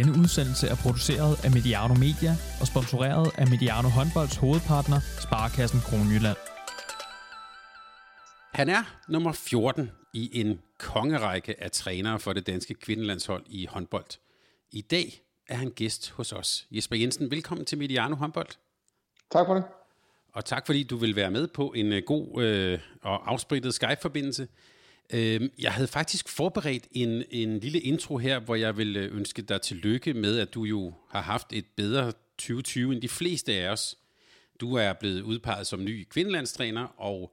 Denne 0.00 0.18
udsendelse 0.22 0.66
er 0.68 0.74
produceret 0.74 1.44
af 1.44 1.50
Mediano 1.50 1.94
Media 1.94 2.32
og 2.60 2.66
sponsoreret 2.66 3.30
af 3.38 3.46
Mediano 3.48 3.88
Håndbolds 3.88 4.36
hovedpartner, 4.36 5.00
Sparkassen 5.24 5.80
Kronjylland. 5.80 6.36
Han 8.52 8.68
er 8.68 8.82
nummer 9.08 9.32
14 9.32 9.90
i 10.12 10.40
en 10.40 10.60
kongerække 10.78 11.62
af 11.62 11.70
trænere 11.70 12.20
for 12.20 12.32
det 12.32 12.46
danske 12.46 12.74
kvindelandshold 12.74 13.44
i 13.46 13.66
håndbold. 13.66 14.10
I 14.72 14.80
dag 14.80 15.22
er 15.48 15.56
han 15.56 15.70
gæst 15.70 16.10
hos 16.10 16.32
os. 16.32 16.66
Jesper 16.70 16.96
Jensen, 16.96 17.30
velkommen 17.30 17.66
til 17.66 17.78
Mediano 17.78 18.16
Håndbold. 18.16 18.50
Tak 19.32 19.46
for 19.46 19.54
det. 19.54 19.64
Og 20.32 20.44
tak 20.44 20.66
fordi 20.66 20.82
du 20.82 20.96
vil 20.96 21.16
være 21.16 21.30
med 21.30 21.48
på 21.48 21.72
en 21.76 21.92
øh, 21.92 22.02
god 22.06 22.42
øh, 22.42 22.78
og 23.02 23.30
afsprittet 23.32 23.74
Skype-forbindelse. 23.74 24.48
Øh, 25.14 25.40
jeg 25.58 25.72
havde 25.72 25.88
faktisk 25.88 26.28
forberedt 26.28 26.88
en, 26.92 27.24
en 27.30 27.58
lille 27.58 27.80
intro 27.80 28.18
her, 28.18 28.40
hvor 28.40 28.54
jeg 28.54 28.76
vil 28.76 28.96
øh, 28.96 29.16
ønske 29.16 29.42
dig 29.42 29.60
tillykke 29.60 30.14
med, 30.14 30.38
at 30.38 30.54
du 30.54 30.64
jo 30.64 30.92
har 31.10 31.20
haft 31.20 31.52
et 31.52 31.64
bedre 31.76 32.12
2020 32.38 32.92
end 32.92 33.02
de 33.02 33.08
fleste 33.08 33.52
af 33.52 33.72
os. 33.72 33.98
Du 34.60 34.74
er 34.74 34.92
blevet 34.92 35.22
udpeget 35.22 35.66
som 35.66 35.84
ny 35.84 36.08
kvindelandstræner, 36.10 36.94
og 36.96 37.32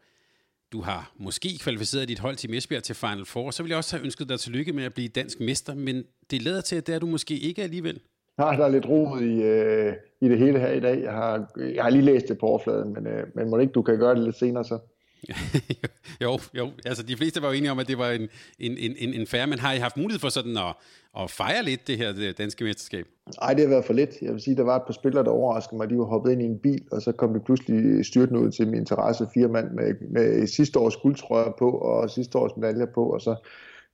du 0.72 0.81
har 0.81 1.12
måske 1.17 1.58
kvalificeret 1.59 2.08
dit 2.08 2.20
hold 2.20 2.36
til 2.36 2.58
Esbjerg 2.58 2.84
til 2.84 2.95
Final 2.95 3.26
Four. 3.26 3.52
Så 3.52 3.63
vil 3.63 3.70
jeg 3.70 3.78
også 3.78 3.95
have 3.95 4.05
ønsket 4.05 4.30
dig 4.30 4.39
tillykke 4.39 4.73
med 4.73 4.84
at 4.84 4.94
blive 4.94 5.08
dansk 5.08 5.39
mester, 5.39 5.75
men 5.75 6.03
det 6.31 6.41
lader 6.41 6.62
til, 6.62 6.75
at 6.75 6.88
det 6.88 6.95
er 6.95 7.00
du 7.00 7.05
måske 7.05 7.38
ikke 7.39 7.64
alligevel. 7.64 8.00
Nej, 8.38 8.55
der 8.55 8.66
er 8.66 8.70
lidt 8.70 8.86
roet 8.86 9.22
i, 9.22 9.41
øh, 9.44 9.94
i 10.22 10.30
det 10.30 10.38
hele 10.38 10.59
her 10.59 10.72
i 10.72 10.80
dag. 10.80 11.03
Jeg 11.03 11.14
har, 11.14 11.52
jeg 11.75 11.84
har 11.84 11.89
lige 11.89 12.02
læst 12.02 12.28
det 12.28 12.38
på 12.38 12.45
overfladen, 12.45 12.94
men, 12.94 13.08
øh, 13.08 13.28
men 13.36 13.50
må 13.50 13.58
ikke 13.58 13.73
du 13.73 13.81
kan 13.81 14.00
gøre 14.00 14.16
det 14.16 14.23
lidt 14.23 14.38
senere 14.38 14.64
så? 14.64 14.80
jo, 16.23 16.39
jo. 16.53 16.71
Altså, 16.85 17.03
de 17.03 17.17
fleste 17.17 17.41
var 17.41 17.48
jo 17.48 17.53
enige 17.53 17.71
om, 17.71 17.80
at 17.80 17.88
det 17.88 17.98
var 17.98 18.09
en, 18.09 18.30
en, 18.59 18.95
en, 18.97 19.14
en 19.14 19.28
færre, 19.28 19.47
men 19.47 19.59
har 19.59 19.73
I 19.73 19.78
haft 19.78 19.97
mulighed 19.97 20.19
for 20.19 20.30
sådan 20.30 20.58
at, 20.58 20.75
at 21.19 21.31
fejre 21.31 21.64
lidt 21.64 21.88
det 21.88 21.97
her 21.97 22.11
det 22.11 22.38
danske 22.38 22.64
mesterskab? 22.64 23.05
Nej, 23.42 23.53
det 23.53 23.64
har 23.64 23.69
været 23.69 23.86
for 23.86 23.94
lidt. 23.94 24.22
Jeg 24.22 24.33
vil 24.33 24.42
sige, 24.42 24.55
der 24.55 24.64
var 24.64 24.75
et 24.75 24.83
par 24.88 24.94
spillere, 24.94 25.23
der 25.23 25.31
overraskede 25.31 25.77
mig. 25.77 25.89
De 25.89 25.97
var 25.97 26.03
hoppet 26.03 26.31
ind 26.31 26.42
i 26.42 26.45
en 26.45 26.59
bil, 26.59 26.81
og 26.92 27.02
så 27.02 27.11
kom 27.11 27.33
de 27.33 27.39
pludselig 27.39 28.05
styrten 28.05 28.38
ud 28.38 28.52
til 28.52 28.67
min 28.67 28.80
interesse. 28.80 29.27
Fire 29.33 29.47
mand 29.47 29.72
med, 29.72 29.94
med 30.11 30.47
sidste 30.47 30.80
års 30.80 30.95
guldtrøjer 30.95 31.52
på, 31.59 31.72
og 31.72 32.09
sidste 32.09 32.38
års 32.38 32.58
medaljer 32.58 32.86
på, 32.86 33.09
og 33.09 33.22
så 33.22 33.36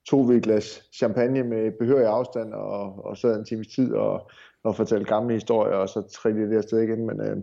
tog 0.08 0.28
vi 0.30 0.34
et 0.34 0.42
glas 0.42 0.82
champagne 0.92 1.42
med 1.42 1.70
behørig 1.78 2.06
afstand, 2.06 2.52
og, 2.52 3.04
og 3.04 3.16
sad 3.16 3.38
en 3.38 3.44
times 3.44 3.66
tid 3.66 3.92
og, 3.92 4.30
og 4.64 4.76
fortalte 4.76 5.04
gamle 5.04 5.34
historier, 5.34 5.74
og 5.74 5.88
så 5.88 6.02
trillede 6.02 6.50
det 6.50 6.56
afsted 6.56 6.80
igen. 6.80 7.06
Men 7.06 7.20
øh, 7.20 7.36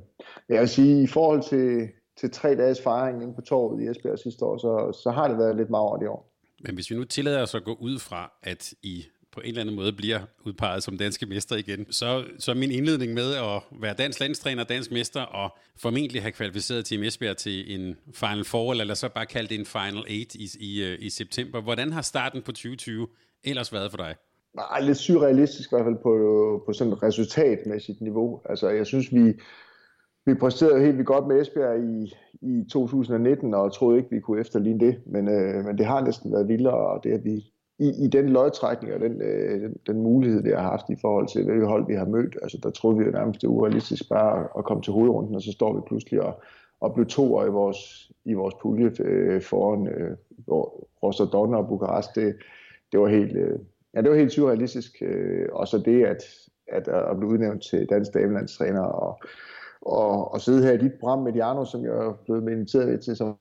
jeg 0.50 0.59
vil 0.59 0.69
sige, 0.69 1.03
i 1.03 1.08
forhold 1.08 1.44
til, 1.50 1.89
til 2.17 2.31
tre 2.31 2.56
dages 2.56 2.81
fejring 2.81 3.23
inde 3.23 3.34
på 3.34 3.42
torvet 3.42 3.84
i 3.84 3.88
Esbjerg 3.88 4.20
sidste 4.20 4.45
år, 4.45 4.58
så, 4.58 5.00
så 5.04 5.12
har 5.12 5.28
det 5.28 5.38
været 5.38 5.56
lidt 5.56 5.70
meget 5.70 6.04
i 6.04 6.06
år. 6.06 6.31
Men 6.64 6.76
hvis 6.76 6.92
vi 6.92 6.95
nu 6.95 7.03
tillader 7.03 7.42
os 7.42 7.56
at 7.56 7.64
gå 7.64 7.73
ud 7.73 8.00
fra, 8.00 8.31
at 8.44 8.73
I 8.84 9.06
på 9.31 9.40
en 9.40 9.48
eller 9.48 9.62
anden 9.62 9.76
måde 9.76 9.94
bliver 9.94 10.20
udpeget 10.45 10.84
som 10.84 10.98
danske 10.98 11.26
mester 11.26 11.56
igen, 11.56 11.92
så, 11.92 12.23
så 12.40 12.53
min 12.53 12.72
indledning 12.72 13.14
med 13.14 13.34
at 13.36 13.81
være 13.81 13.94
dansk 13.94 14.20
landstræner, 14.20 14.64
dansk 14.64 14.92
mester 14.92 15.22
og 15.22 15.58
formentlig 15.81 16.22
have 16.22 16.31
kvalificeret 16.31 16.86
til 16.86 17.08
Esbjerg 17.08 17.38
til 17.38 17.76
en 17.76 17.95
Final 18.14 18.44
Four, 18.44 18.72
eller 18.72 18.94
så 18.94 19.09
bare 19.09 19.25
kalde 19.25 19.50
det 19.50 19.59
en 19.59 19.66
Final 19.66 19.98
8 19.98 20.12
i, 20.12 20.50
i, 20.59 20.96
i 21.00 21.09
september. 21.09 21.62
Hvordan 21.62 21.92
har 21.92 22.02
starten 22.02 22.42
på 22.42 22.52
2020 22.52 23.08
ellers 23.44 23.73
været 23.73 23.92
for 23.92 23.98
dig? 23.98 24.16
Nej, 24.56 24.81
lidt 24.81 24.98
surrealistisk 24.98 25.72
i 25.72 25.75
hvert 25.75 25.86
fald 25.86 26.03
på, 26.03 26.64
på 26.66 26.73
sådan 26.73 26.94
et 26.94 27.03
resultatmæssigt 27.03 28.02
niveau. 28.02 28.42
Altså, 28.50 28.70
jeg 28.70 28.88
synes, 28.88 29.14
vi, 29.14 29.34
vi 30.25 30.33
præsterede 30.33 30.81
helt 30.81 30.97
vildt 30.97 31.08
godt 31.08 31.27
med 31.27 31.41
Esbjerg 31.41 31.83
i, 31.83 32.14
i 32.41 32.66
2019, 32.72 33.53
og 33.53 33.73
troede 33.73 33.97
ikke, 33.97 34.09
vi 34.09 34.19
kunne 34.19 34.39
efterligne 34.39 34.80
det. 34.80 35.02
Men, 35.05 35.28
øh, 35.28 35.66
men 35.66 35.78
det 35.78 35.86
har 35.86 36.02
næsten 36.02 36.31
været 36.31 36.47
vildere, 36.47 36.73
og 36.73 37.03
det 37.03 37.11
at 37.11 37.23
vi 37.23 37.52
i, 37.80 38.05
i 38.05 38.08
den 38.08 38.30
lodtrækning 38.30 38.94
og 38.94 39.00
den, 39.00 39.22
øh, 39.22 39.61
den, 39.61 39.75
den 39.88 40.02
mulighed, 40.03 40.44
vi 40.44 40.50
har 40.50 40.61
haft 40.61 40.89
i 40.89 40.96
forhold 41.01 41.28
til, 41.28 41.46
hvilke 41.46 41.66
hold 41.66 41.88
vi 41.88 41.94
har 41.94 42.06
mødt, 42.06 42.38
altså 42.41 42.59
der 42.63 42.69
troede 42.69 42.97
vi 42.97 43.06
jo 43.06 43.12
nærmest, 43.12 43.41
det 43.41 43.47
er 43.47 43.51
urealistisk 43.51 44.09
bare 44.09 44.47
at 44.57 44.66
komme 44.66 44.84
til 44.84 44.94
hovedrunden, 44.94 45.35
og 45.35 45.41
så 45.41 45.51
står 45.51 45.73
vi 45.73 45.81
pludselig 45.88 46.22
og, 46.22 46.41
og 46.79 46.94
blev 46.94 47.06
to 47.06 47.46
i 47.46 47.50
vores, 47.50 48.12
i 48.25 48.34
vores 48.34 48.56
pulje 48.62 48.91
øh, 49.00 49.41
foran 49.41 49.88
øh, 49.88 50.17
Rostov 51.03 51.53
og 51.53 51.67
Bukarest. 51.67 52.16
Det, 52.16 52.35
det 52.91 53.00
var 53.00 53.07
helt, 53.07 53.38
øh, 53.38 53.59
ja, 53.96 54.01
det 54.01 54.09
var 54.09 54.17
helt 54.17 54.31
surrealistisk. 54.31 55.01
Øh, 55.01 55.47
og 55.51 55.67
så 55.67 55.78
det, 55.78 56.06
at, 56.06 56.23
at 56.67 56.88
at 56.88 57.17
blive 57.17 57.31
udnævnt 57.31 57.63
til 57.63 57.90
dansk 57.90 58.13
damelandstræner 58.13 58.81
og, 58.81 59.19
og, 59.81 60.34
og 60.34 60.42
sidde 60.42 60.64
her 60.64 60.72
i 60.72 60.78
dit 60.78 60.94
program 61.00 61.19
med 61.19 61.34
Diano, 61.34 61.66
som 61.66 61.84
jeg 61.84 61.92
er 61.92 62.18
blevet 62.25 62.52
inviteret 62.52 63.02
til 63.02 63.16
som 63.16 63.38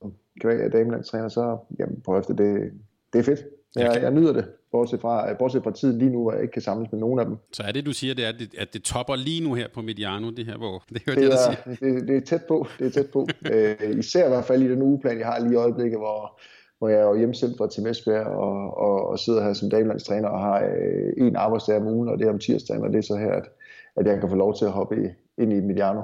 damelandstræner, 0.73 1.29
så 1.29 1.57
jamen, 1.79 2.01
prøv 2.05 2.19
efter 2.19 2.35
det, 2.35 2.71
det 3.13 3.19
er 3.19 3.23
fedt. 3.23 3.41
Jeg, 3.77 3.99
jeg 4.03 4.11
nyder 4.11 4.33
det, 4.33 4.45
bortset 4.73 5.01
fra, 5.01 5.35
bortset 5.35 5.63
fra 5.63 5.71
tiden 5.71 5.99
lige 5.99 6.11
nu, 6.11 6.23
hvor 6.23 6.33
jeg 6.33 6.43
ikke 6.43 6.53
kan 6.53 6.63
samles 6.63 6.93
med 6.93 7.01
nogen 7.01 7.19
af 7.19 7.27
dem. 7.27 7.37
Så 7.53 7.63
er 7.63 7.73
det, 7.73 7.87
du 7.87 7.93
siger, 7.93 8.15
det 8.15 8.25
er, 8.25 8.33
at 8.59 8.69
det 8.73 8.83
topper 8.83 9.17
lige 9.17 9.45
nu 9.45 9.55
her 9.55 9.69
på 9.75 9.83
Mediano, 9.83 10.31
det 10.31 10.47
her, 10.47 10.57
hvor 10.57 10.85
det 10.89 11.03
hørte 11.07 11.21
det 11.21 11.29
jeg 11.29 11.39
dig 11.67 11.77
sige. 11.79 11.95
Det, 11.95 12.09
det 12.09 12.17
er 12.17 12.21
tæt 12.21 12.43
på, 12.49 12.67
det 12.79 12.87
er 12.87 12.91
tæt 12.91 13.11
på. 13.13 13.21
uh, 13.21 13.99
især 14.03 14.27
i 14.27 14.29
hvert 14.29 14.45
fald 14.45 14.63
i 14.63 14.71
den 14.71 14.83
ugeplan, 14.83 15.19
jeg 15.19 15.27
har 15.27 15.41
lige 15.41 15.53
i 15.53 15.57
øjeblikket, 15.57 15.99
hvor, 15.99 16.41
hvor 16.79 16.89
jeg 16.89 16.99
er 16.99 17.05
jo 17.05 17.19
hjemsendt 17.19 17.57
fra 17.59 17.69
Tim 17.69 17.87
Esbjerg 17.87 18.27
og, 18.27 18.79
og, 18.79 19.09
og 19.09 19.19
sidder 19.19 19.43
her 19.43 19.53
som 19.53 19.71
damelandstræner 19.71 20.29
og 20.29 20.41
har 20.41 20.65
øh, 20.65 21.27
en 21.27 21.37
arbejdsdag 21.37 21.77
om 21.77 21.87
ugen, 21.87 22.09
og 22.09 22.19
det 22.19 22.27
er 22.27 22.31
om 22.31 22.39
tirsdagen, 22.39 22.83
og 22.83 22.91
det 22.93 22.99
er 22.99 23.03
så 23.03 23.17
her, 23.17 23.33
at, 23.33 23.49
at 23.97 24.07
jeg 24.07 24.21
kan 24.21 24.29
få 24.29 24.37
lov 24.37 24.55
til 24.55 24.65
at 24.65 24.71
hoppe 24.71 24.97
i, 25.05 25.07
ind 25.41 25.53
i 25.53 25.61
Mediano. 25.61 26.03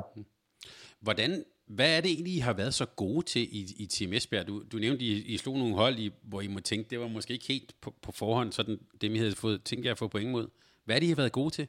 Hvordan 1.01 1.45
hvad 1.67 1.97
er 1.97 2.01
det 2.01 2.11
egentlig, 2.11 2.35
I 2.35 2.39
har 2.39 2.53
været 2.53 2.75
så 2.75 2.87
gode 2.97 3.27
til 3.27 3.43
i, 3.43 3.75
i 3.79 3.87
Team 3.87 4.13
Esbjerg? 4.13 4.47
Du, 4.47 4.63
du 4.73 4.77
nævnte, 4.77 5.05
I, 5.05 5.35
I 5.35 5.37
slog 5.37 5.59
nogle 5.59 5.75
hold, 5.75 5.99
i, 5.99 6.15
hvor 6.23 6.41
I 6.41 6.47
må 6.47 6.61
tænke, 6.61 6.91
det 6.91 7.01
var 7.01 7.09
måske 7.09 7.33
ikke 7.33 7.47
helt 7.49 7.75
på, 7.81 7.93
på 8.03 8.13
forhånd, 8.13 8.53
sådan 8.53 8.79
dem 9.01 9.15
I 9.15 9.19
havde 9.19 9.37
fået, 9.37 9.65
tænkt 9.65 9.85
jer 9.85 9.93
at 9.93 9.99
få 9.99 10.09
point 10.09 10.31
mod. 10.31 10.49
Hvad 10.85 10.97
er 10.97 11.01
det, 11.01 11.07
I 11.07 11.09
har 11.09 11.17
været 11.17 11.33
gode 11.33 11.51
til? 11.51 11.67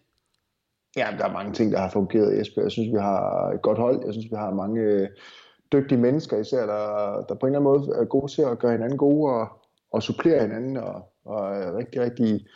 Ja, 0.97 1.07
der 1.17 1.25
er 1.25 1.33
mange 1.33 1.53
ting, 1.53 1.71
der 1.71 1.79
har 1.79 1.89
fungeret 1.89 2.35
i 2.35 2.41
Esbjerg. 2.41 2.63
Jeg 2.63 2.71
synes, 2.71 2.93
vi 2.93 2.99
har 2.99 3.51
et 3.55 3.61
godt 3.61 3.77
hold. 3.77 4.05
Jeg 4.05 4.13
synes, 4.13 4.31
vi 4.31 4.35
har 4.35 4.53
mange 4.53 4.81
øh, 4.81 5.07
dygtige 5.71 5.97
mennesker, 5.97 6.37
især 6.37 6.65
der, 6.65 6.85
der 7.29 7.35
på 7.35 7.45
en 7.45 7.55
eller 7.55 7.59
anden 7.59 7.89
måde 7.89 7.99
er 8.01 8.05
gode 8.05 8.31
til 8.31 8.41
at 8.41 8.59
gøre 8.59 8.71
hinanden 8.71 8.97
gode 8.97 9.33
og, 9.33 9.47
og 9.91 10.03
supplere 10.03 10.41
hinanden, 10.41 10.77
og, 10.77 11.13
og 11.25 11.55
er 11.55 11.77
rigtig, 11.77 12.01
rigtig 12.01 12.47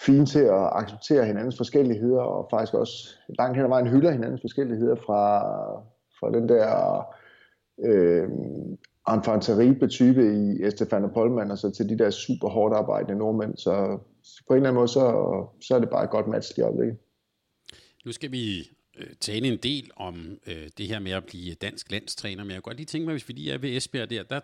fine 0.00 0.26
til 0.26 0.38
at 0.38 0.70
acceptere 0.72 1.24
hinandens 1.24 1.56
forskelligheder, 1.56 2.20
og 2.20 2.48
faktisk 2.50 2.74
også 2.74 3.16
langt 3.38 3.56
hen 3.56 3.64
ad 3.64 3.68
vejen 3.68 3.88
hylder 3.88 4.10
hinandens 4.10 4.40
forskelligheder 4.40 4.94
fra, 4.94 5.42
fra 6.20 6.30
den 6.30 6.48
der 6.48 7.02
øh, 7.84 8.28
infanteribe 9.14 9.88
i 10.34 10.64
Estefano 10.64 11.08
Polman, 11.08 11.50
og 11.50 11.58
så 11.58 11.70
til 11.70 11.88
de 11.88 11.98
der 11.98 12.10
super 12.10 12.48
hårdt 12.48 12.74
arbejdende 12.74 13.18
nordmænd. 13.18 13.56
Så 13.56 13.98
på 14.48 14.54
en 14.54 14.56
eller 14.56 14.68
anden 14.68 14.74
måde, 14.74 14.88
så, 14.88 15.04
så 15.60 15.74
er 15.74 15.80
det 15.80 15.90
bare 15.90 16.04
et 16.04 16.10
godt 16.10 16.26
match 16.26 16.58
i 16.58 16.62
øjeblikket. 16.62 16.98
Nu 18.04 18.12
skal 18.12 18.32
vi 18.32 18.70
øh, 18.98 19.06
tale 19.20 19.48
en 19.48 19.56
del 19.56 19.90
om 19.96 20.38
øh, 20.46 20.68
det 20.78 20.86
her 20.86 20.98
med 20.98 21.12
at 21.12 21.24
blive 21.24 21.54
dansk 21.54 21.90
landstræner, 21.90 22.44
men 22.44 22.50
jeg 22.50 22.62
kunne 22.62 22.70
godt 22.70 22.76
lige 22.76 22.86
tænke 22.86 23.04
mig, 23.04 23.12
hvis 23.12 23.28
vi 23.28 23.32
lige 23.32 23.52
er 23.52 23.58
ved 23.58 23.76
Esbjerg 23.76 24.10
der, 24.10 24.22
der, 24.22 24.40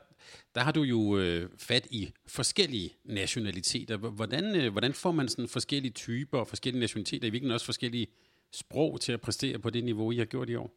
der 0.55 0.61
har 0.61 0.73
du 0.73 0.83
jo 0.83 1.19
øh, 1.19 1.49
fat 1.59 1.87
i 1.91 2.13
forskellige 2.27 2.93
nationaliteter. 3.05 3.97
Hvordan, 3.97 4.57
øh, 4.57 4.73
hvordan 4.73 4.93
får 4.93 5.13
man 5.13 5.29
sådan 5.29 5.49
forskellige 5.49 5.93
typer 5.93 6.39
og 6.39 6.49
forskellige 6.49 6.81
nationaliteter, 6.81 7.27
i 7.27 7.31
hvilken 7.31 7.51
også 7.51 7.67
forskellige 7.67 8.07
sprog 8.53 9.01
til 9.01 9.13
at 9.13 9.21
præstere 9.21 9.59
på 9.59 9.71
det 9.71 9.85
niveau, 9.85 10.13
I 10.13 10.19
har 10.19 10.25
gjort 10.25 10.49
i 10.49 10.57
år? 10.57 10.71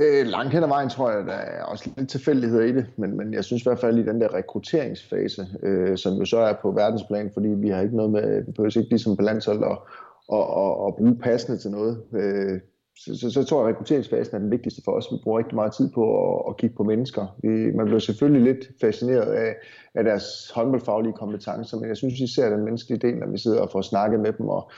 Øh, 0.00 0.26
langt 0.26 0.52
hen 0.52 0.62
ad 0.62 0.68
vejen 0.68 0.90
tror 0.90 1.10
jeg, 1.10 1.26
der 1.26 1.32
er 1.32 1.62
også 1.62 1.90
lidt 1.96 2.10
tilfældigheder 2.10 2.64
i 2.64 2.72
det, 2.72 2.86
men, 2.96 3.16
men 3.16 3.34
jeg 3.34 3.44
synes 3.44 3.62
i 3.62 3.68
hvert 3.68 3.78
fald 3.78 3.98
i 3.98 4.02
den 4.02 4.20
der 4.20 4.34
rekrutteringsfase, 4.34 5.46
øh, 5.62 5.98
som 5.98 6.12
jo 6.18 6.24
så 6.24 6.38
er 6.38 6.52
på 6.62 6.70
verdensplan, 6.70 7.30
fordi 7.34 7.48
vi 7.48 7.68
har 7.68 7.82
ikke 7.82 7.96
noget 7.96 8.10
med, 8.10 8.44
vi 8.44 8.52
behøver 8.52 8.78
ikke 8.78 8.90
ligesom 8.90 9.16
på 9.16 9.22
landshold 9.22 9.62
og 9.62 9.88
og, 10.28 10.46
og, 10.46 10.80
og 10.80 10.96
bruge 10.96 11.16
passende 11.16 11.58
til 11.58 11.70
noget. 11.70 12.02
Øh, 12.12 12.60
så, 12.96 13.18
så, 13.18 13.30
så 13.30 13.44
tror 13.44 13.60
jeg, 13.60 13.68
at 13.68 13.74
rekrutteringsfasen 13.74 14.36
er 14.36 14.38
den 14.38 14.50
vigtigste 14.50 14.82
for 14.84 14.92
os. 14.92 15.06
Vi 15.12 15.16
bruger 15.24 15.38
rigtig 15.38 15.54
meget 15.54 15.72
tid 15.72 15.90
på 15.90 16.02
at, 16.34 16.44
at 16.48 16.56
kigge 16.56 16.76
på 16.76 16.82
mennesker. 16.82 17.36
Vi, 17.42 17.48
man 17.48 17.86
bliver 17.86 17.98
selvfølgelig 17.98 18.42
lidt 18.42 18.68
fascineret 18.80 19.32
af, 19.32 19.56
af 19.94 20.04
deres 20.04 20.50
håndboldfaglige 20.54 21.12
kompetencer, 21.12 21.78
men 21.78 21.88
jeg 21.88 21.96
synes, 21.96 22.14
vi 22.20 22.26
ser 22.26 22.50
den 22.50 22.64
menneskelige 22.64 23.08
del, 23.08 23.16
når 23.16 23.26
vi 23.26 23.38
sidder 23.38 23.60
og 23.60 23.70
får 23.72 23.82
snakket 23.82 24.20
med 24.20 24.32
dem, 24.32 24.48
og, 24.48 24.70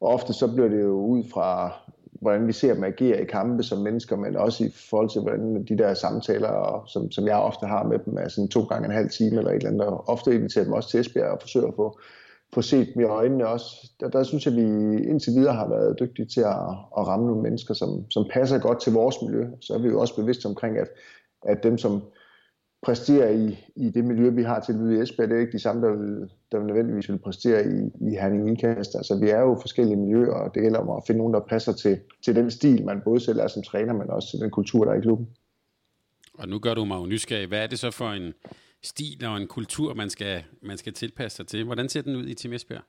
og 0.00 0.08
ofte 0.08 0.32
så 0.32 0.52
bliver 0.52 0.68
det 0.68 0.82
jo 0.82 1.00
ud 1.00 1.24
fra 1.32 1.72
hvordan 2.20 2.46
vi 2.46 2.52
ser 2.52 2.74
dem 2.74 2.84
agere 2.84 3.22
i 3.22 3.24
kampe 3.24 3.62
som 3.62 3.78
mennesker, 3.78 4.16
men 4.16 4.36
også 4.36 4.64
i 4.64 4.70
forhold 4.90 5.10
til, 5.10 5.20
hvordan 5.20 5.64
de 5.64 5.78
der 5.78 5.94
samtaler, 5.94 6.84
som, 6.86 7.10
som 7.10 7.26
jeg 7.26 7.36
ofte 7.36 7.66
har 7.66 7.82
med 7.82 7.98
dem, 7.98 8.16
er 8.16 8.28
sådan 8.28 8.48
to 8.48 8.62
gange 8.62 8.86
en 8.86 8.94
halv 8.94 9.10
time 9.10 9.38
eller 9.38 9.50
et 9.50 9.56
eller 9.56 9.70
andet, 9.70 9.86
og 9.86 10.08
ofte 10.08 10.34
inviterer 10.34 10.64
dem 10.64 10.72
også 10.72 10.90
til 10.90 11.00
Esbjerg 11.00 11.30
og 11.30 11.38
forsøger 11.40 11.66
at 11.66 11.74
få, 11.74 11.98
få 12.54 12.62
set 12.62 12.88
dem 12.94 13.02
i 13.02 13.04
øjnene 13.04 13.48
også. 13.48 13.90
Der, 14.00 14.08
der 14.08 14.22
synes 14.22 14.46
jeg, 14.46 14.54
at 14.54 14.60
vi 14.60 14.62
indtil 15.02 15.32
videre 15.32 15.54
har 15.54 15.68
været 15.68 16.00
dygtige 16.00 16.26
til 16.26 16.40
at, 16.40 16.68
at 16.98 17.06
ramme 17.06 17.26
nogle 17.26 17.42
mennesker, 17.42 17.74
som, 17.74 18.10
som 18.10 18.26
passer 18.32 18.58
godt 18.58 18.80
til 18.80 18.92
vores 18.92 19.16
miljø. 19.22 19.46
Så 19.60 19.74
er 19.74 19.78
vi 19.78 19.88
jo 19.88 20.00
også 20.00 20.16
bevidste 20.16 20.46
omkring, 20.46 20.78
at, 20.78 20.88
at 21.42 21.62
dem, 21.62 21.78
som 21.78 22.02
præsterer 22.82 23.30
i, 23.30 23.64
i 23.76 23.90
det 23.90 24.04
miljø, 24.04 24.30
vi 24.30 24.42
har 24.42 24.60
til 24.60 24.74
i 24.74 25.02
Esbjerg, 25.02 25.28
det 25.28 25.36
er 25.36 25.40
ikke 25.40 25.52
de 25.52 25.58
samme, 25.58 25.86
der, 25.86 25.96
vil, 25.96 26.30
der 26.52 26.58
vil 26.58 26.66
nødvendigvis 26.66 27.08
vil 27.08 27.18
præstere 27.18 27.66
i, 27.66 28.08
i 28.08 28.10
Herning 28.10 28.52
Ikast. 28.52 28.94
Altså, 28.94 29.18
vi 29.20 29.30
er 29.30 29.40
jo 29.40 29.58
forskellige 29.60 29.96
miljøer, 29.96 30.34
og 30.34 30.54
det 30.54 30.62
gælder 30.62 30.78
om 30.78 30.96
at 30.96 31.02
finde 31.06 31.18
nogen, 31.18 31.34
der 31.34 31.40
passer 31.40 31.72
til, 31.72 32.00
til 32.24 32.36
den 32.36 32.50
stil, 32.50 32.84
man 32.84 33.00
både 33.04 33.20
selv 33.20 33.38
er 33.38 33.48
som 33.48 33.62
træner, 33.62 33.92
men 33.92 34.10
også 34.10 34.30
til 34.30 34.40
den 34.40 34.50
kultur, 34.50 34.84
der 34.84 34.92
er 34.92 34.98
i 34.98 35.00
klubben. 35.00 35.28
Og 36.38 36.48
nu 36.48 36.58
gør 36.58 36.74
du 36.74 36.84
mig 36.84 36.96
jo 37.00 37.06
nysgerrig. 37.06 37.48
Hvad 37.48 37.62
er 37.62 37.66
det 37.66 37.78
så 37.78 37.90
for 37.90 38.08
en 38.10 38.34
stil 38.84 39.26
og 39.26 39.36
en 39.36 39.46
kultur, 39.46 39.94
man 39.94 40.10
skal, 40.10 40.44
man 40.62 40.78
skal 40.78 40.92
tilpasse 40.92 41.36
sig 41.36 41.46
til? 41.46 41.64
Hvordan 41.64 41.88
ser 41.88 42.02
den 42.02 42.16
ud 42.16 42.26
i 42.26 42.34
Team 42.34 42.52
Esbjerg? 42.52 42.82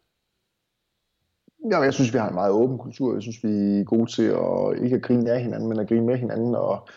Ja, 1.71 1.79
jeg 1.79 1.93
synes, 1.93 2.13
vi 2.13 2.17
har 2.17 2.27
en 2.29 2.35
meget 2.35 2.51
åben 2.51 2.77
kultur. 2.77 3.13
Jeg 3.13 3.21
synes, 3.21 3.43
vi 3.43 3.79
er 3.79 3.83
gode 3.83 4.11
til 4.11 4.23
at 4.23 4.83
ikke 4.83 4.95
at 4.95 5.01
grine 5.01 5.31
af 5.31 5.41
hinanden, 5.41 5.69
men 5.69 5.79
at 5.79 5.87
grine 5.87 6.05
med 6.05 6.17
hinanden. 6.17 6.55
Og 6.55 6.87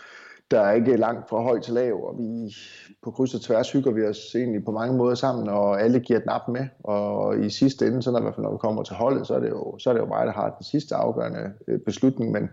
der 0.50 0.60
er 0.60 0.72
ikke 0.72 0.96
langt 0.96 1.28
fra 1.28 1.42
høj 1.42 1.60
til 1.60 1.75
lav, 1.75 1.94
og 2.08 2.19
vi 2.19 2.54
på 3.02 3.10
kryds 3.10 3.34
og 3.34 3.40
tværs 3.40 3.72
hygger 3.72 3.90
vi 3.90 4.04
os 4.04 4.34
egentlig 4.34 4.64
på 4.64 4.70
mange 4.70 4.96
måder 4.96 5.14
sammen, 5.14 5.48
og 5.48 5.82
alle 5.82 6.00
giver 6.00 6.19
den 6.19 6.28
op 6.28 6.48
med. 6.48 6.66
Og 6.84 7.38
i 7.44 7.50
sidste 7.50 7.87
ende, 7.87 8.02
så 8.02 8.10
når, 8.10 8.19
i 8.19 8.22
hvert 8.22 8.34
fald, 8.34 8.44
når 8.44 8.52
vi 8.52 8.58
kommer 8.58 8.82
til 8.82 8.96
holdet, 8.96 9.26
så 9.26 9.34
er, 9.34 9.40
det 9.40 9.50
jo, 9.50 9.78
så 9.78 9.90
er 9.90 9.94
det 9.94 10.00
jo 10.00 10.06
mig, 10.06 10.26
der 10.26 10.32
har 10.32 10.50
den 10.50 10.64
sidste 10.64 10.94
afgørende 10.94 11.52
øh, 11.69 11.78
beslutning. 11.81 12.32
Men, 12.32 12.50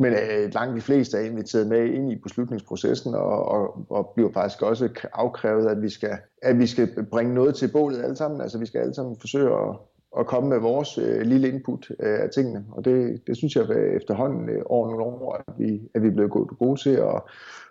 men 0.00 0.12
øh, 0.12 0.54
langt 0.54 0.76
de 0.76 0.80
fleste 0.80 1.18
er 1.18 1.20
inviteret 1.20 1.66
med 1.66 1.84
ind 1.84 2.12
i 2.12 2.16
beslutningsprocessen, 2.16 3.14
og, 3.14 3.48
og, 3.48 3.86
og 3.90 4.12
bliver 4.14 4.32
faktisk 4.32 4.62
også 4.62 4.88
afkrævet, 5.12 5.66
at 5.66 5.82
vi, 5.82 5.88
skal, 5.88 6.18
at 6.42 6.58
vi 6.58 6.66
skal 6.66 7.06
bringe 7.10 7.34
noget 7.34 7.54
til 7.54 7.72
bålet 7.72 8.02
alle 8.02 8.16
sammen. 8.16 8.40
Altså 8.40 8.58
vi 8.58 8.66
skal 8.66 8.80
alle 8.80 8.94
sammen 8.94 9.16
forsøge 9.20 9.50
at, 9.50 9.76
at 10.18 10.26
komme 10.26 10.48
med 10.48 10.58
vores 10.58 10.98
øh, 10.98 11.20
lille 11.20 11.48
input 11.48 11.90
øh, 11.90 12.20
af 12.20 12.30
tingene. 12.34 12.64
Og 12.72 12.84
det, 12.84 13.26
det 13.26 13.36
synes 13.36 13.56
jeg 13.56 13.70
øh, 13.70 13.96
efterhånden 13.96 14.48
øh, 14.48 14.62
over 14.66 14.88
nogle 14.88 15.04
år, 15.04 15.42
at 15.48 15.54
vi, 15.58 15.80
at 15.94 16.02
vi 16.02 16.08
er 16.08 16.12
blevet 16.12 16.30
gode, 16.30 16.46
gode 16.46 16.80
til, 16.80 17.02
og, 17.02 17.28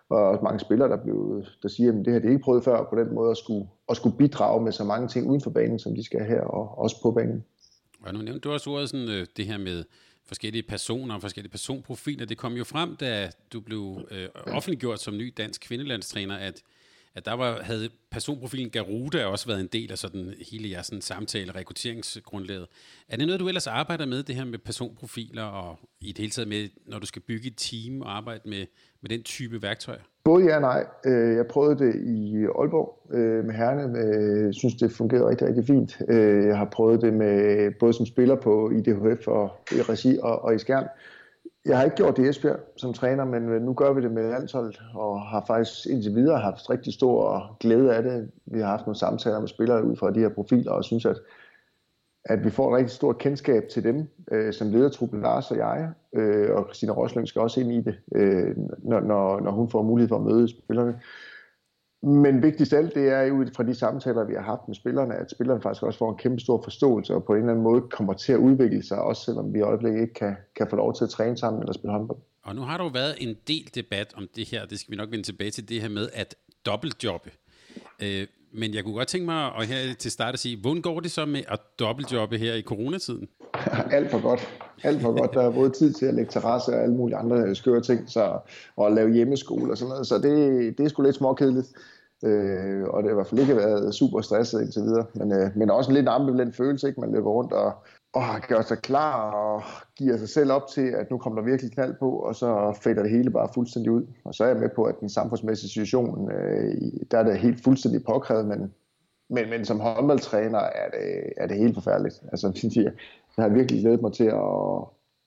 og 0.09 0.17
også 0.17 0.43
mange 0.43 0.59
spillere, 0.59 0.89
der, 0.89 1.03
blev, 1.03 1.43
der 1.63 1.69
siger, 1.69 1.91
at 1.91 2.05
det 2.05 2.13
her 2.13 2.19
det 2.19 2.27
er 2.27 2.31
ikke 2.31 2.43
prøvet 2.43 2.63
før 2.63 2.87
på 2.89 2.99
den 2.99 3.15
måde 3.15 3.31
at 3.31 3.37
skulle, 3.37 3.67
at 3.89 3.97
skulle 3.97 4.17
bidrage 4.17 4.63
med 4.63 4.71
så 4.71 4.83
mange 4.83 5.07
ting 5.07 5.29
uden 5.29 5.41
for 5.41 5.49
banen, 5.49 5.79
som 5.79 5.95
de 5.95 6.03
skal 6.03 6.25
her, 6.25 6.41
og 6.41 6.77
også 6.77 7.01
på 7.01 7.11
banen. 7.11 7.43
Og 8.05 8.13
nu 8.13 8.19
nævnte 8.19 8.39
du 8.39 8.51
også 8.51 8.69
ordet 8.69 8.89
sådan, 8.89 9.09
øh, 9.09 9.25
det 9.37 9.45
her 9.45 9.57
med 9.57 9.83
forskellige 10.29 10.63
personer 10.63 11.15
og 11.15 11.21
forskellige 11.21 11.51
personprofiler. 11.51 12.25
Det 12.25 12.37
kom 12.37 12.53
jo 12.53 12.63
frem, 12.63 12.95
da 12.95 13.31
du 13.53 13.59
blev 13.59 14.07
øh, 14.11 14.29
offentliggjort 14.35 15.01
som 15.01 15.17
ny 15.17 15.33
dansk 15.37 15.61
kvindelandstræner, 15.61 16.35
at 16.37 16.63
at 17.15 17.25
der 17.25 17.33
var, 17.33 17.61
havde 17.61 17.89
personprofilen 18.11 18.69
Garuda 18.69 19.25
også 19.25 19.47
været 19.47 19.59
en 19.59 19.67
del 19.67 19.91
af 19.91 19.97
sådan 19.97 20.33
hele 20.51 20.69
jeres 20.69 20.85
sådan, 20.85 21.01
samtale- 21.01 21.55
rekrutteringsgrundlaget. 21.55 22.67
Er 23.07 23.17
det 23.17 23.27
noget, 23.27 23.39
du 23.39 23.47
ellers 23.47 23.67
arbejder 23.67 24.05
med, 24.05 24.23
det 24.23 24.35
her 24.35 24.45
med 24.45 24.59
personprofiler, 24.59 25.43
og 25.43 25.79
i 26.01 26.07
det 26.07 26.17
hele 26.17 26.31
taget 26.31 26.47
med, 26.47 26.69
når 26.85 26.99
du 26.99 27.05
skal 27.05 27.21
bygge 27.21 27.47
et 27.47 27.53
team 27.57 28.01
og 28.01 28.17
arbejde 28.17 28.49
med, 28.49 28.65
med 29.01 29.09
den 29.09 29.23
type 29.23 29.61
værktøjer? 29.61 29.99
Både 30.23 30.45
ja 30.45 30.55
og 30.55 30.61
nej. 30.61 30.85
Øh, 31.05 31.35
jeg 31.35 31.47
prøvede 31.47 31.85
det 31.85 31.95
i 31.95 32.45
Aalborg 32.45 33.13
øh, 33.13 33.45
med 33.45 33.53
herrene. 33.53 33.97
Jeg 33.97 34.17
øh, 34.17 34.53
synes, 34.53 34.75
det 34.75 34.91
fungerede 34.91 35.29
rigtig, 35.29 35.47
rigtig 35.47 35.65
fint. 35.65 36.01
Jeg 36.47 36.57
har 36.57 36.65
prøvet 36.65 37.01
det 37.01 37.13
med 37.13 37.71
både 37.79 37.93
som 37.93 38.05
spiller 38.05 38.35
på 38.35 38.71
IDHF 38.71 39.27
og 39.27 39.51
i 39.71 39.81
regi 39.81 40.17
og, 40.21 40.43
og 40.43 40.55
i 40.55 40.57
skærm. 40.57 40.85
Jeg 41.65 41.77
har 41.77 41.83
ikke 41.83 41.95
gjort 41.95 42.17
det 42.17 42.25
i 42.25 42.29
Esbjerg 42.29 42.59
som 42.77 42.93
træner, 42.93 43.25
men 43.25 43.41
nu 43.41 43.73
gør 43.73 43.93
vi 43.93 44.01
det 44.01 44.11
med 44.11 44.29
landsholdet, 44.29 44.81
og 44.93 45.21
har 45.21 45.43
faktisk 45.47 45.87
indtil 45.87 46.15
videre 46.15 46.39
haft 46.39 46.69
rigtig 46.69 46.93
stor 46.93 47.57
glæde 47.59 47.95
af 47.95 48.03
det. 48.03 48.31
Vi 48.45 48.59
har 48.59 48.67
haft 48.67 48.85
nogle 48.85 48.99
samtaler 48.99 49.39
med 49.39 49.47
spillere 49.47 49.85
ud 49.85 49.95
fra 49.95 50.11
de 50.11 50.19
her 50.19 50.29
profiler, 50.29 50.71
og 50.71 50.83
synes, 50.83 51.05
at, 51.05 51.17
at 52.29 52.45
vi 52.45 52.49
får 52.49 52.71
et 52.71 52.77
rigtig 52.77 52.95
stort 52.95 53.17
kendskab 53.17 53.63
til 53.73 53.83
dem, 53.83 54.07
øh, 54.31 54.53
som 54.53 54.71
ledertruppen 54.71 55.21
Lars 55.21 55.51
og 55.51 55.57
jeg, 55.57 55.89
øh, 56.15 56.49
og 56.55 56.63
Christina 56.65 56.91
Rosling 56.91 57.27
skal 57.27 57.41
også 57.41 57.61
ind 57.61 57.71
i 57.71 57.81
det, 57.81 57.95
øh, 58.15 58.57
når, 58.83 58.99
når, 58.99 59.39
når 59.39 59.51
hun 59.51 59.69
får 59.69 59.83
mulighed 59.83 60.09
for 60.09 60.15
at 60.15 60.23
møde 60.23 60.47
spillerne. 60.47 60.99
Men 62.03 62.43
vigtigst 62.43 62.73
af 62.73 62.77
alt, 62.77 62.95
det 62.95 63.09
er 63.09 63.21
jo 63.21 63.47
fra 63.55 63.63
de 63.63 63.75
samtaler, 63.75 64.23
vi 64.25 64.33
har 64.33 64.41
haft 64.41 64.61
med 64.67 64.75
spillerne, 64.75 65.15
at 65.15 65.31
spillerne 65.31 65.61
faktisk 65.61 65.83
også 65.83 65.99
får 65.99 66.11
en 66.11 66.17
kæmpe 66.17 66.39
stor 66.39 66.61
forståelse, 66.63 67.15
og 67.15 67.23
på 67.23 67.33
en 67.33 67.39
eller 67.39 67.51
anden 67.51 67.63
måde 67.63 67.81
kommer 67.81 68.13
til 68.13 68.33
at 68.33 68.39
udvikle 68.39 68.83
sig, 68.83 69.01
også 69.01 69.23
selvom 69.23 69.53
vi 69.53 69.59
i 69.59 69.61
øjeblikket 69.61 70.01
ikke 70.01 70.13
kan, 70.13 70.35
kan 70.55 70.67
få 70.69 70.75
lov 70.75 70.93
til 70.95 71.03
at 71.03 71.09
træne 71.09 71.37
sammen 71.37 71.61
eller 71.61 71.73
spille 71.73 71.91
håndbold. 71.91 72.19
Og 72.43 72.55
nu 72.55 72.61
har 72.61 72.77
der 72.77 72.83
jo 72.83 72.89
været 72.93 73.15
en 73.19 73.35
del 73.47 73.69
debat 73.75 74.13
om 74.17 74.27
det 74.35 74.47
her, 74.47 74.65
det 74.65 74.79
skal 74.79 74.91
vi 74.91 74.97
nok 74.97 75.11
vende 75.11 75.23
tilbage 75.23 75.51
til, 75.51 75.69
det 75.69 75.81
her 75.81 75.89
med 75.89 76.09
at 76.13 76.35
dobbeltjobbe. 76.65 77.31
Øh, 78.03 78.27
men 78.53 78.73
jeg 78.73 78.83
kunne 78.83 78.93
godt 78.93 79.07
tænke 79.07 79.25
mig 79.25 79.51
at 79.59 79.67
her 79.67 79.93
til 79.99 80.11
start 80.11 80.33
at 80.33 80.39
sige, 80.39 80.57
hvordan 80.61 80.81
går 80.81 80.99
det 80.99 81.11
så 81.11 81.25
med 81.25 81.41
at 81.47 81.59
dobbeltjobbe 81.79 82.37
her 82.37 82.53
i 82.53 82.61
coronatiden? 82.61 83.27
Alt 83.97 84.11
for 84.11 84.21
godt. 84.21 84.49
Alt 84.83 85.01
for 85.01 85.19
godt. 85.19 85.33
Der 85.33 85.41
er 85.41 85.51
både 85.51 85.69
tid 85.69 85.93
til 85.93 86.05
at 86.05 86.13
lægge 86.13 86.31
terrasse 86.31 86.71
og 86.71 86.83
alle 86.83 86.95
mulige 86.95 87.17
andre 87.17 87.37
øh, 87.37 87.55
skøre 87.55 87.81
ting, 87.81 88.09
så, 88.09 88.39
og 88.75 88.87
at 88.87 88.93
lave 88.93 89.13
hjemmeskole 89.13 89.71
og 89.71 89.77
sådan 89.77 89.89
noget. 89.89 90.07
Så 90.07 90.17
det, 90.17 90.77
det 90.77 90.85
er 90.85 90.89
sgu 90.89 91.01
lidt 91.01 91.15
småkedeligt. 91.15 91.67
Øh, 92.25 92.83
og 92.83 93.03
det 93.03 93.09
har 93.09 93.11
i 93.11 93.13
hvert 93.13 93.27
fald 93.27 93.41
ikke 93.41 93.55
været 93.55 93.95
super 93.95 94.21
stresset 94.21 94.61
indtil 94.61 94.81
videre. 94.81 95.05
Men, 95.13 95.31
øh, 95.31 95.49
men 95.55 95.69
også 95.69 95.91
en 95.91 95.95
lidt 95.95 96.09
ambivalent 96.09 96.55
følelse, 96.55 96.87
ikke? 96.87 97.01
Man 97.01 97.11
løber 97.11 97.29
rundt 97.29 97.53
og, 97.53 97.73
og 98.13 98.23
gør 98.47 98.61
sig 98.61 98.77
klar 98.77 99.31
og 99.31 99.63
giver 99.95 100.17
sig 100.17 100.29
selv 100.29 100.51
op 100.51 100.67
til, 100.67 100.87
at 100.87 101.11
nu 101.11 101.17
kommer 101.17 101.41
der 101.41 101.49
virkelig 101.49 101.71
knald 101.71 101.95
på, 101.99 102.11
og 102.11 102.35
så 102.35 102.79
fader 102.81 103.01
det 103.01 103.11
hele 103.11 103.31
bare 103.31 103.49
fuldstændig 103.53 103.91
ud. 103.91 104.07
Og 104.23 104.33
så 104.33 104.43
er 104.43 104.47
jeg 104.47 104.57
med 104.57 104.69
på, 104.75 104.83
at 104.83 104.99
den 104.99 105.09
samfundsmæssige 105.09 105.69
situation, 105.69 106.31
øh, 106.31 106.75
der 107.11 107.17
er 107.17 107.23
det 107.23 107.39
helt 107.39 107.63
fuldstændig 107.63 108.03
påkrævet, 108.03 108.45
men, 108.45 108.73
men, 109.29 109.49
men 109.49 109.65
som 109.65 109.79
håndboldtræner 109.79 110.59
er 110.59 110.89
det, 110.89 111.33
er 111.37 111.47
det 111.47 111.57
helt 111.57 111.73
forfærdeligt. 111.73 112.23
Altså, 112.31 112.47
jeg, 112.75 112.83
jeg 113.37 113.45
har 113.45 113.49
virkelig 113.49 113.81
glædet 113.81 114.01
mig 114.01 114.13
til 114.13 114.25
at 114.25 114.41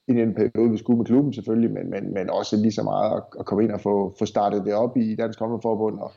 ind 0.08 0.18
i 0.18 0.22
en 0.22 0.34
periode, 0.34 0.70
vi 0.70 0.78
skulle 0.78 0.96
med 0.96 1.06
klubben 1.06 1.32
selvfølgelig, 1.32 1.70
men, 1.70 1.90
men, 1.90 2.14
men 2.14 2.30
også 2.30 2.56
lige 2.56 2.72
så 2.72 2.82
meget 2.82 3.16
at, 3.16 3.22
at 3.38 3.46
komme 3.46 3.64
ind 3.64 3.72
og 3.72 3.80
få, 3.80 4.14
få 4.18 4.26
startet 4.26 4.64
det 4.64 4.74
op 4.74 4.96
i 4.96 5.16
Dansk 5.16 5.38
Håndboldforbund, 5.38 5.98
og, 5.98 6.12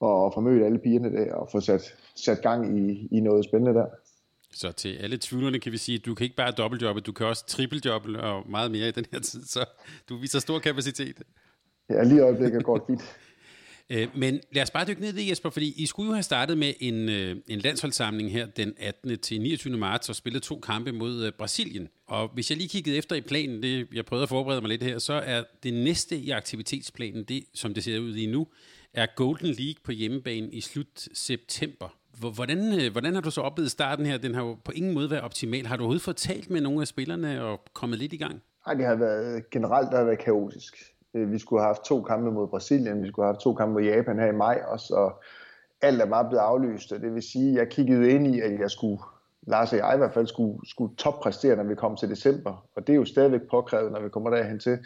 og 0.00 0.34
få 0.34 0.40
mødt 0.40 0.64
alle 0.64 0.78
pigerne 0.78 1.12
der, 1.12 1.34
og 1.34 1.48
få 1.52 1.60
sat, 1.60 1.94
sat 2.14 2.42
gang 2.42 2.78
i, 2.78 3.08
i 3.10 3.20
noget 3.20 3.44
spændende 3.44 3.80
der. 3.80 3.86
Så 4.52 4.72
til 4.72 4.96
alle 4.96 5.18
tvivlerne 5.20 5.58
kan 5.58 5.72
vi 5.72 5.78
sige, 5.78 5.98
at 5.98 6.06
du 6.06 6.14
kan 6.14 6.24
ikke 6.24 6.36
bare 6.36 6.50
dobbeltjobbe, 6.50 7.00
du 7.00 7.12
kan 7.12 7.26
også 7.26 7.46
trippeljobbe 7.46 8.20
og 8.20 8.50
meget 8.50 8.70
mere 8.70 8.88
i 8.88 8.90
den 8.90 9.06
her 9.12 9.20
tid, 9.20 9.44
så 9.44 9.64
du 10.08 10.16
viser 10.16 10.38
stor 10.38 10.58
kapacitet. 10.58 11.22
Ja, 11.90 12.02
lige 12.02 12.20
øjeblikket 12.20 12.64
går 12.64 12.84
fint. 12.86 13.02
Øh, 13.90 14.08
men 14.14 14.40
lad 14.52 14.62
os 14.62 14.70
bare 14.70 14.86
dykke 14.86 15.00
ned 15.00 15.14
i 15.14 15.16
det, 15.16 15.30
Jesper, 15.30 15.50
fordi 15.50 15.82
I 15.82 15.86
skulle 15.86 16.06
jo 16.06 16.12
have 16.12 16.22
startet 16.22 16.58
med 16.58 16.74
en, 16.80 17.08
øh, 17.08 17.36
en 17.46 17.58
landsholdssamling 17.58 18.32
her 18.32 18.46
den 18.46 18.74
18. 18.78 19.18
til 19.18 19.40
29. 19.40 19.76
marts 19.76 20.08
og 20.08 20.16
spillet 20.16 20.42
to 20.42 20.60
kampe 20.60 20.92
mod 20.92 21.24
øh, 21.24 21.32
Brasilien. 21.32 21.88
Og 22.06 22.28
hvis 22.34 22.50
jeg 22.50 22.58
lige 22.58 22.68
kiggede 22.68 22.96
efter 22.96 23.16
i 23.16 23.20
planen, 23.20 23.62
det, 23.62 23.88
jeg 23.92 24.04
prøvede 24.04 24.22
at 24.22 24.28
forberede 24.28 24.60
mig 24.60 24.68
lidt 24.68 24.82
her, 24.82 24.98
så 24.98 25.12
er 25.12 25.44
det 25.62 25.74
næste 25.74 26.16
i 26.16 26.30
aktivitetsplanen, 26.30 27.24
det 27.24 27.44
som 27.54 27.74
det 27.74 27.84
ser 27.84 27.98
ud 27.98 28.16
i 28.16 28.26
nu, 28.26 28.46
er 28.94 29.06
Golden 29.16 29.54
League 29.54 29.80
på 29.84 29.92
hjemmebane 29.92 30.52
i 30.52 30.60
slut 30.60 31.08
september. 31.12 31.98
Hvordan, 32.34 32.58
øh, 32.58 32.92
hvordan 32.92 33.14
har 33.14 33.20
du 33.20 33.30
så 33.30 33.40
oplevet 33.40 33.70
starten 33.70 34.06
her? 34.06 34.18
Den 34.18 34.34
har 34.34 34.42
jo 34.42 34.56
på 34.64 34.72
ingen 34.72 34.94
måde 34.94 35.10
været 35.10 35.22
optimal. 35.22 35.66
Har 35.66 35.76
du 35.76 35.82
overhovedet 35.82 36.04
fået 36.04 36.16
talt 36.16 36.50
med 36.50 36.60
nogle 36.60 36.80
af 36.80 36.86
spillerne 36.86 37.44
og 37.44 37.60
kommet 37.72 37.98
lidt 37.98 38.12
i 38.12 38.16
gang? 38.16 38.42
Nej, 38.66 38.74
det 38.74 38.86
har 38.86 38.94
været 38.94 39.50
generelt 39.50 39.90
der 39.90 39.96
har 39.96 40.04
været 40.04 40.18
kaotisk. 40.18 40.74
Øh, 41.14 41.32
vi 41.32 41.38
skulle 41.38 41.62
have 41.62 41.68
haft 41.74 41.84
to 41.84 42.02
kampe 42.02 42.30
mod 42.30 42.48
Brasilien, 42.48 43.02
vi 43.02 43.08
skulle 43.08 43.26
have 43.26 43.34
haft 43.34 43.42
to 43.42 43.54
kampe 43.54 43.72
mod 43.72 43.82
Japan 43.82 44.18
her 44.18 44.26
i 44.26 44.36
maj 44.36 44.62
og 44.68 44.80
så 44.80 45.10
alt 45.82 46.02
er 46.02 46.06
bare 46.06 46.28
blevet 46.28 46.42
aflyst. 46.42 46.90
Det 46.90 47.14
vil 47.14 47.22
sige, 47.22 47.50
at 47.50 47.56
jeg 47.56 47.68
kiggede 47.68 48.10
ind 48.10 48.26
i, 48.26 48.40
at 48.40 48.60
jeg 48.60 48.70
skulle, 48.70 49.02
Lars 49.46 49.72
og 49.72 49.78
jeg 49.78 49.94
i 49.94 49.98
hvert 49.98 50.14
fald, 50.14 50.26
skulle, 50.26 50.68
skulle 50.68 50.96
toppræstere, 50.96 51.56
når 51.56 51.64
vi 51.64 51.74
kom 51.74 51.96
til 51.96 52.10
december. 52.10 52.66
Og 52.76 52.86
det 52.86 52.92
er 52.92 52.96
jo 52.96 53.04
stadigvæk 53.04 53.40
påkrævet, 53.50 53.92
når 53.92 54.00
vi 54.00 54.08
kommer 54.08 54.30
derhen 54.30 54.58
til. 54.58 54.78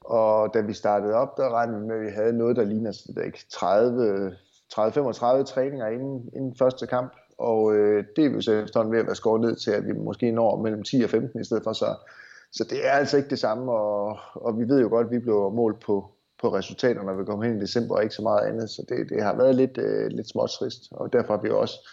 Og 0.00 0.54
da 0.54 0.60
vi 0.60 0.72
startede 0.72 1.14
op, 1.14 1.36
der 1.36 1.54
regnede 1.54 1.80
vi 1.80 1.86
med, 1.86 1.96
at 1.96 2.02
vi 2.02 2.10
havde 2.10 2.38
noget, 2.38 2.56
der 2.56 2.64
ligner 2.64 2.92
30, 3.50 4.36
30-35 4.74 5.44
træninger 5.44 5.86
inden, 5.86 6.28
inden 6.36 6.54
første 6.58 6.86
kamp. 6.86 7.12
Og 7.38 7.74
øh, 7.74 8.04
det 8.16 8.24
er 8.24 8.36
vi 8.36 8.42
så 8.42 8.52
efterhånden 8.52 8.92
ved 8.92 9.00
at 9.00 9.06
være 9.06 9.14
skåret 9.14 9.40
ned 9.40 9.56
til, 9.56 9.70
at 9.70 9.86
vi 9.86 9.92
måske 9.92 10.30
når 10.30 10.62
mellem 10.62 10.82
10 10.82 11.02
og 11.02 11.10
15 11.10 11.40
i 11.40 11.44
stedet 11.44 11.64
for. 11.64 11.72
Så 11.72 11.94
så 12.52 12.64
det 12.64 12.86
er 12.86 12.90
altså 12.90 13.16
ikke 13.16 13.30
det 13.30 13.38
samme, 13.38 13.72
og, 13.72 14.18
og 14.34 14.58
vi 14.58 14.68
ved 14.68 14.80
jo 14.80 14.88
godt, 14.88 15.06
at 15.06 15.12
vi 15.12 15.18
bliver 15.18 15.50
målt 15.50 15.80
på, 15.80 16.10
på 16.40 16.54
resultater, 16.54 17.02
når 17.02 17.14
vi 17.14 17.24
kommer 17.24 17.44
hen 17.44 17.56
i 17.56 17.60
december, 17.60 17.94
og 17.94 18.02
ikke 18.02 18.14
så 18.14 18.22
meget 18.22 18.46
andet. 18.48 18.70
Så 18.70 18.84
det, 18.88 19.08
det 19.08 19.22
har 19.22 19.36
været 19.36 19.54
lidt, 19.54 19.78
øh, 19.78 20.06
lidt 20.06 20.28
småtrist, 20.28 20.82
og 20.90 21.12
derfor 21.12 21.36
har 21.36 21.42
vi 21.42 21.50
også 21.50 21.88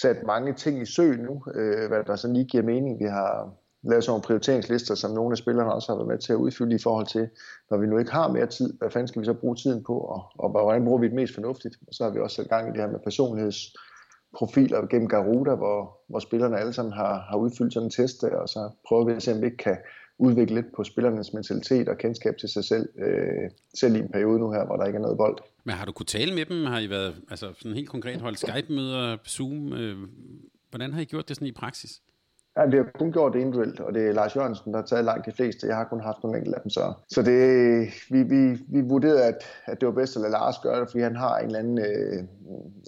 sat 0.00 0.22
mange 0.26 0.52
ting 0.54 0.82
i 0.82 0.86
sø 0.86 1.16
nu, 1.16 1.44
øh, 1.54 1.88
hvad 1.88 2.04
der 2.04 2.16
sådan 2.16 2.36
lige 2.36 2.46
giver 2.46 2.62
mening. 2.62 2.98
Vi 2.98 3.04
har 3.04 3.54
lavet 3.82 4.04
sådan 4.04 4.10
nogle 4.10 4.22
prioriteringslister, 4.22 4.94
som 4.94 5.10
nogle 5.10 5.32
af 5.32 5.38
spillerne 5.38 5.72
også 5.72 5.92
har 5.92 5.96
været 5.96 6.08
med 6.08 6.18
til 6.18 6.32
at 6.32 6.36
udfylde 6.36 6.76
i 6.76 6.78
forhold 6.82 7.06
til, 7.06 7.28
når 7.70 7.78
vi 7.78 7.86
nu 7.86 7.98
ikke 7.98 8.12
har 8.12 8.28
mere 8.28 8.46
tid, 8.46 8.72
hvad 8.78 8.90
fanden 8.90 9.08
skal 9.08 9.20
vi 9.20 9.26
så 9.26 9.34
bruge 9.34 9.56
tiden 9.56 9.84
på, 9.84 9.98
og, 9.98 10.22
og 10.38 10.50
hvordan 10.50 10.84
bruger 10.84 10.98
vi 10.98 11.06
det 11.06 11.14
mest 11.14 11.34
fornuftigt? 11.34 11.76
Og 11.88 11.94
så 11.94 12.04
har 12.04 12.10
vi 12.10 12.18
også 12.18 12.36
sat 12.36 12.48
gang 12.48 12.68
i 12.68 12.72
det 12.72 12.80
her 12.80 12.90
med 12.90 13.00
personlighedsprofiler 13.04 14.86
gennem 14.86 15.08
Garuda, 15.08 15.54
hvor, 15.54 15.98
hvor 16.08 16.18
spillerne 16.18 16.58
alle 16.58 16.72
sammen 16.72 16.92
har, 16.92 17.26
har 17.30 17.36
udfyldt 17.36 17.74
sådan 17.74 17.86
en 17.86 17.90
test, 17.90 18.24
og 18.24 18.48
så 18.48 18.70
prøver 18.88 19.04
vi 19.04 19.12
at 19.12 19.22
se, 19.22 19.32
om 19.32 19.40
vi 19.40 19.46
ikke 19.46 19.56
kan 19.56 19.76
udvikle 20.18 20.54
lidt 20.54 20.66
på 20.76 20.84
spillernes 20.84 21.32
mentalitet 21.32 21.88
og 21.88 21.98
kendskab 21.98 22.36
til 22.40 22.48
sig 22.48 22.64
selv, 22.64 22.88
øh, 22.98 23.50
selv 23.74 23.96
i 23.96 23.98
en 23.98 24.08
periode 24.08 24.38
nu 24.38 24.52
her, 24.52 24.66
hvor 24.66 24.76
der 24.76 24.86
ikke 24.86 24.96
er 24.96 25.02
noget 25.02 25.16
bold. 25.16 25.38
Men 25.64 25.74
har 25.74 25.84
du 25.84 25.92
kunne 25.92 26.06
tale 26.06 26.34
med 26.34 26.44
dem? 26.44 26.64
Har 26.64 26.78
I 26.78 26.90
været 26.90 27.14
altså, 27.30 27.52
sådan 27.58 27.74
helt 27.74 27.88
konkret 27.88 28.20
holdt 28.20 28.38
Skype-møder, 28.38 29.16
Zoom? 29.28 29.72
Øh, 29.72 29.96
hvordan 30.70 30.92
har 30.92 31.00
I 31.00 31.04
gjort 31.04 31.28
det 31.28 31.36
sådan 31.36 31.48
i 31.48 31.52
praksis? 31.52 32.00
Ja, 32.56 32.66
vi 32.66 32.76
har 32.76 32.86
kun 32.98 33.12
gjort 33.12 33.32
det 33.32 33.40
individuelt, 33.40 33.80
og 33.80 33.94
det 33.94 34.08
er 34.08 34.12
Lars 34.12 34.36
Jørgensen, 34.36 34.72
der 34.72 34.78
har 34.78 34.86
taget 34.86 35.04
langt 35.04 35.26
de 35.26 35.32
fleste. 35.32 35.66
Jeg 35.66 35.76
har 35.76 35.84
kun 35.84 36.00
haft 36.00 36.22
nogle 36.22 36.38
enkelte 36.38 36.56
af 36.56 36.62
dem. 36.62 36.70
Så, 36.70 36.92
så 37.08 37.22
det, 37.22 37.38
vi, 38.10 38.22
vi, 38.22 38.58
vi 38.68 38.80
vurderede, 38.80 39.24
at, 39.24 39.36
at 39.64 39.80
det 39.80 39.86
var 39.86 39.94
bedst 39.94 40.16
at 40.16 40.22
lade 40.22 40.32
Lars 40.32 40.58
gøre 40.58 40.80
det, 40.80 40.90
fordi 40.90 41.02
han 41.02 41.16
har 41.16 41.38
en 41.38 41.46
eller 41.46 41.58
anden 41.58 41.78
øh, 41.78 42.24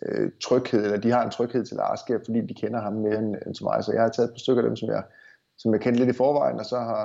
øh, 0.06 0.30
tryghed, 0.44 0.84
eller 0.84 0.96
de 0.96 1.10
har 1.10 1.24
en 1.24 1.30
tryghed 1.30 1.64
til 1.66 1.76
Lars, 1.76 2.00
fordi 2.26 2.40
de 2.40 2.54
kender 2.54 2.80
ham 2.80 2.92
mere 2.92 3.18
end, 3.18 3.36
end 3.46 3.54
til 3.54 3.64
mig. 3.64 3.84
Så 3.84 3.92
jeg 3.92 4.02
har 4.02 4.08
taget 4.08 4.28
et 4.28 4.34
par 4.34 4.38
stykker 4.38 4.62
af 4.62 4.68
dem, 4.68 4.76
som 4.76 4.88
jeg, 4.88 5.02
som 5.58 5.72
jeg 5.72 5.80
kendte 5.80 6.04
lidt 6.04 6.14
i 6.14 6.18
forvejen, 6.18 6.58
og 6.58 6.66
så 6.66 6.76
har, 6.76 7.04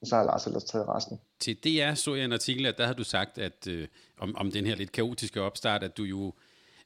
og 0.00 0.06
så 0.06 0.16
har 0.16 0.24
Lars 0.24 0.46
ellers 0.46 0.64
taget 0.64 0.88
resten. 0.88 1.20
Til 1.40 1.56
DR 1.64 1.94
så 1.94 2.14
jeg 2.14 2.24
en 2.24 2.32
artikel, 2.32 2.66
at 2.66 2.78
der 2.78 2.86
har 2.86 2.94
du 2.94 3.04
sagt, 3.04 3.38
at 3.38 3.66
øh, 3.68 3.86
om, 4.18 4.36
om 4.36 4.50
den 4.50 4.66
her 4.66 4.76
lidt 4.76 4.92
kaotiske 4.92 5.42
opstart, 5.42 5.82
at 5.82 5.96
du 5.96 6.02
jo 6.02 6.32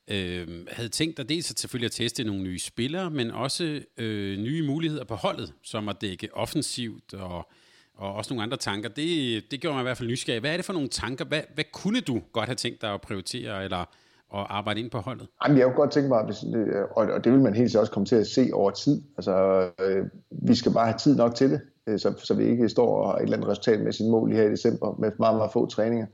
øh, 0.09 0.67
havde 0.71 0.89
tænkt 0.89 1.17
dig 1.17 1.29
dels 1.29 1.51
at 1.51 1.59
selvfølgelig 1.59 1.87
at 1.87 1.93
teste 1.93 2.25
nogle 2.25 2.43
nye 2.43 2.59
spillere, 2.59 3.11
men 3.11 3.31
også 3.31 3.81
øh, 3.99 4.39
nye 4.39 4.67
muligheder 4.67 5.05
på 5.05 5.15
holdet, 5.15 5.53
som 5.63 5.89
at 5.89 5.97
dække 6.01 6.29
offensivt 6.33 7.15
og, 7.15 7.49
og 7.95 8.15
også 8.15 8.35
nogle 8.35 8.43
andre 8.43 8.57
tanker. 8.57 8.89
Det, 8.89 9.43
det 9.51 9.61
gjorde 9.61 9.75
mig 9.75 9.83
i 9.83 9.83
hvert 9.83 9.97
fald 9.97 10.09
nysgerrig. 10.09 10.41
Hvad 10.41 10.53
er 10.53 10.57
det 10.57 10.65
for 10.65 10.73
nogle 10.73 10.89
tanker? 10.89 11.25
Hvad, 11.25 11.41
hvad 11.55 11.65
kunne 11.73 12.01
du 12.01 12.21
godt 12.33 12.47
have 12.47 12.57
tænkt 12.57 12.83
dig 12.83 12.95
at 12.95 13.01
prioritere 13.01 13.65
eller 13.65 13.85
at 14.35 14.47
arbejde 14.49 14.81
ind 14.81 14.91
på 14.91 14.99
holdet? 14.99 15.29
Jamen, 15.45 15.59
jeg 15.59 15.67
kunne 15.67 15.77
godt 15.77 15.91
tænke 15.91 16.09
mig, 16.09 16.25
hvis, 16.25 16.45
øh, 16.55 16.83
og 16.91 17.07
og 17.07 17.25
det 17.25 17.33
vil 17.33 17.41
man 17.41 17.55
helt 17.55 17.71
sikkert 17.71 17.81
også 17.81 17.93
komme 17.93 18.07
til 18.07 18.17
at 18.17 18.27
se 18.27 18.51
over 18.53 18.71
tid. 18.71 19.03
Altså, 19.17 19.69
øh, 19.81 20.07
vi 20.31 20.55
skal 20.55 20.73
bare 20.73 20.87
have 20.87 20.99
tid 20.99 21.17
nok 21.17 21.35
til 21.35 21.51
det, 21.51 21.61
øh, 21.87 21.99
så, 21.99 22.15
så 22.19 22.35
vi 22.35 22.45
ikke 22.45 22.69
står 22.69 22.97
og 22.97 23.09
har 23.09 23.17
et 23.17 23.23
eller 23.23 23.37
andet 23.37 23.51
resultatmæssigt 23.51 24.09
mål 24.09 24.29
lige 24.29 24.41
her 24.41 24.49
i 24.49 24.51
december 24.51 24.97
med 24.99 25.11
meget, 25.19 25.37
meget 25.37 25.53
få 25.53 25.67
træninger. 25.67 26.07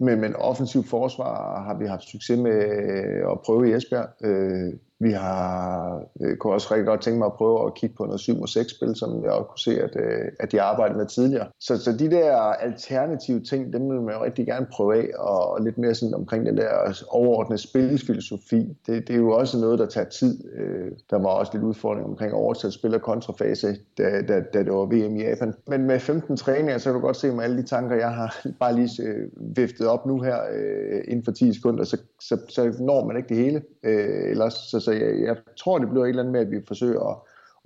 Men, 0.00 0.20
men 0.20 0.36
offensiv 0.36 0.84
forsvar 0.84 1.62
har 1.62 1.78
vi 1.78 1.86
haft 1.86 2.02
succes 2.02 2.38
med 2.38 2.52
øh, 2.52 3.30
at 3.32 3.40
prøve 3.40 3.68
i 3.68 3.72
Esbjerg. 3.72 4.08
Øh, 4.24 4.72
vi 5.00 5.10
har, 5.10 6.00
øh, 6.20 6.36
kunne 6.36 6.52
også 6.52 6.68
rigtig 6.70 6.86
godt 6.86 7.02
tænke 7.02 7.18
mig 7.18 7.26
at 7.26 7.32
prøve 7.32 7.66
at 7.66 7.74
kigge 7.74 7.96
på 7.96 8.04
noget 8.04 8.20
7 8.20 8.40
og 8.40 8.48
6 8.48 8.70
spil, 8.70 8.96
som 8.96 9.24
jeg 9.24 9.32
også 9.32 9.48
kunne 9.48 9.58
se, 9.58 9.82
at, 9.82 9.96
øh, 9.96 10.28
at 10.40 10.52
de 10.52 10.62
arbejdede 10.62 10.98
med 10.98 11.06
tidligere. 11.06 11.46
Så, 11.60 11.76
så 11.76 11.92
de 11.92 12.10
der 12.10 12.36
alternative 12.36 13.40
ting, 13.40 13.72
dem 13.72 13.90
vil 13.90 14.00
man 14.00 14.14
jo 14.14 14.24
rigtig 14.24 14.46
gerne 14.46 14.66
prøve 14.72 14.96
af, 14.96 15.08
og, 15.18 15.50
og 15.52 15.64
lidt 15.64 15.78
mere 15.78 15.94
sådan 15.94 16.14
omkring 16.14 16.46
den 16.46 16.56
der 16.56 17.04
overordnede 17.08 17.62
spilfilosofi. 17.62 18.76
Det, 18.86 19.08
det 19.08 19.14
er 19.14 19.18
jo 19.18 19.30
også 19.30 19.58
noget, 19.58 19.78
der 19.78 19.86
tager 19.86 20.08
tid. 20.08 20.44
Øh, 20.54 20.92
der 21.10 21.18
var 21.18 21.28
også 21.28 21.52
lidt 21.54 21.64
udfordring 21.64 22.06
omkring 22.06 22.34
oversat 22.34 22.72
spil 22.72 22.94
og 22.94 23.02
kontrafase, 23.02 23.76
da, 23.98 24.22
da, 24.28 24.40
da 24.54 24.58
det 24.58 24.72
var 24.72 24.86
VM 24.86 25.16
i 25.16 25.22
Japan. 25.22 25.54
Men 25.66 25.86
med 25.86 26.00
15 26.00 26.36
træninger, 26.36 26.78
så 26.78 26.84
kan 26.84 27.00
du 27.00 27.06
godt 27.06 27.16
se 27.16 27.32
med 27.32 27.44
alle 27.44 27.56
de 27.56 27.62
tanker, 27.62 27.96
jeg 27.96 28.10
har 28.10 28.36
bare 28.60 28.74
lige 28.74 29.02
øh, 29.02 29.28
viftet 29.56 29.86
op 29.86 30.06
nu 30.06 30.20
her 30.20 30.38
øh, 30.52 31.00
inden 31.08 31.24
for 31.24 31.32
10 31.32 31.54
sekunder, 31.54 31.84
så, 31.84 31.96
så, 32.20 32.38
så 32.48 32.76
når 32.80 33.06
man 33.06 33.16
ikke 33.16 33.28
det 33.28 33.36
hele. 33.36 33.62
Øh, 33.82 34.30
ellers 34.30 34.54
så, 34.54 34.80
så 34.84 34.92
jeg, 34.92 35.20
jeg 35.20 35.36
tror, 35.58 35.78
det 35.78 35.88
bliver 35.90 36.04
et 36.04 36.08
eller 36.08 36.22
andet 36.22 36.32
med, 36.32 36.40
at 36.40 36.50
vi 36.50 36.56
forsøger 36.66 37.00
at, 37.10 37.16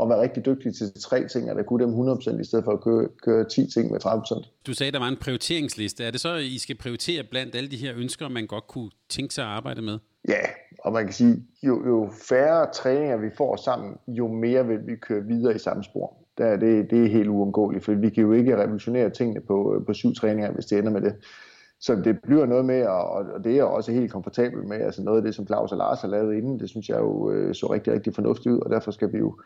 at 0.02 0.08
være 0.08 0.20
rigtig 0.20 0.46
dygtige 0.46 0.72
til 0.72 0.92
tre 1.00 1.28
ting, 1.28 1.50
og 1.50 1.58
at 1.58 1.66
kunne 1.66 1.84
dem 1.84 1.94
100% 1.94 2.40
i 2.40 2.44
stedet 2.44 2.64
for 2.64 2.72
at 2.72 2.80
køre, 2.80 3.08
køre 3.22 3.44
10 3.44 3.70
ting 3.74 3.92
med 3.92 4.06
30%. 4.06 4.62
Du 4.66 4.74
sagde, 4.74 4.88
at 4.88 4.94
der 4.94 5.00
var 5.00 5.08
en 5.08 5.16
prioriteringsliste. 5.16 6.04
Er 6.04 6.10
det 6.10 6.20
så, 6.20 6.34
at 6.34 6.42
I 6.42 6.58
skal 6.58 6.76
prioritere 6.76 7.22
blandt 7.30 7.54
alle 7.54 7.70
de 7.70 7.76
her 7.76 7.92
ønsker, 7.96 8.28
man 8.28 8.46
godt 8.46 8.66
kunne 8.66 8.90
tænke 9.08 9.34
sig 9.34 9.44
at 9.44 9.50
arbejde 9.50 9.82
med? 9.82 9.98
Ja, 10.28 10.40
og 10.78 10.92
man 10.92 11.04
kan 11.04 11.12
sige, 11.12 11.44
jo, 11.62 11.86
jo 11.86 12.10
færre 12.28 12.72
træninger 12.72 13.16
vi 13.16 13.30
får 13.36 13.56
sammen, 13.56 13.96
jo 14.08 14.28
mere 14.28 14.66
vil 14.66 14.86
vi 14.86 14.96
køre 14.96 15.24
videre 15.24 15.54
i 15.54 15.58
samme 15.58 15.84
spor. 15.84 16.16
Der, 16.38 16.56
det, 16.56 16.90
det 16.90 17.04
er 17.04 17.08
helt 17.08 17.28
uundgåeligt, 17.28 17.84
for 17.84 17.92
vi 17.92 18.10
kan 18.10 18.22
jo 18.22 18.32
ikke 18.32 18.56
revolutionere 18.56 19.10
tingene 19.10 19.40
på, 19.40 19.82
på 19.86 19.94
syv 19.94 20.14
træninger, 20.14 20.52
hvis 20.52 20.66
det 20.66 20.78
ender 20.78 20.90
med 20.90 21.00
det. 21.00 21.14
Så 21.80 21.94
det 22.04 22.22
bliver 22.22 22.46
noget 22.46 22.64
med, 22.64 22.86
og 22.86 23.44
det 23.44 23.52
er 23.52 23.56
jeg 23.56 23.64
også 23.64 23.92
helt 23.92 24.12
komfortabel 24.12 24.64
med, 24.64 24.76
altså 24.76 25.02
noget 25.02 25.18
af 25.18 25.24
det, 25.24 25.34
som 25.34 25.46
Claus 25.46 25.72
og 25.72 25.78
Lars 25.78 26.00
har 26.00 26.08
lavet 26.08 26.36
inden, 26.36 26.60
det 26.60 26.70
synes 26.70 26.88
jeg 26.88 26.98
jo 26.98 27.30
øh, 27.30 27.54
så 27.54 27.72
rigtig, 27.72 27.92
rigtig 27.92 28.14
fornuftigt 28.14 28.54
ud, 28.54 28.60
og 28.60 28.70
derfor 28.70 28.90
skal 28.90 29.12
vi 29.12 29.18
jo 29.18 29.40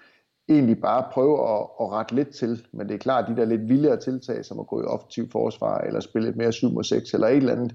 egentlig 0.49 0.81
bare 0.81 1.05
prøve 1.13 1.49
at, 1.51 1.67
at 1.81 1.91
rette 1.91 2.15
lidt 2.15 2.29
til, 2.29 2.67
men 2.73 2.89
det 2.89 2.95
er 2.95 2.99
klart, 2.99 3.25
at 3.25 3.37
de 3.37 3.41
der 3.41 3.49
lidt 3.49 3.69
vildere 3.69 3.97
tiltag, 3.97 4.45
som 4.45 4.61
at 4.61 4.67
gå 4.67 4.83
i 4.83 4.85
offensiv 4.85 5.31
forsvar, 5.31 5.79
eller 5.79 6.01
spille 6.01 6.29
lidt 6.29 6.37
mere 6.37 6.53
7 6.53 6.83
6 6.83 7.15
eller 7.15 7.29
et 7.29 7.37
eller 7.37 7.53
andet, 7.53 7.75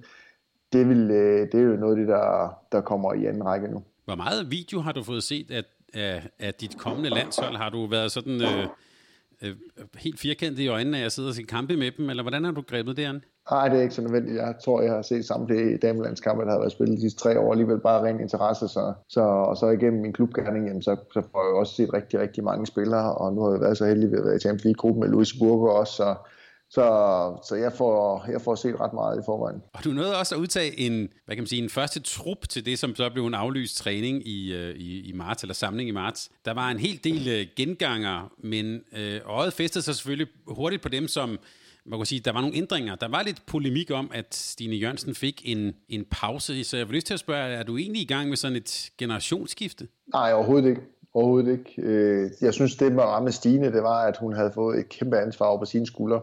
det, 0.73 0.89
vil, 0.89 1.11
øh, 1.11 1.47
det 1.51 1.55
er 1.55 1.63
jo 1.63 1.75
noget 1.75 1.93
af 1.93 1.99
det, 1.99 2.07
der, 2.07 2.57
der 2.71 2.81
kommer 2.81 3.13
i 3.13 3.25
anden 3.25 3.45
række 3.45 3.67
nu. 3.67 3.83
Hvor 4.05 4.15
meget 4.15 4.51
video 4.51 4.79
har 4.79 4.91
du 4.91 5.03
fået 5.03 5.23
set 5.23 5.51
af, 5.51 5.63
af, 5.93 6.29
af 6.39 6.53
dit 6.53 6.77
kommende 6.77 7.09
landshold? 7.09 7.55
Har 7.55 7.69
du 7.69 7.85
været 7.85 8.11
sådan 8.11 8.41
øh, 8.41 8.67
Øh, 9.43 9.49
øh, 9.49 9.85
helt 9.97 10.19
firkantet 10.19 10.59
i 10.59 10.67
øjnene 10.67 10.97
at 10.97 11.03
jeg 11.03 11.11
sidder 11.11 11.29
og 11.29 11.35
ser 11.35 11.43
kampe 11.43 11.77
med 11.77 11.91
dem, 11.97 12.09
eller 12.09 12.23
hvordan 12.23 12.43
har 12.43 12.51
du 12.51 12.61
grebet 12.61 12.97
det 12.97 13.05
an? 13.05 13.21
Nej, 13.51 13.69
det 13.69 13.77
er 13.77 13.81
ikke 13.81 13.95
så 13.95 14.01
nødvendigt. 14.01 14.35
Jeg 14.35 14.55
tror, 14.63 14.81
jeg 14.81 14.91
har 14.91 15.01
set 15.01 15.25
samtlige 15.25 15.77
damelandskampe, 15.77 16.45
der 16.45 16.51
har 16.51 16.59
været 16.59 16.71
spillet 16.71 16.95
de 16.97 17.01
sidste 17.01 17.19
tre 17.19 17.39
år, 17.39 17.51
alligevel 17.51 17.79
bare 17.79 18.03
ren 18.03 18.19
interesse. 18.19 18.67
Så, 18.67 18.93
så, 19.09 19.21
og 19.21 19.57
så 19.57 19.67
igennem 19.69 20.01
min 20.01 20.13
klubgærning, 20.13 20.67
jamen, 20.67 20.81
så, 20.81 20.95
så 21.13 21.21
får 21.31 21.47
jeg 21.47 21.55
også 21.55 21.75
set 21.75 21.93
rigtig, 21.93 22.19
rigtig 22.19 22.43
mange 22.43 22.65
spillere, 22.65 23.15
og 23.15 23.33
nu 23.33 23.41
har 23.41 23.51
jeg 23.51 23.61
været 23.61 23.77
så 23.77 23.85
heldig 23.85 24.11
ved 24.11 24.19
at 24.19 24.25
være 24.25 24.35
i 24.35 24.39
Champions 24.39 24.63
League-gruppen 24.63 24.99
med 24.99 25.09
Louis 25.09 25.33
Burger 25.39 25.71
også, 25.71 25.93
så, 25.93 26.15
så, 26.69 26.85
så 27.47 27.55
jeg, 27.55 27.73
får, 27.73 28.25
jeg 28.31 28.41
får 28.41 28.55
set 28.55 28.79
ret 28.79 28.93
meget 28.93 29.19
i 29.19 29.21
forvejen. 29.25 29.61
Og 29.73 29.83
du 29.83 29.89
nåede 29.89 30.17
også 30.17 30.35
at 30.35 30.39
udtage 30.39 30.79
en, 30.79 31.09
hvad 31.25 31.35
kan 31.35 31.41
man 31.41 31.47
sige, 31.47 31.63
en 31.63 31.69
første 31.69 31.99
trup 31.99 32.49
til 32.49 32.65
det, 32.65 32.79
som 32.79 32.95
så 32.95 33.09
blev 33.09 33.25
en 33.25 33.33
aflyst 33.33 33.77
træning 33.77 34.27
i, 34.27 34.53
øh, 34.53 34.75
i, 34.75 35.09
i 35.09 35.13
marts, 35.13 35.43
eller 35.43 35.53
samling 35.53 35.89
i 35.89 35.91
marts. 35.91 36.29
Der 36.45 36.53
var 36.53 36.69
en 36.69 36.79
hel 36.79 36.99
del 37.03 37.27
øh, 37.27 37.45
genganger, 37.55 38.31
men 38.43 38.81
øh, 38.97 39.21
øjet 39.25 39.53
festede 39.53 39.83
sig 39.83 39.95
selvfølgelig 39.95 40.27
hurtigt 40.47 40.81
på 40.81 40.89
dem, 40.89 41.07
som 41.07 41.39
man 41.85 41.99
kan 41.99 42.05
sige, 42.05 42.19
der 42.19 42.31
var 42.31 42.41
nogle 42.41 42.55
ændringer. 42.55 42.95
Der 42.95 43.07
var 43.07 43.23
lidt 43.23 43.43
polemik 43.47 43.91
om, 43.91 44.11
at 44.13 44.35
Stine 44.35 44.75
Jørgensen 44.75 45.15
fik 45.15 45.41
en, 45.45 45.73
en 45.89 46.05
pause, 46.11 46.63
så 46.63 46.77
jeg 46.77 46.87
vil 46.87 46.95
lyst 46.95 47.07
til 47.07 47.13
at 47.13 47.19
spørge, 47.19 47.53
er 47.53 47.63
du 47.63 47.77
egentlig 47.77 48.01
i 48.01 48.05
gang 48.05 48.29
med 48.29 48.37
sådan 48.37 48.57
et 48.57 48.89
generationsskifte? 48.97 49.87
Nej, 50.13 50.33
overhovedet 50.33 50.69
ikke. 50.69 50.81
Overhovedet 51.13 51.51
ikke. 51.51 51.81
Øh, 51.81 52.31
jeg 52.41 52.53
synes, 52.53 52.75
det 52.75 52.95
var 52.95 53.03
ramme 53.03 53.31
Stine, 53.31 53.71
det 53.71 53.83
var, 53.83 54.01
at 54.01 54.17
hun 54.17 54.33
havde 54.33 54.51
fået 54.53 54.79
et 54.79 54.89
kæmpe 54.89 55.17
ansvar 55.17 55.45
over 55.45 55.59
på 55.59 55.65
sine 55.65 55.85
skuldre, 55.85 56.21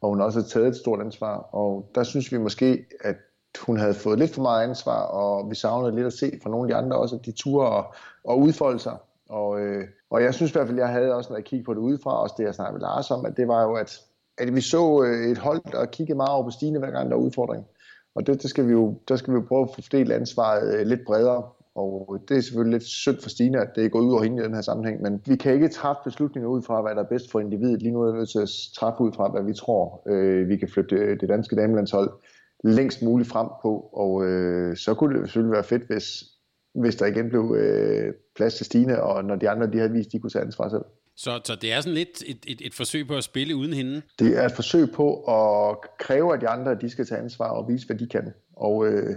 og 0.00 0.08
hun 0.08 0.20
også 0.20 0.38
havde 0.38 0.48
taget 0.48 0.68
et 0.68 0.76
stort 0.76 1.00
ansvar. 1.00 1.36
Og 1.36 1.90
der 1.94 2.02
synes 2.02 2.32
vi 2.32 2.38
måske, 2.38 2.86
at 3.00 3.16
hun 3.60 3.76
havde 3.78 3.94
fået 3.94 4.18
lidt 4.18 4.34
for 4.34 4.42
meget 4.42 4.68
ansvar, 4.68 5.02
og 5.02 5.50
vi 5.50 5.54
savnede 5.54 5.94
lidt 5.94 6.06
at 6.06 6.12
se 6.12 6.38
fra 6.42 6.50
nogle 6.50 6.64
af 6.64 6.74
de 6.74 6.84
andre 6.84 6.96
også, 6.96 7.16
at 7.16 7.26
de 7.26 7.32
turde 7.32 7.68
og, 7.68 7.94
og 8.24 8.40
udfolde 8.40 8.78
sig. 8.78 8.96
Og, 9.28 9.60
øh, 9.60 9.84
og 10.10 10.22
jeg 10.22 10.34
synes 10.34 10.50
i 10.50 10.52
hvert 10.52 10.66
fald, 10.66 10.78
jeg 10.78 10.88
havde 10.88 11.14
også, 11.14 11.30
når 11.30 11.36
jeg 11.36 11.44
kiggede 11.44 11.64
på 11.64 11.74
det 11.74 11.80
udefra, 11.80 12.22
også 12.22 12.34
det 12.38 12.44
jeg 12.44 12.54
snakkede 12.54 12.78
med 12.78 12.88
Lars 12.88 13.10
om, 13.10 13.26
at 13.26 13.36
det 13.36 13.48
var 13.48 13.62
jo, 13.62 13.74
at 13.74 14.00
at 14.38 14.54
vi 14.54 14.60
så 14.60 15.02
øh, 15.02 15.30
et 15.30 15.38
hold, 15.38 15.60
der 15.72 15.86
kiggede 15.86 16.16
meget 16.16 16.30
over 16.30 16.44
på 16.44 16.50
Stine, 16.50 16.78
hver 16.78 16.90
gang 16.90 17.10
der 17.10 17.16
var 17.16 17.22
udfordring. 17.22 17.66
Og 18.14 18.26
det, 18.26 18.42
det 18.42 18.50
skal 18.50 18.66
vi 18.66 18.72
jo, 18.72 18.98
der 19.08 19.16
skal 19.16 19.32
vi 19.32 19.38
jo 19.38 19.44
prøve 19.48 19.62
at 19.62 19.74
fordele 19.74 20.14
ansvaret 20.14 20.74
øh, 20.74 20.86
lidt 20.86 21.00
bredere. 21.06 21.42
Og 21.76 22.18
det 22.28 22.36
er 22.36 22.40
selvfølgelig 22.40 22.72
lidt 22.72 22.88
synd 22.88 23.20
for 23.22 23.28
Stine, 23.28 23.60
at 23.60 23.68
det 23.74 23.84
er 23.84 23.88
gået 23.88 24.04
ud 24.04 24.12
over 24.12 24.22
hende 24.22 24.42
i 24.42 24.44
den 24.44 24.54
her 24.54 24.60
sammenhæng, 24.60 25.02
men 25.02 25.22
vi 25.26 25.36
kan 25.36 25.54
ikke 25.54 25.68
træffe 25.68 26.00
beslutninger 26.04 26.48
ud 26.48 26.62
fra, 26.62 26.82
hvad 26.82 26.94
der 26.94 27.02
er 27.02 27.08
bedst 27.08 27.30
for 27.30 27.40
individet. 27.40 27.82
Lige 27.82 27.92
nu 27.92 28.02
er 28.02 28.12
vi 28.12 28.18
nødt 28.18 28.28
til 28.28 28.38
at 28.38 28.50
træffe 28.76 29.00
ud 29.00 29.12
fra, 29.12 29.30
hvad 29.30 29.42
vi 29.42 29.54
tror, 29.54 30.02
øh, 30.08 30.48
vi 30.48 30.56
kan 30.56 30.68
flytte 30.68 31.16
det 31.16 31.28
danske 31.28 31.56
damelandshold 31.56 32.10
længst 32.64 33.02
muligt 33.02 33.28
frem 33.28 33.48
på. 33.62 33.90
Og 33.92 34.24
øh, 34.26 34.76
så 34.76 34.94
kunne 34.94 35.20
det 35.20 35.28
selvfølgelig 35.28 35.52
være 35.52 35.64
fedt, 35.64 35.82
hvis, 35.86 36.24
hvis 36.74 36.96
der 36.96 37.06
igen 37.06 37.28
blev 37.28 37.56
øh, 37.58 38.12
plads 38.36 38.54
til 38.54 38.66
Stine, 38.66 39.02
og 39.02 39.24
når 39.24 39.36
de 39.36 39.50
andre 39.50 39.66
de 39.72 39.78
havde 39.78 39.92
vist, 39.92 40.12
de 40.12 40.18
kunne 40.18 40.30
tage 40.30 40.44
ansvar 40.44 40.68
selv. 40.68 40.84
Så, 41.16 41.40
så 41.44 41.56
det 41.60 41.72
er 41.72 41.80
sådan 41.80 41.94
lidt 41.94 42.22
et, 42.26 42.38
et, 42.46 42.60
et 42.66 42.74
forsøg 42.74 43.06
på 43.06 43.14
at 43.14 43.24
spille 43.24 43.56
uden 43.56 43.72
hende? 43.72 44.02
Det 44.18 44.38
er 44.38 44.44
et 44.44 44.52
forsøg 44.52 44.90
på 44.94 45.22
at 45.22 45.76
kræve 45.98 46.32
af 46.34 46.40
de 46.40 46.48
andre, 46.48 46.72
at 46.72 46.80
de 46.80 46.90
skal 46.90 47.06
tage 47.06 47.20
ansvar 47.20 47.48
og 47.48 47.68
vise, 47.68 47.86
hvad 47.86 47.96
de 47.96 48.06
kan. 48.06 48.32
Og, 48.56 48.86
øh, 48.86 49.16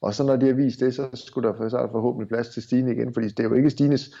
og 0.00 0.14
så 0.14 0.24
når 0.24 0.36
de 0.36 0.46
har 0.46 0.52
vist 0.52 0.80
det, 0.80 0.94
så 0.94 1.08
skulle 1.14 1.48
der, 1.48 1.68
så 1.68 1.76
er 1.76 1.82
der 1.82 1.92
forhåbentlig 1.92 2.28
plads 2.28 2.48
til 2.48 2.62
Stine 2.62 2.92
igen, 2.92 3.14
fordi 3.14 3.28
det 3.28 3.40
er 3.40 3.48
jo 3.48 3.54
ikke 3.54 3.70
Stines 3.70 4.14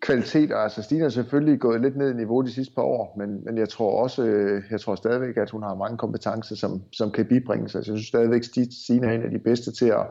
kvalitet. 0.00 0.52
Altså 0.54 0.82
Stine 0.82 1.04
er 1.04 1.08
selvfølgelig 1.08 1.60
gået 1.60 1.80
lidt 1.80 1.96
ned 1.96 2.10
i 2.10 2.16
niveau 2.16 2.42
de 2.42 2.52
sidste 2.52 2.74
par 2.74 2.82
år, 2.82 3.14
men, 3.18 3.44
men 3.44 3.58
jeg 3.58 3.68
tror 3.68 4.02
også, 4.02 4.24
øh, 4.24 4.62
jeg 4.70 4.80
tror 4.80 4.94
stadigvæk, 4.94 5.36
at 5.36 5.50
hun 5.50 5.62
har 5.62 5.74
mange 5.74 5.98
kompetencer, 5.98 6.56
som, 6.56 6.82
som 6.92 7.10
kan 7.10 7.26
bibringe 7.26 7.68
sig. 7.68 7.78
Jeg 7.78 7.84
synes 7.84 8.06
stadigvæk, 8.06 8.40
at 8.40 8.72
Stine 8.84 9.06
er 9.06 9.12
en 9.12 9.22
af 9.22 9.30
de 9.30 9.38
bedste 9.38 9.72
til 9.72 9.86
at 9.86 10.06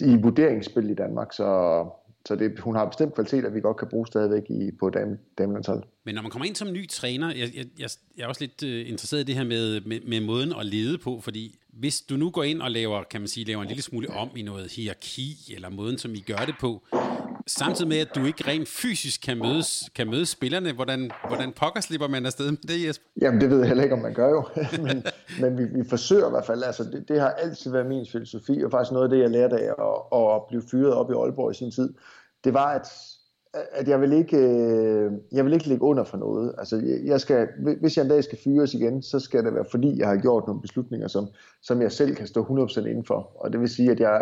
i 0.00 0.22
vurderingsspil 0.22 0.90
i 0.90 0.94
Danmark, 0.94 1.32
så 1.32 1.46
så 2.28 2.36
det, 2.36 2.60
hun 2.60 2.76
har 2.76 2.84
bestemt 2.86 3.14
kvalitet, 3.14 3.44
at 3.44 3.54
vi 3.54 3.60
godt 3.60 3.76
kan 3.76 3.88
bruge 3.88 4.06
stadigvæk 4.06 4.42
i, 4.50 4.70
på 4.80 4.90
dame, 4.90 5.18
damelandshold. 5.38 5.82
Men 6.04 6.14
når 6.14 6.22
man 6.22 6.30
kommer 6.30 6.46
ind 6.46 6.56
som 6.56 6.72
ny 6.72 6.88
træner, 6.88 7.28
jeg, 7.28 7.50
jeg, 7.54 7.66
jeg, 7.78 7.88
jeg 8.16 8.24
er 8.24 8.28
også 8.28 8.40
lidt 8.40 8.62
øh, 8.62 8.88
interesseret 8.90 9.20
i 9.20 9.24
det 9.24 9.34
her 9.34 9.44
med, 9.44 9.80
med, 9.80 10.00
med 10.00 10.20
måden 10.20 10.52
at 10.60 10.66
lede 10.66 10.98
på, 10.98 11.20
fordi 11.20 11.58
hvis 11.68 12.00
du 12.00 12.16
nu 12.16 12.30
går 12.30 12.42
ind 12.42 12.62
og 12.62 12.70
laver, 12.70 13.02
kan 13.02 13.20
man 13.20 13.28
sige, 13.28 13.46
laver 13.46 13.62
en 13.62 13.68
lille 13.68 13.82
smule 13.82 14.10
om 14.10 14.30
i 14.36 14.42
noget 14.42 14.72
hierarki, 14.72 15.52
eller 15.54 15.68
måden, 15.68 15.98
som 15.98 16.14
I 16.14 16.20
gør 16.20 16.36
det 16.36 16.54
på, 16.60 16.82
samtidig 17.46 17.88
med, 17.88 17.98
at 17.98 18.14
du 18.14 18.24
ikke 18.24 18.44
rent 18.46 18.68
fysisk 18.68 19.20
kan 19.20 19.38
mødes, 19.38 19.90
kan 19.96 20.10
møde 20.10 20.26
spillerne, 20.26 20.72
hvordan, 20.72 21.10
hvordan 21.26 21.52
pokker 21.52 21.80
slipper 21.80 22.08
man 22.08 22.26
afsted 22.26 22.50
med 22.50 22.58
det, 22.58 22.86
Jesper? 22.86 23.06
Jamen, 23.20 23.40
det 23.40 23.50
ved 23.50 23.58
jeg 23.58 23.68
heller 23.68 23.84
ikke, 23.84 23.94
om 23.94 24.02
man 24.02 24.14
gør 24.14 24.28
jo. 24.28 24.44
men 24.86 25.04
men 25.40 25.58
vi, 25.58 25.64
vi 25.64 25.88
forsøger 25.88 26.26
i 26.26 26.30
hvert 26.30 26.46
fald. 26.46 26.62
Altså, 26.62 26.84
det, 26.84 27.08
det 27.08 27.20
har 27.20 27.30
altid 27.30 27.70
været 27.70 27.86
min 27.86 28.06
filosofi, 28.12 28.62
og 28.64 28.70
faktisk 28.70 28.92
noget 28.92 29.04
af 29.04 29.10
det, 29.10 29.18
jeg 29.22 29.30
lærte 29.30 29.56
af 29.56 29.70
at, 30.18 30.34
at 30.34 30.42
blive 30.48 30.62
fyret 30.70 30.94
op 30.94 31.10
i 31.10 31.14
Aalborg 31.14 31.50
i 31.50 31.54
sin 31.54 31.70
tid. 31.70 31.94
Det 32.44 32.54
var, 32.54 32.66
at 32.66 32.86
at 33.72 33.88
jeg 33.88 34.00
vil 34.00 34.12
ikke, 34.12 34.36
øh, 34.36 35.12
jeg 35.32 35.44
vil 35.44 35.52
ikke 35.52 35.68
ligge 35.68 35.84
under 35.84 36.04
for 36.04 36.16
noget. 36.16 36.54
Altså, 36.58 36.82
jeg 37.04 37.20
skal, 37.20 37.48
hvis 37.80 37.96
jeg 37.96 38.02
en 38.02 38.10
dag 38.10 38.24
skal 38.24 38.38
fyres 38.44 38.74
igen, 38.74 39.02
så 39.02 39.20
skal 39.20 39.44
det 39.44 39.54
være 39.54 39.64
fordi, 39.70 39.98
jeg 39.98 40.08
har 40.08 40.16
gjort 40.16 40.46
nogle 40.46 40.60
beslutninger, 40.60 41.08
som, 41.08 41.26
som 41.62 41.82
jeg 41.82 41.92
selv 41.92 42.14
kan 42.14 42.26
stå 42.26 42.44
100% 42.44 42.80
indenfor. 42.80 43.32
Og 43.34 43.52
det 43.52 43.60
vil 43.60 43.68
sige, 43.68 43.90
at 43.90 44.00
jeg, 44.00 44.20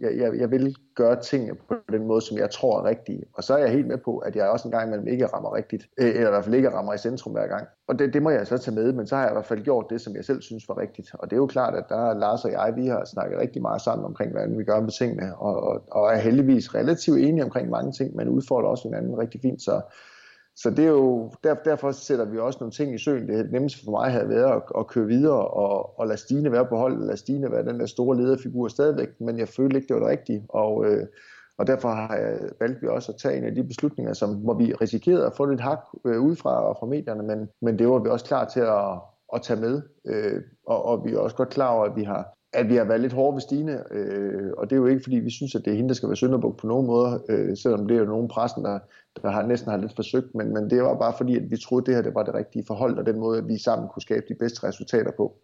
jeg, 0.00 0.38
jeg 0.38 0.50
vil 0.50 0.76
gøre 0.98 1.20
tingene 1.22 1.54
på 1.68 1.74
den 1.92 2.06
måde, 2.06 2.20
som 2.20 2.38
jeg 2.38 2.50
tror 2.50 2.80
er 2.80 2.84
rigtige. 2.84 3.22
Og 3.34 3.44
så 3.44 3.54
er 3.54 3.58
jeg 3.58 3.70
helt 3.70 3.86
med 3.86 3.98
på, 3.98 4.18
at 4.18 4.36
jeg 4.36 4.48
også 4.48 4.68
en 4.68 4.72
gang 4.72 4.86
imellem 4.86 5.08
ikke 5.08 5.26
rammer 5.26 5.54
rigtigt, 5.54 5.88
øh, 5.98 6.08
eller 6.08 6.26
i 6.26 6.30
hvert 6.30 6.44
fald 6.44 6.54
ikke 6.54 6.70
rammer 6.70 6.94
i 6.94 6.98
centrum 6.98 7.32
hver 7.32 7.46
gang. 7.46 7.66
Og 7.88 7.98
det, 7.98 8.14
det 8.14 8.22
må 8.22 8.30
jeg 8.30 8.46
så 8.46 8.58
tage 8.58 8.74
med, 8.74 8.92
men 8.92 9.06
så 9.06 9.16
har 9.16 9.22
jeg 9.22 9.32
i 9.32 9.34
hvert 9.34 9.46
fald 9.46 9.62
gjort 9.62 9.86
det, 9.90 10.00
som 10.00 10.16
jeg 10.16 10.24
selv 10.24 10.42
synes 10.42 10.68
var 10.68 10.78
rigtigt. 10.78 11.10
Og 11.14 11.30
det 11.30 11.36
er 11.36 11.40
jo 11.40 11.46
klart, 11.46 11.74
at 11.74 11.84
der 11.88 12.14
Lars 12.14 12.44
og 12.44 12.52
jeg, 12.52 12.72
vi 12.76 12.86
har 12.86 13.04
snakket 13.04 13.38
rigtig 13.38 13.62
meget 13.62 13.82
sammen 13.82 14.04
omkring, 14.04 14.30
hvordan 14.30 14.58
vi 14.58 14.64
gør 14.64 14.80
med 14.80 14.90
tingene, 14.90 15.36
og, 15.36 15.62
og, 15.62 15.82
og 15.90 16.12
er 16.12 16.16
heldigvis 16.16 16.74
relativt 16.74 17.18
enige 17.18 17.44
omkring 17.44 17.70
mange 17.70 17.92
ting, 17.92 18.16
men 18.16 18.28
udfordrer 18.28 18.68
også 18.68 18.88
hinanden 18.88 19.18
rigtig 19.18 19.40
fint. 19.40 19.62
Så, 19.62 19.80
så 20.62 20.70
det 20.70 20.84
er 20.84 20.88
jo, 20.88 21.32
der, 21.44 21.54
derfor 21.54 21.92
sætter 21.92 22.24
vi 22.24 22.38
også 22.38 22.58
nogle 22.60 22.72
ting 22.72 22.94
i 22.94 22.98
søen. 22.98 23.28
Det 23.28 23.52
nemmeste 23.52 23.84
for 23.84 23.90
mig 23.90 24.10
havde 24.12 24.28
været 24.28 24.52
at, 24.56 24.62
at 24.78 24.86
køre 24.86 25.06
videre 25.06 25.48
og, 25.48 25.98
og 25.98 26.06
lade 26.06 26.18
Stine 26.18 26.52
være 26.52 26.66
på 26.66 26.76
holdet, 26.76 27.06
lade 27.06 27.16
Stine 27.16 27.50
være 27.50 27.64
den 27.64 27.80
der 27.80 27.86
store 27.86 28.16
lederfigur 28.16 28.68
stadigvæk, 28.68 29.08
men 29.20 29.38
jeg 29.38 29.48
følte 29.48 29.76
ikke, 29.76 29.88
det 29.88 29.94
var 29.94 30.00
det 30.00 30.18
rigtige. 30.18 30.44
Og, 30.48 30.86
øh, 30.86 31.06
Og 31.58 31.66
derfor 31.66 31.88
har 31.88 32.16
jeg, 32.16 32.38
valgt 32.60 32.82
vi 32.82 32.86
også 32.88 33.12
at 33.12 33.18
tage 33.18 33.36
en 33.38 33.44
af 33.44 33.54
de 33.54 33.64
beslutninger, 33.64 34.12
som, 34.12 34.34
hvor 34.34 34.54
vi 34.54 34.74
risikerede 34.74 35.26
at 35.26 35.36
få 35.36 35.44
lidt 35.44 35.60
hak 35.60 35.80
øh, 36.04 36.20
udefra 36.22 36.62
og 36.68 36.76
fra 36.80 36.86
medierne, 36.86 37.22
men, 37.22 37.48
men 37.60 37.78
det 37.78 37.88
var 37.88 37.98
vi 37.98 38.08
også 38.08 38.24
klar 38.24 38.44
til 38.44 38.60
at, 38.60 39.00
at 39.34 39.42
tage 39.42 39.60
med. 39.60 39.82
Øh, 40.06 40.42
og, 40.66 40.84
og 40.84 41.04
vi 41.04 41.12
er 41.12 41.18
også 41.18 41.36
godt 41.36 41.48
klar 41.48 41.68
over, 41.74 41.84
at 41.84 41.96
vi 41.96 42.04
har, 42.04 42.37
at 42.52 42.68
vi 42.68 42.76
har 42.76 42.84
været 42.84 43.00
lidt 43.00 43.12
hårde 43.12 43.34
ved 43.34 43.40
Stine, 43.40 43.92
øh, 43.92 44.52
og 44.56 44.70
det 44.70 44.76
er 44.76 44.80
jo 44.80 44.86
ikke, 44.86 45.02
fordi 45.02 45.16
vi 45.16 45.30
synes, 45.30 45.54
at 45.54 45.64
det 45.64 45.70
er 45.70 45.76
hende, 45.76 45.88
der 45.88 45.94
skal 45.94 46.08
være 46.08 46.16
Sønderbuk 46.16 46.60
på 46.60 46.66
nogen 46.66 46.86
måde, 46.86 47.22
øh, 47.28 47.56
selvom 47.56 47.88
det 47.88 47.94
er 47.94 48.00
jo 48.00 48.06
nogen 48.06 48.28
pressen, 48.28 48.64
der, 48.64 48.78
der 49.22 49.30
har 49.30 49.46
næsten 49.46 49.70
har 49.70 49.78
lidt 49.78 49.94
forsøgt, 49.96 50.34
men, 50.34 50.54
men 50.54 50.70
det 50.70 50.82
var 50.82 50.98
bare 50.98 51.14
fordi, 51.16 51.36
at 51.36 51.50
vi 51.50 51.56
troede, 51.56 51.82
at 51.82 51.86
det 51.86 51.94
her 51.94 52.02
det 52.02 52.14
var 52.14 52.22
det 52.22 52.34
rigtige 52.34 52.64
forhold, 52.66 52.98
og 52.98 53.06
den 53.06 53.18
måde, 53.18 53.38
at 53.38 53.48
vi 53.48 53.58
sammen 53.58 53.88
kunne 53.88 54.02
skabe 54.02 54.26
de 54.28 54.34
bedste 54.34 54.68
resultater 54.68 55.12
på. 55.16 55.36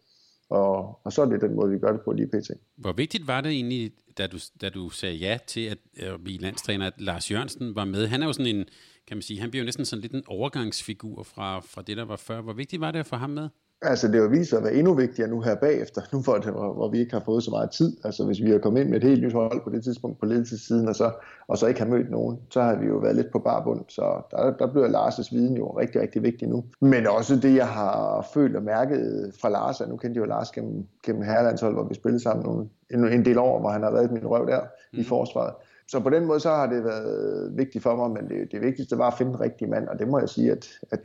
Og, 0.51 1.01
og 1.05 1.13
så 1.13 1.23
er 1.23 1.27
det 1.27 1.41
den 1.41 1.55
måde, 1.55 1.71
vi 1.71 1.79
gør 1.79 1.93
det 1.93 2.01
på 2.05 2.13
lige 2.13 2.27
pt. 2.27 2.51
Hvor 2.77 2.93
vigtigt 2.93 3.27
var 3.27 3.41
det 3.41 3.53
egentlig, 3.53 3.93
da 4.19 4.27
du, 4.27 4.39
da 4.61 4.69
du 4.69 4.89
sagde 4.89 5.17
ja 5.17 5.39
til 5.47 5.61
at 5.67 5.79
at 5.97 6.25
blive 6.25 6.39
landstræner, 6.39 6.87
at 6.87 7.01
Lars 7.01 7.31
Jørgensen 7.31 7.75
var 7.75 7.85
med? 7.85 8.07
Han 8.07 8.23
er 8.23 8.27
jo 8.27 8.33
sådan 8.33 8.57
en, 8.57 8.65
kan 9.07 9.17
man 9.17 9.23
sige, 9.23 9.41
han 9.41 9.51
bliver 9.51 9.63
jo 9.63 9.65
næsten 9.65 9.85
sådan 9.85 10.01
lidt 10.01 10.13
en 10.13 10.23
overgangsfigur 10.27 11.23
fra, 11.23 11.61
fra 11.61 11.83
det, 11.83 11.97
der 11.97 12.05
var 12.05 12.17
før. 12.17 12.41
Hvor 12.41 12.53
vigtigt 12.53 12.81
var 12.81 12.91
det 12.91 12.99
at 12.99 13.07
få 13.07 13.17
ham 13.17 13.31
med? 13.31 13.49
Altså 13.85 14.09
det 14.09 14.31
vist 14.31 14.51
sig 14.51 14.59
at 14.59 14.65
være 14.65 14.75
endnu 14.75 14.95
vigtigere 14.95 15.31
nu 15.31 15.41
her 15.41 15.55
bagefter, 15.55 16.03
nu 16.13 16.21
hvor, 16.21 16.35
det, 16.35 16.53
hvor, 16.53 16.73
hvor 16.73 16.89
vi 16.89 16.99
ikke 16.99 17.13
har 17.13 17.23
fået 17.25 17.43
så 17.43 17.51
meget 17.51 17.71
tid. 17.71 17.97
Altså 18.05 18.25
hvis 18.25 18.43
vi 18.43 18.51
har 18.51 18.59
kommet 18.59 18.81
ind 18.81 18.91
med 18.91 18.97
et 18.97 19.09
helt 19.09 19.23
nyt 19.23 19.33
hold 19.33 19.65
på 19.65 19.71
det 19.71 19.85
tidspunkt 19.85 20.21
på 20.21 20.27
ledelsessiden, 20.27 20.89
og 20.89 20.95
så, 20.95 21.11
og 21.49 21.59
så 21.59 21.67
ikke 21.67 21.81
har 21.81 21.89
mødt 21.89 22.11
nogen, 22.11 22.39
så 22.51 22.63
har 22.63 22.77
vi 22.77 22.87
jo 22.87 22.97
været 22.97 23.17
lidt 23.17 23.33
på 23.33 23.39
barbund. 23.39 23.81
Så 23.89 24.23
der, 24.31 24.57
der 24.57 24.67
bliver 24.67 24.89
Lars' 24.89 25.35
viden 25.35 25.57
jo 25.57 25.79
rigtig, 25.79 26.01
rigtig 26.01 26.23
vigtig 26.23 26.49
nu. 26.49 26.65
Men 26.81 27.07
også 27.07 27.37
det, 27.37 27.55
jeg 27.55 27.69
har 27.69 28.27
følt 28.35 28.57
og 28.57 28.63
mærket 28.63 29.33
fra 29.41 29.49
Lars, 29.49 29.81
og 29.81 29.89
nu 29.89 29.97
kendte 29.97 30.19
jeg 30.19 30.27
jo 30.27 30.31
Lars 30.31 30.51
gennem, 30.51 30.87
gennem 31.07 31.23
herrelandshold, 31.23 31.75
hvor 31.75 31.89
vi 31.89 31.95
spillede 31.95 32.23
sammen 32.23 32.47
nogle, 32.47 32.69
en, 32.91 33.09
en 33.09 33.25
del 33.25 33.39
år, 33.39 33.61
hvor 33.61 33.71
han 33.71 33.83
har 33.83 33.91
været 33.91 34.13
min 34.13 34.27
røv 34.27 34.47
der 34.47 34.61
mm. 34.61 34.99
i 34.99 35.05
forsvaret. 35.05 35.55
Så 35.89 36.01
på 36.01 36.11
den 36.11 36.25
måde 36.25 36.41
så 36.41 36.49
har 36.49 36.67
det 36.67 36.85
været 36.85 37.53
vigtigt 37.57 37.83
for 37.83 37.97
mig, 37.97 38.11
men 38.11 38.31
det, 38.31 38.53
det 38.53 38.61
vigtigste 38.61 38.99
var 38.99 39.07
at 39.07 39.15
finde 39.19 39.33
den 39.33 39.41
rigtige 39.41 39.71
mand, 39.71 39.89
og 39.89 39.99
det 39.99 40.09
må 40.09 40.19
jeg 40.19 40.29
sige, 40.29 40.53
at, 40.53 40.69
at 40.91 41.01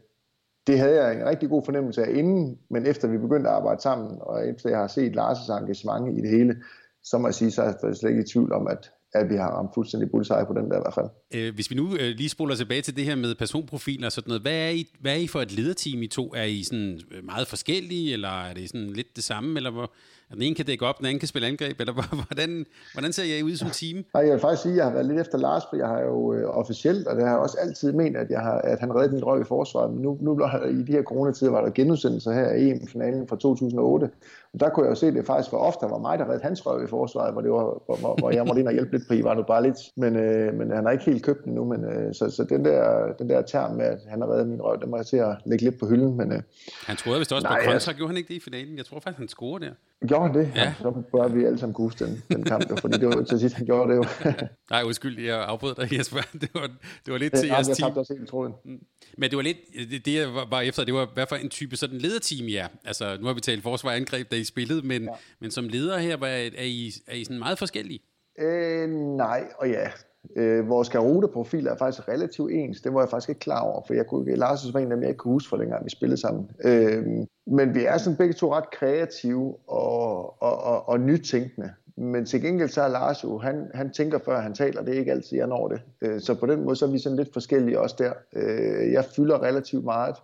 det 0.68 0.80
havde 0.80 1.04
jeg 1.04 1.16
en 1.16 1.26
rigtig 1.26 1.50
god 1.50 1.62
fornemmelse 1.66 2.04
af 2.04 2.10
inden, 2.18 2.58
men 2.70 2.86
efter 2.86 3.08
vi 3.08 3.18
begyndte 3.18 3.50
at 3.50 3.56
arbejde 3.56 3.82
sammen, 3.82 4.18
og 4.22 4.48
efter 4.48 4.70
jeg 4.70 4.80
har 4.80 4.88
set 4.88 5.16
Lars' 5.16 5.60
engagement 5.62 6.18
i 6.18 6.22
det 6.22 6.30
hele, 6.30 6.56
så 7.04 7.18
må 7.18 7.28
jeg 7.28 7.36
sige, 7.36 7.52
så 7.52 7.62
er 7.62 7.74
jeg 7.84 7.96
slet 7.96 8.10
ikke 8.10 8.22
i 8.22 8.28
tvivl 8.34 8.54
om, 8.54 8.68
at, 8.68 8.92
at 9.14 9.30
vi 9.30 9.36
har 9.36 9.50
ramt 9.52 9.72
fuldstændig 9.74 10.12
bullseye 10.12 10.46
på 10.48 10.54
den 10.54 10.70
der 10.72 10.78
i 10.78 10.84
hvert 10.84 10.94
fald. 10.94 11.10
Øh, 11.36 11.54
hvis 11.56 11.72
vi 11.72 11.76
nu 11.76 11.96
øh, 11.96 12.10
lige 12.18 12.30
spoler 12.30 12.56
tilbage 12.56 12.82
til 12.82 12.96
det 12.96 13.06
her 13.06 13.16
med 13.16 13.36
personprofiler 13.36 14.06
og 14.06 14.12
sådan 14.12 14.30
noget, 14.30 14.42
hvad 14.42 14.58
er, 14.68 14.70
I, 14.70 14.86
hvad 15.02 15.12
er 15.12 15.18
I 15.18 15.28
for 15.28 15.42
et 15.42 15.52
lederteam 15.52 16.02
I 16.02 16.08
to? 16.08 16.34
Er 16.36 16.44
I 16.44 16.64
sådan 16.64 17.00
øh, 17.12 17.26
meget 17.26 17.48
forskellige, 17.48 18.14
eller 18.14 18.30
er 18.30 18.54
det 18.54 18.70
sådan 18.70 18.90
lidt 18.90 19.16
det 19.16 19.24
samme, 19.24 19.58
eller 19.58 19.72
hvor, 19.72 19.94
den 20.34 20.42
ene 20.42 20.56
kan 20.56 20.66
dække 20.66 20.86
op, 20.86 20.98
den 20.98 21.06
anden 21.06 21.20
kan 21.20 21.28
spille 21.28 21.48
angreb, 21.48 21.80
eller 21.80 21.94
hvordan, 22.28 22.66
hvordan 22.94 23.14
ser 23.14 23.24
jeg 23.24 23.46
ud 23.46 23.56
som 23.56 23.70
team? 23.70 24.06
Nej, 24.14 24.24
jeg 24.24 24.32
vil 24.32 24.40
faktisk 24.40 24.62
sige, 24.62 24.72
at 24.72 24.78
jeg 24.78 24.86
har 24.86 24.92
været 24.92 25.06
lidt 25.06 25.20
efter 25.20 25.38
Lars, 25.38 25.64
for 25.70 25.78
jeg 25.78 25.88
har 25.88 26.00
jo 26.00 26.34
øh, 26.34 26.58
officielt, 26.58 27.08
og 27.08 27.16
det 27.16 27.24
har 27.24 27.32
jeg 27.32 27.40
også 27.40 27.58
altid 27.62 27.94
ment, 27.94 28.18
at, 28.18 28.30
jeg 28.30 28.40
har, 28.40 28.54
at 28.54 28.80
han 28.80 28.96
reddede 28.96 29.14
min 29.14 29.24
røv 29.24 29.42
i 29.42 29.44
forsvaret, 29.44 29.94
men 29.94 30.02
nu, 30.02 30.18
nu 30.22 30.46
i 30.80 30.84
de 30.84 30.92
her 30.92 31.04
coronatider 31.04 31.52
var 31.52 31.62
der 31.62 31.70
genudsendelser 31.70 32.32
her 32.34 32.52
i 32.52 32.70
EM-finalen 32.70 33.28
fra 33.28 33.36
2008, 33.36 34.10
og 34.54 34.60
der 34.60 34.70
kunne 34.70 34.86
jeg 34.86 34.90
jo 34.90 34.96
se, 34.96 35.08
at 35.08 35.14
det 35.14 35.26
faktisk 35.26 35.52
var 35.52 35.60
ofte 35.60 35.86
var 35.90 35.98
mig, 35.98 36.20
der 36.20 36.26
reddede 36.26 36.44
hans 36.44 36.66
røv 36.66 36.84
i 36.84 36.88
forsvaret, 36.88 37.34
hvor, 37.34 37.42
det 37.42 37.52
var, 37.52 37.82
hvor, 37.86 38.20
hvor 38.20 38.32
jeg 38.32 38.46
måtte 38.46 38.60
ind 38.60 38.68
og 38.68 38.74
hjælpe 38.74 38.92
lidt 38.92 39.08
på 39.08 39.14
Ivan 39.14 39.44
bare 39.48 39.64
lidt, 39.64 39.78
men, 39.96 40.16
øh, 40.16 40.54
men 40.54 40.72
han 40.72 40.86
har 40.86 40.92
ikke 40.92 41.06
helt 41.06 41.24
købt 41.24 41.46
den 41.46 41.54
nu, 41.54 41.64
men 41.66 41.86
øh, 41.86 42.14
så, 42.14 42.30
så 42.30 42.44
den, 42.44 42.66
der, 42.66 43.14
den 43.20 43.30
der 43.30 43.42
term 43.42 43.76
med, 43.76 43.86
at 43.86 44.00
han 44.08 44.22
har 44.22 44.32
reddet 44.32 44.48
min 44.48 44.62
røv, 44.62 44.82
den 44.82 44.90
må 44.90 44.98
jeg 44.98 45.06
til 45.06 45.18
at 45.18 45.38
lægge 45.46 45.64
lidt 45.64 45.80
på 45.80 45.88
hylden. 45.88 46.18
Men, 46.18 46.32
øh, 46.32 46.42
han 46.86 46.96
troede 46.98 47.20
vist 47.20 47.34
også 47.34 47.48
nej, 47.48 47.52
på 47.52 47.58
kontra, 47.58 47.74
altså, 47.74 47.94
gjorde 47.94 48.10
han 48.10 48.18
ikke 48.18 48.28
det 48.28 48.34
i 48.34 48.40
finalen? 48.40 48.78
Jeg 48.78 48.86
tror 48.86 49.00
faktisk, 49.00 49.18
han 49.18 49.28
scorede 49.28 49.66
der. 49.66 49.72
Gjorde 50.20 50.34
han 50.34 50.46
det? 50.46 50.52
Ja. 50.56 50.74
Så 50.82 51.04
bør 51.12 51.28
vi 51.28 51.46
alle 51.46 51.60
sammen 51.60 51.74
kunne 51.74 51.86
huske 51.86 52.06
den, 52.06 52.24
den 52.32 52.44
kamp, 52.44 52.70
jo, 52.70 52.76
fordi 52.76 52.98
det 52.98 53.08
var 53.08 53.24
til 53.24 53.40
sidst, 53.40 53.56
han 53.56 53.66
gjorde 53.66 53.92
det 53.92 53.98
jo. 53.98 54.04
Nej, 54.72 54.84
undskyld, 54.84 55.20
jeg 55.26 55.46
afbrød 55.46 55.76
dig, 55.76 55.98
Jesper. 55.98 56.20
Det 56.42 56.50
var, 56.54 56.68
det 57.06 57.12
var 57.12 57.18
lidt 57.18 57.34
til 57.34 57.48
jeres 57.48 57.68
team. 57.68 57.90
Jeg 57.90 57.98
også 57.98 58.14
helt 58.14 58.30
tråden. 58.30 58.54
Mm. 58.66 58.80
Men 59.18 59.30
det 59.30 59.38
var 59.38 59.44
lidt, 59.44 59.58
det, 59.92 60.06
det 60.06 60.14
jeg 60.14 60.28
var 60.50 60.62
efter, 60.62 60.84
det 60.84 60.94
var 60.94 61.08
hvad 61.14 61.26
for 61.30 61.36
en 61.36 61.50
type 61.50 61.76
sådan 61.76 61.98
lederteam, 61.98 62.48
ja. 62.48 62.68
Altså, 62.86 63.18
nu 63.20 63.26
har 63.28 63.34
vi 63.34 63.42
talt 63.42 63.64
forsvar 63.64 63.92
angreb, 63.92 64.32
da 64.32 64.36
I 64.36 64.44
spillede, 64.44 64.88
men, 64.88 65.04
ja. 65.04 65.10
men 65.42 65.52
som 65.52 65.68
leder 65.68 65.98
her, 65.98 66.18
er, 66.18 66.50
er, 66.58 66.64
I, 66.64 66.92
er 67.08 67.16
I 67.16 67.24
sådan 67.24 67.40
meget 67.40 67.60
forskellige? 67.60 68.00
Øh, 68.40 68.90
nej, 68.90 69.44
og 69.58 69.70
ja. 69.70 69.88
Øh, 70.36 70.70
vores 70.70 70.90
Garuda-profil 70.90 71.68
er 71.68 71.76
faktisk 71.78 72.08
relativt 72.08 72.52
ens. 72.52 72.82
Det 72.82 72.94
var 72.94 73.00
jeg 73.00 73.10
faktisk 73.10 73.30
ikke 73.30 73.40
klar 73.40 73.62
over, 73.62 73.82
for 73.88 73.94
jeg 73.94 74.08
kunne, 74.08 74.36
Lars 74.36 74.74
var 74.74 74.80
en 74.80 74.92
af 74.92 74.96
dem, 74.96 75.02
jeg 75.02 75.10
ikke 75.10 75.18
kunne 75.18 75.34
huske, 75.34 75.50
for 75.50 75.58
dengang 75.58 75.86
vi 75.86 75.90
spillede 75.90 76.22
sammen. 76.22 76.50
Øh, 76.64 77.04
men 77.52 77.76
vi 77.76 77.86
er 77.86 77.98
sådan 77.98 78.18
begge 78.18 78.34
to 78.34 78.54
ret 78.54 78.72
kreative 78.72 79.56
og, 79.68 80.44
og, 80.44 80.64
og, 80.64 80.90
og 80.90 81.00
nytænkende. 81.00 81.74
Men 81.98 82.26
til 82.26 82.42
gengæld 82.42 82.70
så 82.70 82.82
er 82.82 82.88
Lars 82.88 83.24
jo, 83.24 83.38
han, 83.38 83.72
han 83.74 83.92
tænker 83.92 84.20
før 84.26 84.40
han 84.40 84.54
taler, 84.54 84.82
det 84.82 84.96
er 84.96 85.00
ikke 85.00 85.12
altid, 85.12 85.38
jeg 85.38 85.48
når 85.48 85.68
det. 85.68 85.82
Øh, 86.02 86.22
så 86.22 86.36
på 86.36 86.46
den 86.46 86.64
måde 86.64 86.76
så 86.76 86.86
er 86.86 86.92
vi 86.92 87.00
sådan 87.00 87.18
lidt 87.18 87.34
forskellige 87.34 87.80
også 87.80 87.96
der. 88.00 88.14
Øh, 88.34 88.92
jeg 88.92 89.06
fylder 89.06 89.44
relativt 89.44 89.84
meget, 89.84 90.16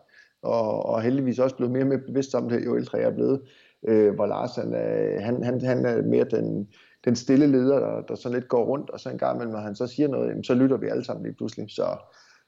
og, 0.42 0.86
og 0.86 1.02
heldigvis 1.02 1.40
også 1.40 1.56
blevet 1.56 1.72
mere 1.72 1.84
og 1.84 1.88
mere 1.88 2.00
bevidst 2.00 2.36
om 2.36 2.50
det, 2.50 2.66
jo 2.66 2.78
ældre 2.78 2.98
jeg 2.98 3.08
er 3.08 3.16
blevet. 3.16 3.42
Øh, 3.88 4.16
hvor 4.16 4.26
Lars, 4.26 4.56
han, 4.56 4.74
han, 5.22 5.44
han, 5.44 5.62
han 5.62 5.86
er 5.86 6.02
mere 6.02 6.26
den, 6.32 6.68
den 7.06 7.16
stille 7.16 7.48
leder, 7.48 7.80
der, 7.80 8.02
der 8.02 8.16
sådan 8.16 8.34
lidt 8.38 8.48
går 8.48 8.66
rundt, 8.66 8.90
og 8.90 9.00
så 9.00 9.10
en 9.10 9.18
gang 9.18 9.36
imellem, 9.36 9.54
når 9.54 9.62
han 9.62 9.76
så 9.76 9.88
siger 9.88 10.08
noget, 10.08 10.46
så 10.46 10.54
lytter 10.54 10.78
vi 10.78 10.88
alle 10.88 11.06
sammen 11.06 11.26
lige 11.26 11.36
pludselig. 11.36 11.66
Så, 11.70 11.98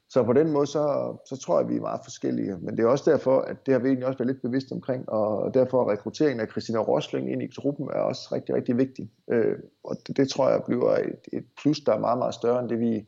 så 0.10 0.24
på 0.24 0.34
den 0.34 0.52
måde, 0.52 0.68
så, 0.68 1.16
så 1.26 1.38
tror 1.38 1.60
jeg, 1.60 1.70
vi 1.70 1.76
er 1.76 1.82
meget 1.82 2.00
forskellige. 2.04 2.58
Men 2.58 2.78
det 2.78 2.84
er 2.84 2.88
også 2.88 3.12
derfor, 3.12 3.42
at 3.42 3.66
det 3.66 3.74
har 3.74 3.80
vi 3.80 3.88
egentlig 3.88 4.08
også 4.08 4.18
været 4.18 4.28
lidt 4.28 4.42
bevidst 4.42 4.72
omkring, 4.72 5.10
og 5.10 5.54
derfor 5.54 5.82
er 5.82 5.92
rekrutteringen 5.92 6.40
af 6.40 6.48
Christina 6.52 6.80
Rosling 6.80 7.32
ind 7.32 7.44
i 7.44 7.52
truppen 7.56 7.90
er 7.94 8.00
også 8.00 8.30
rigtig, 8.32 8.56
rigtig 8.56 8.78
vigtig. 8.78 9.12
Øh, 9.32 9.56
og 9.84 9.96
det, 10.08 10.18
det 10.18 10.30
tror 10.30 10.50
jeg 10.50 10.64
bliver 10.64 10.96
et, 10.98 11.20
et 11.34 11.46
plus, 11.62 11.80
der 11.80 11.94
er 11.94 12.00
meget, 12.00 12.18
meget 12.18 12.34
større 12.34 12.60
end 12.60 12.70
det, 12.70 12.80
vi, 12.80 13.06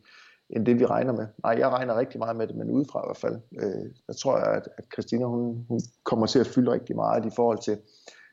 end 0.50 0.66
det, 0.66 0.80
vi 0.80 0.86
regner 0.86 1.14
med. 1.14 1.28
Nej, 1.44 1.56
jeg 1.60 1.70
regner 1.70 2.00
rigtig 2.00 2.20
meget 2.20 2.36
med 2.36 2.48
det, 2.48 2.56
men 2.56 2.72
udefra 2.72 3.00
i 3.00 3.08
hvert 3.08 3.18
fald. 3.18 3.40
Øh, 3.62 3.92
der 4.08 4.14
tror, 4.14 4.36
at, 4.36 4.70
at 4.78 4.86
Christina 4.94 5.26
hun, 5.26 5.66
hun 5.70 5.80
kommer 6.04 6.26
til 6.26 6.40
at 6.40 6.48
fylde 6.48 6.72
rigtig 6.72 6.96
meget 6.96 7.26
i 7.26 7.32
forhold 7.36 7.60
til 7.60 7.78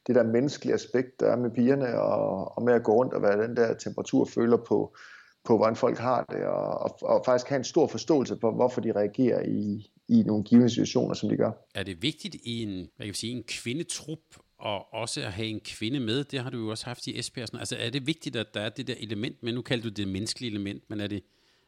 det 0.06 0.14
der 0.14 0.22
menneskelige 0.22 0.74
aspekt, 0.74 1.20
der 1.20 1.26
er 1.26 1.36
med 1.36 1.50
pigerne, 1.50 2.00
og, 2.00 2.56
og 2.56 2.62
med 2.62 2.74
at 2.74 2.82
gå 2.82 2.92
rundt 2.92 3.14
og 3.14 3.22
være 3.22 3.42
den 3.42 3.56
der 3.56 3.74
temperatur 3.74 4.24
føler 4.24 4.56
på, 4.56 4.96
på 5.46 5.56
hvordan 5.56 5.76
folk 5.76 5.98
har 5.98 6.24
det, 6.30 6.44
og, 6.44 6.80
og, 6.80 7.02
og 7.02 7.22
faktisk 7.26 7.48
have 7.48 7.58
en 7.58 7.64
stor 7.64 7.86
forståelse 7.86 8.36
for, 8.40 8.50
hvorfor 8.50 8.80
de 8.80 8.92
reagerer 8.92 9.42
i, 9.42 9.90
i 10.08 10.22
nogle 10.22 10.44
givende 10.44 10.70
situationer, 10.70 11.14
som 11.14 11.28
de 11.28 11.36
gør. 11.36 11.50
Er 11.74 11.82
det 11.82 12.02
vigtigt 12.02 12.34
i 12.34 12.62
en, 12.62 12.88
hvad 12.96 13.06
kan 13.06 13.14
sige, 13.14 13.32
en 13.32 13.44
kvindetrup, 13.48 14.18
og 14.58 14.94
også 14.94 15.20
at 15.20 15.32
have 15.32 15.48
en 15.48 15.60
kvinde 15.60 16.00
med, 16.00 16.24
det 16.24 16.40
har 16.40 16.50
du 16.50 16.58
jo 16.58 16.68
også 16.70 16.86
haft 16.86 17.06
i 17.06 17.18
Esbjerg. 17.18 17.48
Altså 17.54 17.76
er 17.80 17.90
det 17.90 18.06
vigtigt, 18.06 18.36
at 18.36 18.46
der 18.54 18.60
er 18.60 18.68
det 18.68 18.86
der 18.86 18.94
element, 19.00 19.42
men 19.42 19.54
nu 19.54 19.62
kalder 19.62 19.82
du 19.82 19.88
det 19.88 20.08
menneskelige 20.08 20.50
element, 20.50 20.82
men 20.88 21.00
er 21.00 21.06
det, 21.06 21.22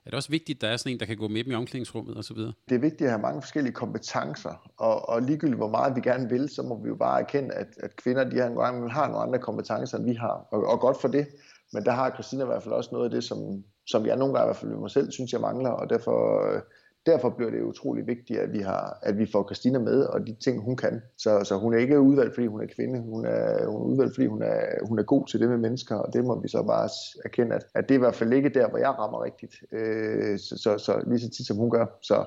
er 0.04 0.10
det 0.10 0.14
også 0.14 0.30
vigtigt, 0.30 0.56
at 0.56 0.60
der 0.60 0.68
er 0.68 0.76
sådan 0.76 0.92
en, 0.92 1.00
der 1.00 1.06
kan 1.06 1.16
gå 1.16 1.28
med 1.28 1.44
dem 1.44 1.52
i 1.52 1.54
omklædningsrummet 1.54 2.18
osv.? 2.18 2.36
Det 2.36 2.54
er 2.68 2.78
vigtigt 2.78 3.02
at 3.02 3.10
have 3.10 3.22
mange 3.22 3.42
forskellige 3.42 3.72
kompetencer, 3.72 4.70
og, 4.76 5.08
og 5.08 5.22
ligegyldigt 5.22 5.58
hvor 5.58 5.68
meget 5.68 5.96
vi 5.96 6.00
gerne 6.00 6.28
vil, 6.28 6.48
så 6.48 6.62
må 6.62 6.82
vi 6.82 6.88
jo 6.88 6.94
bare 6.94 7.20
erkende, 7.20 7.54
at, 7.54 7.66
at 7.76 7.96
kvinder 7.96 8.24
de 8.24 8.36
har, 8.36 8.88
har 8.88 9.06
nogle 9.06 9.22
andre 9.22 9.38
kompetencer, 9.38 9.98
end 9.98 10.06
vi 10.06 10.14
har, 10.14 10.46
og, 10.50 10.66
og 10.66 10.80
godt 10.80 11.00
for 11.00 11.08
det. 11.08 11.26
Men 11.72 11.84
der 11.84 11.90
har 11.90 12.10
Christina 12.10 12.42
i 12.42 12.46
hvert 12.46 12.62
fald 12.62 12.74
også 12.74 12.90
noget 12.92 13.04
af 13.04 13.10
det, 13.10 13.24
som, 13.24 13.64
som 13.86 14.06
jeg 14.06 14.16
nogle 14.16 14.34
gange 14.34 14.46
i 14.46 14.48
hvert 14.48 14.56
fald 14.56 14.70
mig 14.70 14.90
selv 14.90 15.10
synes, 15.10 15.32
jeg 15.32 15.40
mangler, 15.40 15.70
og 15.70 15.90
derfor, 15.90 16.46
øh, 16.46 16.60
derfor 17.06 17.30
bliver 17.30 17.50
det 17.50 17.62
utrolig 17.62 18.06
vigtigt, 18.06 18.38
at 18.38 18.52
vi, 18.52 18.58
har, 18.58 18.98
at 19.02 19.18
vi 19.18 19.26
får 19.32 19.44
Christina 19.48 19.78
med, 19.78 20.02
og 20.02 20.26
de 20.26 20.36
ting, 20.44 20.62
hun 20.62 20.76
kan. 20.76 21.02
Så, 21.18 21.44
så 21.44 21.58
hun 21.58 21.74
er 21.74 21.78
ikke 21.78 22.00
udvalgt, 22.00 22.34
fordi 22.34 22.46
hun 22.46 22.62
er 22.62 22.66
kvinde, 22.76 23.00
hun 23.00 23.24
er, 23.24 23.66
hun 23.66 23.80
er 23.80 23.84
udvalgt, 23.84 24.14
fordi 24.14 24.26
hun 24.26 24.42
er, 24.42 24.86
hun 24.88 24.98
er 24.98 25.02
god 25.02 25.26
til 25.26 25.40
det 25.40 25.48
med 25.48 25.58
mennesker, 25.58 25.96
og 25.96 26.12
det 26.12 26.24
må 26.24 26.40
vi 26.40 26.48
så 26.48 26.62
bare 26.62 26.88
erkende, 27.24 27.54
at, 27.54 27.66
at 27.74 27.88
det 27.88 27.94
er 27.94 27.98
i 27.98 28.04
hvert 28.04 28.14
fald 28.14 28.32
ikke 28.32 28.48
der, 28.48 28.68
hvor 28.68 28.78
jeg 28.78 28.98
rammer 28.98 29.24
rigtigt, 29.24 29.54
øh, 29.72 30.38
så, 30.38 30.56
så, 30.58 30.78
så 30.78 31.02
lige 31.06 31.20
så 31.20 31.30
tit, 31.30 31.46
som 31.46 31.56
hun 31.56 31.70
gør. 31.70 31.86
Så, 32.02 32.24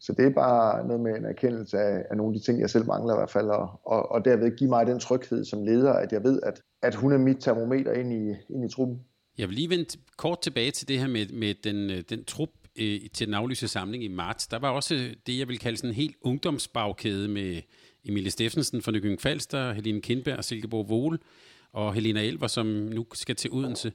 så 0.00 0.12
det 0.12 0.26
er 0.26 0.30
bare 0.30 0.86
noget 0.86 1.00
med 1.00 1.16
en 1.16 1.24
erkendelse 1.24 1.78
af, 1.78 2.06
af 2.10 2.16
nogle 2.16 2.34
af 2.34 2.40
de 2.40 2.46
ting, 2.46 2.60
jeg 2.60 2.70
selv 2.70 2.86
mangler 2.86 3.14
i 3.14 3.18
hvert 3.18 3.30
fald, 3.30 3.48
og, 3.48 3.80
og, 3.84 4.12
og 4.12 4.24
derved 4.24 4.56
give 4.56 4.70
mig 4.70 4.86
den 4.86 4.98
tryghed 4.98 5.44
som 5.44 5.62
leder, 5.62 5.92
at 5.92 6.12
jeg 6.12 6.24
ved, 6.24 6.40
at, 6.42 6.60
at 6.84 6.94
hun 6.94 7.12
er 7.12 7.18
mit 7.18 7.36
termometer 7.40 7.92
ind 7.92 8.12
i, 8.12 8.34
ind 8.54 8.64
i 8.64 8.74
truppen. 8.74 9.00
Jeg 9.38 9.48
vil 9.48 9.54
lige 9.54 9.70
vende 9.70 9.86
kort 10.16 10.40
tilbage 10.40 10.70
til 10.70 10.88
det 10.88 10.98
her 10.98 11.06
med, 11.06 11.26
med 11.26 11.54
den, 11.64 11.90
øh, 11.90 12.02
den 12.10 12.24
trup 12.24 12.48
øh, 12.76 13.00
til 13.14 13.26
den 13.26 13.34
aflyste 13.34 13.68
samling 13.68 14.04
i 14.04 14.08
marts. 14.08 14.46
Der 14.46 14.58
var 14.58 14.70
også 14.70 14.94
det, 15.26 15.38
jeg 15.38 15.48
vil 15.48 15.58
kalde 15.58 15.76
sådan 15.76 15.90
en 15.90 15.94
helt 15.94 16.16
ungdomsbagkæde 16.20 17.28
med 17.28 17.62
Emilie 18.04 18.30
Steffensen 18.30 18.82
fra 18.82 18.92
Nykøbing 18.92 19.20
Falster, 19.20 19.72
Helene 19.72 20.00
Kindberg 20.00 20.36
og 20.36 20.44
Silkeborg 20.44 20.88
Vole, 20.88 21.18
og 21.72 21.94
Helena 21.94 22.22
Elver, 22.22 22.46
som 22.46 22.66
nu 22.66 23.06
skal 23.12 23.36
til 23.36 23.50
Odense. 23.52 23.92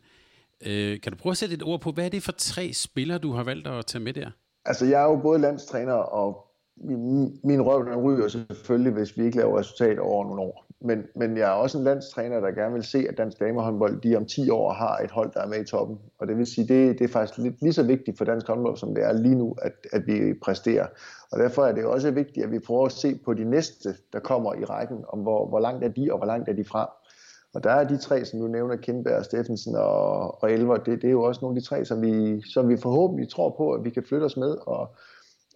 Øh, 0.66 1.02
kan 1.02 1.12
du 1.12 1.18
prøve 1.18 1.32
at 1.32 1.38
sætte 1.38 1.56
et 1.56 1.64
ord 1.64 1.82
på, 1.82 1.92
hvad 1.92 2.06
er 2.06 2.10
det 2.10 2.24
for 2.24 2.32
tre 2.32 2.74
spillere, 2.74 3.18
du 3.18 3.32
har 3.32 3.44
valgt 3.44 3.68
at 3.68 3.86
tage 3.86 4.04
med 4.04 4.14
der? 4.14 4.32
Altså, 4.66 4.86
jeg 4.86 5.02
er 5.02 5.06
jo 5.06 5.16
både 5.16 5.40
landstræner, 5.40 5.94
og 5.94 6.46
min, 6.78 7.40
min 7.44 7.62
røv 7.62 7.86
den 7.86 7.96
ryger 7.96 8.28
selvfølgelig, 8.28 8.94
hvis 8.94 9.18
vi 9.18 9.26
ikke 9.26 9.38
laver 9.38 9.60
resultat 9.60 10.00
over 10.00 10.26
nogle 10.26 10.42
år. 10.42 10.69
Men, 10.82 11.04
men 11.16 11.38
jeg 11.38 11.50
er 11.50 11.54
også 11.54 11.78
en 11.78 11.84
landstræner, 11.84 12.40
der 12.40 12.52
gerne 12.52 12.74
vil 12.74 12.84
se, 12.84 13.06
at 13.10 13.18
dansk 13.18 13.40
damehåndbold 13.40 14.02
de 14.02 14.16
om 14.16 14.26
10 14.26 14.50
år 14.50 14.74
har 14.74 14.98
et 14.98 15.12
hold, 15.12 15.32
der 15.34 15.42
er 15.42 15.48
med 15.48 15.62
i 15.62 15.66
toppen. 15.66 16.00
Og 16.20 16.28
det 16.28 16.38
vil 16.38 16.46
sige, 16.46 16.68
det, 16.68 17.00
det 17.00 17.04
er 17.04 17.08
faktisk 17.08 17.38
lidt, 17.38 17.62
lige 17.62 17.74
så 17.74 17.84
vigtigt 17.84 18.18
for 18.18 18.26
dansk 18.26 18.48
håndbold, 18.48 18.78
som 18.78 18.96
det 18.96 19.04
er 19.04 19.14
lige 19.14 19.36
nu, 19.36 19.56
at, 19.62 19.74
at 19.92 20.08
vi 20.08 20.34
præsterer. 20.34 20.88
Og 21.32 21.40
derfor 21.40 21.66
er 21.66 21.72
det 21.72 21.86
også 21.86 22.12
vigtigt, 22.12 22.46
at 22.46 22.52
vi 22.52 22.60
prøver 22.60 22.86
at 22.86 22.92
se 22.92 23.20
på 23.26 23.34
de 23.34 23.44
næste, 23.44 23.96
der 24.14 24.20
kommer 24.20 24.54
i 24.54 24.64
rækken, 24.64 24.98
om 25.08 25.20
hvor, 25.20 25.48
hvor 25.48 25.60
langt 25.60 25.84
er 25.84 25.90
de, 25.90 26.12
og 26.12 26.18
hvor 26.18 26.28
langt 26.28 26.50
er 26.50 26.54
de 26.54 26.66
fra. 26.66 26.92
Og 27.54 27.64
der 27.64 27.72
er 27.72 27.88
de 27.88 27.98
tre, 27.98 28.26
som 28.26 28.40
du 28.40 28.48
nævner, 28.48 28.76
Kindberg, 28.76 29.26
Steffensen 29.26 29.76
og, 29.76 30.44
og 30.44 30.52
Elver, 30.52 30.78
det, 30.78 31.02
det 31.02 31.08
er 31.08 31.12
jo 31.12 31.24
også 31.24 31.42
nogle 31.42 31.58
af 31.58 31.62
de 31.62 31.68
tre, 31.68 31.86
som 31.86 32.02
vi, 32.02 32.42
som 32.42 32.70
vi 32.70 32.78
forhåbentlig 32.78 33.30
tror 33.30 33.50
på, 33.58 33.72
at 33.72 33.84
vi 33.84 33.90
kan 33.90 34.04
flytte 34.04 34.24
os 34.24 34.38
med, 34.38 34.58
og, 34.68 34.96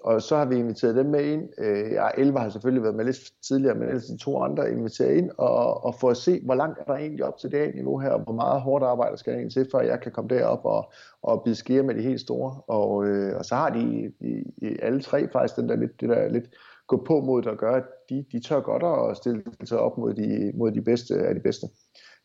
og 0.03 0.21
så 0.21 0.35
har 0.35 0.45
vi 0.45 0.55
inviteret 0.55 0.95
dem 0.95 1.05
med 1.05 1.25
ind. 1.25 1.49
Øh, 1.57 1.91
ja, 1.91 2.07
Elva 2.17 2.39
har 2.39 2.49
selvfølgelig 2.49 2.83
været 2.83 2.95
med 2.95 3.05
lidt 3.05 3.31
tidligere, 3.47 3.75
men 3.75 3.87
ellers 3.87 4.05
de 4.05 4.17
to 4.17 4.41
andre 4.41 4.71
inviteret 4.71 5.13
ind, 5.15 5.31
og, 5.37 5.85
og 5.85 5.95
for 5.95 6.09
at 6.09 6.17
se, 6.17 6.41
hvor 6.45 6.55
langt 6.55 6.79
er 6.79 6.83
der 6.83 6.93
egentlig 6.93 7.25
op 7.25 7.37
til 7.37 7.51
det 7.51 7.75
niveau 7.75 7.99
her, 7.99 8.09
og 8.09 8.19
hvor 8.19 8.33
meget 8.33 8.61
hårdt 8.61 8.83
arbejde 8.83 9.17
skal 9.17 9.31
jeg 9.31 9.37
egentlig 9.37 9.53
til, 9.53 9.67
før 9.71 9.79
jeg 9.79 9.99
kan 10.01 10.11
komme 10.11 10.29
derop 10.29 10.65
og, 10.65 10.91
og 11.21 11.43
blive 11.43 11.55
skære 11.55 11.83
med 11.83 11.95
de 11.95 12.01
helt 12.01 12.21
store. 12.21 12.61
Og, 12.67 13.05
øh, 13.05 13.37
og 13.37 13.45
så 13.45 13.55
har 13.55 13.69
de, 13.69 14.11
de, 14.21 14.43
de, 14.61 14.83
alle 14.83 15.01
tre 15.01 15.27
faktisk 15.31 15.55
den 15.55 15.69
der 15.69 15.75
lidt, 15.75 16.01
det 16.01 16.09
der 16.09 16.29
lidt 16.29 16.49
gå 16.87 17.03
på 17.07 17.21
mod, 17.21 17.47
at 17.47 17.57
gøre, 17.57 17.77
at 17.77 17.83
de, 18.09 18.25
de 18.31 18.39
tør 18.39 18.59
godt 18.59 19.09
at 19.09 19.17
stille 19.17 19.43
sig 19.63 19.79
op 19.79 19.97
mod 19.97 20.13
de, 20.13 20.51
mod 20.55 20.71
de 20.71 20.81
bedste 20.81 21.15
af 21.15 21.35
de 21.35 21.41
bedste. 21.41 21.67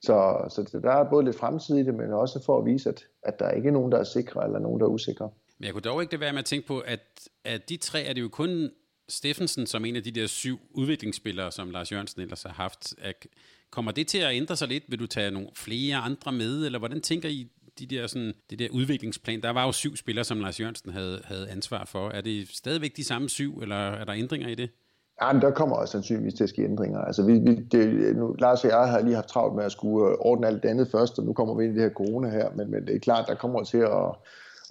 Så, 0.03 0.45
så 0.49 0.81
der 0.83 0.91
er 0.91 1.11
både 1.11 1.25
lidt 1.25 1.37
fremtid 1.37 1.77
i 1.77 1.83
det, 1.83 1.95
men 1.95 2.13
også 2.13 2.43
for 2.47 2.59
at 2.59 2.65
vise, 2.65 2.89
at, 2.89 3.05
at 3.23 3.39
der 3.39 3.51
ikke 3.51 3.69
er 3.69 3.73
nogen, 3.73 3.93
der 3.93 3.99
er 3.99 4.05
sikre, 4.05 4.45
eller 4.45 4.59
nogen, 4.59 4.81
der 4.81 4.87
er 4.87 4.91
usikre. 4.91 5.31
Men 5.59 5.65
jeg 5.67 5.73
kunne 5.73 5.83
dog 5.83 6.03
ikke 6.03 6.11
det 6.11 6.21
være 6.21 6.33
med 6.33 6.39
at 6.39 6.45
tænke 6.45 6.67
på, 6.67 6.79
at, 6.79 7.29
at 7.45 7.69
de 7.69 7.77
tre 7.77 8.03
er 8.03 8.13
det 8.13 8.21
jo 8.21 8.29
kun 8.29 8.71
Steffensen 9.09 9.67
som 9.67 9.85
en 9.85 9.97
af 9.97 10.03
de 10.03 10.11
der 10.11 10.27
syv 10.27 10.61
udviklingsspillere, 10.71 11.53
som 11.53 11.71
Lars 11.71 11.93
Jørgensen 11.93 12.23
ellers 12.23 12.43
har 12.43 12.53
haft. 12.53 12.95
At, 12.99 13.27
kommer 13.71 13.93
det 13.93 14.07
til 14.07 14.19
at 14.19 14.35
ændre 14.35 14.57
sig 14.57 14.69
lidt? 14.69 14.85
Vil 14.89 14.99
du 14.99 15.07
tage 15.07 15.31
nogle 15.31 15.49
flere 15.55 15.97
andre 15.97 16.33
med, 16.33 16.67
eller 16.67 16.79
hvordan 16.79 17.01
tænker 17.01 17.29
I 17.29 17.51
de 17.79 17.87
der, 17.87 18.07
sådan, 18.07 18.35
det 18.51 18.59
der 18.59 18.69
udviklingsplan? 18.73 19.43
Der 19.43 19.51
var 19.51 19.67
jo 19.67 19.73
syv 19.73 19.97
spillere, 19.97 20.25
som 20.25 20.41
Lars 20.41 20.61
Jørgensen 20.61 20.93
havde, 20.93 21.21
havde 21.25 21.51
ansvar 21.51 21.85
for. 21.85 22.09
Er 22.09 22.21
det 22.21 22.49
stadigvæk 22.49 22.97
de 22.97 23.05
samme 23.05 23.29
syv, 23.29 23.59
eller 23.63 23.77
er 23.77 24.05
der 24.05 24.15
ændringer 24.15 24.49
i 24.49 24.55
det? 24.55 24.71
Ja, 25.23 25.33
men 25.33 25.43
der 25.43 25.51
kommer 25.51 25.77
også 25.77 25.93
sandsynligvis 25.93 26.35
til 26.35 26.45
at 26.45 26.51
ske 26.51 26.65
ændringer. 26.65 27.01
Altså, 27.01 27.23
vi, 27.23 27.33
vi, 27.33 27.55
det, 27.55 28.17
nu, 28.17 28.37
Lars 28.39 28.65
og 28.65 28.71
jeg 28.71 28.89
har 28.89 29.01
lige 29.01 29.15
haft 29.15 29.29
travlt 29.29 29.57
med 29.57 29.65
at 29.65 29.73
skulle 29.73 30.17
ordne 30.17 30.47
alt 30.47 30.63
det 30.63 30.69
andet 30.69 30.89
først, 30.91 31.19
og 31.19 31.25
nu 31.25 31.33
kommer 31.33 31.55
vi 31.55 31.65
ind 31.65 31.73
i 31.73 31.75
det 31.75 31.83
her 31.83 31.95
corona 31.95 32.31
her, 32.31 32.51
men, 32.57 32.71
men 32.71 32.87
det 32.87 32.95
er 32.95 33.01
klart, 33.01 33.29
der 33.29 33.35
kommer 33.35 33.65
til 33.65 33.79
at, 33.79 34.15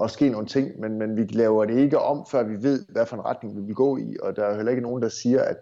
at 0.04 0.12
ske 0.12 0.30
nogle 0.30 0.48
ting, 0.48 0.80
men, 0.80 0.98
men 1.00 1.18
vi 1.18 1.24
laver 1.24 1.66
det 1.66 1.80
ikke 1.80 2.00
om, 2.00 2.26
før 2.32 2.44
vi 2.44 2.64
ved, 2.64 2.86
hvad 2.90 3.06
for 3.06 3.16
en 3.16 3.26
retning 3.26 3.58
vi 3.58 3.62
vil 3.62 3.76
gå 3.76 3.98
i, 3.98 4.16
og 4.22 4.36
der 4.36 4.44
er 4.44 4.56
heller 4.56 4.72
ikke 4.72 4.84
nogen, 4.84 5.04
der 5.04 5.10
siger, 5.10 5.42
at, 5.42 5.58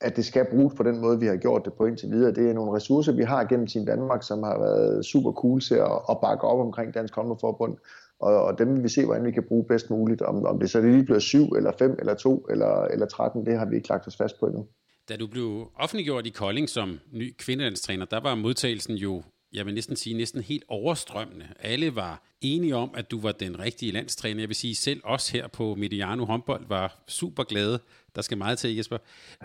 at 0.00 0.16
det 0.16 0.24
skal 0.24 0.46
bruges 0.50 0.74
på 0.74 0.82
den 0.82 1.00
måde, 1.00 1.20
vi 1.20 1.26
har 1.26 1.36
gjort 1.36 1.64
det 1.64 1.72
på 1.72 1.86
indtil 1.86 2.10
videre. 2.10 2.34
Det 2.34 2.50
er 2.50 2.54
nogle 2.54 2.76
ressourcer, 2.76 3.12
vi 3.12 3.22
har 3.22 3.44
gennem 3.44 3.66
Team 3.66 3.86
Danmark, 3.86 4.22
som 4.22 4.42
har 4.42 4.58
været 4.58 5.04
super 5.04 5.32
cool 5.32 5.60
til 5.60 5.74
at, 5.74 6.00
at 6.10 6.18
bakke 6.22 6.44
op 6.44 6.66
omkring 6.66 6.94
Dansk 6.94 7.14
Håndboldforbund, 7.14 7.76
og, 8.20 8.42
og 8.42 8.58
dem 8.58 8.74
vil 8.74 8.82
vi 8.82 8.88
se, 8.88 9.04
hvordan 9.04 9.24
vi 9.24 9.30
kan 9.30 9.44
bruge 9.48 9.64
bedst 9.64 9.90
muligt. 9.90 10.22
Om, 10.22 10.44
om 10.44 10.58
det 10.60 10.70
så 10.70 10.80
det 10.80 10.90
lige 10.92 11.04
bliver 11.04 11.18
7, 11.18 11.48
eller 11.48 11.72
5, 11.78 11.96
eller 11.98 12.14
2, 12.14 12.46
eller, 12.50 12.84
eller 12.84 13.06
13, 13.06 13.46
det 13.46 13.58
har 13.58 13.66
vi 13.66 13.76
ikke 13.76 13.88
lagt 13.88 14.06
os 14.06 14.16
fast 14.16 14.40
på 14.40 14.46
endnu. 14.46 14.66
Da 15.08 15.16
du 15.16 15.26
blev 15.26 15.70
offentliggjort 15.78 16.26
i 16.26 16.30
Kolding 16.30 16.68
som 16.68 17.00
ny 17.12 17.36
kvindelandstræner, 17.38 18.04
der 18.04 18.20
var 18.20 18.34
modtagelsen 18.34 18.94
jo 18.94 19.22
jeg 19.56 19.66
vil 19.66 19.74
næsten 19.74 19.96
sige, 19.96 20.16
næsten 20.16 20.40
helt 20.40 20.64
overstrømmende. 20.68 21.46
Alle 21.60 21.96
var 21.96 22.22
enige 22.40 22.76
om, 22.76 22.90
at 22.94 23.10
du 23.10 23.20
var 23.20 23.32
den 23.32 23.58
rigtige 23.58 23.92
landstræner. 23.92 24.40
Jeg 24.40 24.48
vil 24.48 24.56
sige, 24.56 24.74
selv 24.74 25.00
os 25.04 25.28
her 25.28 25.48
på 25.48 25.74
Mediano 25.74 26.24
håndbold 26.24 26.64
var 26.68 26.98
super 27.08 27.44
glade. 27.44 27.78
Der 28.14 28.22
skal 28.22 28.38
meget 28.38 28.58
til, 28.58 28.76
Jesper. 28.76 28.98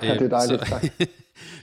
Ja, 0.04 0.14
det 0.14 0.22
er 0.22 0.28
dejligt, 0.28 0.68
så, 0.68 1.08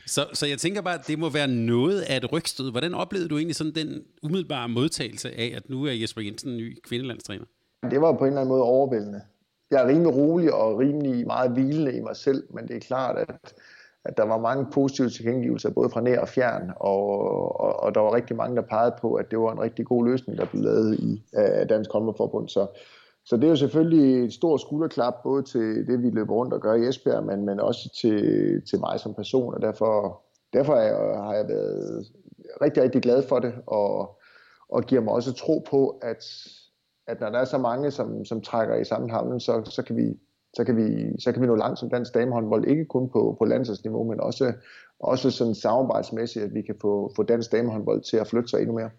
så, 0.14 0.26
så 0.32 0.46
jeg 0.46 0.58
tænker 0.58 0.82
bare, 0.82 0.94
at 0.94 1.06
det 1.06 1.18
må 1.18 1.28
være 1.30 1.48
noget 1.48 2.00
af 2.00 2.16
et 2.16 2.32
rygstød. 2.32 2.70
Hvordan 2.70 2.94
oplevede 2.94 3.28
du 3.28 3.36
egentlig 3.36 3.56
sådan 3.56 3.74
den 3.74 4.02
umiddelbare 4.22 4.68
modtagelse 4.68 5.30
af, 5.30 5.52
at 5.56 5.70
nu 5.70 5.84
er 5.84 5.92
Jesper 5.92 6.22
Jensen 6.22 6.56
ny 6.56 6.78
kvindelandstræner? 6.82 7.44
Det 7.90 8.00
var 8.00 8.12
på 8.12 8.24
en 8.24 8.26
eller 8.26 8.40
anden 8.40 8.48
måde 8.48 8.62
overvældende. 8.62 9.20
Jeg 9.70 9.82
er 9.82 9.88
rimelig 9.88 10.14
rolig 10.14 10.52
og 10.52 10.78
rimelig 10.78 11.26
meget 11.26 11.50
hvilende 11.50 11.96
i 11.96 12.00
mig 12.00 12.16
selv, 12.16 12.44
men 12.54 12.68
det 12.68 12.76
er 12.76 12.80
klart, 12.80 13.18
at 13.18 13.54
at 14.04 14.16
der 14.16 14.22
var 14.22 14.38
mange 14.38 14.66
positive 14.72 15.08
tilkendegivelser, 15.08 15.70
både 15.70 15.90
fra 15.90 16.00
nær 16.00 16.20
og 16.20 16.28
fjern, 16.28 16.70
og, 16.76 17.00
og, 17.60 17.80
og 17.82 17.94
der 17.94 18.00
var 18.00 18.14
rigtig 18.14 18.36
mange, 18.36 18.56
der 18.56 18.62
pegede 18.62 18.94
på, 19.00 19.14
at 19.14 19.30
det 19.30 19.38
var 19.38 19.52
en 19.52 19.60
rigtig 19.60 19.86
god 19.86 20.06
løsning, 20.06 20.38
der 20.38 20.46
blev 20.46 20.62
lavet 20.62 20.94
i 20.98 21.24
af 21.32 21.68
Dansk 21.68 21.92
Håndboldforbund. 21.92 22.48
Så, 22.48 22.66
så 23.24 23.36
det 23.36 23.44
er 23.44 23.48
jo 23.48 23.56
selvfølgelig 23.56 24.24
et 24.24 24.32
stort 24.32 24.60
skulderklap, 24.60 25.14
både 25.22 25.42
til 25.42 25.86
det, 25.86 26.02
vi 26.02 26.10
løber 26.10 26.34
rundt 26.34 26.52
og 26.52 26.60
gør 26.60 26.74
i 26.74 26.88
Esbjerg, 26.88 27.24
men, 27.24 27.44
men 27.44 27.60
også 27.60 27.98
til, 28.00 28.22
til 28.70 28.80
mig 28.80 29.00
som 29.00 29.14
person, 29.14 29.54
og 29.54 29.62
derfor, 29.62 30.22
derfor 30.52 30.74
er 30.74 30.82
jeg, 30.82 31.22
har 31.22 31.34
jeg 31.34 31.48
været 31.48 32.06
rigtig, 32.62 32.82
rigtig 32.82 33.02
glad 33.02 33.22
for 33.22 33.38
det, 33.38 33.54
og, 33.66 34.18
og 34.68 34.82
giver 34.82 35.00
mig 35.00 35.12
også 35.12 35.32
tro 35.32 35.64
på, 35.70 35.98
at, 36.02 36.24
at 37.06 37.20
når 37.20 37.30
der 37.30 37.38
er 37.38 37.44
så 37.44 37.58
mange, 37.58 37.90
som, 37.90 38.24
som 38.24 38.40
trækker 38.40 38.76
i 38.76 38.84
samme 38.84 39.10
hamn, 39.10 39.40
så, 39.40 39.62
så 39.64 39.82
kan 39.82 39.96
vi 39.96 40.18
så 40.54 40.64
kan 40.64 40.76
vi, 40.76 41.20
så 41.20 41.32
kan 41.32 41.42
vi 41.42 41.46
nå 41.46 41.56
langt 41.56 41.78
som 41.78 41.90
dansk 41.90 42.14
damehåndbold, 42.14 42.68
ikke 42.68 42.84
kun 42.84 43.08
på, 43.08 43.36
på 43.38 43.44
landsholdsniveau, 43.44 44.04
men 44.04 44.20
også, 44.20 44.52
også 45.00 45.30
sådan 45.30 45.54
samarbejdsmæssigt, 45.54 46.44
at 46.44 46.54
vi 46.54 46.62
kan 46.62 46.74
få, 46.80 47.12
få 47.16 47.22
dansk 47.22 47.52
damehåndbold 47.52 48.02
til 48.02 48.16
at 48.16 48.26
flytte 48.26 48.48
sig 48.48 48.60
endnu 48.60 48.74
mere. 48.74 48.90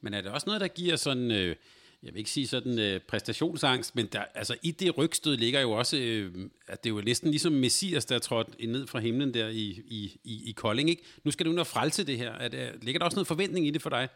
Men 0.00 0.14
er 0.14 0.20
det 0.20 0.30
også 0.30 0.46
noget, 0.46 0.60
der 0.60 0.68
giver 0.68 0.96
sådan, 0.96 1.30
øh, 1.30 1.56
jeg 2.02 2.12
vil 2.12 2.18
ikke 2.18 2.30
sige 2.30 2.46
sådan 2.46 2.78
øh, 2.78 3.00
præstationsangst, 3.08 3.96
men 3.96 4.06
der, 4.12 4.22
altså, 4.34 4.56
i 4.62 4.70
det 4.70 4.98
rygstød 4.98 5.36
ligger 5.36 5.60
jo 5.60 5.70
også, 5.70 5.96
øh, 5.96 6.34
at 6.68 6.84
det 6.84 6.90
er 6.90 6.94
jo 6.94 7.00
næsten 7.00 7.30
ligesom 7.30 7.52
Messias, 7.52 8.04
der 8.04 8.14
er 8.14 8.18
trådt 8.18 8.48
ned 8.68 8.86
fra 8.86 8.98
himlen 8.98 9.34
der 9.34 9.48
i, 9.48 9.82
i, 9.86 10.20
i, 10.24 10.50
i 10.50 10.52
Kolding, 10.52 10.90
ikke? 10.90 11.02
Nu 11.24 11.30
skal 11.30 11.46
du 11.46 11.50
ud 11.50 11.56
og 11.56 11.66
frelse 11.66 12.06
det 12.06 12.18
her. 12.18 12.32
Er 12.32 12.48
det, 12.48 12.70
ligger 12.82 12.98
der 12.98 13.04
også 13.04 13.16
noget 13.16 13.26
forventning 13.26 13.66
i 13.66 13.70
det 13.70 13.82
for 13.82 13.90
dig? 13.90 14.08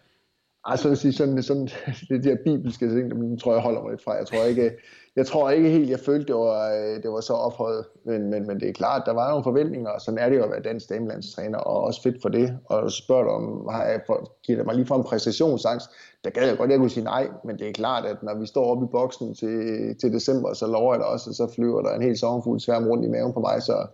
Altså, 0.64 0.88
jeg 0.88 0.98
sige, 0.98 1.12
sådan, 1.12 1.42
sådan, 1.42 1.68
det 2.08 2.24
der 2.24 2.36
bibelske 2.44 2.88
ting, 2.88 3.10
den 3.10 3.38
tror 3.38 3.52
jeg 3.52 3.62
holder 3.62 3.82
mig 3.82 3.90
lidt 3.90 4.04
fra. 4.04 4.12
Jeg 4.12 4.26
tror 4.26 4.44
ikke, 4.44 4.70
jeg 5.16 5.26
tror 5.26 5.50
ikke 5.50 5.70
helt, 5.70 5.90
jeg 5.90 6.00
følte, 6.00 6.26
det 6.26 6.34
var, 6.34 6.70
øh, 6.70 7.02
det 7.02 7.10
var 7.10 7.20
så 7.20 7.32
ophøjet. 7.32 7.84
Men, 8.04 8.30
men, 8.30 8.46
men 8.46 8.60
det 8.60 8.68
er 8.68 8.72
klart, 8.72 9.02
der 9.06 9.12
var 9.12 9.28
nogle 9.28 9.44
forventninger, 9.44 9.90
og 9.90 10.00
sådan 10.00 10.18
er 10.18 10.28
det 10.28 10.36
jo 10.36 10.44
at 10.44 10.50
være 10.50 10.62
dansk 10.62 10.88
damelandstræner, 10.88 11.58
og 11.58 11.82
også 11.82 12.02
fedt 12.02 12.22
for 12.22 12.28
det. 12.28 12.58
Og 12.64 12.92
spørger 12.92 13.22
du 13.22 13.28
om, 13.30 13.68
har 13.70 13.84
jeg, 13.84 14.00
for, 14.06 14.32
giver 14.42 14.58
det 14.58 14.66
mig 14.66 14.74
lige 14.74 14.86
for 14.86 14.96
en 14.96 15.04
præstationsangst? 15.04 15.90
Der 16.24 16.30
gad 16.30 16.48
jeg 16.48 16.58
godt, 16.58 16.70
jeg 16.70 16.78
kunne 16.78 16.90
sige 16.90 17.04
nej, 17.04 17.28
men 17.44 17.58
det 17.58 17.68
er 17.68 17.72
klart, 17.72 18.04
at 18.04 18.22
når 18.22 18.34
vi 18.34 18.46
står 18.46 18.64
oppe 18.64 18.84
i 18.84 18.88
boksen 18.92 19.34
til, 19.34 19.96
til 20.00 20.12
december, 20.12 20.52
så 20.52 20.66
lover 20.66 20.94
jeg 20.94 21.00
det 21.00 21.06
også, 21.06 21.30
og 21.30 21.34
så 21.34 21.52
flyver 21.54 21.82
der 21.82 21.94
en 21.94 22.02
helt 22.02 22.18
sommerfugl 22.18 22.60
sværm 22.60 22.86
rundt 22.86 23.04
i 23.04 23.08
maven 23.08 23.32
på 23.32 23.40
mig, 23.40 23.62
så, 23.62 23.86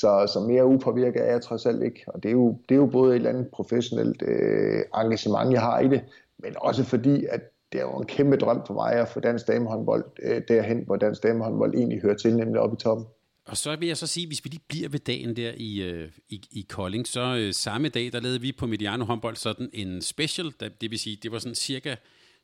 så, 0.00 0.30
så 0.32 0.40
mere 0.40 0.66
upåvirket 0.66 1.22
er 1.22 1.32
jeg 1.32 1.42
trods 1.42 1.66
alt 1.66 1.82
ikke. 1.82 2.04
Og 2.06 2.22
det 2.22 2.28
er 2.28 2.32
jo, 2.32 2.58
det 2.68 2.74
er 2.74 2.78
jo 2.78 2.86
både 2.86 3.10
et 3.10 3.16
eller 3.16 3.30
andet 3.30 3.48
professionelt 3.52 4.22
øh, 4.22 4.82
engagement, 4.94 5.52
jeg 5.52 5.60
har 5.60 5.80
i 5.80 5.88
det, 5.88 6.02
men 6.38 6.54
også 6.56 6.84
fordi, 6.84 7.24
at 7.24 7.40
det 7.72 7.80
er 7.80 7.84
jo 7.84 7.98
en 7.98 8.06
kæmpe 8.06 8.36
drøm 8.36 8.60
for 8.66 8.74
mig 8.74 8.92
at 8.92 9.08
få 9.08 9.20
dansk 9.20 9.46
damehåndbold 9.46 10.04
øh, 10.22 10.42
derhen, 10.48 10.82
hvor 10.86 10.96
dansk 10.96 11.22
damehåndbold 11.22 11.74
egentlig 11.74 12.00
hører 12.02 12.16
til, 12.16 12.36
nemlig 12.36 12.60
oppe 12.60 12.74
i 12.74 12.82
toppen. 12.82 13.06
Og 13.44 13.56
så 13.56 13.76
vil 13.76 13.88
jeg 13.88 13.96
så 13.96 14.06
sige, 14.06 14.26
hvis 14.26 14.44
vi 14.44 14.50
lige 14.50 14.62
bliver 14.68 14.88
ved 14.88 14.98
dagen 14.98 15.36
der 15.36 15.52
i, 15.56 15.82
øh, 15.82 16.08
i, 16.28 16.42
i 16.50 16.66
Kolding, 16.68 17.06
så 17.06 17.36
øh, 17.36 17.54
samme 17.54 17.88
dag, 17.88 18.12
der 18.12 18.20
lavede 18.20 18.40
vi 18.40 18.52
på 18.52 18.66
Mediano 18.66 19.04
håndbold 19.04 19.36
sådan 19.36 19.70
en 19.72 20.02
special, 20.02 20.52
der, 20.60 20.68
det 20.80 20.90
vil 20.90 20.98
sige, 20.98 21.18
det 21.22 21.32
var 21.32 21.38
sådan 21.38 21.54
cirka 21.54 21.94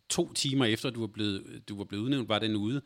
to 0.09 0.33
timer 0.33 0.65
efter, 0.65 0.91
du 0.91 1.01
var 1.01 1.07
blevet, 1.07 1.63
du 1.69 1.77
var 1.77 1.85
blevet 1.85 2.05
udnævnt, 2.05 2.29
var 2.29 2.39
den 2.39 2.57
ude. 2.57 2.81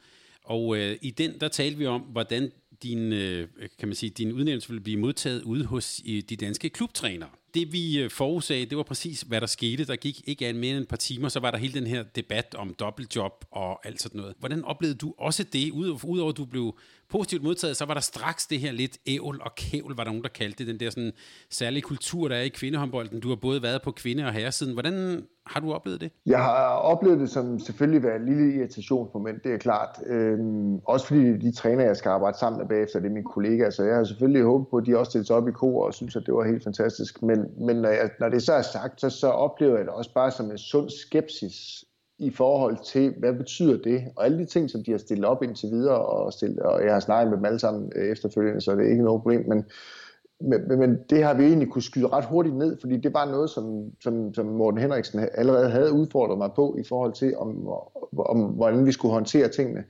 Og 0.44 0.76
øh, 0.76 0.96
i 1.02 1.10
den, 1.10 1.40
der 1.40 1.48
talte 1.48 1.78
vi 1.78 1.86
om, 1.86 2.00
hvordan 2.00 2.50
din, 2.82 3.12
øh, 3.12 3.48
kan 3.78 3.88
man 3.88 3.94
sige, 3.94 4.10
din 4.10 4.32
udnævnelse 4.32 4.68
ville 4.68 4.82
blive 4.82 5.00
modtaget 5.00 5.42
ude 5.42 5.64
hos 5.64 6.00
øh, 6.08 6.22
de 6.28 6.36
danske 6.36 6.70
klubtrænere 6.70 7.28
det 7.54 7.72
vi 7.72 7.98
øh, 7.98 8.10
forudsagde, 8.10 8.66
det 8.66 8.76
var 8.76 8.82
præcis, 8.82 9.20
hvad 9.20 9.40
der 9.40 9.46
skete. 9.46 9.84
Der 9.84 9.96
gik 9.96 10.28
ikke 10.28 10.46
an 10.46 10.56
mere 10.56 10.76
end 10.76 10.82
et 10.82 10.88
par 10.88 10.96
timer, 10.96 11.28
så 11.28 11.40
var 11.40 11.50
der 11.50 11.58
hele 11.58 11.80
den 11.80 11.86
her 11.86 12.02
debat 12.02 12.54
om 12.54 12.74
dobbeltjob 12.74 13.44
og 13.50 13.86
alt 13.86 14.02
sådan 14.02 14.20
noget. 14.20 14.34
Hvordan 14.38 14.64
oplevede 14.64 14.98
du 14.98 15.14
også 15.18 15.42
det? 15.42 15.70
Udover 15.70 16.28
at 16.28 16.36
du 16.36 16.44
blev 16.44 16.78
positivt 17.08 17.42
modtaget, 17.42 17.76
så 17.76 17.84
var 17.84 17.94
der 17.94 18.00
straks 18.00 18.46
det 18.46 18.60
her 18.60 18.72
lidt 18.72 18.98
ævl 19.06 19.40
og 19.42 19.54
kævl, 19.54 19.96
var 19.96 20.04
der 20.04 20.10
nogen, 20.10 20.22
der 20.22 20.28
kaldte 20.28 20.58
det. 20.58 20.66
Den 20.66 20.80
der 20.80 20.90
sådan 20.90 21.12
særlige 21.50 21.82
kultur, 21.82 22.28
der 22.28 22.36
er 22.36 22.42
i 22.42 22.48
kvindehåndbolden. 22.48 23.20
Du 23.20 23.28
har 23.28 23.36
både 23.36 23.62
været 23.62 23.82
på 23.82 23.92
kvinde- 23.92 24.24
og 24.24 24.32
herresiden. 24.32 24.72
Hvordan 24.72 25.26
har 25.48 25.60
du 25.60 25.72
oplevet 25.72 26.00
det? 26.00 26.10
Jeg 26.26 26.38
har 26.38 26.74
oplevet 26.74 27.20
det 27.20 27.30
som 27.30 27.58
selvfølgelig 27.58 28.02
være 28.02 28.16
en 28.16 28.24
lille 28.24 28.54
irritationsmoment, 28.54 29.44
det 29.44 29.54
er 29.54 29.58
klart. 29.58 30.02
Øhm, 30.06 30.78
også 30.78 31.06
fordi 31.06 31.36
de 31.36 31.52
træner, 31.52 31.84
jeg 31.84 31.96
skal 31.96 32.08
arbejde 32.08 32.38
sammen 32.38 32.58
med 32.58 32.68
bagefter, 32.68 33.00
det 33.00 33.08
er 33.08 33.12
mine 33.12 33.24
kollegaer, 33.24 33.70
så 33.70 33.84
jeg 33.84 33.96
har 33.96 34.04
selvfølgelig 34.04 34.42
håbet 34.42 34.68
på, 34.68 34.76
at 34.76 34.86
de 34.86 34.98
også 34.98 35.10
stillede 35.10 35.26
sig 35.26 35.36
op 35.36 35.48
i 35.48 35.52
kor 35.52 35.86
og 35.86 35.94
synes, 35.94 36.16
at 36.16 36.22
det 36.26 36.34
var 36.34 36.44
helt 36.44 36.64
fantastisk. 36.64 37.22
Men, 37.22 37.38
men 37.66 37.76
når, 37.76 37.88
jeg, 37.88 38.10
når 38.20 38.28
det 38.28 38.42
så 38.42 38.52
er 38.52 38.62
sagt, 38.62 39.00
så, 39.00 39.10
så 39.10 39.28
oplever 39.28 39.76
jeg 39.76 39.84
det 39.84 39.92
også 39.92 40.14
bare 40.14 40.30
som 40.30 40.50
en 40.50 40.58
sund 40.58 40.90
skepsis 40.90 41.84
i 42.18 42.30
forhold 42.30 42.76
til, 42.84 43.14
hvad 43.18 43.32
betyder 43.32 43.82
det? 43.82 44.04
Og 44.16 44.24
alle 44.24 44.38
de 44.38 44.44
ting, 44.44 44.70
som 44.70 44.84
de 44.84 44.90
har 44.90 44.98
stillet 44.98 45.24
op 45.24 45.42
indtil 45.42 45.70
videre, 45.70 45.98
og, 45.98 46.32
stillet, 46.32 46.58
og 46.58 46.84
jeg 46.84 46.92
har 46.92 47.00
snakket 47.00 47.30
med 47.30 47.36
dem 47.36 47.44
alle 47.44 47.58
sammen 47.58 47.92
øh, 47.96 48.12
efterfølgende, 48.12 48.60
så 48.60 48.72
det 48.72 48.86
er 48.86 48.90
ikke 48.90 49.04
noget 49.04 49.22
problem, 49.22 49.48
men, 49.48 49.64
men, 50.40 50.78
men 50.78 50.98
det 51.10 51.24
har 51.24 51.34
vi 51.34 51.44
egentlig 51.44 51.68
kunne 51.70 51.82
skyde 51.82 52.08
ret 52.08 52.24
hurtigt 52.24 52.56
ned, 52.56 52.76
fordi 52.80 52.96
det 52.96 53.14
var 53.14 53.24
noget, 53.24 53.50
som, 53.50 53.92
som, 54.00 54.34
som 54.34 54.46
Morten 54.46 54.80
Henriksen 54.80 55.28
allerede 55.34 55.70
havde 55.70 55.92
udfordret 55.92 56.38
mig 56.38 56.50
på, 56.56 56.76
i 56.78 56.82
forhold 56.88 57.12
til, 57.12 57.36
om, 57.36 57.68
om 58.18 58.40
hvordan 58.40 58.86
vi 58.86 58.92
skulle 58.92 59.12
håndtere 59.12 59.48
tingene. 59.48 59.84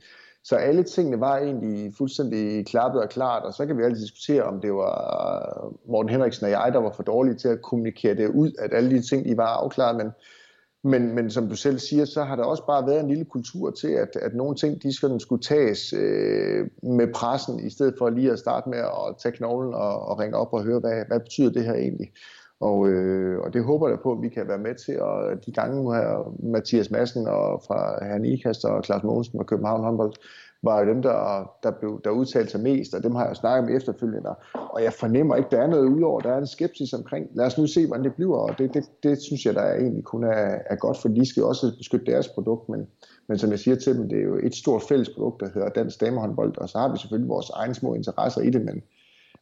Så 0.44 0.56
alle 0.56 0.82
tingene 0.82 1.20
var 1.20 1.38
egentlig 1.38 1.94
fuldstændig 1.98 2.66
klappet 2.66 3.02
og 3.02 3.08
klart, 3.08 3.42
og 3.42 3.54
så 3.54 3.66
kan 3.66 3.78
vi 3.78 3.82
altid 3.82 4.02
diskutere, 4.02 4.42
om 4.42 4.60
det 4.60 4.72
var 4.72 5.74
Morten 5.88 6.10
Henriksen 6.10 6.44
og 6.44 6.50
jeg, 6.50 6.70
der 6.72 6.78
var 6.78 6.90
for 6.90 7.02
dårlige 7.02 7.34
til 7.34 7.48
at 7.48 7.62
kommunikere 7.62 8.14
det 8.14 8.28
ud, 8.28 8.52
at 8.58 8.74
alle 8.74 8.90
de 8.90 9.02
ting, 9.02 9.24
de 9.24 9.36
var 9.36 9.46
afklaret, 9.46 9.96
men 9.96 10.10
men, 10.84 11.14
men 11.14 11.30
som 11.30 11.48
du 11.48 11.56
selv 11.56 11.78
siger, 11.78 12.04
så 12.04 12.24
har 12.24 12.36
der 12.36 12.44
også 12.44 12.66
bare 12.66 12.86
været 12.86 13.00
en 13.00 13.08
lille 13.08 13.24
kultur 13.24 13.70
til, 13.70 13.88
at, 13.88 14.16
at 14.22 14.34
nogle 14.34 14.56
ting, 14.56 14.82
de 14.82 14.96
skal, 14.96 15.20
skulle 15.20 15.42
tages 15.42 15.92
øh, 15.92 16.66
med 16.82 17.12
pressen, 17.14 17.66
i 17.66 17.70
stedet 17.70 17.94
for 17.98 18.10
lige 18.10 18.32
at 18.32 18.38
starte 18.38 18.68
med 18.70 18.78
at 18.78 19.16
tage 19.22 19.36
knoglen 19.36 19.74
og, 19.74 20.08
og 20.08 20.18
ringe 20.18 20.36
op 20.36 20.52
og 20.52 20.62
høre, 20.62 20.80
hvad, 20.80 21.04
hvad 21.08 21.20
betyder 21.20 21.50
det 21.50 21.64
her 21.64 21.74
egentlig? 21.74 22.12
Og, 22.60 22.88
øh, 22.88 23.40
og 23.40 23.52
det 23.52 23.64
håber 23.64 23.88
jeg 23.88 23.98
på, 24.02 24.12
at 24.12 24.22
vi 24.22 24.28
kan 24.28 24.48
være 24.48 24.58
med 24.58 24.74
til. 24.74 25.00
Og 25.00 25.46
de 25.46 25.52
gange 25.52 25.82
nu 25.82 25.90
her, 25.90 26.34
Mathias 26.42 26.90
Madsen 26.90 27.26
og 27.26 27.62
fra 27.66 28.04
Herrn 28.04 28.24
Ikast 28.24 28.64
og 28.64 28.84
Claus 28.84 29.02
Mogensen 29.02 29.38
fra 29.38 29.44
København 29.44 29.84
håndbold, 29.84 30.12
var 30.62 30.80
jo 30.80 30.90
dem, 30.90 31.02
der, 31.02 31.50
der, 31.62 31.70
blev, 31.70 32.00
der 32.04 32.10
udtalte 32.10 32.50
sig 32.50 32.60
mest, 32.60 32.94
og 32.94 33.02
dem 33.02 33.14
har 33.14 33.26
jeg 33.26 33.36
snakket 33.36 33.70
med 33.70 33.76
efterfølgende. 33.76 34.34
Og 34.54 34.82
jeg 34.82 34.92
fornemmer 34.92 35.36
ikke, 35.36 35.50
der 35.50 35.62
er 35.62 35.66
noget 35.66 35.86
udover, 35.86 36.20
der 36.20 36.32
er 36.32 36.38
en 36.38 36.46
skepsis 36.46 36.92
omkring. 36.92 37.26
Lad 37.34 37.46
os 37.46 37.58
nu 37.58 37.66
se, 37.66 37.86
hvordan 37.86 38.04
det 38.04 38.14
bliver, 38.14 38.36
og 38.36 38.58
det, 38.58 38.74
det, 38.74 38.84
det 39.02 39.22
synes 39.22 39.46
jeg, 39.46 39.54
der 39.54 39.60
er 39.60 39.78
egentlig 39.80 40.04
kun 40.04 40.24
er, 40.24 40.58
er 40.66 40.76
godt, 40.76 40.98
for 40.98 41.08
de 41.08 41.26
skal 41.26 41.40
jo 41.40 41.48
også 41.48 41.76
beskytte 41.78 42.12
deres 42.12 42.28
produkt, 42.28 42.68
men, 42.68 42.86
men 43.28 43.38
som 43.38 43.50
jeg 43.50 43.58
siger 43.58 43.76
til 43.76 43.98
dem, 43.98 44.08
det 44.08 44.18
er 44.18 44.22
jo 44.22 44.38
et 44.42 44.54
stort 44.54 44.82
fælles 44.82 45.10
produkt, 45.10 45.40
der 45.40 45.48
hedder 45.54 45.68
dansk 45.68 46.00
damehåndbold, 46.00 46.58
og 46.58 46.68
så 46.68 46.78
har 46.78 46.92
vi 46.92 46.98
selvfølgelig 46.98 47.28
vores 47.28 47.50
egne 47.50 47.74
små 47.74 47.94
interesser 47.94 48.40
i 48.40 48.50
det, 48.50 48.64
men, 48.64 48.82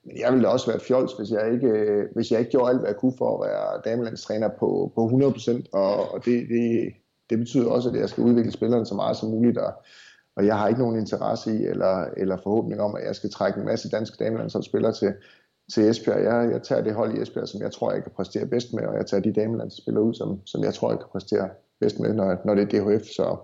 men 0.04 0.18
jeg 0.18 0.32
ville 0.32 0.48
også 0.48 0.70
være 0.70 0.80
fjols, 0.80 1.12
hvis 1.12 1.30
jeg 1.30 1.52
ikke, 1.52 2.02
hvis 2.14 2.30
jeg 2.30 2.38
ikke 2.38 2.50
gjorde 2.50 2.70
alt, 2.70 2.80
hvad 2.80 2.88
jeg 2.88 2.96
kunne 2.96 3.14
for 3.18 3.34
at 3.34 3.48
være 3.48 3.80
damelandstræner 3.84 4.48
på, 4.48 4.92
på 4.94 5.06
100%, 5.06 5.62
og, 5.72 6.12
og 6.12 6.24
det, 6.24 6.48
det, 6.48 6.92
det 7.30 7.38
betyder 7.38 7.70
også, 7.70 7.88
at 7.88 7.96
jeg 7.96 8.08
skal 8.08 8.24
udvikle 8.24 8.52
spillerne 8.52 8.86
så 8.86 8.94
meget 8.94 9.16
som 9.16 9.30
muligt, 9.30 9.58
og, 9.58 9.72
og 10.36 10.46
jeg 10.46 10.58
har 10.58 10.68
ikke 10.68 10.80
nogen 10.80 10.98
interesse 10.98 11.56
i, 11.58 11.64
eller, 11.64 12.04
eller 12.16 12.36
forhåbning 12.36 12.80
om, 12.80 12.94
at 12.94 13.06
jeg 13.06 13.16
skal 13.16 13.30
trække 13.30 13.60
en 13.60 13.66
masse 13.66 13.90
danske 13.90 14.24
damelandsholdsspillere 14.24 14.92
til, 14.92 15.14
til 15.74 15.90
Esbjerg. 15.90 16.22
Jeg, 16.22 16.52
jeg 16.52 16.62
tager 16.62 16.82
det 16.82 16.94
hold 16.94 17.18
i 17.18 17.22
Esbjerg, 17.22 17.48
som 17.48 17.62
jeg 17.62 17.72
tror, 17.72 17.92
jeg 17.92 18.02
kan 18.02 18.12
præstere 18.16 18.46
bedst 18.46 18.72
med, 18.72 18.86
og 18.86 18.96
jeg 18.96 19.06
tager 19.06 19.22
de 19.22 19.32
damelandsspillere 19.32 20.04
ud, 20.04 20.14
som, 20.14 20.40
som 20.46 20.64
jeg 20.64 20.74
tror, 20.74 20.90
jeg 20.90 20.98
kan 20.98 21.08
præstere 21.12 21.48
bedst 21.80 22.00
med, 22.00 22.14
når, 22.14 22.36
når 22.44 22.54
det 22.54 22.74
er 22.74 22.80
DHF. 22.80 23.04
Så, 23.04 23.36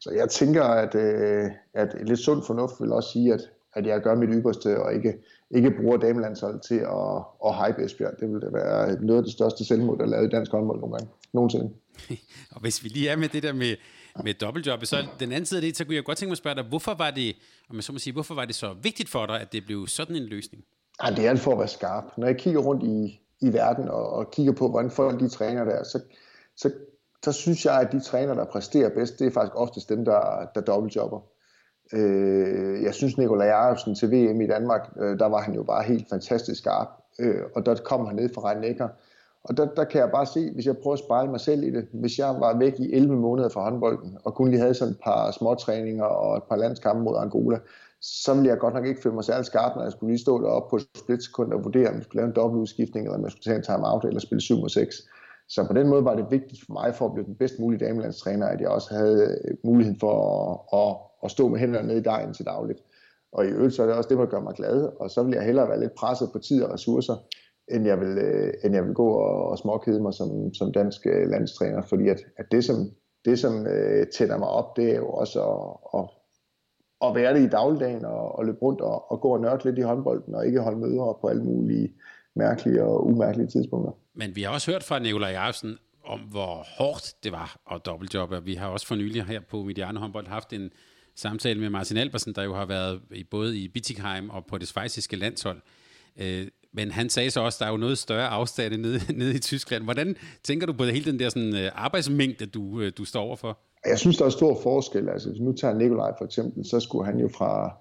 så 0.00 0.10
jeg 0.10 0.28
tænker, 0.28 0.64
at, 0.64 0.94
øh, 0.94 1.50
at 1.74 1.96
lidt 2.08 2.18
sund 2.18 2.42
fornuft 2.42 2.74
vil 2.80 2.92
også 2.92 3.12
sige, 3.12 3.34
at, 3.34 3.40
at 3.74 3.86
jeg 3.86 4.00
gør 4.00 4.14
mit 4.14 4.30
ypperste, 4.32 4.82
og 4.82 4.94
ikke, 4.94 5.14
ikke 5.50 5.70
bruger 5.80 5.96
damelandsholdet 5.96 6.62
til 6.62 6.78
at, 6.78 7.22
at 7.46 7.54
hype 7.54 7.84
Esbjerg. 7.84 8.20
Det 8.20 8.28
vil 8.28 8.40
det 8.40 8.52
være 8.52 9.00
noget 9.00 9.18
af 9.18 9.24
det 9.24 9.32
største 9.32 9.64
selvmord, 9.64 9.98
der 9.98 10.04
er 10.04 10.08
lavet 10.08 10.26
i 10.26 10.30
dansk 10.36 10.52
håndbold 10.52 10.80
nogle 10.80 10.96
gange. 10.96 11.10
Nogensinde. 11.32 11.70
og 12.54 12.60
hvis 12.60 12.84
vi 12.84 12.88
lige 12.88 13.08
er 13.08 13.16
med 13.16 13.28
det 13.28 13.42
der 13.42 13.52
med, 13.52 13.76
med 14.24 14.34
dobbeltjob, 14.34 14.84
så 14.84 15.06
den 15.20 15.32
anden 15.32 15.46
side 15.46 15.58
af 15.58 15.62
det, 15.62 15.76
så 15.76 15.84
kunne 15.84 15.94
jeg 15.94 16.04
godt 16.04 16.18
tænke 16.18 16.28
mig 16.28 16.32
at 16.32 16.38
spørge 16.38 16.56
dig, 16.56 16.64
hvorfor 16.64 16.94
var 16.94 17.10
det, 17.10 17.36
om 17.70 17.74
man 17.74 17.82
så 17.82 17.92
må 17.92 17.98
sige, 17.98 18.12
hvorfor 18.12 18.34
var 18.34 18.44
det 18.44 18.54
så 18.54 18.74
vigtigt 18.82 19.08
for 19.08 19.26
dig, 19.26 19.40
at 19.40 19.52
det 19.52 19.66
blev 19.66 19.86
sådan 19.86 20.16
en 20.16 20.22
løsning? 20.22 20.64
Ja, 21.04 21.10
det 21.10 21.26
er 21.26 21.36
for 21.36 21.52
at 21.52 21.58
være 21.58 21.68
skarp. 21.68 22.04
Når 22.18 22.26
jeg 22.26 22.36
kigger 22.36 22.60
rundt 22.60 22.82
i, 22.82 23.20
i 23.40 23.52
verden 23.52 23.88
og, 23.88 24.10
og 24.10 24.30
kigger 24.30 24.52
på, 24.52 24.68
hvordan 24.68 24.90
folk 24.90 25.20
de 25.20 25.28
træner 25.28 25.64
der, 25.64 25.84
så, 25.84 26.00
så, 26.56 26.70
så 27.24 27.32
synes 27.32 27.64
jeg, 27.64 27.80
at 27.80 27.92
de 27.92 28.00
træner, 28.00 28.34
der 28.34 28.44
præsterer 28.44 28.88
bedst, 28.88 29.18
det 29.18 29.26
er 29.26 29.30
faktisk 29.30 29.54
oftest 29.56 29.88
dem, 29.88 30.04
der, 30.04 30.48
der 30.54 30.60
dobbeltjobber. 30.60 31.20
Øh, 31.92 32.82
jeg 32.82 32.94
synes, 32.94 33.18
Nikolaj 33.18 33.46
Jacobsen 33.46 33.94
til 33.94 34.10
VM 34.10 34.40
i 34.40 34.46
Danmark, 34.46 34.92
øh, 35.00 35.18
der 35.18 35.26
var 35.26 35.40
han 35.40 35.54
jo 35.54 35.62
bare 35.62 35.82
helt 35.82 36.08
fantastisk 36.08 36.60
skarp. 36.60 36.88
Øh, 37.18 37.42
og 37.56 37.66
der 37.66 37.74
kom 37.74 38.06
han 38.06 38.16
ned 38.16 38.34
fra 38.34 38.50
Rhein 38.50 38.60
og 39.48 39.56
der, 39.56 39.66
der 39.76 39.84
kan 39.84 40.00
jeg 40.00 40.10
bare 40.10 40.26
se, 40.26 40.50
hvis 40.50 40.66
jeg 40.66 40.76
prøver 40.76 40.94
at 40.94 40.98
spejle 40.98 41.30
mig 41.30 41.40
selv 41.40 41.62
i 41.62 41.70
det, 41.70 41.88
hvis 41.92 42.18
jeg 42.18 42.28
var 42.28 42.58
væk 42.58 42.80
i 42.80 42.92
11 42.92 43.16
måneder 43.16 43.48
fra 43.48 43.62
håndbolden, 43.62 44.18
og 44.24 44.34
kun 44.34 44.50
lige 44.50 44.60
havde 44.60 44.74
sådan 44.74 44.92
et 44.92 45.00
par 45.04 45.30
småtræninger 45.30 46.04
og 46.04 46.36
et 46.36 46.42
par 46.48 46.56
landskampe 46.56 47.02
mod 47.02 47.16
Angola, 47.16 47.58
så 48.00 48.34
ville 48.34 48.48
jeg 48.48 48.58
godt 48.58 48.74
nok 48.74 48.86
ikke 48.86 49.02
føle 49.02 49.14
mig 49.14 49.24
særlig 49.24 49.46
skarp, 49.46 49.76
når 49.76 49.82
jeg 49.82 49.92
skulle 49.92 50.10
lige 50.10 50.22
stå 50.22 50.42
deroppe 50.42 50.70
på 50.70 50.76
et 50.76 50.86
splitsekund 50.96 51.52
og 51.52 51.64
vurdere, 51.64 51.88
om 51.88 51.94
jeg 51.94 52.02
skulle 52.02 52.20
lave 52.20 52.28
en 52.28 52.36
dobbeltudskiftning, 52.36 53.06
eller 53.06 53.18
om 53.18 53.24
jeg 53.24 53.30
skulle 53.30 53.44
tage 53.44 53.56
en 53.56 53.62
timeout, 53.62 54.04
eller 54.04 54.20
spille 54.20 54.40
7 54.40 54.56
mod 54.56 54.68
6. 54.68 54.96
Så 55.48 55.64
på 55.66 55.72
den 55.72 55.88
måde 55.88 56.04
var 56.04 56.14
det 56.16 56.26
vigtigt 56.30 56.60
for 56.66 56.72
mig, 56.72 56.94
for 56.94 57.06
at 57.06 57.12
blive 57.12 57.26
den 57.26 57.34
bedst 57.34 57.58
mulige 57.58 57.86
damelandstræner, 57.86 58.46
at 58.46 58.60
jeg 58.60 58.68
også 58.68 58.94
havde 58.94 59.38
muligheden 59.64 60.00
for 60.00 60.14
at, 60.74 60.80
at, 60.80 60.96
at 61.24 61.30
stå 61.30 61.48
med 61.48 61.58
hænderne 61.58 61.88
nede 61.88 61.98
i 61.98 62.02
dejen 62.02 62.34
til 62.34 62.44
dagligt. 62.44 62.80
Og 63.32 63.46
i 63.46 63.48
øvrigt 63.48 63.74
så 63.74 63.82
er 63.82 63.86
det 63.86 63.94
også 63.94 64.08
det, 64.08 64.18
der 64.18 64.26
gør 64.26 64.40
mig 64.40 64.54
glad, 64.54 64.88
og 65.00 65.10
så 65.10 65.22
vil 65.22 65.34
jeg 65.34 65.44
hellere 65.44 65.68
være 65.68 65.80
lidt 65.80 65.94
presset 65.94 66.28
på 66.32 66.38
tid 66.38 66.62
og 66.62 66.72
ressourcer, 66.72 67.16
end 67.70 67.86
jeg 67.86 68.00
vil, 68.00 68.18
øh, 68.18 68.52
end 68.64 68.74
jeg 68.74 68.84
vil 68.84 68.94
gå 68.94 69.08
og, 69.08 69.50
og 69.50 69.58
småkede 69.58 70.00
mig 70.00 70.14
som, 70.14 70.54
som 70.54 70.72
dansk 70.72 71.06
øh, 71.06 71.30
landstræner, 71.30 71.82
fordi 71.82 72.08
at, 72.08 72.20
at 72.36 72.46
det, 72.52 72.64
som, 72.64 72.76
det, 73.24 73.38
som 73.38 73.66
øh, 73.66 74.06
tænder 74.06 74.38
mig 74.38 74.48
op, 74.48 74.76
det 74.76 74.90
er 74.90 74.96
jo 74.96 75.08
også 75.08 75.42
at, 75.42 76.00
at, 76.00 76.08
at 77.08 77.14
være 77.14 77.34
det 77.34 77.46
i 77.46 77.48
dagligdagen 77.48 78.04
og, 78.04 78.38
og 78.38 78.46
løbe 78.46 78.58
rundt 78.62 78.80
og, 78.80 79.12
og 79.12 79.20
gå 79.20 79.28
og 79.28 79.40
nørde 79.40 79.64
lidt 79.64 79.78
i 79.78 79.82
håndbolden 79.82 80.34
og 80.34 80.46
ikke 80.46 80.60
holde 80.60 80.78
møder 80.78 81.18
på 81.20 81.28
alle 81.28 81.44
mulige 81.44 81.92
mærkelige 82.36 82.84
og 82.84 83.06
umærkelige 83.06 83.48
tidspunkter. 83.48 83.92
Men 84.14 84.36
vi 84.36 84.42
har 84.42 84.50
også 84.50 84.70
hørt 84.70 84.84
fra 84.84 84.98
Nikolaj 84.98 85.30
Jacobsen 85.30 85.78
om, 86.04 86.20
hvor 86.20 86.66
hårdt 86.78 87.14
det 87.24 87.32
var 87.32 87.56
at 87.72 87.86
dobbeltjobbe. 87.86 88.44
Vi 88.44 88.54
har 88.54 88.68
også 88.68 88.86
for 88.86 88.94
nylig 88.94 89.24
her 89.24 89.40
på 89.50 89.62
Mediano 89.62 90.00
Håndbold 90.00 90.26
haft 90.26 90.52
en 90.52 90.70
samtale 91.14 91.60
med 91.60 91.70
Martin 91.70 91.96
Albersen, 91.96 92.34
der 92.34 92.42
jo 92.42 92.54
har 92.54 92.66
været 92.66 93.00
i, 93.10 93.24
både 93.24 93.58
i 93.58 93.68
Bittigheim 93.68 94.30
og 94.30 94.46
på 94.46 94.58
det 94.58 94.68
svejsiske 94.68 95.16
landshold. 95.16 95.60
Øh, 96.16 96.46
men 96.72 96.90
han 96.90 97.10
sagde 97.10 97.30
så 97.30 97.40
også, 97.40 97.56
at 97.56 97.60
der 97.60 97.66
er 97.66 97.70
jo 97.70 97.76
noget 97.76 97.98
større 97.98 98.28
afstand 98.28 98.76
nede, 98.76 99.00
nede 99.20 99.34
i 99.34 99.38
Tyskland. 99.38 99.84
Hvordan 99.84 100.16
tænker 100.44 100.66
du 100.66 100.72
på 100.72 100.84
hele 100.84 101.10
den 101.12 101.20
der 101.20 101.28
sådan, 101.28 101.56
øh, 101.56 101.70
arbejdsmængde, 101.74 102.46
du, 102.46 102.80
øh, 102.80 102.92
du 102.98 103.04
står 103.04 103.20
overfor? 103.20 103.58
Jeg 103.86 103.98
synes, 103.98 104.16
der 104.16 104.24
er 104.24 104.30
stor 104.30 104.60
forskel. 104.62 105.08
Altså, 105.08 105.28
hvis 105.28 105.40
nu 105.40 105.52
tager 105.52 105.74
Nikolaj 105.74 106.12
for 106.18 106.24
eksempel, 106.24 106.64
så 106.64 106.80
skulle 106.80 107.06
han 107.06 107.18
jo 107.18 107.28
fra, 107.28 107.76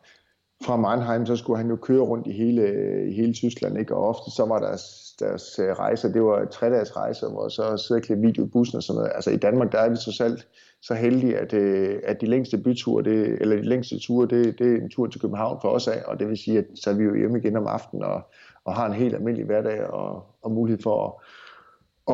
fra 0.66 0.78
Mannheim, 0.78 1.26
så 1.26 1.36
skulle 1.36 1.58
han 1.58 1.70
jo 1.70 1.76
køre 1.76 2.02
rundt 2.02 2.28
i 2.28 2.32
hele, 2.32 2.64
i 3.10 3.14
hele 3.14 3.34
Tyskland, 3.34 3.80
ikke? 3.80 3.96
og 3.96 4.08
ofte 4.08 4.32
så 4.32 4.46
var 4.46 4.60
deres, 4.60 4.84
deres 5.20 5.60
øh, 5.60 5.70
rejser, 5.70 6.12
det 6.12 6.24
var 6.24 6.46
tre 6.46 6.70
dages 6.70 6.96
rejser, 6.96 7.30
hvor 7.30 7.50
så 7.50 7.78
sidder 7.78 8.16
og 8.16 8.22
video 8.22 8.46
i 8.46 8.48
bussen 8.48 8.78
og 8.78 8.84
sådan 8.84 8.98
noget. 8.98 9.12
Altså 9.16 9.32
i 9.32 9.38
Danmark, 9.38 9.72
der 9.72 9.80
er 9.80 9.90
vi 9.90 9.96
så 9.96 10.12
selv 10.12 10.40
så 10.82 10.94
heldige, 10.94 11.38
at, 11.38 11.54
at 12.04 12.22
de 12.22 12.26
længste 12.26 12.58
byture, 12.58 13.04
det, 13.04 13.38
eller 13.42 13.56
de 13.56 13.70
længste 13.70 14.00
ture, 14.00 14.28
det, 14.28 14.60
det 14.60 14.68
er 14.74 14.82
en 14.82 14.90
tur 14.90 15.08
til 15.08 15.22
København 15.22 15.60
for 15.62 15.70
os 15.70 15.88
af, 15.88 16.04
og 16.06 16.20
det 16.20 16.28
vil 16.28 16.38
sige, 16.38 16.58
at 16.58 16.66
så 16.76 16.90
er 16.90 16.94
vi 16.94 17.04
jo 17.04 17.16
hjemme 17.16 17.40
igen 17.40 17.58
om 17.58 17.68
aftenen, 17.68 18.04
og, 18.04 18.22
og 18.68 18.76
har 18.76 18.86
en 18.86 18.94
helt 18.94 19.16
almindelig 19.16 19.46
hverdag 19.46 19.88
og, 19.88 20.24
og 20.42 20.52
mulighed 20.52 20.82
for 20.84 21.06
at, 21.06 21.14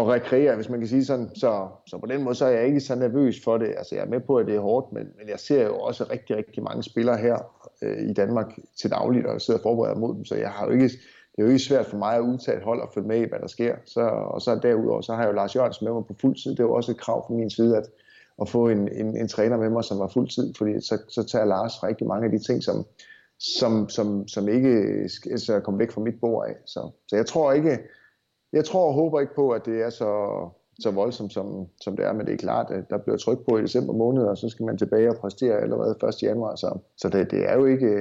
at 0.02 0.08
rekreere, 0.08 0.56
hvis 0.56 0.70
man 0.70 0.80
kan 0.80 0.88
sige 0.88 1.06
sådan. 1.06 1.30
Så, 1.36 1.68
så 1.88 1.98
på 1.98 2.06
den 2.06 2.24
måde 2.24 2.36
så 2.36 2.46
er 2.46 2.50
jeg 2.50 2.66
ikke 2.66 2.80
så 2.80 2.96
nervøs 2.96 3.44
for 3.44 3.58
det. 3.58 3.68
Altså 3.78 3.96
jeg 3.96 4.04
er 4.06 4.10
med 4.10 4.20
på, 4.20 4.36
at 4.36 4.46
det 4.46 4.56
er 4.56 4.60
hårdt, 4.60 4.94
men, 4.94 5.04
men 5.18 5.30
jeg 5.30 5.40
ser 5.40 5.64
jo 5.64 5.76
også 5.80 6.04
rigtig, 6.04 6.38
rigtig 6.38 6.64
mange 6.64 6.84
spillere 6.84 7.18
her 7.18 7.38
øh, 7.82 8.10
i 8.10 8.14
Danmark 8.14 8.60
til 8.82 8.90
dagligt 8.92 9.26
og 9.26 9.42
sidder 9.42 9.60
og 9.60 9.64
forbereder 9.64 9.96
mod 9.96 10.16
dem, 10.16 10.26
så 10.26 10.36
jeg 10.36 10.50
har 10.50 10.66
jo 10.66 10.72
ikke, 10.72 10.88
det 11.36 11.38
er 11.38 11.44
jo 11.44 11.48
ikke 11.48 11.60
svært 11.60 11.86
for 11.86 11.98
mig 11.98 12.16
at 12.16 12.22
udtage 12.22 12.58
et 12.58 12.64
hold 12.64 12.82
og 12.82 12.90
følge 12.94 13.08
med 13.08 13.18
i, 13.18 13.30
hvad 13.30 13.40
der 13.40 13.48
sker. 13.48 13.76
Så, 13.86 14.02
og 14.02 14.42
så 14.42 14.60
derudover, 14.64 15.02
så 15.02 15.14
har 15.14 15.22
jeg 15.22 15.30
jo 15.30 15.36
Lars 15.36 15.56
Jørgensen 15.56 15.86
med 15.86 15.94
mig 15.94 16.06
på 16.06 16.16
fuld 16.22 16.36
tid. 16.44 16.52
Det 16.52 16.60
er 16.60 16.64
jo 16.64 16.74
også 16.74 16.92
et 16.92 16.98
krav 16.98 17.28
fra 17.28 17.34
min 17.34 17.50
side, 17.50 17.78
at, 17.78 17.86
at 18.42 18.50
få 18.50 18.70
en, 18.70 18.90
en, 18.92 19.18
en 19.18 19.28
træner 19.28 19.58
med 19.58 19.70
mig, 19.70 19.84
som 19.84 20.00
var 20.00 20.08
fuld 20.08 20.28
tid, 20.28 20.54
fordi 20.58 20.82
så, 20.82 20.98
så 21.10 21.24
tager 21.24 21.46
Lars 21.46 21.84
rigtig 21.84 22.08
mange 22.08 22.26
af 22.26 22.32
de 22.32 22.40
ting, 22.40 22.64
som, 22.64 22.86
som, 23.40 23.90
som, 23.90 24.28
som 24.28 24.50
ikke 24.50 24.70
altså, 25.32 25.60
komme 25.60 25.80
væk 25.80 25.92
fra 25.92 26.02
mit 26.02 26.20
bord 26.22 26.48
af. 26.48 26.56
Så, 26.66 26.92
så 27.08 27.16
jeg 27.16 27.26
tror 27.26 27.54
ikke, 27.54 27.80
jeg 28.54 28.66
tror 28.66 28.88
og 28.88 28.94
håber 28.94 29.20
ikke 29.20 29.36
på, 29.36 29.50
at 29.50 29.66
det 29.66 29.82
er 29.82 29.90
så, 29.90 30.12
så 30.80 30.92
voldsomt, 30.92 31.34
som, 31.34 31.68
som 31.82 31.96
det 31.96 32.06
er, 32.06 32.14
men 32.14 32.26
det 32.26 32.34
er 32.34 32.38
klart, 32.38 32.72
at 32.72 32.90
der 32.90 32.98
bliver 32.98 33.18
tryk 33.18 33.38
på 33.50 33.58
i 33.58 33.62
december 33.62 33.94
måned, 33.94 34.24
og 34.24 34.38
så 34.38 34.50
skal 34.50 34.66
man 34.66 34.78
tilbage 34.78 35.10
og 35.10 35.18
præstere 35.18 35.62
allerede 35.62 35.96
1. 36.08 36.24
januar. 36.24 36.56
Så, 36.56 36.80
så 36.98 37.10
det, 37.10 37.32
det, 37.32 37.50
er 37.50 37.54
jo 37.54 37.66
ikke, 37.66 37.92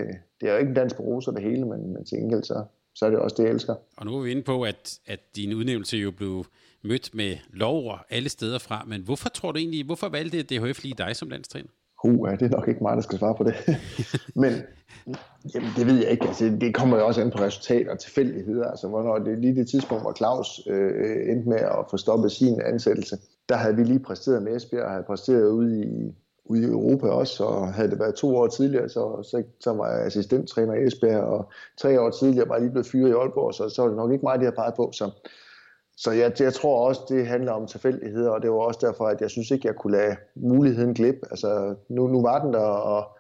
det 0.41 0.49
er 0.49 0.53
jo 0.53 0.59
ikke 0.59 0.69
en 0.69 0.77
dans 0.77 0.95
på 0.95 1.03
roser 1.03 1.33
det 1.33 1.43
hele, 1.43 1.65
men, 1.67 1.93
men 1.93 2.05
til 2.05 2.19
enkelt 2.19 2.47
så, 2.47 2.65
så 2.95 3.07
er 3.07 3.11
det 3.11 3.19
også 3.19 3.37
det, 3.39 3.45
jeg 3.45 3.53
elsker. 3.53 3.75
Og 3.97 4.07
nu 4.07 4.17
er 4.17 4.23
vi 4.23 4.31
inde 4.31 4.43
på, 4.43 4.63
at, 4.63 4.99
at 5.07 5.21
din 5.37 5.55
udnævnelse 5.55 5.97
jo 5.97 6.11
blev 6.11 6.45
mødt 6.85 7.15
med 7.15 7.37
lover 7.53 7.99
alle 8.11 8.29
steder 8.29 8.59
fra, 8.59 8.85
men 8.89 9.03
hvorfor 9.03 9.29
tror 9.29 9.53
du 9.53 9.59
egentlig, 9.59 9.87
hvorfor 9.87 10.09
valgte 10.09 10.43
DHF 10.43 10.83
lige 10.83 10.95
dig 10.99 11.17
som 11.17 11.29
landstræner? 11.29 11.69
Uh, 12.05 12.31
det 12.31 12.43
er 12.43 12.49
nok 12.49 12.69
ikke 12.69 12.83
mig, 12.83 12.97
der 12.97 13.03
skal 13.03 13.19
svare 13.19 13.35
på 13.35 13.45
det. 13.45 13.55
Men 14.43 14.53
jamen, 15.55 15.69
det 15.77 15.87
ved 15.87 15.95
jeg 15.95 16.11
ikke. 16.11 16.27
Altså, 16.27 16.57
det 16.61 16.75
kommer 16.75 16.97
jo 16.97 17.07
også 17.07 17.21
an 17.21 17.31
på 17.31 17.39
resultater 17.39 17.93
og 17.93 17.99
tilfældigheder. 17.99 18.71
Altså, 18.71 18.89
hvornår 18.89 19.19
det 19.19 19.39
lige 19.39 19.57
det 19.57 19.69
tidspunkt, 19.69 20.05
hvor 20.05 20.13
Claus 20.13 20.61
øh, 20.67 21.31
endte 21.31 21.49
med 21.49 21.59
at 21.59 21.85
få 21.91 21.97
stoppet 21.97 22.33
sin 22.33 22.61
ansættelse, 22.61 23.19
der 23.49 23.57
havde 23.57 23.77
vi 23.77 23.85
lige 23.85 23.99
præsteret 23.99 24.43
med 24.43 24.57
Esbjerg, 24.57 24.85
og 24.85 24.91
havde 24.91 25.05
præsteret 25.05 25.51
ude 25.51 25.81
i, 25.81 26.15
ude 26.45 26.63
i 26.63 26.65
Europa 26.65 27.07
også, 27.07 27.45
og 27.45 27.75
havde 27.75 27.91
det 27.91 27.99
været 27.99 28.15
to 28.15 28.37
år 28.37 28.47
tidligere, 28.47 28.89
så, 28.89 29.23
så, 29.23 29.43
så 29.61 29.73
var 29.73 29.91
jeg 29.91 30.07
assistenttræner 30.07 30.75
i 30.75 30.87
Esbjerg, 30.87 31.23
og 31.23 31.51
tre 31.81 32.01
år 32.01 32.11
tidligere 32.11 32.49
var 32.49 32.55
jeg 32.55 32.63
lige 32.63 32.71
blevet 32.71 32.87
fyret 32.87 33.09
i 33.09 33.13
Aalborg, 33.13 33.55
så, 33.55 33.69
så 33.69 33.83
var 33.83 33.89
det 33.89 33.97
nok 33.97 34.13
ikke 34.13 34.25
mig, 34.25 34.39
de 34.39 34.45
havde 34.45 34.57
peget 34.57 34.75
på. 34.75 34.91
Så, 34.93 35.11
så 35.97 36.11
jeg, 36.11 36.33
jeg 36.41 36.55
tror 36.55 36.89
også, 36.89 37.01
det 37.09 37.27
handler 37.27 37.53
om 37.53 37.67
tilfældigheder, 37.67 38.31
og 38.31 38.43
det 38.43 38.51
var 38.51 38.57
også 38.57 38.81
derfor, 38.83 39.07
at 39.07 39.21
jeg 39.21 39.31
synes 39.31 39.51
ikke, 39.51 39.69
jeg 39.69 39.77
kunne 39.77 39.97
lade 39.97 40.17
muligheden 40.35 40.95
glip. 40.95 41.17
Altså, 41.31 41.75
nu, 41.89 42.07
nu 42.07 42.23
var 42.23 42.45
den 42.45 42.53
der, 42.53 42.61
og 42.61 43.19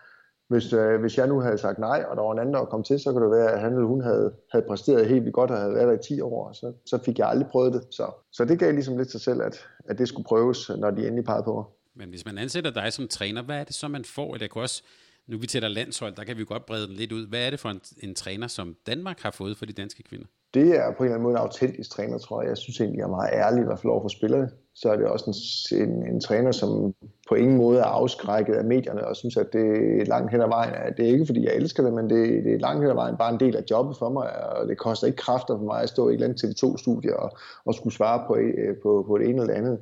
hvis, 0.49 0.73
øh, 0.73 1.01
hvis 1.01 1.19
jeg 1.19 1.27
nu 1.27 1.41
havde 1.41 1.59
sagt 1.59 1.79
nej, 1.79 2.05
og 2.09 2.17
der 2.17 2.23
var 2.23 2.33
en 2.33 2.39
anden, 2.39 2.55
der 2.55 2.65
kom 2.65 2.83
til, 2.83 3.01
så 3.01 3.13
kunne 3.13 3.25
det 3.25 3.31
være, 3.39 3.53
at 3.53 3.61
han 3.61 3.73
eller 3.73 3.87
hun 3.87 4.03
havde, 4.03 4.35
havde 4.53 4.65
præsteret 4.69 5.07
helt 5.07 5.23
vildt 5.23 5.35
godt 5.35 5.51
og 5.51 5.59
havde 5.59 5.75
været 5.75 5.89
der 5.89 5.95
i 5.95 6.17
10 6.17 6.21
år, 6.21 6.53
så, 6.53 6.73
så 6.87 6.99
fik 7.05 7.19
jeg 7.19 7.29
aldrig 7.29 7.49
prøvet 7.49 7.73
det. 7.73 7.83
Så, 7.91 8.07
så 8.33 8.45
det 8.45 8.59
gav 8.59 8.73
ligesom 8.73 8.97
lidt 8.97 9.11
sig 9.11 9.21
selv, 9.21 9.43
at, 9.43 9.67
at 9.85 9.99
det 9.99 10.09
skulle 10.09 10.25
prøves, 10.25 10.71
når 10.79 10.91
de 10.91 11.07
endelig 11.07 11.25
pegede 11.25 11.43
på 11.43 11.55
mig. 11.55 11.65
Men 11.95 12.09
hvis 12.09 12.25
man 12.25 12.39
ansætter 12.39 12.71
dig 12.71 12.93
som 12.93 13.09
træner, 13.09 13.43
hvad 13.43 13.57
er 13.57 13.65
det 13.65 13.75
så, 13.75 13.89
man 13.89 14.05
får? 14.05 14.35
Eller 14.35 14.49
kunne 14.49 14.65
også, 14.65 14.83
nu 15.27 15.39
vi 15.39 15.47
tæller 15.47 15.69
landshold, 15.69 16.15
der 16.15 16.25
kan 16.25 16.39
vi 16.39 16.45
godt 16.45 16.67
brede 16.67 16.87
den 16.87 16.97
lidt 16.97 17.13
ud. 17.13 17.27
Hvad 17.27 17.47
er 17.47 17.51
det 17.51 17.61
for 17.61 17.69
en, 17.69 17.81
en 18.03 18.15
træner, 18.15 18.47
som 18.47 18.77
Danmark 18.87 19.21
har 19.21 19.31
fået 19.31 19.57
for 19.57 19.67
de 19.67 19.73
danske 19.73 20.03
kvinder? 20.03 20.27
det 20.55 20.77
er 20.77 20.91
på 20.91 21.03
en 21.03 21.05
eller 21.05 21.15
anden 21.15 21.23
måde 21.23 21.33
en 21.33 21.39
autentisk 21.39 21.91
træner, 21.91 22.19
tror 22.19 22.43
jeg. 22.43 22.49
Jeg 22.49 22.57
synes 22.57 22.81
egentlig, 22.81 22.99
jeg 22.99 23.05
er 23.05 23.09
meget 23.09 23.31
ærlig, 23.33 23.61
i 23.63 23.65
hvert 23.65 23.79
fald 23.79 23.91
over 23.91 24.03
for 24.03 24.09
spillerne. 24.09 24.51
Så 24.75 24.89
er 24.89 24.97
det 24.97 25.07
også 25.07 25.27
en, 25.73 25.83
en, 25.83 26.07
en 26.15 26.21
træner, 26.21 26.53
som 26.53 26.95
på 27.29 27.35
ingen 27.35 27.57
måde 27.57 27.79
er 27.79 27.85
afskrækket 27.85 28.55
af 28.55 28.65
medierne, 28.65 29.07
og 29.07 29.17
synes, 29.17 29.37
at 29.37 29.53
det 29.53 29.67
er 30.01 30.05
langt 30.05 30.31
hen 30.31 30.41
ad 30.41 30.49
vejen. 30.49 30.75
Det 30.97 31.05
er 31.09 31.13
ikke, 31.13 31.27
fordi 31.27 31.45
jeg 31.45 31.55
elsker 31.55 31.83
det, 31.83 31.93
men 31.93 32.11
det, 32.11 32.45
det 32.45 32.55
er 32.55 32.59
langt 32.59 32.83
hen 32.83 32.91
ad 32.91 32.95
vejen 32.95 33.17
bare 33.17 33.33
en 33.33 33.41
del 33.41 33.57
af 33.57 33.65
jobbet 33.71 33.97
for 33.97 34.09
mig, 34.09 34.47
og 34.47 34.69
det 34.69 34.79
koster 34.79 35.07
ikke 35.07 35.17
kræfter 35.17 35.57
for 35.59 35.65
mig 35.65 35.83
at 35.83 35.89
stå 35.89 36.09
i 36.09 36.11
et 36.11 36.15
eller 36.15 36.27
andet 36.27 36.45
TV2-studie 36.45 37.17
og, 37.17 37.37
og 37.65 37.75
skulle 37.75 37.95
svare 37.95 38.25
på, 38.27 38.37
øh, 38.37 38.77
på, 38.83 39.05
på 39.09 39.19
det 39.19 39.29
ene 39.29 39.41
eller 39.41 39.55
andet. 39.55 39.79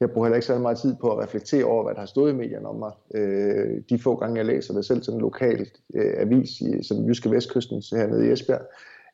Jeg 0.00 0.10
bruger 0.10 0.26
heller 0.26 0.36
ikke 0.36 0.46
særlig 0.46 0.62
meget 0.62 0.78
tid 0.78 0.94
på 1.00 1.12
at 1.12 1.24
reflektere 1.24 1.64
over, 1.64 1.82
hvad 1.84 1.94
der 1.94 2.00
har 2.00 2.06
stået 2.06 2.32
i 2.32 2.36
medierne 2.36 2.68
om 2.68 2.76
mig. 2.76 2.92
Øh, 3.14 3.82
de 3.90 3.98
få 3.98 4.16
gange, 4.16 4.36
jeg 4.36 4.46
læser 4.46 4.74
det 4.74 4.84
selv 4.84 5.02
sådan 5.02 5.18
en 5.18 5.22
lokal 5.22 5.70
øh, 5.94 6.14
avis, 6.16 6.60
i, 6.60 6.82
som 6.82 7.04
Jyske 7.06 7.30
Vestkysten 7.30 7.82
hernede 7.92 8.28
i 8.28 8.32
Esbjerg, 8.32 8.60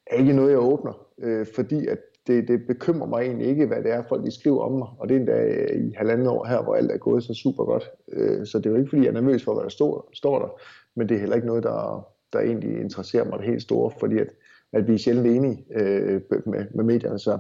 er 0.07 0.17
ikke 0.17 0.33
noget, 0.33 0.51
jeg 0.51 0.59
åbner, 0.59 1.07
øh, 1.19 1.47
fordi 1.55 1.87
at 1.87 1.99
det, 2.27 2.49
det 2.49 2.67
bekymrer 2.67 3.07
mig 3.07 3.23
egentlig 3.23 3.47
ikke, 3.47 3.67
hvad 3.67 3.83
det 3.83 3.93
er, 3.93 4.03
folk 4.09 4.25
de 4.25 4.31
skriver 4.31 4.61
om 4.61 4.73
mig. 4.73 4.89
Og 4.99 5.09
det 5.09 5.15
er 5.15 5.19
endda 5.19 5.45
øh, 5.45 5.87
i 5.87 5.93
halvandet 5.97 6.29
år 6.29 6.45
her, 6.45 6.63
hvor 6.63 6.75
alt 6.75 6.93
er 6.93 6.97
gået 6.97 7.23
så 7.23 7.35
super 7.35 7.65
godt. 7.65 7.91
Øh, 8.13 8.47
så 8.47 8.59
det 8.59 8.67
er 8.67 8.71
jo 8.71 8.77
ikke, 8.77 8.89
fordi 8.89 9.03
jeg 9.03 9.09
er 9.09 9.21
nervøs 9.21 9.45
for, 9.45 9.55
hvad 9.55 9.63
der 9.63 9.69
står, 9.69 10.11
står 10.13 10.39
der, 10.39 10.49
men 10.95 11.09
det 11.09 11.15
er 11.15 11.19
heller 11.19 11.37
ikke 11.37 11.49
noget, 11.49 11.63
der, 11.63 12.07
der 12.33 12.41
egentlig 12.41 12.81
interesserer 12.81 13.25
mig 13.25 13.39
det 13.39 13.47
helt 13.47 13.63
store, 13.63 13.91
fordi 14.01 14.19
at, 14.19 14.29
at 14.73 14.89
vi 14.89 14.95
er 14.95 14.99
sjældent 14.99 15.27
enige 15.27 15.65
øh, 15.71 16.21
med, 16.47 16.65
med 16.75 16.85
medierne. 16.85 17.19
Så, 17.19 17.39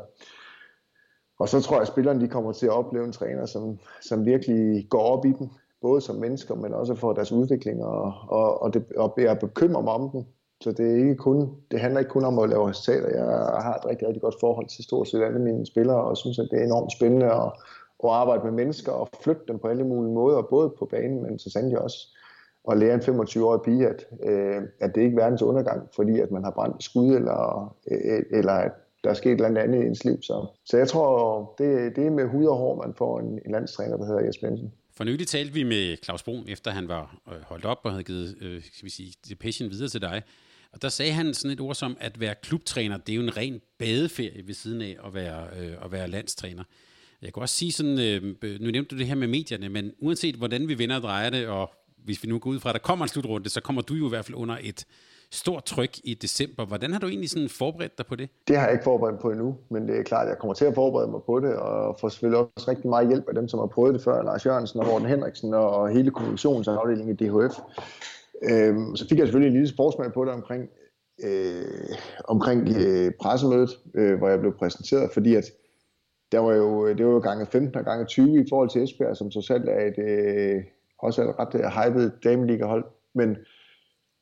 og 1.38 1.49
så 1.49 1.61
tror 1.61 1.77
jeg, 1.77 1.83
at 1.83 1.88
spillerne 1.88 2.20
de 2.20 2.29
kommer 2.29 2.53
til 2.53 2.66
at 2.66 2.72
opleve 2.72 3.05
en 3.05 3.12
træner, 3.12 3.46
som, 3.46 3.79
som 4.03 4.25
virkelig 4.25 4.87
går 4.90 5.01
op 5.01 5.25
i 5.25 5.33
dem, 5.33 5.49
både 5.83 6.01
som 6.01 6.16
mennesker, 6.16 6.55
men 6.55 6.75
også 6.75 6.94
for 6.94 7.12
deres 7.12 7.33
udvikling, 7.33 7.85
og, 7.85 8.14
og, 8.29 8.62
og, 8.62 8.75
det, 8.75 8.85
og 8.96 9.14
jeg 9.16 9.38
bekymrer 9.38 9.83
mig 9.83 9.92
om 9.92 10.11
dem. 10.11 10.25
Så 10.61 10.72
det, 10.72 10.90
er 10.90 10.96
ikke 10.96 11.16
kun, 11.16 11.51
det 11.70 11.81
handler 11.81 12.01
ikke 12.01 12.11
kun 12.11 12.25
om 12.25 12.38
at 12.38 12.49
lave 12.49 12.68
resultater. 12.68 13.09
Jeg 13.09 13.25
har 13.62 13.75
et 13.75 13.87
rigtig, 13.87 14.09
rigtig 14.09 14.22
godt 14.22 14.35
forhold 14.40 14.66
til 14.66 14.85
stort 14.85 15.09
set 15.09 15.22
alle 15.22 15.38
mine 15.38 15.66
spillere, 15.66 16.05
og 16.05 16.16
synes, 16.16 16.38
at 16.38 16.49
det 16.51 16.61
er 16.61 16.64
enormt 16.64 16.92
spændende 16.92 17.27
at, 17.27 17.53
at 18.05 18.11
arbejde 18.11 18.44
med 18.44 18.53
mennesker 18.53 18.92
og 18.92 19.09
flytte 19.22 19.42
dem 19.49 19.59
på 19.59 19.68
alle 19.68 19.85
mulige 19.85 20.14
måder, 20.14 20.42
både 20.42 20.70
på 20.79 20.85
banen, 20.85 21.22
men 21.22 21.38
så 21.38 21.51
sandelig 21.51 21.79
også 21.79 21.99
at 22.70 22.79
lære 22.79 22.94
en 22.94 23.01
25-årig 23.01 23.61
pige, 23.61 23.88
at, 23.88 24.07
øh, 24.22 24.62
at 24.81 24.94
det 24.94 25.01
ikke 25.01 25.14
er 25.14 25.20
verdens 25.22 25.42
undergang, 25.42 25.88
fordi 25.96 26.20
at 26.20 26.31
man 26.31 26.44
har 26.44 26.51
brændt 26.51 26.85
skud, 26.85 27.14
eller, 27.14 27.75
øh, 27.90 28.22
eller 28.31 28.53
at 28.53 28.72
der 29.06 29.12
er 29.12 29.16
sket 29.16 29.32
et 29.32 29.46
eller 29.46 29.60
andet 29.60 29.84
i 29.84 29.86
ens 29.86 30.04
liv. 30.04 30.22
Så, 30.22 30.46
så 30.64 30.76
jeg 30.76 30.88
tror, 30.88 31.54
det, 31.58 31.96
det 31.96 32.06
er 32.06 32.10
med 32.10 32.26
hud 32.26 32.44
og 32.44 32.56
hår, 32.56 32.82
man 32.84 32.94
får 32.94 33.20
en, 33.20 33.26
en 33.26 33.52
landstræner, 33.52 33.96
der 33.96 34.06
hedder 34.06 34.20
Jesper 34.20 34.48
Jensen. 34.48 34.72
For 34.96 35.04
nylig 35.04 35.26
talte 35.26 35.52
vi 35.52 35.62
med 35.62 35.96
Claus 36.04 36.22
Brun, 36.22 36.44
efter 36.48 36.70
han 36.70 36.88
var 36.88 37.16
øh, 37.28 37.42
holdt 37.42 37.64
op 37.64 37.80
og 37.84 37.90
havde 37.90 38.04
givet 38.04 38.36
øh, 38.40 38.62
skal 38.62 38.84
vi 38.84 38.90
sige, 38.90 39.12
det 39.28 39.38
passion 39.38 39.70
videre 39.70 39.88
til 39.88 40.00
dig. 40.00 40.22
Og 40.72 40.82
der 40.82 40.88
sagde 40.88 41.12
han 41.12 41.34
sådan 41.34 41.50
et 41.50 41.60
ord 41.60 41.74
som, 41.74 41.96
at 42.00 42.20
være 42.20 42.34
klubtræner, 42.42 42.96
det 42.96 43.12
er 43.12 43.16
jo 43.16 43.22
en 43.22 43.36
ren 43.36 43.60
badeferie 43.78 44.46
ved 44.46 44.54
siden 44.54 44.82
af 44.82 44.96
at 45.06 45.14
være, 45.14 45.46
øh, 45.58 45.72
at 45.84 45.92
være 45.92 46.08
landstræner. 46.08 46.64
Jeg 47.22 47.32
kan 47.32 47.40
også 47.40 47.54
sige 47.54 47.72
sådan, 47.72 47.98
øh, 48.00 48.22
nu 48.60 48.70
nævnte 48.70 48.94
du 48.94 48.98
det 48.98 49.06
her 49.06 49.14
med 49.14 49.28
medierne, 49.28 49.68
men 49.68 49.92
uanset 49.98 50.34
hvordan 50.34 50.68
vi 50.68 50.78
vender 50.78 50.96
og 50.96 51.02
drejer 51.02 51.30
det, 51.30 51.46
og 51.46 51.70
hvis 52.04 52.22
vi 52.22 52.28
nu 52.28 52.38
går 52.38 52.50
ud 52.50 52.60
fra, 52.60 52.68
at 52.68 52.74
der 52.74 52.80
kommer 52.80 53.04
en 53.04 53.08
slutrunde, 53.08 53.48
så 53.48 53.60
kommer 53.60 53.82
du 53.82 53.94
jo 53.94 54.06
i 54.06 54.08
hvert 54.08 54.24
fald 54.24 54.34
under 54.34 54.58
et 54.62 54.86
stort 55.30 55.64
tryk 55.64 55.98
i 56.04 56.14
december. 56.14 56.66
Hvordan 56.66 56.92
har 56.92 57.00
du 57.00 57.06
egentlig 57.06 57.30
sådan 57.30 57.48
forberedt 57.48 57.98
dig 57.98 58.06
på 58.06 58.16
det? 58.16 58.28
Det 58.48 58.56
har 58.56 58.64
jeg 58.64 58.72
ikke 58.72 58.84
forberedt 58.84 59.20
på 59.20 59.30
endnu, 59.30 59.56
men 59.70 59.88
det 59.88 59.98
er 59.98 60.02
klart, 60.02 60.26
at 60.26 60.30
jeg 60.30 60.38
kommer 60.38 60.54
til 60.54 60.64
at 60.64 60.74
forberede 60.74 61.10
mig 61.10 61.20
på 61.26 61.40
det, 61.40 61.56
og 61.56 61.96
får 62.00 62.08
selvfølgelig 62.08 62.48
også 62.56 62.70
rigtig 62.70 62.88
meget 62.88 63.08
hjælp 63.08 63.28
af 63.28 63.34
dem, 63.34 63.48
som 63.48 63.60
har 63.60 63.66
prøvet 63.66 63.94
det 63.94 64.02
før, 64.02 64.22
Lars 64.22 64.46
Jørgensen 64.46 64.80
og 64.80 64.86
Morten 64.86 65.08
Henriksen 65.08 65.54
og 65.54 65.88
hele 65.88 66.10
kommunikationsafdelingen 66.10 67.14
i 67.14 67.24
DHF. 67.24 67.58
Øhm, 68.42 68.96
så 68.96 69.08
fik 69.08 69.18
jeg 69.18 69.26
selvfølgelig 69.26 69.48
en 69.48 69.52
lille 69.52 69.68
sportsmand 69.68 70.12
på 70.12 70.24
det 70.24 70.32
omkring, 70.32 70.68
øh, 71.24 71.96
omkring 72.24 72.68
øh, 72.68 73.12
pressemødet, 73.20 73.70
øh, 73.94 74.18
hvor 74.18 74.28
jeg 74.28 74.40
blev 74.40 74.52
præsenteret, 74.58 75.10
fordi 75.12 75.34
at 75.34 75.44
der 76.32 76.38
var 76.38 76.54
jo, 76.54 76.86
øh, 76.86 76.98
det 76.98 77.06
var 77.06 77.12
jo 77.12 77.18
gange 77.18 77.46
15 77.46 77.78
og 77.78 77.84
gange 77.84 78.04
20 78.04 78.40
i 78.40 78.46
forhold 78.48 78.70
til 78.70 78.82
Esbjerg, 78.82 79.16
som 79.16 79.30
så 79.30 79.40
selv 79.40 79.68
er 79.68 79.86
et, 79.86 79.98
øh, 79.98 80.62
også 80.98 81.22
er 81.22 81.26
et 81.26 81.38
ret 81.38 81.54
øh, 81.54 81.64
hypet 81.64 82.12
dameligahold, 82.24 82.84
men 83.14 83.36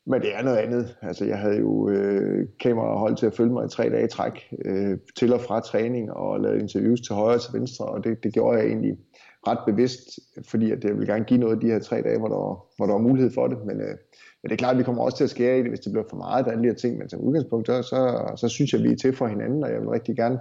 men 0.06 0.22
det 0.22 0.34
er 0.34 0.42
noget 0.42 0.56
andet. 0.56 0.96
Altså, 1.02 1.24
jeg 1.24 1.38
havde 1.38 1.56
jo 1.58 1.88
øh, 1.88 2.48
kamerahold 2.60 3.16
til 3.16 3.26
at 3.26 3.34
følge 3.34 3.52
mig 3.52 3.64
i 3.64 3.68
tre 3.68 3.90
dage 3.90 4.04
i 4.04 4.08
træk, 4.08 4.54
øh, 4.64 4.98
til 5.16 5.32
og 5.32 5.40
fra 5.40 5.60
træning, 5.60 6.12
og 6.12 6.40
lavede 6.40 6.60
interviews 6.60 7.00
til 7.00 7.14
højre 7.14 7.34
og 7.34 7.42
til 7.42 7.52
venstre, 7.52 7.84
og 7.84 8.04
det, 8.04 8.24
det 8.24 8.32
gjorde 8.32 8.58
jeg 8.58 8.66
egentlig 8.66 8.98
ret 9.46 9.58
bevidst, 9.66 10.18
fordi 10.48 10.70
at 10.70 10.84
jeg 10.84 10.98
vil 10.98 11.06
gerne 11.06 11.24
give 11.24 11.40
noget 11.40 11.62
de 11.62 11.66
her 11.66 11.78
tre 11.78 12.02
dage, 12.02 12.18
hvor 12.18 12.28
der, 12.28 12.66
hvor 12.76 12.86
der 12.86 12.92
var 12.92 13.00
mulighed 13.00 13.30
for 13.30 13.46
det. 13.46 13.58
Men, 13.66 13.80
øh, 13.80 13.96
men 14.42 14.50
det 14.50 14.52
er 14.52 14.56
klart, 14.56 14.74
at 14.74 14.78
vi 14.78 14.82
kommer 14.84 15.02
også 15.02 15.16
til 15.16 15.24
at 15.24 15.30
skære 15.30 15.58
i 15.58 15.62
det, 15.62 15.70
hvis 15.70 15.80
det 15.80 15.92
bliver 15.92 16.06
for 16.10 16.16
meget 16.16 16.46
af 16.46 16.50
alle 16.50 16.62
de 16.62 16.68
her 16.68 16.74
ting. 16.74 16.98
Men 16.98 17.08
som 17.08 17.20
udgangspunkt, 17.20 17.66
så, 17.66 17.82
så, 17.82 18.32
så 18.36 18.48
synes 18.48 18.72
jeg, 18.72 18.80
at 18.80 18.84
vi 18.84 18.92
er 18.92 18.96
til 18.96 19.16
for 19.16 19.26
hinanden, 19.26 19.64
og 19.64 19.70
jeg 19.70 19.80
vil 19.80 19.88
rigtig 19.88 20.16
gerne 20.16 20.38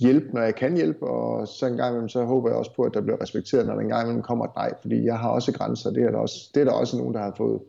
hjælpe, 0.00 0.34
når 0.34 0.42
jeg 0.42 0.54
kan 0.54 0.76
hjælpe, 0.76 1.06
og 1.06 1.48
så 1.48 1.66
en 1.66 1.76
gang 1.76 1.90
imellem, 1.90 2.08
så 2.08 2.24
håber 2.24 2.48
jeg 2.48 2.58
også 2.58 2.74
på, 2.74 2.82
at 2.82 2.94
der 2.94 3.00
bliver 3.00 3.22
respekteret, 3.22 3.66
når 3.66 3.74
der 3.74 3.80
en 3.80 3.88
gang 3.88 4.02
imellem 4.02 4.22
kommer 4.22 4.44
et 4.44 4.54
nej, 4.56 4.72
fordi 4.80 5.04
jeg 5.04 5.18
har 5.18 5.30
også 5.30 5.52
grænser, 5.52 5.90
det 5.90 6.02
er 6.02 6.10
der 6.10 6.18
også, 6.18 6.50
det 6.54 6.60
er 6.60 6.64
der 6.64 6.72
også 6.72 6.96
nogen, 6.96 7.14
der 7.14 7.20
har 7.20 7.34
fået 7.36 7.60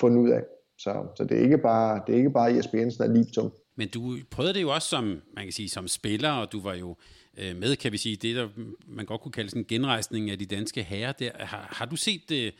fundet 0.00 0.22
ud 0.22 0.30
af. 0.30 0.42
Så, 0.78 1.06
så 1.16 1.24
det, 1.24 1.38
er 1.38 1.42
ikke 1.42 1.58
bare, 1.58 2.02
det 2.06 2.12
er 2.12 2.16
ikke 2.16 2.30
bare 2.30 2.54
Jesper 2.54 2.78
Jensen, 2.78 3.02
der 3.02 3.08
er 3.08 3.12
lige 3.12 3.50
Men 3.76 3.88
du 3.88 4.16
prøvede 4.30 4.54
det 4.54 4.62
jo 4.62 4.74
også 4.74 4.88
som, 4.88 5.04
man 5.34 5.44
kan 5.44 5.52
sige, 5.52 5.68
som 5.68 5.88
spiller, 5.88 6.30
og 6.30 6.52
du 6.52 6.60
var 6.60 6.74
jo 6.74 6.96
øh, 7.38 7.56
med, 7.56 7.76
kan 7.76 7.92
vi 7.92 7.96
sige, 7.96 8.16
det 8.16 8.36
der 8.36 8.48
man 8.88 9.06
godt 9.06 9.20
kunne 9.20 9.32
kalde 9.32 9.50
sådan 9.50 9.62
en 9.62 9.66
genrejsning 9.68 10.30
af 10.30 10.38
de 10.38 10.46
danske 10.46 10.82
herrer 10.82 11.12
der. 11.12 11.30
Har, 11.38 11.68
har 11.70 11.86
du 11.86 11.96
set 11.96 12.20
det 12.28 12.46
øh, 12.46 12.52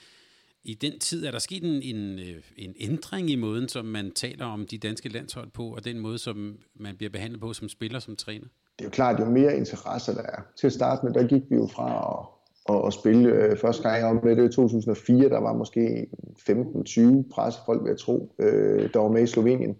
i 0.65 0.75
den 0.75 0.99
tid, 0.99 1.27
er 1.27 1.31
der 1.31 1.39
sket 1.39 1.65
en, 1.65 1.83
en, 1.83 2.19
øh, 2.19 2.43
en 2.57 2.75
ændring 2.81 3.31
i 3.31 3.37
måden, 3.37 3.69
som 3.69 3.85
man 3.85 4.11
taler 4.11 4.47
om 4.47 4.67
de 4.67 4.79
danske 4.79 5.09
landshold 5.09 5.51
på, 5.51 5.75
og 5.75 5.85
den 5.85 5.99
måde, 5.99 6.19
som 6.19 6.59
man 6.75 6.97
bliver 6.97 7.11
behandlet 7.11 7.41
på 7.41 7.53
som 7.53 7.69
spiller, 7.69 7.99
som 7.99 8.17
træner? 8.17 8.47
Det 8.79 8.85
er 8.85 8.85
jo 8.85 8.91
klart, 8.91 9.21
jo 9.21 9.25
mere 9.25 9.57
interesse 9.57 10.15
der 10.15 10.23
er. 10.23 10.43
Til 10.57 10.67
at 10.67 10.73
starte 10.73 11.07
med, 11.07 11.15
der 11.15 11.27
gik 11.27 11.43
vi 11.51 11.55
jo 11.55 11.67
fra 11.67 12.19
at 12.21 12.38
at, 12.69 12.87
at 12.87 12.93
spille. 12.93 13.29
Øh, 13.29 13.57
første 13.57 13.83
gang 13.83 14.01
jeg 14.01 14.07
var 14.07 14.21
med 14.23 14.37
det 14.37 14.51
i 14.51 14.55
2004, 14.55 15.29
der 15.29 15.41
var 15.41 15.53
måske 15.53 16.07
15-20 16.51 17.33
pressefolk, 17.35 17.83
vil 17.83 17.91
jeg 17.91 17.99
tro, 17.99 18.33
øh, 18.39 18.93
der 18.95 19.01
var 19.01 19.09
med 19.09 19.23
i 19.23 19.27
Slovenien. 19.27 19.77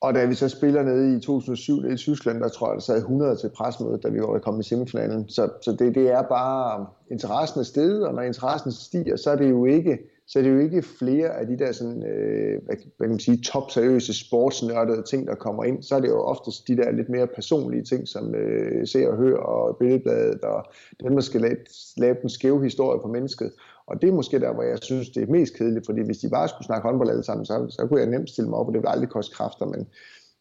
Og 0.00 0.14
da 0.14 0.24
vi 0.24 0.34
så 0.34 0.48
spiller 0.48 0.82
nede 0.82 1.16
i 1.16 1.20
2007 1.20 1.80
nede 1.80 1.94
i 1.94 1.96
Tyskland, 1.96 2.40
der 2.40 2.48
tror 2.48 2.68
jeg, 2.68 2.74
der 2.74 2.80
sad 2.80 2.98
100 2.98 3.36
til 3.36 3.50
presmødet, 3.56 4.02
da 4.02 4.08
vi 4.08 4.20
var 4.20 4.38
kommet 4.38 4.66
i 4.66 4.68
semifinalen. 4.68 5.28
Så, 5.28 5.50
så 5.62 5.72
det, 5.72 5.94
det 5.94 6.10
er 6.12 6.22
bare, 6.22 6.86
interessen 7.10 7.60
er 7.60 7.64
sted, 7.64 8.02
og 8.02 8.14
når 8.14 8.22
interessen 8.22 8.72
stiger, 8.72 9.16
så 9.16 9.30
er 9.30 9.36
det 9.36 9.50
jo 9.50 9.64
ikke 9.64 9.98
så 10.28 10.38
er 10.38 10.42
det 10.42 10.50
jo 10.50 10.58
ikke 10.58 10.82
flere 10.82 11.28
af 11.28 11.46
de 11.46 11.58
der 11.58 11.72
sådan, 11.72 12.06
øh, 12.06 12.62
hvad, 12.64 12.76
hvad 12.96 13.06
kan 13.06 13.10
man 13.10 13.18
sige, 13.18 13.42
top 13.42 13.70
seriøse 13.70 14.26
sportsnørdede 14.26 15.02
ting, 15.02 15.26
der 15.26 15.34
kommer 15.34 15.64
ind. 15.64 15.82
Så 15.82 15.94
er 15.94 16.00
det 16.00 16.08
jo 16.08 16.20
oftest 16.20 16.68
de 16.68 16.76
der 16.76 16.90
lidt 16.90 17.08
mere 17.08 17.26
personlige 17.26 17.84
ting, 17.84 18.08
som 18.08 18.34
øh, 18.34 18.86
ser 18.86 19.08
og 19.08 19.16
hører 19.16 19.38
og 19.38 19.76
billedbladet, 19.76 20.40
og 20.40 20.64
dem, 21.02 21.12
der 21.12 21.20
skal 21.20 21.40
lave, 21.40 21.56
lave 21.96 22.16
den 22.22 22.28
skæve 22.28 22.62
historie 22.62 23.00
på 23.02 23.08
mennesket. 23.08 23.52
Og 23.86 24.02
det 24.02 24.08
er 24.08 24.12
måske 24.12 24.40
der, 24.40 24.54
hvor 24.54 24.62
jeg 24.62 24.78
synes, 24.82 25.10
det 25.10 25.22
er 25.22 25.32
mest 25.32 25.54
kedeligt, 25.54 25.86
fordi 25.86 26.02
hvis 26.02 26.18
de 26.18 26.30
bare 26.30 26.48
skulle 26.48 26.66
snakke 26.66 26.88
håndbold 26.88 27.10
alle 27.10 27.24
sammen, 27.24 27.46
så, 27.46 27.66
så 27.68 27.86
kunne 27.86 28.00
jeg 28.00 28.10
nemt 28.10 28.30
stille 28.30 28.50
mig 28.50 28.58
op, 28.58 28.66
og 28.66 28.72
det 28.72 28.80
ville 28.80 28.90
aldrig 28.90 29.08
koste 29.08 29.34
kræfter, 29.34 29.66
men, 29.66 29.86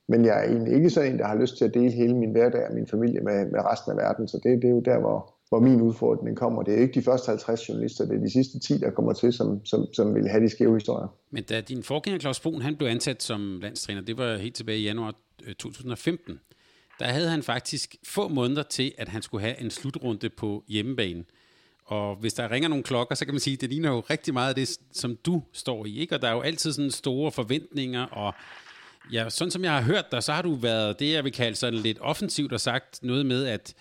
men 0.07 0.25
jeg 0.25 0.39
er 0.39 0.49
egentlig 0.49 0.73
ikke 0.73 0.89
sådan 0.89 1.11
en, 1.11 1.19
der 1.19 1.25
har 1.25 1.35
lyst 1.35 1.57
til 1.57 1.65
at 1.65 1.73
dele 1.73 1.91
hele 1.91 2.15
min 2.15 2.31
hverdag 2.31 2.67
og 2.67 2.75
min 2.75 2.87
familie 2.87 3.21
med, 3.21 3.45
med 3.45 3.59
resten 3.65 3.91
af 3.91 3.97
verden, 3.97 4.27
så 4.27 4.39
det, 4.43 4.61
det 4.61 4.67
er 4.67 4.73
jo 4.73 4.79
der, 4.79 4.99
hvor, 4.99 5.34
hvor 5.49 5.59
min 5.59 5.81
udfordring 5.81 6.37
kommer. 6.37 6.63
Det 6.63 6.73
er 6.73 6.81
ikke 6.81 6.99
de 6.99 7.03
første 7.03 7.29
50 7.29 7.69
journalister, 7.69 8.05
det 8.05 8.15
er 8.15 8.19
de 8.19 8.31
sidste 8.31 8.59
10, 8.59 8.77
der 8.77 8.91
kommer 8.91 9.13
til, 9.13 9.33
som, 9.33 9.65
som, 9.65 9.93
som 9.93 10.15
vil 10.15 10.27
have 10.27 10.43
de 10.43 10.49
skæve 10.49 10.73
historier. 10.73 11.07
Men 11.31 11.43
da 11.43 11.61
din 11.61 11.83
forgænger 11.83 12.19
Claus 12.19 12.39
Brun, 12.39 12.61
han 12.61 12.75
blev 12.75 12.87
ansat 12.87 13.23
som 13.23 13.59
landstræner, 13.61 14.01
det 14.01 14.17
var 14.17 14.37
helt 14.37 14.55
tilbage 14.55 14.79
i 14.79 14.83
januar 14.83 15.13
øh, 15.47 15.55
2015, 15.55 16.39
der 16.99 17.05
havde 17.05 17.29
han 17.29 17.43
faktisk 17.43 17.95
få 18.05 18.27
måneder 18.27 18.63
til, 18.63 18.91
at 18.97 19.07
han 19.07 19.21
skulle 19.21 19.41
have 19.41 19.61
en 19.61 19.71
slutrunde 19.71 20.29
på 20.29 20.63
hjemmebane. 20.67 21.23
Og 21.85 22.15
hvis 22.15 22.33
der 22.33 22.51
ringer 22.51 22.69
nogle 22.69 22.83
klokker, 22.83 23.15
så 23.15 23.25
kan 23.25 23.33
man 23.33 23.39
sige, 23.39 23.53
at 23.53 23.61
det 23.61 23.69
ligner 23.69 23.89
jo 23.89 23.99
rigtig 23.99 24.33
meget 24.33 24.49
af 24.49 24.55
det, 24.55 24.77
som 24.91 25.17
du 25.25 25.43
står 25.53 25.85
i. 25.85 25.99
Ikke? 25.99 26.15
Og 26.15 26.21
der 26.21 26.27
er 26.27 26.33
jo 26.33 26.41
altid 26.41 26.73
sådan 26.73 26.91
store 26.91 27.31
forventninger, 27.31 28.03
og 28.03 28.33
ja, 29.11 29.29
sådan 29.29 29.51
som 29.51 29.63
jeg 29.63 29.71
har 29.71 29.81
hørt 29.81 30.11
dig, 30.11 30.23
så 30.23 30.33
har 30.33 30.41
du 30.41 30.55
været 30.55 30.99
det, 30.99 31.11
jeg 31.11 31.23
vil 31.23 31.31
kalde 31.31 31.55
sådan 31.55 31.79
lidt 31.79 31.97
offensivt 32.01 32.53
og 32.53 32.61
sagt 32.61 32.99
noget 33.03 33.25
med, 33.25 33.45
at 33.45 33.73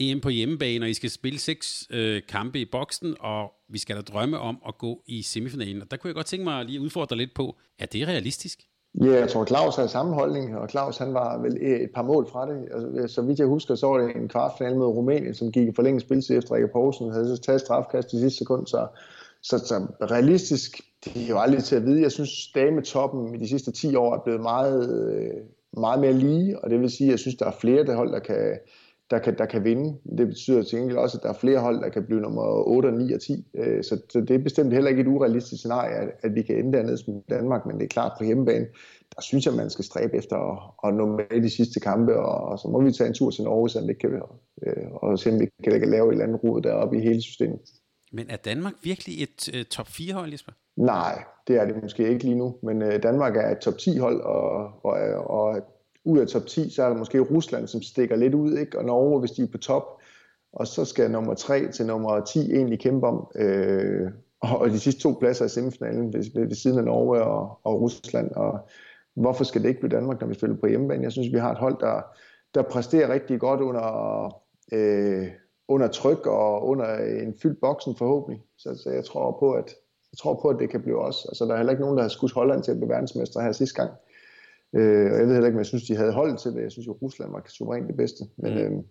EM 0.00 0.20
på 0.20 0.28
hjemmebane, 0.28 0.84
og 0.84 0.90
I 0.90 0.94
skal 0.94 1.10
spille 1.10 1.38
seks 1.38 1.86
øh, 1.90 2.22
kampe 2.28 2.58
i 2.60 2.64
boksen, 2.64 3.16
og 3.20 3.52
vi 3.68 3.78
skal 3.78 3.96
da 3.96 4.00
drømme 4.00 4.38
om 4.38 4.58
at 4.68 4.78
gå 4.78 5.02
i 5.06 5.22
semifinalen. 5.22 5.82
Og 5.82 5.90
der 5.90 5.96
kunne 5.96 6.08
jeg 6.08 6.14
godt 6.14 6.26
tænke 6.26 6.44
mig 6.44 6.60
at 6.60 6.66
lige 6.66 6.80
udfordre 6.80 7.16
lidt 7.16 7.34
på, 7.34 7.56
er 7.78 7.86
det 7.86 8.08
realistisk? 8.08 8.58
Ja, 8.94 9.12
jeg 9.12 9.28
tror, 9.28 9.44
Claus 9.44 9.76
har 9.76 9.86
sammenholdning, 9.86 10.56
og 10.56 10.70
Claus 10.70 10.98
han 10.98 11.14
var 11.14 11.38
vel 11.38 11.58
øh, 11.60 11.80
et 11.80 11.90
par 11.94 12.02
mål 12.02 12.28
fra 12.32 12.50
det. 12.50 12.68
Altså, 12.72 13.14
så 13.14 13.22
vidt 13.22 13.38
jeg 13.38 13.46
husker, 13.46 13.74
så 13.74 13.86
var 13.86 13.98
det 13.98 14.16
en 14.16 14.28
kvartfinal 14.28 14.76
mod 14.76 14.86
Rumænien, 14.86 15.34
som 15.34 15.52
gik 15.52 15.68
i 15.68 15.72
forlænget 15.74 16.02
spilletid 16.02 16.38
efter 16.38 16.54
Rikke 16.54 16.68
Poulsen 16.68 17.12
havde 17.12 17.36
så 17.36 17.42
taget 17.42 17.60
strafkast 17.60 18.12
i 18.12 18.18
sidste 18.18 18.38
sekund, 18.38 18.66
så, 18.66 18.86
så, 19.42 19.58
så 19.58 19.86
realistisk, 20.10 20.80
det 21.04 21.22
er 21.24 21.28
jo 21.28 21.38
aldrig 21.38 21.64
til 21.64 21.76
at 21.76 21.84
vide. 21.84 22.02
Jeg 22.02 22.12
synes, 22.12 22.30
dametoppen 22.54 23.34
i 23.34 23.38
de 23.38 23.48
sidste 23.48 23.72
10 23.72 23.94
år 23.94 24.14
er 24.14 24.22
blevet 24.24 24.40
meget, 24.40 25.12
øh, 25.12 25.34
meget 25.80 26.00
mere 26.00 26.12
lige, 26.12 26.64
og 26.64 26.70
det 26.70 26.80
vil 26.80 26.90
sige, 26.90 27.08
at 27.08 27.10
jeg 27.10 27.18
synes, 27.18 27.36
der 27.36 27.46
er 27.46 27.56
flere 27.60 27.84
der 27.84 27.96
hold, 27.96 28.12
der 28.12 28.18
kan, 28.18 28.58
der 29.10 29.18
kan, 29.18 29.38
der 29.38 29.46
kan 29.46 29.64
vinde. 29.64 29.98
Det 30.18 30.28
betyder 30.28 30.62
til 30.62 30.78
gengæld 30.78 30.98
også, 30.98 31.18
at 31.18 31.22
der 31.22 31.28
er 31.28 31.38
flere 31.40 31.58
hold, 31.58 31.82
der 31.82 31.88
kan 31.88 32.04
blive 32.06 32.20
nummer 32.20 32.42
8, 32.66 32.92
9 32.92 33.12
og 33.12 33.20
10. 33.20 33.46
Øh, 33.54 33.84
så, 33.84 34.00
så 34.10 34.20
det 34.20 34.30
er 34.30 34.38
bestemt 34.38 34.72
heller 34.72 34.90
ikke 34.90 35.02
et 35.02 35.06
urealistisk 35.06 35.60
scenarie, 35.60 35.94
at, 35.94 36.08
at 36.22 36.34
vi 36.34 36.42
kan 36.42 36.58
ende 36.58 36.78
dernede 36.78 36.98
som 36.98 37.14
Danmark, 37.30 37.66
men 37.66 37.76
det 37.76 37.84
er 37.84 37.88
klart 37.88 38.12
på 38.18 38.24
hjemmebane, 38.24 38.66
der 39.16 39.22
synes 39.22 39.46
jeg, 39.46 39.54
man 39.54 39.70
skal 39.70 39.84
stræbe 39.84 40.16
efter 40.16 40.36
at, 40.36 40.88
at 40.88 40.94
nå 40.94 41.06
med 41.06 41.42
de 41.42 41.50
sidste 41.50 41.80
kampe, 41.80 42.16
og, 42.16 42.48
og 42.48 42.58
så 42.58 42.68
må 42.68 42.82
vi 42.82 42.92
tage 42.92 43.08
en 43.08 43.14
tur 43.14 43.30
til 43.30 43.44
Norge, 43.44 43.68
så 43.68 43.80
det 43.80 43.98
kan, 43.98 44.22
øh, 44.66 44.92
og 44.92 45.18
se 45.18 45.30
om 45.30 45.40
vi 45.40 45.48
kan 45.64 45.90
lave 45.90 46.08
et 46.08 46.12
eller 46.12 46.24
andet 46.24 46.44
rod 46.44 46.62
deroppe 46.62 46.98
i 46.98 47.00
hele 47.00 47.22
systemet. 47.22 47.60
Men 48.12 48.30
er 48.30 48.36
Danmark 48.36 48.74
virkelig 48.82 49.22
et 49.22 49.48
uh, 49.54 49.62
top 49.62 49.86
4-hold, 49.86 50.30
Jesper? 50.30 50.52
Nej, 50.76 51.24
det 51.46 51.56
er 51.56 51.64
det 51.64 51.82
måske 51.82 52.08
ikke 52.08 52.24
lige 52.24 52.34
nu, 52.34 52.56
men 52.62 52.82
uh, 52.82 52.88
Danmark 53.02 53.36
er 53.36 53.50
et 53.50 53.58
top 53.58 53.74
10-hold, 53.74 54.20
og, 54.20 54.72
og, 54.84 54.92
og 55.30 55.62
ud 56.04 56.18
af 56.18 56.26
top 56.26 56.46
10, 56.46 56.70
så 56.70 56.82
er 56.82 56.88
der 56.88 56.96
måske 56.96 57.20
Rusland, 57.20 57.66
som 57.66 57.82
stikker 57.82 58.16
lidt 58.16 58.34
ud, 58.34 58.58
ikke? 58.58 58.78
og 58.78 58.84
Norge, 58.84 59.20
hvis 59.20 59.30
de 59.30 59.42
er 59.42 59.46
på 59.52 59.58
top, 59.58 60.00
og 60.52 60.66
så 60.66 60.84
skal 60.84 61.10
nummer 61.10 61.34
3 61.34 61.72
til 61.72 61.86
nummer 61.86 62.20
10 62.20 62.52
egentlig 62.52 62.80
kæmpe 62.80 63.06
om, 63.06 63.26
øh, 63.34 64.10
og 64.40 64.70
de 64.70 64.78
sidste 64.78 65.00
to 65.00 65.16
pladser 65.20 65.44
i 65.44 65.48
semifinalen 65.48 66.12
ved, 66.12 66.24
ved, 66.34 66.46
ved 66.46 66.54
siden 66.54 66.78
af 66.78 66.84
Norge 66.84 67.22
og, 67.22 67.58
og 67.64 67.80
Rusland, 67.80 68.30
og 68.30 68.58
hvorfor 69.14 69.44
skal 69.44 69.62
det 69.62 69.68
ikke 69.68 69.80
blive 69.80 69.96
Danmark, 69.96 70.20
når 70.20 70.28
vi 70.28 70.34
spiller 70.34 70.56
på 70.56 70.66
hjemmebane? 70.66 71.02
Jeg 71.02 71.12
synes, 71.12 71.32
vi 71.32 71.38
har 71.38 71.52
et 71.52 71.58
hold, 71.58 71.80
der, 71.80 72.02
der 72.54 72.62
præsterer 72.62 73.12
rigtig 73.12 73.40
godt 73.40 73.60
under, 73.60 74.24
øh, 74.72 75.26
under 75.68 75.88
tryk 75.88 76.26
og 76.26 76.66
under 76.66 76.96
en 76.96 77.34
fyldt 77.42 77.60
boksen 77.60 77.96
forhåbentlig. 77.96 78.42
Så, 78.58 78.80
så 78.82 78.90
jeg 78.90 79.04
tror 79.04 79.36
på, 79.40 79.52
at 79.52 79.74
jeg 80.12 80.18
tror 80.18 80.40
på, 80.42 80.48
at 80.48 80.56
det 80.58 80.70
kan 80.70 80.82
blive 80.82 80.98
os. 80.98 81.26
Altså, 81.28 81.44
der 81.44 81.52
er 81.52 81.56
heller 81.56 81.70
ikke 81.70 81.82
nogen, 81.82 81.96
der 81.96 82.02
har 82.02 82.08
skudt 82.08 82.32
Holland 82.32 82.62
til 82.62 82.70
at 82.70 82.76
blive 82.76 82.88
verdensmester 82.88 83.40
her 83.40 83.52
sidste 83.52 83.82
gang. 83.82 83.90
Øh, 84.74 85.12
og 85.12 85.18
jeg 85.18 85.26
ved 85.26 85.32
heller 85.32 85.46
ikke, 85.46 85.56
om 85.56 85.58
jeg 85.58 85.66
synes, 85.66 85.84
de 85.84 85.96
havde 85.96 86.12
holdt 86.12 86.40
til 86.40 86.52
det. 86.52 86.62
Jeg 86.62 86.72
synes 86.72 86.86
jo, 86.86 86.98
Rusland 87.02 87.30
var 87.30 87.42
suverænt 87.48 87.88
det 87.88 87.96
bedste. 87.96 88.24
Men, 88.36 88.52
mm. 88.52 88.58
øh, 88.58 88.82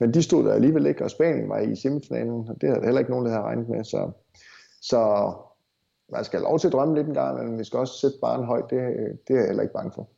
men 0.00 0.14
de 0.14 0.22
stod 0.22 0.44
der 0.44 0.52
alligevel 0.52 0.86
ikke, 0.86 1.04
og 1.04 1.10
Spanien 1.10 1.48
var 1.48 1.58
i 1.58 1.76
semifinalen, 1.76 2.48
og 2.48 2.56
det 2.60 2.68
havde 2.68 2.84
heller 2.84 2.98
ikke 2.98 3.10
nogen, 3.10 3.26
der 3.26 3.32
havde 3.32 3.44
regnet 3.44 3.68
med. 3.68 3.84
Så, 3.84 4.10
så 4.82 5.32
man 6.12 6.24
skal 6.24 6.38
have 6.38 6.48
lov 6.48 6.58
til 6.58 6.66
at 6.66 6.72
drømme 6.72 6.94
lidt 6.94 7.06
en 7.06 7.14
gang, 7.14 7.48
men 7.48 7.58
vi 7.58 7.64
skal 7.64 7.78
også 7.78 7.98
sætte 8.00 8.16
barn 8.20 8.44
højt. 8.44 8.64
Det, 8.70 8.78
det 9.28 9.34
er 9.34 9.40
jeg 9.40 9.46
heller 9.46 9.62
ikke 9.62 9.74
bange 9.74 9.92
for. 9.94 10.08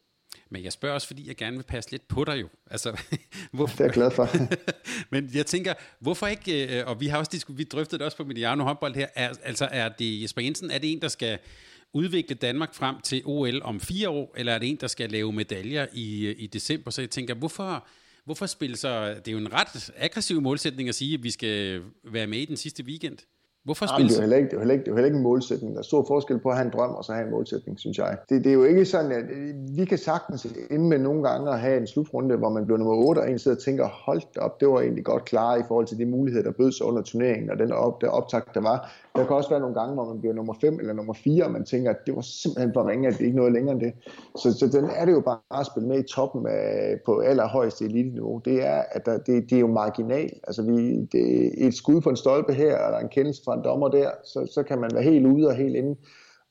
Men 0.50 0.64
jeg 0.64 0.72
spørger 0.72 0.94
også, 0.94 1.06
fordi 1.06 1.28
jeg 1.28 1.36
gerne 1.36 1.56
vil 1.56 1.62
passe 1.62 1.90
lidt 1.90 2.08
på 2.08 2.24
dig 2.24 2.40
jo. 2.40 2.48
Altså, 2.70 3.00
hvorfor? 3.52 3.76
Det 3.76 3.80
er 3.80 3.84
jeg 3.84 3.92
glad 3.92 4.10
for. 4.10 4.28
Men 5.12 5.30
jeg 5.34 5.46
tænker, 5.46 5.74
hvorfor 6.00 6.26
ikke, 6.26 6.80
øh, 6.80 6.86
og 6.86 7.00
vi 7.00 7.06
har 7.06 7.18
også 7.18 7.44
vi 7.48 7.64
drøftet 7.64 8.00
det 8.00 8.04
også 8.04 8.16
på 8.16 8.24
Mediano 8.24 8.64
håndbold 8.64 8.94
her, 8.94 9.06
er, 9.14 9.30
altså 9.44 9.68
er 9.70 9.88
det 9.88 10.22
Jesper 10.22 10.42
Jensen, 10.42 10.70
er 10.70 10.78
det 10.78 10.92
en, 10.92 11.02
der 11.02 11.08
skal 11.08 11.38
udvikle 11.94 12.36
Danmark 12.36 12.74
frem 12.74 12.96
til 13.00 13.22
OL 13.24 13.62
om 13.62 13.80
fire 13.80 14.08
år, 14.08 14.34
eller 14.36 14.52
er 14.52 14.58
det 14.58 14.70
en, 14.70 14.78
der 14.80 14.86
skal 14.86 15.10
lave 15.10 15.32
medaljer 15.32 15.86
i, 15.92 16.30
i 16.30 16.46
december? 16.46 16.90
Så 16.90 17.02
jeg 17.02 17.10
tænker, 17.10 17.34
hvorfor, 17.34 17.86
hvorfor 18.24 18.46
spille 18.46 18.76
så, 18.76 19.08
det 19.08 19.28
er 19.28 19.32
jo 19.32 19.38
en 19.38 19.52
ret 19.52 19.90
aggressiv 19.96 20.40
målsætning 20.40 20.88
at 20.88 20.94
sige, 20.94 21.14
at 21.14 21.22
vi 21.22 21.30
skal 21.30 21.82
være 22.12 22.26
med 22.26 22.38
i 22.38 22.44
den 22.44 22.56
sidste 22.56 22.84
weekend. 22.84 23.18
Hvorfor 23.64 23.86
spille 23.86 24.08
det, 24.08 24.16
er 24.16 24.20
heller 24.20 24.36
ikke, 24.36 24.48
det, 24.48 24.54
er 24.54 24.58
heller 24.58 24.74
ikke, 24.74 24.84
det 24.84 24.90
er 24.90 24.94
heller 24.94 25.06
ikke 25.06 25.16
en 25.16 25.22
målsætning. 25.22 25.72
Der 25.72 25.78
er 25.78 25.82
stor 25.82 26.04
forskel 26.08 26.38
på 26.38 26.48
at 26.48 26.56
have 26.56 26.66
en 26.66 26.72
drøm 26.72 26.90
og 26.90 27.04
så 27.04 27.12
have 27.12 27.24
en 27.24 27.30
målsætning, 27.30 27.80
synes 27.80 27.98
jeg. 27.98 28.18
Det, 28.28 28.44
det 28.44 28.50
er 28.50 28.54
jo 28.54 28.64
ikke 28.64 28.84
sådan, 28.84 29.12
at 29.12 29.24
vi 29.76 29.84
kan 29.84 29.98
sagtens 29.98 30.46
inde 30.70 30.84
med 30.88 30.98
nogle 30.98 31.28
gange 31.28 31.52
at 31.52 31.60
have 31.60 31.76
en 31.76 31.86
slutrunde, 31.86 32.36
hvor 32.36 32.50
man 32.50 32.64
bliver 32.66 32.78
nummer 32.78 32.94
8, 32.94 33.18
og 33.18 33.30
en 33.30 33.38
sidder 33.38 33.56
og 33.56 33.62
tænker, 33.62 33.88
hold 33.88 34.22
op, 34.38 34.60
det 34.60 34.68
var 34.68 34.80
egentlig 34.80 35.04
godt 35.04 35.24
klar 35.24 35.56
i 35.56 35.62
forhold 35.68 35.86
til 35.86 35.98
de 35.98 36.06
muligheder, 36.06 36.44
der 36.44 36.52
bød 36.52 36.72
sig 36.72 36.86
under 36.86 37.02
turneringen, 37.02 37.50
og 37.50 37.58
den 37.58 37.72
op, 37.72 38.00
der 38.00 38.08
optakt, 38.08 38.54
der 38.54 38.60
var. 38.60 38.92
Der 39.16 39.26
kan 39.26 39.36
også 39.36 39.50
være 39.50 39.60
nogle 39.60 39.74
gange, 39.74 39.94
hvor 39.94 40.04
man 40.04 40.20
bliver 40.20 40.34
nummer 40.34 40.54
5 40.60 40.80
eller 40.80 40.92
nummer 40.92 41.14
4, 41.14 41.44
og 41.44 41.50
man 41.50 41.64
tænker, 41.64 41.90
at 41.90 41.96
det 42.06 42.16
var 42.16 42.20
simpelthen 42.20 42.72
for 42.74 42.88
ringe, 42.88 43.08
at 43.08 43.14
det 43.18 43.24
ikke 43.24 43.36
noget 43.36 43.52
længere 43.52 43.72
end 43.72 43.80
det. 43.80 43.92
Så, 44.42 44.58
så 44.58 44.66
den 44.78 44.90
er 44.90 45.04
det 45.04 45.12
jo 45.12 45.20
bare 45.20 45.60
at 45.60 45.66
spille 45.66 45.88
med 45.88 45.98
i 45.98 46.08
toppen 46.14 46.46
af, 46.46 47.00
på 47.06 47.18
allerhøjeste 47.18 47.84
elite-niveau. 47.84 48.40
Det 48.44 48.66
er, 48.66 48.82
at 48.90 49.06
der, 49.06 49.18
det, 49.18 49.50
det 49.50 49.56
er 49.56 49.60
jo 49.60 49.66
marginal. 49.66 50.30
Altså 50.44 50.62
vi, 50.62 51.04
det 51.12 51.46
er 51.62 51.66
et 51.66 51.74
skud 51.74 52.00
på 52.00 52.10
en 52.10 52.16
stolpe 52.16 52.52
her, 52.52 52.78
og 52.78 52.92
der 52.92 52.98
er 52.98 53.02
en 53.02 53.08
kendelse 53.08 53.42
fra 53.44 53.54
en 53.54 53.64
dommer 53.64 53.88
der, 53.88 54.10
så, 54.24 54.50
så 54.54 54.62
kan 54.62 54.78
man 54.78 54.90
være 54.94 55.02
helt 55.02 55.26
ude 55.26 55.46
og 55.46 55.54
helt 55.54 55.76
inde. 55.76 55.96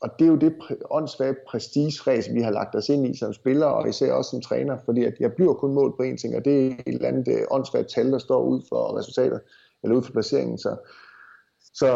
Og 0.02 0.10
det 0.20 0.26
er 0.26 0.30
jo 0.30 0.36
det 0.36 0.54
åndssvage 0.92 1.36
prestige 1.48 2.34
vi 2.34 2.42
har 2.42 2.52
lagt 2.52 2.76
os 2.76 2.90
ind 2.90 3.08
i 3.08 3.18
som 3.18 3.34
spiller, 3.34 3.66
og 3.66 3.90
især 3.90 4.14
også 4.14 4.30
som 4.30 4.42
træner, 4.42 4.78
fordi 4.86 5.04
at 5.04 5.14
jeg 5.20 5.34
bliver 5.34 5.54
kun 5.54 5.74
målt 5.74 5.98
på 5.98 6.04
én 6.04 6.18
ting, 6.18 6.36
og 6.36 6.46
det 6.46 6.68
er 6.68 6.68
et 6.68 6.78
eller 6.86 7.08
andet 7.08 7.46
åndssvagt 7.52 7.90
tal, 7.90 8.12
der 8.12 8.18
står 8.18 8.44
ud 8.44 8.62
for 8.70 8.98
resultatet, 8.98 9.42
eller 9.84 9.98
ud 9.98 10.04
for 10.04 10.12
placeringen. 10.12 10.58
Så, 10.58 10.76
så, 11.74 11.90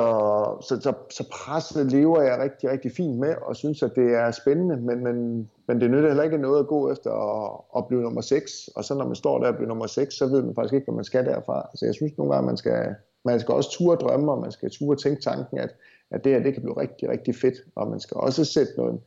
så, 0.62 0.82
så, 0.82 0.94
så 1.10 1.30
presset 1.32 1.92
lever 1.92 2.22
jeg 2.22 2.40
rigtig, 2.40 2.70
rigtig 2.70 2.92
fint 2.92 3.18
med, 3.20 3.36
og 3.42 3.56
synes, 3.56 3.84
at 3.84 3.92
det 3.96 4.14
er 4.14 4.32
spændende, 4.32 4.78
men, 4.78 5.04
men, 5.04 5.50
men 5.68 5.82
det 5.82 5.92
nytter 5.92 6.08
heller 6.08 6.24
ikke 6.24 6.38
noget 6.38 6.60
at 6.60 6.68
gå 6.68 6.92
efter 6.92 7.12
at, 7.12 7.62
at 7.78 7.88
blive 7.88 8.02
nummer 8.02 8.22
6, 8.22 8.70
og 8.76 8.84
så 8.84 8.96
når 8.96 9.06
man 9.06 9.16
står 9.16 9.40
der 9.40 9.48
og 9.48 9.56
bliver 9.56 9.68
nummer 9.68 9.88
6, 9.88 10.16
så 10.16 10.28
ved 10.28 10.42
man 10.42 10.56
faktisk 10.56 10.74
ikke, 10.74 10.86
hvad 10.86 10.96
man 10.96 11.04
skal 11.04 11.26
derfra. 11.26 11.70
Så 11.76 11.86
jeg 11.86 11.96
synes 11.96 12.18
nogle 12.18 12.34
gange, 12.34 12.46
man 12.46 12.58
skal, 12.58 12.96
man 13.26 13.40
skal 13.40 13.54
også 13.54 13.72
ture 13.72 13.96
drømme, 13.96 14.32
og 14.32 14.42
man 14.42 14.52
skal 14.52 14.70
ture 14.70 14.96
tænke 14.98 15.22
tanken, 15.22 15.58
at, 15.58 15.76
at 16.12 16.24
det 16.24 16.32
her 16.32 16.44
det 16.44 16.54
kan 16.54 16.62
blive 16.62 16.82
rigtig, 16.82 17.10
rigtig 17.10 17.36
fedt, 17.36 17.58
og 17.76 17.90
man 17.90 18.00
skal 18.00 18.18
også 18.18 18.46
sætte 18.46 18.74
nogle, 18.78 19.00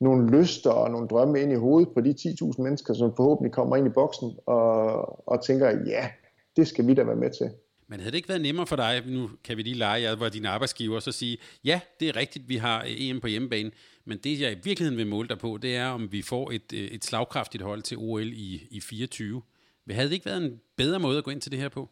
nogle 0.00 0.30
lyster 0.30 0.70
og 0.70 0.90
nogle 0.90 1.08
drømme 1.08 1.40
ind 1.40 1.52
i 1.52 1.56
hovedet 1.56 1.88
på 1.94 2.00
de 2.00 2.14
10.000 2.20 2.62
mennesker, 2.62 2.94
som 2.94 3.16
forhåbentlig 3.16 3.52
kommer 3.52 3.76
ind 3.76 3.86
i 3.86 3.90
boksen 3.90 4.32
og, 4.46 5.28
og 5.28 5.44
tænker, 5.44 5.68
ja, 5.86 6.08
det 6.56 6.68
skal 6.68 6.86
vi 6.86 6.94
da 6.94 7.04
være 7.04 7.16
med 7.16 7.30
til. 7.30 7.50
Men 7.94 8.00
havde 8.00 8.12
det 8.12 8.16
ikke 8.16 8.28
været 8.28 8.40
nemmere 8.40 8.66
for 8.66 8.76
dig, 8.76 9.02
nu 9.06 9.30
kan 9.44 9.56
vi 9.56 9.62
lige 9.62 9.76
lege, 9.76 10.02
jeg 10.02 10.20
var 10.20 10.28
din 10.28 10.46
arbejdsgiver, 10.46 10.96
og 10.96 11.02
så 11.02 11.12
sige, 11.12 11.38
ja, 11.64 11.80
det 12.00 12.08
er 12.08 12.16
rigtigt, 12.16 12.48
vi 12.48 12.56
har 12.56 12.80
øh, 12.82 13.08
EM 13.08 13.20
på 13.20 13.26
hjemmebane, 13.26 13.70
men 14.04 14.18
det 14.18 14.40
jeg 14.40 14.52
i 14.52 14.56
virkeligheden 14.64 14.98
vil 14.98 15.06
måle 15.06 15.28
dig 15.28 15.38
på, 15.38 15.58
det 15.62 15.76
er, 15.76 15.86
om 15.86 16.12
vi 16.12 16.22
får 16.22 16.50
et, 16.50 16.72
øh, 16.74 16.80
et 16.80 17.04
slagkraftigt 17.04 17.62
hold 17.62 17.82
til 17.82 17.96
OL 17.98 18.32
i, 18.32 18.66
i 18.70 18.80
24. 18.80 19.42
Havde 19.90 20.08
det 20.08 20.14
ikke 20.14 20.26
været 20.26 20.44
en 20.44 20.60
bedre 20.76 20.98
måde 20.98 21.18
at 21.18 21.24
gå 21.24 21.30
ind 21.30 21.40
til 21.40 21.52
det 21.52 21.60
her 21.60 21.68
på? 21.68 21.88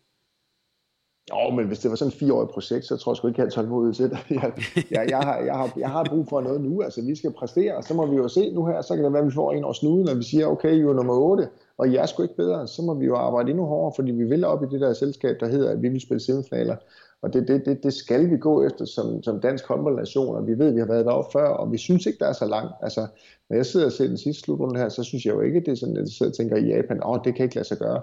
Jo, 1.30 1.50
men 1.50 1.66
hvis 1.66 1.78
det 1.78 1.90
var 1.90 1.96
sådan 1.96 2.12
et 2.12 2.18
fireårigt 2.18 2.52
projekt, 2.52 2.84
så 2.84 2.96
tror 2.96 3.12
jeg 3.12 3.16
sgu 3.16 3.28
ikke, 3.28 3.42
at 3.42 3.44
jeg 3.44 3.52
tålmodighed 3.52 3.94
til 3.94 4.10
det. 4.10 4.18
Jeg, 4.42 4.52
jeg, 4.90 5.06
jeg, 5.10 5.18
har, 5.18 5.38
jeg, 5.38 5.54
har, 5.54 5.72
jeg 5.76 5.90
har 5.90 6.04
brug 6.04 6.28
for 6.28 6.40
noget 6.40 6.60
nu. 6.60 6.82
Altså, 6.82 7.02
vi 7.02 7.14
skal 7.14 7.32
præstere, 7.32 7.76
og 7.76 7.84
så 7.84 7.94
må 7.94 8.06
vi 8.06 8.16
jo 8.16 8.28
se 8.28 8.50
nu 8.50 8.66
her, 8.66 8.82
så 8.82 8.94
kan 8.94 9.04
det 9.04 9.12
være, 9.12 9.22
at 9.22 9.28
vi 9.28 9.34
får 9.34 9.52
en 9.52 9.64
års 9.64 9.76
snuden, 9.76 10.04
når 10.04 10.14
vi 10.14 10.22
siger, 10.22 10.46
okay, 10.46 10.74
I 10.74 10.80
er 10.80 10.92
nummer 10.92 11.14
8, 11.14 11.48
og 11.78 11.92
jeg 11.92 12.02
er 12.02 12.06
sgu 12.06 12.22
ikke 12.22 12.36
bedre, 12.36 12.68
så 12.68 12.82
må 12.82 12.94
vi 12.94 13.06
jo 13.06 13.16
arbejde 13.16 13.50
endnu 13.50 13.64
hårdere, 13.64 13.92
fordi 13.96 14.12
vi 14.12 14.24
vil 14.24 14.44
op 14.44 14.62
i 14.62 14.66
det 14.70 14.80
der 14.80 14.92
selskab, 14.92 15.40
der 15.40 15.46
hedder, 15.46 15.70
at 15.70 15.82
vi 15.82 15.88
vil 15.88 16.00
spille 16.00 16.20
semifinaler. 16.20 16.76
Og 17.22 17.32
det, 17.32 17.48
det, 17.48 17.66
det, 17.66 17.82
det 17.82 17.92
skal 17.92 18.30
vi 18.30 18.36
gå 18.36 18.66
efter 18.66 18.84
som, 18.84 19.22
som 19.22 19.40
dansk 19.40 19.66
håndboldnation, 19.66 20.36
og 20.36 20.46
vi 20.46 20.58
ved, 20.58 20.68
at 20.68 20.74
vi 20.74 20.80
har 20.80 20.86
været 20.86 21.06
deroppe 21.06 21.32
før, 21.32 21.48
og 21.48 21.72
vi 21.72 21.78
synes 21.78 22.06
ikke, 22.06 22.18
der 22.18 22.26
er 22.26 22.32
så 22.32 22.46
langt. 22.46 22.72
Altså, 22.82 23.06
når 23.50 23.56
jeg 23.56 23.66
sidder 23.66 23.86
og 23.86 23.92
ser 23.92 24.06
den 24.06 24.16
sidste 24.16 24.42
slutrunde 24.42 24.80
her, 24.80 24.88
så 24.88 25.02
synes 25.02 25.26
jeg 25.26 25.34
jo 25.34 25.40
ikke, 25.40 25.60
det 25.60 25.68
er 25.68 25.74
sådan, 25.74 25.96
at 25.96 26.00
jeg 26.00 26.08
sidder 26.08 26.32
og 26.32 26.36
tænker 26.36 26.56
i 26.56 26.66
Japan, 26.66 27.02
åh, 27.02 27.10
oh, 27.10 27.18
det 27.24 27.34
kan 27.34 27.44
ikke 27.44 27.54
lade 27.54 27.68
sig 27.68 27.78
gøre. 27.78 28.02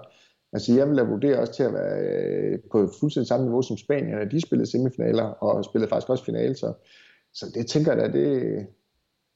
Altså 0.54 0.74
jeg 0.74 0.90
vil 0.90 0.98
da 0.98 1.04
vurdere 1.04 1.40
også 1.40 1.54
til 1.54 1.64
at 1.64 1.74
være 1.74 2.00
øh, 2.00 2.60
på 2.72 2.90
fuldstændig 3.00 3.28
samme 3.28 3.46
niveau 3.46 3.62
som 3.62 3.78
Spanien, 3.78 4.32
de 4.32 4.42
spillede 4.42 4.72
semifinaler 4.72 5.24
og 5.24 5.66
spillede 5.66 5.90
faktisk 5.90 6.10
også 6.10 6.26
finale, 6.26 6.56
så, 6.56 6.74
så 7.34 7.46
det 7.54 7.68
tænker 7.68 7.94
jeg 7.94 8.02
da, 8.02 8.18
det, 8.18 8.68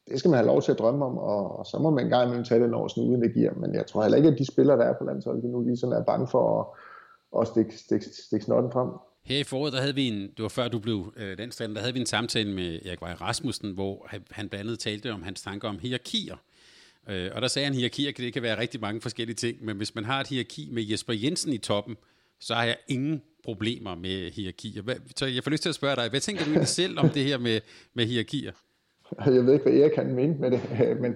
det 0.09 0.19
skal 0.19 0.29
man 0.29 0.37
have 0.37 0.47
lov 0.47 0.61
til 0.61 0.71
at 0.71 0.79
drømme 0.79 1.05
om, 1.05 1.17
og, 1.17 1.59
og 1.59 1.65
så 1.65 1.77
må 1.79 1.89
man 1.89 2.03
engang 2.03 2.23
imellem 2.23 2.45
tage 2.45 2.63
den 2.63 2.73
over 2.73 2.87
snuden, 2.87 3.21
det 3.21 3.33
giver. 3.33 3.53
Men 3.53 3.75
jeg 3.75 3.87
tror 3.87 4.01
heller 4.01 4.17
ikke, 4.17 4.29
at 4.29 4.39
de 4.39 4.45
spillere, 4.45 4.77
der 4.77 4.83
er 4.83 4.93
på 4.97 5.03
landsholdet 5.03 5.43
nu, 5.43 5.61
lige 5.61 5.77
sådan 5.77 5.95
er 5.95 6.03
bange 6.03 6.27
for 6.27 6.43
at, 6.59 7.41
at 7.41 7.47
stikke, 7.47 7.77
stikke, 7.77 8.05
stikke 8.05 8.45
snotten 8.45 8.71
frem. 8.71 8.89
Her 9.25 9.39
i 9.39 9.43
foråret, 9.43 9.73
der 9.73 9.79
havde 9.79 9.95
vi 9.95 10.07
en, 10.07 10.21
det 10.21 10.43
var 10.43 10.49
før 10.49 10.67
du 10.67 10.79
blev 10.79 11.13
øh, 11.17 11.37
landstræner, 11.37 11.73
der 11.73 11.81
havde 11.81 11.93
vi 11.93 11.99
en 11.99 12.05
samtale 12.05 12.53
med 12.53 12.79
Erik 12.85 13.01
Vej 13.01 13.13
Rasmussen, 13.13 13.71
hvor 13.71 14.07
han 14.31 14.49
blandt 14.49 14.53
andet 14.53 14.79
talte 14.79 15.13
om 15.13 15.23
hans 15.23 15.41
tanker 15.41 15.69
om 15.69 15.79
hierarkier. 15.79 16.35
Øh, 17.09 17.31
og 17.35 17.41
der 17.41 17.47
sagde 17.47 17.65
han, 17.65 17.73
at 17.73 17.77
hierarkier 17.77 18.11
det 18.17 18.33
kan 18.33 18.43
være 18.43 18.59
rigtig 18.59 18.81
mange 18.81 19.01
forskellige 19.01 19.35
ting, 19.35 19.65
men 19.65 19.77
hvis 19.77 19.95
man 19.95 20.05
har 20.05 20.21
et 20.21 20.27
hierarki 20.27 20.69
med 20.71 20.83
Jesper 20.83 21.13
Jensen 21.13 21.53
i 21.53 21.57
toppen, 21.57 21.97
så 22.39 22.53
har 22.53 22.63
jeg 22.63 22.77
ingen 22.87 23.21
problemer 23.43 23.95
med 23.95 24.31
hierarkier. 24.31 24.83
Så 25.15 25.25
jeg 25.25 25.43
får 25.43 25.51
lyst 25.51 25.61
til 25.61 25.69
at 25.69 25.75
spørge 25.75 25.95
dig, 25.95 26.09
hvad 26.09 26.19
tænker 26.19 26.43
du 26.43 26.49
egentlig 26.49 26.67
selv 26.67 26.99
om 26.99 27.09
det 27.09 27.23
her 27.23 27.37
med, 27.37 27.61
med 27.93 28.05
hierarkier? 28.05 28.51
Jeg 29.25 29.45
ved 29.45 29.53
ikke, 29.53 29.63
hvad 29.63 29.73
Erik 29.73 29.91
kan 29.91 30.15
mente 30.15 30.41
med 30.41 30.51
det, 30.51 30.61
men 31.03 31.15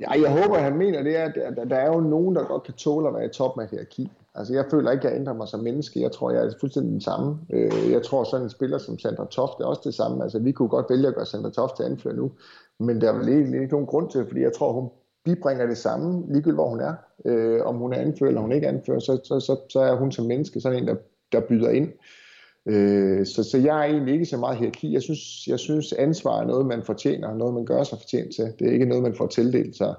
ja, 0.00 0.10
jeg 0.22 0.42
håber, 0.42 0.56
at 0.56 0.62
han 0.62 0.76
mener 0.76 1.02
det, 1.02 1.14
at 1.14 1.34
der, 1.70 1.76
er 1.76 1.86
jo 1.86 2.00
nogen, 2.00 2.36
der 2.36 2.44
godt 2.44 2.62
kan 2.62 2.74
tåle 2.74 3.08
at 3.08 3.14
være 3.14 3.24
i 3.24 3.28
toppen 3.28 3.62
af 3.62 3.70
hierarki. 3.70 4.10
Altså, 4.34 4.54
jeg 4.54 4.64
føler 4.70 4.90
ikke, 4.90 5.06
at 5.06 5.12
jeg 5.12 5.20
ændrer 5.20 5.34
mig 5.34 5.48
som 5.48 5.60
menneske. 5.60 6.00
Jeg 6.00 6.12
tror, 6.12 6.30
jeg 6.30 6.46
er 6.46 6.52
fuldstændig 6.60 6.92
den 6.92 7.00
samme. 7.00 7.38
Øh, 7.52 7.90
jeg 7.90 8.02
tror, 8.02 8.24
sådan 8.24 8.46
en 8.46 8.50
spiller 8.50 8.78
som 8.78 8.98
Sandra 8.98 9.26
Toft 9.26 9.60
er 9.60 9.64
også 9.64 9.82
det 9.84 9.94
samme. 9.94 10.22
Altså, 10.22 10.38
vi 10.38 10.52
kunne 10.52 10.68
godt 10.68 10.86
vælge 10.90 11.08
at 11.08 11.14
gøre 11.14 11.26
Sandra 11.26 11.50
Toft 11.50 11.76
til 11.76 11.82
anfører 11.82 12.14
nu, 12.14 12.30
men 12.78 13.00
der 13.00 13.12
er 13.12 13.18
vel 13.18 13.28
ikke, 13.28 13.62
ikke 13.62 13.72
nogen 13.72 13.86
grund 13.86 14.10
til, 14.10 14.26
fordi 14.26 14.40
jeg 14.40 14.52
tror, 14.52 14.72
hun 14.72 14.88
bibringer 15.24 15.66
det 15.66 15.78
samme, 15.78 16.22
ligegyldigt 16.26 16.56
hvor 16.56 16.68
hun 16.68 16.80
er. 16.80 16.94
Øh, 17.24 17.66
om 17.66 17.76
hun 17.76 17.92
er 17.92 17.96
anfører 17.96 18.28
eller 18.28 18.40
hun 18.40 18.52
ikke 18.52 18.68
anfører, 18.68 18.98
så, 18.98 19.20
så, 19.24 19.40
så, 19.40 19.56
så 19.68 19.80
er 19.80 19.96
hun 19.96 20.12
som 20.12 20.26
menneske 20.26 20.60
sådan 20.60 20.78
en, 20.78 20.88
der, 20.88 20.96
der 21.32 21.40
byder 21.40 21.70
ind. 21.70 21.88
Øh, 21.88 22.25
Øh, 22.66 23.26
så, 23.26 23.42
så 23.50 23.58
jeg 23.58 23.78
er 23.78 23.84
egentlig 23.84 24.12
ikke 24.12 24.26
så 24.26 24.36
meget 24.36 24.58
hierarki. 24.58 24.92
Jeg 24.92 25.02
synes, 25.02 25.48
jeg 25.48 25.58
synes 25.58 25.92
ansvar 25.92 26.40
er 26.40 26.46
noget, 26.46 26.66
man 26.66 26.82
fortjener, 26.82 27.34
noget 27.34 27.54
man 27.54 27.64
gør 27.64 27.82
sig 27.82 27.98
fortjent 27.98 28.34
til. 28.34 28.44
Det 28.58 28.68
er 28.68 28.72
ikke 28.72 28.86
noget, 28.86 29.02
man 29.02 29.14
får 29.14 29.26
tildelt. 29.26 29.76
Så, 29.76 29.94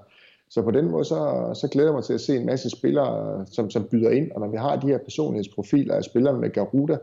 så 0.49 0.61
på 0.61 0.71
den 0.71 0.91
måde, 0.91 1.05
så, 1.05 1.51
så 1.53 1.67
glæder 1.67 1.89
jeg 1.89 1.95
mig 1.95 2.03
til 2.03 2.13
at 2.13 2.21
se 2.21 2.35
en 2.35 2.45
masse 2.45 2.69
spillere, 2.69 3.45
som, 3.51 3.69
som 3.69 3.87
byder 3.91 4.09
ind. 4.09 4.31
Og 4.31 4.41
når 4.41 4.47
vi 4.47 4.57
har 4.57 4.75
de 4.75 4.87
her 4.87 4.97
personlighedsprofiler 4.97 5.95
af 5.95 6.03
spillerne 6.03 6.39
med 6.39 6.49
Garuda, 6.49 6.97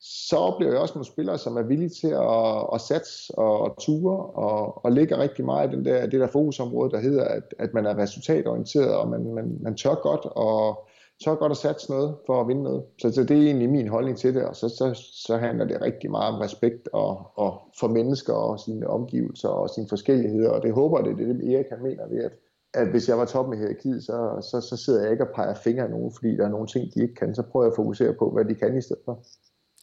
så 0.00 0.36
oplever 0.36 0.72
jeg 0.72 0.80
også 0.80 0.94
nogle 0.94 1.06
spillere, 1.06 1.38
som 1.38 1.56
er 1.56 1.62
villige 1.62 1.88
til 1.88 2.08
at, 2.08 2.66
at 2.74 2.80
satse 2.80 3.38
og, 3.38 3.60
og 3.60 3.76
ture 3.80 4.16
og, 4.16 4.84
og 4.84 4.92
ligger 4.92 5.18
rigtig 5.18 5.44
meget 5.44 5.72
i 5.72 5.76
den 5.76 5.84
der, 5.84 6.06
det 6.06 6.20
der 6.20 6.26
fokusområde, 6.26 6.90
der 6.90 7.00
hedder, 7.00 7.24
at, 7.24 7.54
at 7.58 7.74
man 7.74 7.86
er 7.86 7.98
resultatorienteret, 7.98 8.94
og 8.94 9.08
man, 9.08 9.34
man, 9.34 9.58
man 9.60 9.76
tør 9.76 9.94
godt 9.94 10.24
og 10.24 10.88
så 11.22 11.34
godt 11.34 11.52
at 11.52 11.56
satse 11.56 11.90
noget 11.90 12.16
for 12.26 12.40
at 12.40 12.48
vinde 12.48 12.62
noget. 12.62 12.84
Så, 12.98 13.12
så 13.12 13.24
det 13.24 13.36
er 13.38 13.42
egentlig 13.42 13.70
min 13.70 13.88
holdning 13.88 14.18
til 14.18 14.34
det, 14.34 14.44
og 14.44 14.56
så, 14.56 14.68
så, 14.68 14.94
så 15.26 15.36
handler 15.36 15.64
det 15.64 15.80
rigtig 15.80 16.10
meget 16.10 16.34
om 16.34 16.40
respekt 16.40 16.88
og, 16.92 17.30
og 17.34 17.60
for 17.80 17.88
mennesker 17.88 18.32
og 18.32 18.60
sine 18.60 18.86
omgivelser 18.86 19.48
og 19.48 19.70
sine 19.70 19.88
forskelligheder, 19.88 20.50
og 20.50 20.62
det 20.62 20.72
håber 20.72 21.02
det, 21.02 21.18
det 21.18 21.30
er 21.30 21.32
det, 21.32 21.54
Erik 21.54 21.66
han 21.70 21.82
mener 21.82 22.08
ved, 22.08 22.24
at, 22.24 22.32
at 22.74 22.90
hvis 22.90 23.08
jeg 23.08 23.18
var 23.18 23.24
toppen 23.24 23.54
i 23.54 23.58
hierarkiet, 23.58 24.04
så, 24.04 24.48
så, 24.50 24.60
så 24.60 24.76
sidder 24.76 25.02
jeg 25.02 25.12
ikke 25.12 25.28
og 25.28 25.34
peger 25.34 25.54
fingre 25.54 25.84
af 25.84 25.90
nogen, 25.90 26.12
fordi 26.12 26.36
der 26.36 26.44
er 26.44 26.48
nogle 26.48 26.66
ting, 26.66 26.94
de 26.94 27.02
ikke 27.02 27.14
kan, 27.14 27.34
så 27.34 27.42
prøver 27.42 27.66
jeg 27.66 27.72
at 27.72 27.76
fokusere 27.76 28.14
på, 28.14 28.30
hvad 28.30 28.44
de 28.44 28.54
kan 28.54 28.78
i 28.78 28.80
stedet 28.80 29.02
for. 29.04 29.24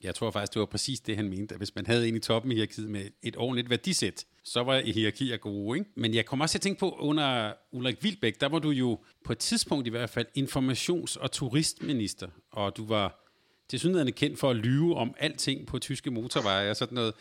Jeg 0.04 0.16
tror 0.16 0.32
faktisk, 0.32 0.54
det 0.54 0.60
var 0.60 0.66
præcis 0.66 1.00
det, 1.00 1.16
han 1.16 1.30
mente, 1.30 1.54
at 1.54 1.60
hvis 1.60 1.76
man 1.76 1.86
havde 1.86 2.08
en 2.08 2.16
i 2.16 2.20
toppen 2.20 2.52
i 2.52 2.56
hierarkiet 2.56 2.90
med 2.90 3.06
et 3.24 3.36
ordentligt 3.38 3.70
værdisæt, 3.70 4.26
så 4.44 4.64
var 4.64 4.80
hierarkier 4.80 5.38
gode, 5.38 5.80
ikke? 5.80 5.92
Men 5.96 6.14
jeg 6.14 6.26
kommer 6.26 6.46
også 6.46 6.54
til 6.54 6.58
at 6.58 6.62
tænke 6.62 6.80
på, 6.80 6.96
under 7.00 7.54
Ulrik 7.72 8.04
Vilbæk, 8.04 8.42
der 8.42 8.50
var 8.50 8.60
du 8.60 8.70
jo 8.70 9.00
på 9.26 9.32
et 9.32 9.38
tidspunkt 9.38 9.88
i 9.88 9.90
hvert 9.90 10.10
fald 10.10 10.26
informations- 10.38 11.22
og 11.22 11.32
turistminister, 11.32 12.28
og 12.52 12.78
du 12.78 12.86
var 12.86 13.27
til 13.70 13.80
synligheden 13.80 14.14
kendt 14.14 14.40
for 14.40 14.50
at 14.50 14.56
lyve 14.56 14.96
om 14.96 15.14
alting 15.20 15.68
på 15.68 15.80
tyske 15.80 16.12
motorveje 16.12 16.70
og 16.70 16.76
sådan 16.76 16.96
noget. 16.96 17.14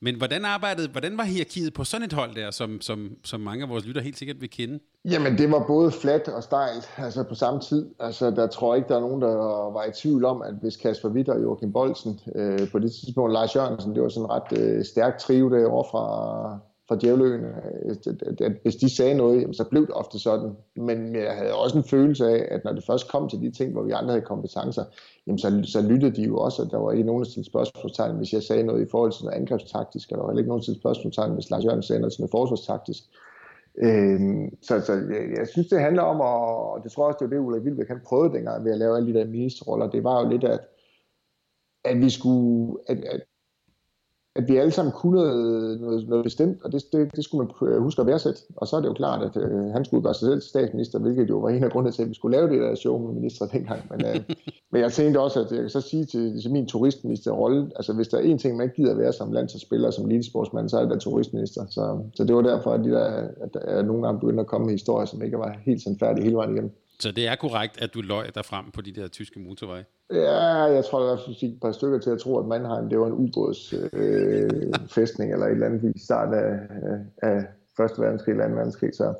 Men 0.00 0.14
hvordan 0.14 0.44
arbejdede, 0.44 0.88
hvordan 0.88 1.18
var 1.18 1.24
hierarkiet 1.24 1.74
på 1.74 1.84
sådan 1.84 2.06
et 2.06 2.12
hold 2.12 2.34
der, 2.34 2.50
som, 2.50 2.80
som, 2.80 3.10
som 3.24 3.40
mange 3.40 3.62
af 3.62 3.68
vores 3.68 3.86
lytter 3.86 4.02
helt 4.02 4.18
sikkert 4.18 4.40
vil 4.40 4.50
kende? 4.50 4.78
Jamen, 5.04 5.38
det 5.38 5.50
var 5.50 5.64
både 5.66 5.90
fladt 5.92 6.28
og 6.28 6.42
stejlt, 6.42 6.90
altså 6.96 7.22
på 7.22 7.34
samme 7.34 7.60
tid. 7.60 7.86
Altså, 8.00 8.30
der 8.30 8.46
tror 8.46 8.74
jeg 8.74 8.78
ikke, 8.78 8.88
der 8.88 8.96
er 8.96 9.00
nogen, 9.00 9.22
der 9.22 9.34
var 9.72 9.84
i 9.84 9.92
tvivl 9.92 10.24
om, 10.24 10.42
at 10.42 10.54
hvis 10.62 10.76
Kasper 10.76 11.08
Witt 11.08 11.28
og 11.28 11.42
Joachim 11.42 11.72
Bolsen, 11.72 12.20
øh, 12.34 12.70
på 12.70 12.78
det 12.78 12.92
tidspunkt 12.92 13.32
Lars 13.32 13.56
Jørgensen, 13.56 13.94
det 13.94 14.02
var 14.02 14.08
sådan 14.08 14.24
en 14.24 14.30
ret 14.30 14.58
øh, 14.58 14.84
stærk 14.84 15.18
trio 15.18 15.50
derovre 15.50 15.84
fra, 15.90 16.58
fra 16.88 16.96
Djævløen, 17.00 17.44
øh, 17.44 17.96
at, 18.40 18.52
hvis 18.62 18.76
de 18.76 18.96
sagde 18.96 19.14
noget, 19.14 19.40
jamen, 19.40 19.54
så 19.54 19.64
blev 19.64 19.86
det 19.86 19.94
ofte 19.94 20.18
sådan. 20.18 20.52
Men 20.76 21.16
jeg 21.16 21.36
havde 21.36 21.54
også 21.54 21.78
en 21.78 21.84
følelse 21.84 22.26
af, 22.26 22.54
at 22.54 22.64
når 22.64 22.72
det 22.72 22.84
først 22.86 23.10
kom 23.10 23.28
til 23.28 23.40
de 23.40 23.50
ting, 23.50 23.72
hvor 23.72 23.82
vi 23.82 23.92
andre 23.92 24.10
havde 24.10 24.26
kompetencer, 24.26 24.84
jamen, 25.26 25.38
så, 25.38 25.62
så 25.64 25.82
lyttede 25.82 26.16
de 26.16 26.22
jo 26.22 26.38
også, 26.38 26.62
at 26.62 26.70
der 26.70 26.78
var 26.78 26.92
ikke 26.92 27.04
nogen, 27.04 27.22
der 27.22 27.30
stillede 27.30 27.50
spørgsmålstegn, 27.50 28.16
hvis 28.16 28.32
jeg 28.32 28.42
sagde 28.42 28.62
noget 28.62 28.86
i 28.86 28.90
forhold 28.90 29.12
til 29.12 29.24
noget 29.24 29.36
angrebstaktisk, 29.36 30.10
eller 30.10 30.22
der 30.22 30.32
var 30.32 30.38
ikke 30.38 30.48
nogen, 30.48 30.60
der 30.60 30.64
stillede 30.64 30.80
spørgsmålstegn, 30.80 31.34
hvis 31.34 31.50
Lars 31.50 31.64
Jørgensen 31.64 31.86
sagde 31.86 32.00
noget 32.00 32.12
til 32.12 32.20
noget 32.20 32.30
forsvarstaktisk. 32.30 33.02
Øhm, 33.78 34.62
så 34.62 34.80
så 34.80 34.92
jeg, 34.92 35.38
jeg 35.38 35.48
synes, 35.48 35.68
det 35.68 35.80
handler 35.80 36.02
om, 36.02 36.20
og 36.20 36.84
det 36.84 36.92
tror 36.92 37.02
jeg 37.02 37.08
også, 37.08 37.18
det 37.20 37.30
var 37.30 37.36
det, 37.36 37.46
Ulrik 37.46 37.64
Vilbæk 37.64 37.88
han 37.88 38.00
prøvede 38.06 38.34
dengang 38.34 38.64
ved 38.64 38.72
at 38.72 38.78
lave 38.78 38.96
alle 38.96 39.12
de 39.12 39.18
der 39.18 39.26
ministerroller, 39.26 39.90
det 39.90 40.04
var 40.04 40.22
jo 40.22 40.28
lidt, 40.28 40.44
at, 40.44 40.60
at 41.84 41.96
vi 42.00 42.10
skulle, 42.10 42.78
at, 42.86 43.04
at 43.04 43.22
at 44.36 44.48
vi 44.48 44.56
alle 44.56 44.70
sammen 44.70 44.92
kunne 44.92 45.14
noget, 45.14 45.80
noget, 45.80 46.08
noget 46.08 46.24
bestemt, 46.24 46.58
og 46.64 46.72
det, 46.72 46.82
det, 46.92 47.16
det 47.16 47.24
skulle 47.24 47.48
man 47.48 47.80
huske 47.80 48.00
at 48.00 48.06
værdsætte. 48.06 48.40
Og 48.56 48.66
så 48.66 48.76
er 48.76 48.80
det 48.80 48.88
jo 48.88 48.92
klart, 48.92 49.22
at 49.22 49.36
øh, 49.36 49.64
han 49.64 49.84
skulle 49.84 50.02
gøre 50.02 50.14
sig 50.14 50.26
selv 50.28 50.40
til 50.40 50.48
statsminister, 50.48 50.98
hvilket 50.98 51.28
jo 51.28 51.38
var 51.38 51.48
en 51.48 51.64
af 51.64 51.70
grundene 51.70 51.92
til, 51.92 52.02
at 52.02 52.08
vi 52.08 52.14
skulle 52.14 52.36
lave 52.36 52.50
det 52.50 52.60
der 52.60 52.74
show 52.74 52.98
med 52.98 53.14
minister 53.14 53.46
dengang. 53.46 53.82
Men, 53.90 54.06
øh, 54.06 54.20
men 54.72 54.82
jeg 54.82 54.92
tænkte 54.92 55.20
også, 55.20 55.40
at 55.40 55.50
jeg 55.52 55.60
kan 55.60 55.70
så 55.70 55.80
sige 55.80 56.04
til, 56.04 56.42
til 56.42 56.52
min 56.52 56.66
turistministerrolle, 56.66 57.70
altså 57.76 57.92
hvis 57.92 58.08
der 58.08 58.18
er 58.18 58.22
en 58.22 58.38
ting, 58.38 58.56
man 58.56 58.64
ikke 58.64 58.76
gider 58.76 58.92
at 58.92 58.98
være 58.98 59.12
som 59.12 59.32
landsholdsspiller, 59.32 59.90
som 59.90 60.04
elitesportsmand, 60.04 60.68
så 60.68 60.78
er 60.78 60.82
det 60.82 60.90
da 60.90 60.98
turistminister. 60.98 61.66
Så, 61.70 61.98
så 62.14 62.24
det 62.24 62.36
var 62.36 62.42
derfor, 62.42 62.70
at, 62.70 62.84
de 62.84 62.90
der, 62.90 63.04
at 63.40 63.54
der 63.54 63.82
nogle 63.82 64.02
gange 64.02 64.20
begyndte 64.20 64.40
at 64.40 64.46
komme 64.46 64.64
med 64.66 64.74
historier, 64.74 65.06
som 65.06 65.22
ikke 65.22 65.38
var 65.38 65.56
helt 65.64 65.82
sådan 65.82 65.98
færdige 65.98 66.24
hele 66.24 66.36
vejen 66.36 66.52
igennem. 66.52 66.72
Så 67.00 67.12
det 67.12 67.26
er 67.26 67.34
korrekt, 67.34 67.82
at 67.82 67.94
du 67.94 68.00
løj 68.00 68.30
dig 68.30 68.44
frem 68.44 68.70
på 68.70 68.80
de 68.80 68.92
der 68.92 69.08
tyske 69.08 69.40
motorveje? 69.40 69.84
Ja, 70.10 70.62
jeg 70.76 70.84
tror, 70.84 71.08
jeg 71.08 71.18
fik 71.26 71.42
et 71.42 71.58
par 71.62 71.72
stykker 71.72 71.98
til 71.98 72.10
at 72.10 72.18
tro, 72.18 72.38
at 72.38 72.46
Mannheim 72.46 72.88
det 72.88 73.00
var 73.00 73.06
en 73.06 73.12
ubådsfæstning 73.12 75.30
øh, 75.30 75.34
eller 75.34 75.46
et 75.46 75.52
eller 75.52 75.66
andet 75.66 75.92
i 75.96 75.98
start 75.98 76.34
af, 76.34 76.58
af 77.22 77.44
Første 77.76 78.02
verdenskrig 78.02 78.32
eller 78.32 78.44
Anden 78.44 78.58
verdenskrig, 78.58 78.94
så 78.94 79.14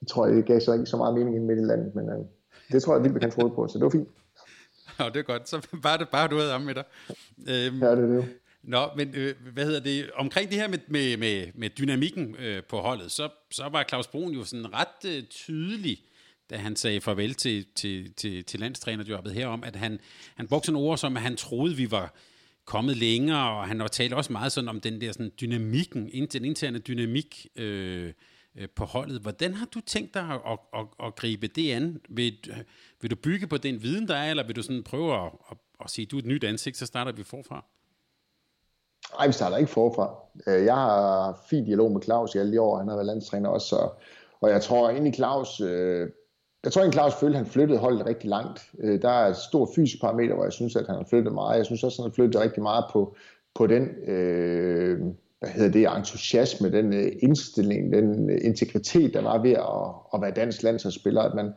det 0.00 0.08
tror 0.08 0.26
jeg, 0.26 0.36
det 0.36 0.44
gav 0.44 0.60
så 0.60 0.72
ikke 0.72 0.86
så 0.86 0.96
meget 0.96 1.14
mening 1.14 1.46
midt 1.46 1.58
i 1.58 1.62
landet, 1.62 1.94
men 1.94 2.08
øh, 2.08 2.18
det 2.72 2.82
tror 2.82 2.96
jeg, 2.96 3.14
vi 3.14 3.20
kan 3.20 3.30
tro 3.30 3.48
på, 3.48 3.68
så 3.68 3.78
det 3.78 3.84
var 3.84 3.90
fint. 3.90 4.08
Ja, 4.98 5.04
det 5.04 5.16
er 5.16 5.22
godt. 5.22 5.48
Så 5.48 5.68
bare, 5.82 5.98
det, 5.98 6.08
bare 6.08 6.28
du 6.28 6.38
havde 6.38 6.54
om 6.54 6.60
med 6.60 6.74
dig. 6.74 6.84
Øhm, 7.38 7.82
ja, 7.82 7.90
det 7.90 8.04
er 8.04 8.06
det 8.06 8.24
Nå, 8.62 8.88
men 8.96 9.14
øh, 9.16 9.34
hvad 9.52 9.64
hedder 9.64 9.80
det? 9.80 10.10
Omkring 10.14 10.50
det 10.50 10.58
her 10.58 10.68
med, 10.68 10.78
med, 10.88 11.16
med, 11.16 11.46
med 11.54 11.70
dynamikken 11.70 12.36
øh, 12.38 12.62
på 12.68 12.76
holdet, 12.76 13.10
så, 13.10 13.28
så 13.50 13.68
var 13.72 13.84
Claus 13.88 14.06
Brun 14.06 14.32
jo 14.32 14.44
sådan 14.44 14.74
ret 14.74 15.16
øh, 15.16 15.22
tydelig 15.22 15.98
da 16.50 16.56
han 16.56 16.76
sagde 16.76 17.00
farvel 17.00 17.34
til, 17.34 17.66
til, 17.74 18.14
til, 18.14 18.44
til 18.44 18.60
landstrænerjobbet 18.60 19.32
herom, 19.32 19.64
at 19.64 19.76
han, 19.76 20.00
han 20.34 20.48
brugte 20.48 20.66
sådan 20.66 20.80
ord 20.80 20.98
som, 20.98 21.16
at 21.16 21.22
han 21.22 21.36
troede, 21.36 21.76
vi 21.76 21.90
var 21.90 22.14
kommet 22.64 22.96
længere, 22.96 23.50
og 23.50 23.68
han 23.68 23.80
har 23.80 23.88
talt 23.88 24.12
også 24.12 24.32
meget 24.32 24.52
sådan 24.52 24.68
om 24.68 24.80
den 24.80 25.00
der 25.00 25.12
sådan 25.12 25.32
dynamikken, 25.40 26.26
den 26.32 26.44
interne 26.44 26.78
dynamik 26.78 27.46
øh, 27.56 28.12
øh, 28.56 28.68
på 28.76 28.84
holdet. 28.84 29.20
Hvordan 29.20 29.54
har 29.54 29.66
du 29.66 29.80
tænkt 29.80 30.14
dig 30.14 30.22
at, 30.22 30.40
at, 30.46 30.58
at, 30.74 31.06
at 31.06 31.16
gribe 31.16 31.46
det 31.46 31.72
an? 31.72 32.00
Vil, 32.08 32.38
vil 33.00 33.10
du 33.10 33.16
bygge 33.16 33.46
på 33.46 33.56
den 33.56 33.82
viden, 33.82 34.08
der 34.08 34.16
er, 34.16 34.30
eller 34.30 34.46
vil 34.46 34.56
du 34.56 34.62
sådan 34.62 34.82
prøve 34.82 35.14
at, 35.14 35.32
at, 35.50 35.56
at 35.84 35.90
sige, 35.90 36.06
du 36.06 36.16
er 36.16 36.20
et 36.20 36.26
nyt 36.26 36.44
ansigt, 36.44 36.76
så 36.76 36.86
starter 36.86 37.12
vi 37.12 37.22
forfra? 37.22 37.64
Nej, 39.18 39.26
vi 39.26 39.32
starter 39.32 39.56
ikke 39.56 39.70
forfra. 39.70 40.14
Øh, 40.46 40.64
jeg 40.64 40.74
har 40.74 41.40
fint 41.50 41.66
dialog 41.66 41.92
med 41.92 42.02
Claus 42.02 42.34
i 42.34 42.38
alle 42.38 42.52
de 42.52 42.60
år, 42.60 42.78
han 42.78 42.88
har 42.88 42.94
været 42.94 43.06
landstræner 43.06 43.48
også, 43.48 43.76
og, 43.76 44.00
og 44.40 44.50
jeg 44.50 44.62
tror 44.62 44.90
egentlig 44.90 45.14
Claus 45.14 45.60
øh, 45.60 46.10
jeg 46.64 46.72
tror 46.72 46.82
egentlig, 46.82 46.98
Claus 46.98 47.14
følte, 47.14 47.38
at 47.38 47.44
han 47.44 47.52
flyttede 47.52 47.78
holdet 47.78 48.06
rigtig 48.06 48.30
langt. 48.30 48.70
Øh, 48.78 49.02
der 49.02 49.08
er 49.08 49.26
et 49.28 49.36
stort 49.36 49.68
fysisk 49.76 50.00
parameter, 50.00 50.34
hvor 50.34 50.44
jeg 50.44 50.52
synes, 50.52 50.76
at 50.76 50.86
han 50.86 50.96
har 50.96 51.06
flyttet 51.10 51.34
meget. 51.34 51.56
Jeg 51.56 51.66
synes 51.66 51.84
også, 51.84 52.02
at 52.02 52.04
han 52.04 52.10
har 52.10 52.14
flyttet 52.14 52.40
rigtig 52.40 52.62
meget 52.62 52.84
på, 52.92 53.16
på 53.54 53.66
den 53.66 53.88
øh, 54.06 54.98
hvad 55.40 55.50
hedder 55.50 55.70
det, 55.70 55.96
entusiasme, 55.98 56.72
den 56.72 56.92
øh, 56.92 57.12
indstilling, 57.22 57.92
den 57.92 58.30
øh, 58.30 58.38
integritet, 58.42 59.14
der 59.14 59.22
var 59.22 59.42
ved 59.42 59.50
at, 59.50 60.14
at 60.14 60.20
være 60.20 60.30
dansk 60.30 60.62
landsholdsspiller. 60.62 61.22
At, 61.22 61.34
man, 61.34 61.52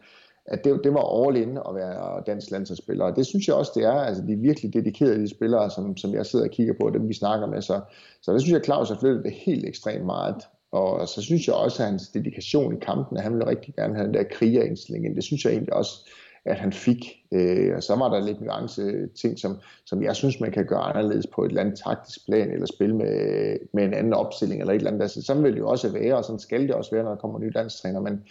at 0.45 0.63
det, 0.63 0.81
det 0.83 0.93
var 0.93 1.25
all 1.25 1.37
in 1.37 1.57
at 1.57 1.75
være 1.75 2.23
dansk 2.27 2.51
landsholdsspiller. 2.51 3.05
Og 3.05 3.15
det 3.15 3.25
synes 3.25 3.47
jeg 3.47 3.55
også, 3.55 3.71
det 3.75 3.83
er. 3.83 3.91
Altså, 3.91 4.23
de 4.27 4.33
er 4.33 4.37
virkelig 4.37 4.73
dedikerede, 4.73 5.21
de 5.21 5.29
spillere, 5.29 5.69
som, 5.69 5.97
som 5.97 6.13
jeg 6.13 6.25
sidder 6.25 6.45
og 6.45 6.51
kigger 6.51 6.73
på, 6.81 6.89
dem 6.89 7.09
vi 7.09 7.13
snakker 7.13 7.47
med. 7.47 7.61
Så, 7.61 7.81
så 8.21 8.33
det 8.33 8.41
synes 8.41 8.51
jeg, 8.51 8.59
at 8.59 8.65
Claus 8.65 8.89
har 8.89 8.97
flyttet 8.99 9.23
det 9.23 9.33
helt 9.33 9.65
ekstremt 9.65 10.05
meget. 10.05 10.35
Og 10.73 11.07
så 11.07 11.21
synes 11.21 11.47
jeg 11.47 11.55
også, 11.55 11.83
at 11.83 11.89
hans 11.89 12.07
dedikation 12.07 12.75
i 12.75 12.79
kampen, 12.79 13.17
at 13.17 13.23
han 13.23 13.33
ville 13.33 13.47
rigtig 13.47 13.75
gerne 13.75 13.95
have 13.95 14.07
den 14.07 14.13
der 14.13 14.23
krigerindstilling. 14.23 15.15
Det 15.15 15.23
synes 15.23 15.45
jeg 15.45 15.51
egentlig 15.51 15.73
også, 15.73 16.09
at 16.45 16.55
han 16.55 16.73
fik. 16.73 17.05
Øh, 17.33 17.75
og 17.75 17.83
så 17.83 17.95
var 17.95 18.09
der 18.09 18.25
lidt 18.25 18.41
nuance 18.41 19.07
ting, 19.07 19.39
som, 19.39 19.57
som 19.85 20.03
jeg 20.03 20.15
synes, 20.15 20.39
man 20.39 20.51
kan 20.51 20.65
gøre 20.65 20.79
anderledes 20.79 21.27
på 21.27 21.43
et 21.43 21.49
eller 21.49 21.61
andet 21.61 21.79
taktisk 21.85 22.25
plan, 22.25 22.51
eller 22.51 22.65
spille 22.65 22.95
med, 22.95 23.57
med 23.73 23.83
en 23.83 23.93
anden 23.93 24.13
opstilling, 24.13 24.61
eller 24.61 24.73
et 24.73 24.77
eller 24.77 24.91
andet. 24.91 25.01
Altså, 25.01 25.21
sådan 25.21 25.43
vil 25.43 25.53
det 25.53 25.59
jo 25.59 25.69
også 25.69 25.89
være, 25.89 26.17
og 26.17 26.23
sådan 26.23 26.39
skal 26.39 26.61
det 26.61 26.71
også 26.71 26.91
være, 26.91 27.03
når 27.03 27.09
der 27.09 27.17
kommer 27.17 27.39
ny 27.39 27.53
landstræner. 27.53 27.99
Men, 27.99 28.23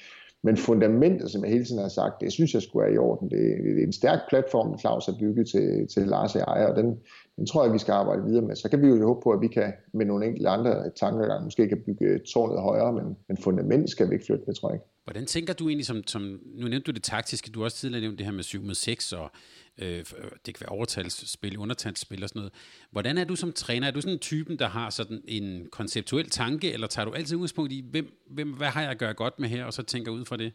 men 0.43 0.57
fundamentet, 0.57 1.31
som 1.31 1.45
jeg 1.45 1.53
hele 1.53 1.65
tiden 1.65 1.83
har 1.83 1.89
sagt, 1.89 2.21
det 2.21 2.33
synes 2.33 2.55
jeg 2.55 2.63
skulle 2.63 2.85
være 2.85 2.95
i 2.95 2.99
orden. 2.99 3.31
Det, 3.31 3.39
det 3.65 3.83
er 3.83 3.87
en 3.87 3.93
stærk 3.93 4.19
platform, 4.29 4.79
Claus 4.79 5.07
har 5.07 5.17
bygget 5.21 5.49
til, 5.49 5.89
til 5.95 6.03
Lars 6.07 6.35
og 6.35 6.41
jeg, 6.41 6.69
og 6.69 6.77
den, 6.77 6.99
den 7.37 7.47
tror 7.47 7.65
jeg, 7.65 7.73
vi 7.73 7.79
skal 7.79 7.93
arbejde 7.93 8.23
videre 8.25 8.43
med. 8.43 8.57
Så 8.57 8.69
kan 8.69 8.83
vi 8.83 8.87
jo 8.87 9.07
håbe 9.07 9.21
på, 9.23 9.31
at 9.31 9.41
vi 9.41 9.49
kan 9.49 9.73
med 9.95 10.07
nogle 10.07 10.27
enkelte 10.27 10.49
andre 10.49 10.91
tanker, 10.91 11.45
måske 11.45 11.69
kan 11.69 11.83
bygge 11.87 12.19
tårnet 12.19 12.63
højere, 12.63 12.93
men, 12.93 13.17
men 13.29 13.37
fundament 13.37 13.91
skal 13.91 14.09
vi 14.09 14.15
ikke 14.15 14.27
flytte 14.27 14.45
med, 14.47 14.55
tror 14.55 14.71
jeg 14.71 14.77
ikke. 14.77 14.87
Hvordan 15.05 15.27
tænker 15.27 15.53
du 15.53 15.69
egentlig, 15.69 15.87
som, 15.87 16.07
som 16.07 16.23
nu 16.45 16.69
nævnte 16.69 16.81
du 16.81 16.91
det 16.91 17.03
taktiske, 17.03 17.51
du 17.51 17.61
har 17.61 17.65
også 17.65 17.77
tidligere 17.77 18.01
nævnt 18.01 18.19
det 18.19 18.27
her 18.27 18.33
med 18.33 18.43
7 18.43 18.63
med 18.63 18.75
6, 18.75 19.13
og 19.13 19.31
øh, 19.79 20.05
det 20.47 20.55
kan 20.55 20.61
være 20.61 20.69
overtalsspil, 20.69 21.59
undertalsspil 21.59 22.23
og 22.23 22.29
sådan 22.29 22.41
noget. 22.41 22.53
Hvordan 22.91 23.19
er 23.19 23.25
du 23.25 23.37
som 23.37 23.53
træner? 23.53 23.87
Er 23.87 23.91
du 23.91 24.01
sådan 24.01 24.13
en 24.13 24.19
typen, 24.19 24.59
der 24.59 24.69
har 24.69 24.91
sådan 24.91 25.23
en 25.29 25.67
konceptuel 25.73 26.31
tanke, 26.31 26.73
eller 26.73 26.87
tager 26.87 27.07
du 27.07 27.13
altid 27.13 27.37
udgangspunkt 27.37 27.73
i, 27.73 27.85
hvem, 27.91 28.07
hvem, 28.31 28.53
hvad 28.53 28.69
har 28.69 28.81
jeg 28.83 28.91
at 28.91 28.99
gøre 28.99 29.15
godt 29.15 29.39
med 29.39 29.49
her, 29.49 29.65
og 29.65 29.73
så 29.73 29.83
tænker 29.83 30.13
ud 30.13 30.25
fra 30.25 30.37
det? 30.37 30.53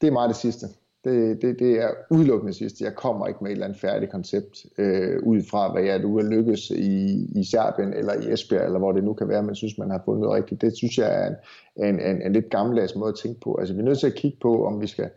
Det 0.00 0.06
er 0.06 0.12
meget 0.12 0.28
det 0.28 0.36
sidste. 0.36 0.66
Det, 1.04 1.42
det, 1.42 1.58
det 1.58 1.80
er 1.80 1.88
udelukkende 2.10 2.54
sidst. 2.54 2.80
Jeg 2.80 2.94
kommer 2.94 3.26
ikke 3.26 3.38
med 3.42 3.50
et 3.50 3.52
eller 3.52 3.66
andet 3.66 3.80
færdigt 3.80 4.10
koncept 4.10 4.66
øh, 4.78 5.22
ud 5.22 5.42
fra, 5.50 5.72
hvad 5.72 5.82
jeg 5.82 5.94
er 5.94 6.22
lykkes 6.22 6.70
i, 6.70 7.24
i 7.40 7.44
Serbien 7.44 7.92
eller 7.92 8.12
i 8.14 8.32
Esbjerg, 8.32 8.64
eller 8.64 8.78
hvor 8.78 8.92
det 8.92 9.04
nu 9.04 9.12
kan 9.12 9.28
være, 9.28 9.42
man 9.42 9.54
synes, 9.54 9.78
man 9.78 9.90
har 9.90 10.02
fundet 10.04 10.20
noget 10.20 10.36
rigtigt. 10.36 10.60
Det 10.60 10.76
synes 10.76 10.98
jeg 10.98 11.24
er 11.24 11.26
en, 11.26 11.36
en, 11.84 12.00
en, 12.00 12.22
en 12.22 12.32
lidt 12.32 12.50
gammeldags 12.50 12.96
måde 12.96 13.08
at 13.08 13.18
tænke 13.22 13.40
på. 13.40 13.56
Altså, 13.60 13.74
vi 13.74 13.80
er 13.80 13.84
nødt 13.84 13.98
til 13.98 14.06
at 14.06 14.14
kigge 14.14 14.38
på, 14.42 14.66
om 14.66 14.80
vi 14.80 14.86
skal, 14.86 15.10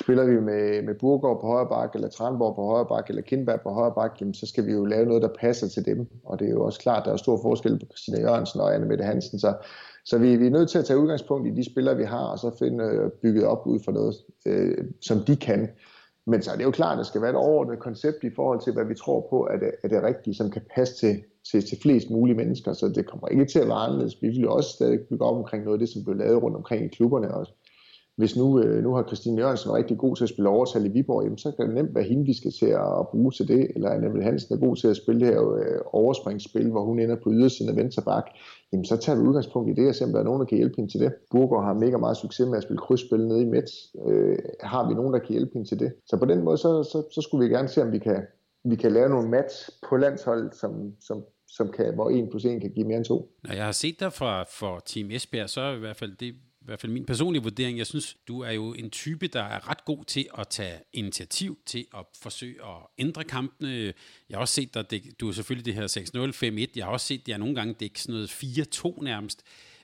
spiller 0.00 0.24
vi 0.24 0.40
med, 0.40 0.82
med 0.82 0.94
Burgård 0.94 1.40
på 1.40 1.46
højre 1.46 1.68
bak, 1.68 1.94
eller 1.94 2.08
Tranborg 2.08 2.54
på 2.54 2.66
højre 2.66 2.86
bak, 2.86 3.08
eller 3.08 3.22
Kindberg 3.22 3.60
på 3.60 3.70
højre 3.70 3.94
bak, 3.94 4.20
jamen, 4.20 4.34
så 4.34 4.46
skal 4.46 4.66
vi 4.66 4.72
jo 4.72 4.84
lave 4.84 5.06
noget, 5.06 5.22
der 5.22 5.28
passer 5.40 5.68
til 5.68 5.84
dem. 5.84 6.06
Og 6.24 6.38
det 6.38 6.46
er 6.46 6.52
jo 6.52 6.64
også 6.64 6.80
klart, 6.80 7.04
der 7.04 7.12
er 7.12 7.16
stor 7.16 7.38
forskel 7.42 7.78
på 7.78 7.86
Christina 7.86 8.20
Jørgensen 8.20 8.60
og 8.60 8.74
Anne 8.74 8.86
Mette 8.86 9.04
Hansen, 9.04 9.38
så 9.38 9.54
så 10.08 10.18
vi, 10.18 10.36
vi 10.36 10.46
er 10.46 10.50
nødt 10.50 10.70
til 10.70 10.78
at 10.78 10.84
tage 10.84 10.98
udgangspunkt 10.98 11.48
i 11.48 11.50
de 11.50 11.70
spillere, 11.70 11.96
vi 11.96 12.04
har, 12.04 12.26
og 12.26 12.38
så 12.38 12.56
finde 12.58 12.84
øh, 12.84 13.10
bygget 13.10 13.44
op 13.44 13.66
ud 13.66 13.80
for 13.84 13.92
noget, 13.92 14.14
øh, 14.46 14.84
som 15.00 15.18
de 15.20 15.36
kan. 15.36 15.68
Men 16.26 16.42
så 16.42 16.50
er 16.50 16.56
det 16.56 16.64
jo 16.64 16.70
klart, 16.70 16.92
at 16.92 16.98
der 16.98 17.04
skal 17.04 17.20
være 17.22 17.30
et 17.30 17.36
overordnet 17.36 17.78
koncept 17.78 18.24
i 18.24 18.30
forhold 18.36 18.60
til, 18.64 18.72
hvad 18.72 18.84
vi 18.84 18.94
tror 18.94 19.26
på 19.30 19.48
er 19.50 19.56
det, 19.56 19.70
er 19.82 19.88
det 19.88 20.02
rigtige, 20.02 20.34
som 20.34 20.50
kan 20.50 20.62
passe 20.74 20.94
til, 20.94 21.22
til, 21.50 21.66
til 21.68 21.78
flest 21.82 22.10
mulige 22.10 22.36
mennesker. 22.36 22.72
Så 22.72 22.88
det 22.88 23.06
kommer 23.06 23.28
ikke 23.28 23.44
til 23.44 23.58
at 23.58 23.68
være 23.68 23.76
anderledes. 23.76 24.22
Vi 24.22 24.28
vil 24.28 24.40
jo 24.40 24.54
også 24.54 24.70
stadig 24.70 25.00
bygge 25.00 25.24
op 25.24 25.36
omkring 25.36 25.64
noget 25.64 25.76
af 25.76 25.78
det, 25.78 25.88
som 25.88 26.04
blev 26.04 26.16
lavet 26.16 26.42
rundt 26.42 26.56
omkring 26.56 26.84
i 26.84 26.88
klubberne 26.88 27.34
også 27.34 27.52
hvis 28.18 28.36
nu, 28.36 28.60
øh, 28.62 28.82
nu 28.82 28.94
har 28.94 29.02
Christine 29.02 29.40
Jørgensen 29.40 29.72
rigtig 29.72 29.98
god 29.98 30.16
til 30.16 30.24
at 30.24 30.28
spille 30.28 30.48
overtal 30.48 30.86
i 30.86 30.88
Viborg, 30.88 31.24
jamen, 31.24 31.38
så 31.38 31.52
kan 31.56 31.66
det 31.66 31.74
nemt 31.74 31.94
være 31.94 32.04
hende, 32.04 32.26
vi 32.26 32.36
skal 32.36 32.52
til 32.52 32.66
at 32.66 33.08
bruge 33.10 33.32
til 33.32 33.48
det, 33.48 33.70
eller 33.74 33.90
Annabelle 33.90 34.24
Hansen 34.24 34.54
er 34.54 34.60
god 34.66 34.76
til 34.76 34.88
at 34.88 34.96
spille 34.96 35.20
det 35.20 35.28
her 35.34 35.54
øh, 35.54 35.80
overspringsspil, 35.86 36.70
hvor 36.70 36.84
hun 36.84 36.98
ender 36.98 37.16
på 37.24 37.30
ydersiden 37.32 37.70
af 37.70 37.76
venstre 37.76 38.02
bak, 38.02 38.24
jamen 38.72 38.84
så 38.84 38.96
tager 38.96 39.18
vi 39.18 39.28
udgangspunkt 39.28 39.70
i 39.70 39.74
det, 39.80 39.88
og 39.88 39.94
ser 39.94 40.06
om 40.06 40.12
der 40.12 40.20
er 40.20 40.24
nogen, 40.24 40.40
der 40.40 40.46
kan 40.46 40.58
hjælpe 40.58 40.76
hende 40.76 40.92
til 40.92 41.00
det. 41.00 41.12
Burgård 41.30 41.64
har 41.64 41.74
mega 41.74 41.96
meget 41.96 42.16
succes 42.16 42.46
med 42.48 42.56
at 42.56 42.62
spille 42.62 42.78
krydsspil 42.78 43.26
nede 43.26 43.42
i 43.42 43.44
midt. 43.44 43.70
Øh, 44.08 44.38
har 44.62 44.88
vi 44.88 44.94
nogen, 44.94 45.12
der 45.14 45.18
kan 45.18 45.30
hjælpe 45.30 45.52
hende 45.52 45.68
til 45.68 45.78
det? 45.78 45.92
Så 46.06 46.16
på 46.16 46.24
den 46.24 46.42
måde, 46.44 46.58
så, 46.58 46.82
så, 46.82 46.98
så 47.14 47.20
skulle 47.20 47.44
vi 47.44 47.54
gerne 47.54 47.68
se, 47.68 47.82
om 47.82 47.92
vi 47.92 47.98
kan, 47.98 48.20
vi 48.64 48.76
kan 48.76 48.92
lave 48.92 49.08
nogle 49.08 49.28
match 49.28 49.70
på 49.88 49.96
landsholdet, 49.96 50.56
som, 50.56 50.92
som, 51.00 51.24
som 51.48 51.72
kan, 51.76 51.94
hvor 51.94 52.10
en 52.10 52.30
plus 52.30 52.44
en 52.44 52.60
kan 52.60 52.70
give 52.70 52.86
mere 52.86 52.96
end 52.96 53.04
2. 53.04 53.28
Når 53.44 53.54
jeg 53.54 53.64
har 53.64 53.72
set 53.72 54.00
dig 54.00 54.12
fra 54.12 54.44
for 54.58 54.78
Team 54.86 55.10
Esbjerg, 55.10 55.50
så 55.50 55.72
i 55.72 55.78
hvert 55.78 55.96
fald 55.96 56.16
det, 56.16 56.34
hvert 56.68 56.80
fald 56.80 56.92
min 56.92 57.04
personlige 57.06 57.42
vurdering. 57.42 57.78
Jeg 57.78 57.86
synes, 57.86 58.16
du 58.28 58.40
er 58.40 58.50
jo 58.50 58.74
en 58.74 58.90
type, 58.90 59.26
der 59.26 59.42
er 59.42 59.70
ret 59.70 59.84
god 59.84 60.04
til 60.04 60.28
at 60.38 60.48
tage 60.48 60.78
initiativ 60.92 61.58
til 61.66 61.86
at 61.96 62.04
forsøge 62.20 62.56
at 62.64 62.76
ændre 62.98 63.24
kampene. 63.24 63.94
Jeg 64.28 64.36
har 64.36 64.40
også 64.40 64.54
set 64.54 64.74
dig, 64.74 65.20
du 65.20 65.28
er 65.28 65.32
selvfølgelig 65.32 65.64
det 65.64 65.74
her 65.74 65.86
6-0, 66.62 66.68
5-1. 66.68 66.72
Jeg 66.76 66.84
har 66.84 66.92
også 66.92 67.06
set 67.06 67.26
det, 67.26 67.40
nogle 67.40 67.54
gange 67.54 67.74
dække 67.74 68.02
sådan 68.02 68.12
noget 68.12 68.30
4-2 68.30 69.04
nærmest. 69.04 69.42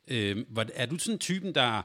Øh, 0.09 0.37
er 0.75 0.87
du 0.87 0.99
sådan 0.99 1.19
typen, 1.19 1.55
der 1.55 1.83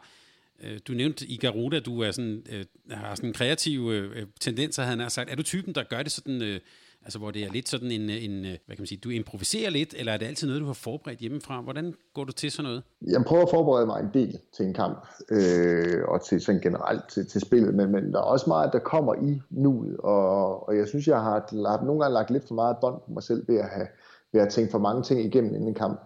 Øh, 0.62 0.80
du 0.88 0.94
nævnte 0.94 1.28
i 1.28 1.38
Garuda, 1.38 1.78
at 1.78 1.86
du 1.86 2.00
er 2.00 2.12
sådan, 2.12 2.46
øh, 2.50 2.66
har 2.92 3.16
sådan 3.16 3.34
kreative 3.34 3.94
øh, 3.94 4.22
øh 4.22 4.28
tendenser, 4.40 4.84
havde 4.84 5.00
han 5.00 5.10
sagt. 5.10 5.30
Er 5.30 5.36
du 5.36 5.44
typen, 5.44 5.76
der 5.76 5.84
gør 5.84 6.04
det 6.04 6.12
sådan, 6.12 6.42
øh, 6.42 6.60
altså 7.04 7.20
hvor 7.20 7.32
det 7.32 7.44
er 7.44 7.52
lidt 7.52 7.70
sådan 7.70 7.92
en, 7.92 8.10
en, 8.10 8.46
øh, 8.46 8.58
hvad 8.66 8.76
kan 8.76 8.82
man 8.82 8.88
sige, 8.88 9.02
du 9.04 9.10
improviserer 9.10 9.70
lidt, 9.70 9.94
eller 9.98 10.14
er 10.14 10.18
det 10.18 10.26
altid 10.26 10.48
noget, 10.48 10.62
du 10.62 10.66
har 10.66 10.74
forberedt 10.74 11.20
hjemmefra? 11.20 11.62
Hvordan 11.62 11.94
går 12.14 12.24
du 12.24 12.32
til 12.32 12.52
sådan 12.52 12.64
noget? 12.64 12.84
Jeg 13.02 13.24
prøver 13.28 13.44
at 13.44 13.50
forberede 13.50 13.86
mig 13.86 14.00
en 14.00 14.10
del 14.14 14.40
til 14.54 14.66
en 14.66 14.74
kamp, 14.74 15.08
øh, 15.32 16.04
og 16.08 16.26
til 16.26 16.42
sådan 16.42 16.62
generelt 16.62 17.10
til, 17.10 17.28
til 17.28 17.42
spillet, 17.42 17.76
men, 17.76 17.92
men 17.92 18.14
der 18.14 18.20
er 18.20 18.24
også 18.24 18.46
meget, 18.48 18.74
der 18.74 18.80
kommer 18.80 19.16
i 19.16 19.42
nuet, 19.50 19.98
og, 19.98 20.68
og 20.68 20.78
jeg 20.78 20.88
synes, 20.88 21.08
jeg 21.08 21.22
har, 21.22 21.68
har 21.70 21.86
nogle 21.86 22.02
gange 22.02 22.14
lagt 22.14 22.32
lidt 22.32 22.48
for 22.48 22.56
meget 22.56 22.78
bånd 22.82 23.02
på 23.06 23.12
mig 23.12 23.24
selv 23.24 23.48
ved 23.48 23.58
at 23.58 23.70
have, 23.70 23.88
ved 24.32 24.42
at 24.42 24.50
tænke 24.50 24.72
for 24.72 24.80
mange 24.80 25.04
ting 25.04 25.22
igennem 25.22 25.54
inden 25.54 25.68
en 25.68 25.74
kamp. 25.74 26.00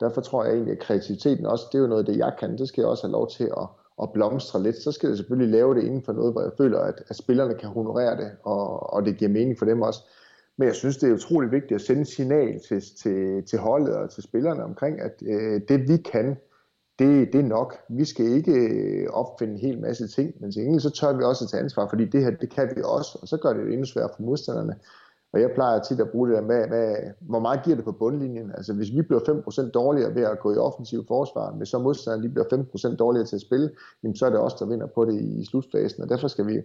Derfor 0.00 0.20
tror 0.20 0.44
jeg 0.44 0.52
egentlig, 0.52 0.72
at 0.72 0.78
kreativiteten 0.78 1.46
også, 1.46 1.64
det 1.72 1.78
er 1.78 1.82
jo 1.82 1.88
noget 1.88 2.08
af 2.08 2.12
det, 2.12 2.18
jeg 2.18 2.32
kan. 2.40 2.58
Det 2.58 2.68
skal 2.68 2.82
jeg 2.82 2.88
også 2.88 3.06
have 3.06 3.12
lov 3.12 3.30
til 3.30 3.44
at, 3.44 3.68
at 4.02 4.12
blomstre 4.12 4.62
lidt, 4.62 4.76
så 4.76 4.92
skal 4.92 5.08
jeg 5.08 5.16
selvfølgelig 5.16 5.52
lave 5.52 5.74
det 5.74 5.84
inden 5.84 6.02
for 6.02 6.12
noget, 6.12 6.32
hvor 6.32 6.42
jeg 6.42 6.52
føler, 6.58 6.78
at, 6.78 7.02
at 7.08 7.16
spillerne 7.16 7.54
kan 7.54 7.68
honorere 7.68 8.16
det, 8.16 8.30
og, 8.42 8.92
og 8.92 9.04
det 9.04 9.16
giver 9.16 9.30
mening 9.30 9.58
for 9.58 9.66
dem 9.66 9.82
også. 9.82 10.00
Men 10.58 10.68
jeg 10.68 10.74
synes, 10.74 10.96
det 10.96 11.10
er 11.10 11.14
utrolig 11.14 11.52
vigtigt 11.52 11.72
at 11.72 11.80
sende 11.80 12.00
et 12.00 12.08
signal 12.08 12.60
til, 12.68 12.82
til, 13.02 13.44
til 13.46 13.58
holdet 13.58 13.94
og 13.94 14.10
til 14.10 14.22
spillerne 14.22 14.64
omkring, 14.64 15.00
at 15.00 15.22
øh, 15.26 15.60
det 15.68 15.88
vi 15.88 15.96
kan, 15.96 16.36
det, 16.98 17.32
det 17.32 17.40
er 17.40 17.48
nok. 17.48 17.76
Vi 17.88 18.04
skal 18.04 18.26
ikke 18.26 18.52
øh, 18.52 19.06
opfinde 19.10 19.52
en 19.54 19.60
hel 19.60 19.80
masse 19.80 20.08
ting, 20.08 20.34
men 20.40 20.52
til 20.52 20.62
gengæld 20.62 20.80
så 20.80 20.90
tør 20.90 21.16
vi 21.16 21.22
også 21.22 21.44
at 21.44 21.50
tage 21.50 21.62
ansvar, 21.62 21.88
fordi 21.88 22.04
det 22.04 22.24
her, 22.24 22.30
det 22.30 22.50
kan 22.50 22.72
vi 22.76 22.82
også, 22.84 23.18
og 23.22 23.28
så 23.28 23.36
gør 23.36 23.52
det 23.52 23.64
det 23.64 23.72
endnu 23.72 23.86
sværere 23.86 24.10
for 24.16 24.22
modstanderne. 24.22 24.76
Og 25.32 25.40
jeg 25.40 25.50
plejer 25.54 25.80
tit 25.80 26.00
at 26.00 26.10
bruge 26.10 26.28
det 26.28 26.36
der 26.36 26.42
med, 26.42 26.68
hvad, 26.68 26.96
hvor 27.20 27.40
meget 27.40 27.62
giver 27.64 27.76
det 27.76 27.84
på 27.84 27.92
bundlinjen? 27.92 28.50
Altså 28.54 28.72
hvis 28.74 28.92
vi 28.92 29.02
bliver 29.02 29.20
5% 29.20 29.70
dårligere 29.70 30.14
ved 30.14 30.22
at 30.22 30.40
gå 30.40 30.54
i 30.54 30.56
offensiv 30.56 31.06
forsvar, 31.08 31.52
hvis 31.52 31.68
så 31.68 31.78
modstanderne 31.78 32.22
lige 32.22 32.32
bliver 32.32 32.64
5% 32.92 32.96
dårligere 32.96 33.26
til 33.26 33.36
at 33.36 33.40
spille, 33.40 33.70
jamen 34.02 34.16
så 34.16 34.26
er 34.26 34.30
det 34.30 34.40
os, 34.40 34.54
der 34.54 34.66
vinder 34.66 34.86
på 34.86 35.04
det 35.04 35.22
i 35.22 35.44
slutfasen, 35.44 36.02
og 36.02 36.08
derfor 36.08 36.28
skal 36.28 36.46
vi 36.46 36.62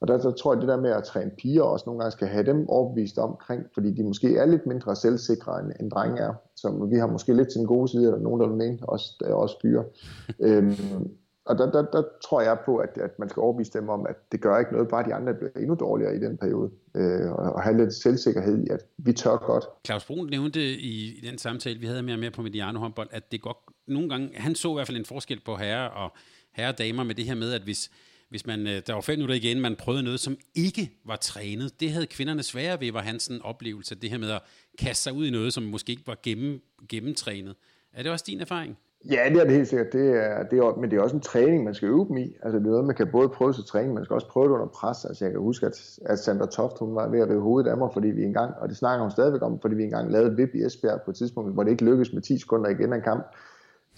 og 0.00 0.08
der, 0.08 0.18
der 0.18 0.30
tror 0.30 0.54
jeg, 0.54 0.60
det 0.60 0.68
der 0.68 0.80
med 0.80 0.90
at 0.90 1.04
træne 1.04 1.30
piger 1.38 1.62
også 1.62 1.82
nogle 1.86 2.00
gange 2.00 2.12
skal 2.12 2.28
have 2.28 2.46
dem 2.46 2.68
overbevist 2.68 3.18
omkring, 3.18 3.66
fordi 3.74 3.90
de 3.90 4.02
måske 4.02 4.36
er 4.36 4.46
lidt 4.46 4.66
mindre 4.66 4.96
selvsikre 4.96 5.60
end, 5.60 5.72
end 5.80 5.90
drenge 5.90 6.20
er. 6.20 6.34
Så 6.56 6.88
vi 6.90 6.96
har 6.96 7.06
måske 7.06 7.34
lidt 7.34 7.48
til 7.48 7.58
den 7.58 7.66
gode 7.66 7.88
side, 7.88 8.04
eller 8.04 8.18
nogen, 8.18 8.40
der 8.40 8.46
vil 8.48 8.56
mene, 8.56 8.78
også, 8.82 9.16
der 9.20 9.26
er 9.26 9.34
også 9.34 9.56
fyre. 9.62 9.84
øhm, 10.46 11.10
og 11.48 11.58
der, 11.58 11.70
der, 11.70 11.82
der 11.82 12.02
tror 12.24 12.40
jeg 12.40 12.58
på, 12.64 12.76
at, 12.76 12.98
at 13.00 13.18
man 13.18 13.28
skal 13.28 13.40
overbevise 13.40 13.72
dem 13.72 13.88
om, 13.88 14.06
at 14.08 14.32
det 14.32 14.40
gør 14.40 14.58
ikke 14.58 14.72
noget, 14.72 14.88
bare 14.88 15.04
de 15.08 15.14
andre 15.14 15.34
bliver 15.34 15.50
endnu 15.56 15.74
dårligere 15.74 16.16
i 16.16 16.18
den 16.18 16.36
periode. 16.36 16.70
Øh, 16.96 17.32
og 17.32 17.62
have 17.62 17.76
lidt 17.76 17.94
selvsikkerhed 17.94 18.64
i, 18.64 18.68
at 18.70 18.80
vi 18.98 19.12
tør 19.12 19.36
godt. 19.36 19.64
Claus 19.86 20.04
Brun 20.04 20.26
nævnte 20.30 20.60
i, 20.60 21.18
i 21.18 21.26
den 21.30 21.38
samtale, 21.38 21.80
vi 21.80 21.86
havde 21.86 22.02
med 22.02 22.16
med 22.16 22.30
på 22.30 22.42
Mediano 22.42 22.78
håndbold, 22.78 23.08
at 23.10 23.32
det 23.32 23.42
godt 23.42 23.56
nogle 23.86 24.08
gange, 24.08 24.30
han 24.34 24.54
så 24.54 24.70
i 24.70 24.74
hvert 24.74 24.86
fald 24.86 24.96
en 24.96 25.04
forskel 25.04 25.40
på 25.46 25.56
herre 25.56 25.90
og, 25.90 26.10
herre 26.52 26.68
og 26.68 26.78
damer 26.78 27.04
med 27.04 27.14
det 27.14 27.24
her 27.24 27.34
med, 27.34 27.52
at 27.52 27.62
hvis, 27.62 27.90
hvis 28.30 28.46
man, 28.46 28.66
øh, 28.66 28.82
der 28.86 28.94
var 28.94 29.00
fem 29.00 29.18
minutter 29.18 29.34
igen, 29.34 29.60
man 29.60 29.76
prøvede 29.76 30.02
noget, 30.02 30.20
som 30.20 30.36
ikke 30.54 30.90
var 31.04 31.16
trænet, 31.16 31.80
det 31.80 31.90
havde 31.90 32.06
kvinderne 32.06 32.42
svære 32.42 32.80
ved, 32.80 32.92
var 32.92 33.02
hans 33.02 33.30
oplevelse, 33.44 33.94
det 33.94 34.10
her 34.10 34.18
med 34.18 34.30
at 34.30 34.42
kaste 34.78 35.02
sig 35.02 35.12
ud 35.12 35.26
i 35.26 35.30
noget, 35.30 35.52
som 35.52 35.62
måske 35.62 35.90
ikke 35.90 36.06
var 36.06 36.18
gennem, 36.22 36.60
gennemtrænet. 36.88 37.54
Er 37.92 38.02
det 38.02 38.12
også 38.12 38.24
din 38.28 38.40
erfaring? 38.40 38.78
Ja, 39.10 39.24
det 39.28 39.40
er 39.40 39.44
det 39.44 39.52
helt 39.52 39.68
sikkert. 39.68 39.92
Det 39.92 40.08
er, 40.10 40.42
det 40.42 40.58
er, 40.58 40.76
men 40.80 40.90
det 40.90 40.98
er 40.98 41.02
også 41.02 41.16
en 41.16 41.22
træning, 41.22 41.64
man 41.64 41.74
skal 41.74 41.88
øve 41.88 42.06
dem 42.08 42.16
i. 42.16 42.36
Altså, 42.42 42.58
det 42.58 42.66
er 42.66 42.70
noget, 42.70 42.84
man 42.84 42.96
kan 42.96 43.08
både 43.12 43.28
prøve 43.28 43.52
til 43.52 43.64
træning, 43.64 43.94
man 43.94 44.04
skal 44.04 44.14
også 44.14 44.28
prøve 44.28 44.46
det 44.46 44.52
under 44.52 44.66
pres. 44.66 45.04
Altså, 45.04 45.24
jeg 45.24 45.32
kan 45.32 45.40
huske, 45.40 45.66
at, 45.66 45.98
at 46.06 46.18
Sandra 46.18 46.46
Toft, 46.46 46.78
hun 46.78 46.94
var 46.94 47.08
ved 47.08 47.20
at 47.20 47.28
rive 47.28 47.40
hovedet 47.40 47.70
af 47.70 47.76
mig, 47.76 47.90
fordi 47.92 48.08
vi 48.08 48.24
engang, 48.24 48.54
og 48.60 48.68
det 48.68 48.76
snakker 48.76 49.02
hun 49.02 49.10
stadigvæk 49.10 49.42
om, 49.42 49.60
fordi 49.60 49.74
vi 49.74 49.84
engang 49.84 50.12
lavede 50.12 50.36
VIP 50.36 50.54
i 50.54 50.64
Esbjerg 50.66 51.02
på 51.04 51.10
et 51.10 51.16
tidspunkt, 51.16 51.54
hvor 51.54 51.62
det 51.62 51.70
ikke 51.70 51.84
lykkedes 51.84 52.12
med 52.12 52.22
10 52.22 52.38
sekunder 52.38 52.70
igen 52.70 52.92
af 52.92 52.96
en 52.96 53.02
kamp. 53.02 53.26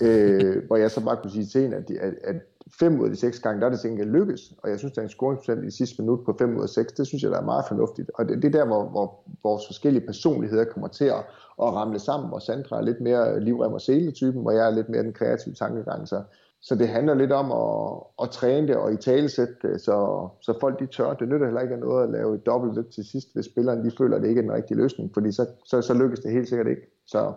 øh, 0.03 0.67
hvor 0.67 0.77
jeg 0.77 0.91
så 0.91 1.05
bare 1.05 1.17
kunne 1.17 1.31
sige 1.31 1.47
til 1.47 1.61
hende, 1.61 1.77
at, 1.77 1.91
at, 1.91 2.15
at 2.25 2.37
fem 2.79 3.01
ud 3.01 3.05
af 3.05 3.11
de 3.11 3.17
seks 3.17 3.41
gange, 3.41 3.61
der 3.61 3.67
er 3.67 3.71
det 3.71 3.81
til 3.81 4.07
lykkes. 4.07 4.53
Og 4.63 4.71
jeg 4.71 4.79
synes, 4.79 4.93
der 4.93 5.01
er 5.01 5.05
en 5.05 5.11
scoringsprocent 5.11 5.65
i 5.65 5.71
sidste 5.71 6.03
minut 6.03 6.25
på 6.25 6.37
5 6.39 6.57
ud 6.57 6.63
af 6.63 6.69
6. 6.69 6.93
Det 6.93 7.07
synes 7.07 7.23
jeg, 7.23 7.31
der 7.31 7.39
er 7.39 7.45
meget 7.45 7.65
fornuftigt. 7.69 8.11
Og 8.15 8.29
det, 8.29 8.43
det 8.43 8.55
er 8.55 8.59
der, 8.59 8.67
hvor, 8.67 8.89
hvor 8.89 9.21
vores 9.43 9.67
forskellige 9.67 10.07
personligheder 10.07 10.65
kommer 10.65 10.89
til 10.89 11.05
at, 11.05 11.25
at 11.63 11.75
ramle 11.75 11.99
sammen, 11.99 12.29
hvor 12.29 12.39
Sandra 12.39 12.77
er 12.77 12.83
lidt 12.83 13.01
mere 13.01 13.41
livrem 13.41 13.73
og 13.73 13.81
sele-typen, 13.81 14.43
hvor 14.43 14.51
jeg 14.51 14.67
er 14.67 14.75
lidt 14.75 14.89
mere 14.89 15.03
den 15.03 15.13
kreative 15.13 15.55
tankegang. 15.55 16.09
Så, 16.09 16.23
så 16.63 16.75
det 16.75 16.89
handler 16.89 17.15
lidt 17.15 17.33
om 17.33 17.53
at, 17.53 18.03
at 18.23 18.31
træne 18.31 18.69
det 18.69 18.77
og 18.77 18.93
i 18.93 18.97
talesætte 18.97 19.55
det, 19.63 19.81
så, 19.81 20.29
så 20.41 20.59
folk 20.61 20.81
de 20.81 20.87
tør. 20.87 21.15
Det 21.15 21.29
nytter 21.29 21.47
heller 21.47 21.61
ikke 21.61 21.75
af 21.75 21.81
noget 21.81 22.05
at 22.05 22.11
lave 22.11 22.35
et 22.35 22.47
dobbelt 22.47 22.93
til 22.93 23.05
sidst, 23.05 23.29
hvis 23.35 23.45
spilleren 23.45 23.83
lige 23.83 23.97
føler, 23.99 24.17
at 24.17 24.23
det 24.23 24.29
ikke 24.29 24.39
er 24.39 24.43
den 24.43 24.53
rigtige 24.53 24.79
løsning, 24.79 25.11
fordi 25.15 25.33
så, 25.33 25.47
så, 25.65 25.83
så 25.83 25.95
lykkes 25.95 26.21
det 26.21 26.33
helt 26.33 26.49
sikkert 26.49 26.67
ikke. 26.67 26.83
Så, 27.07 27.33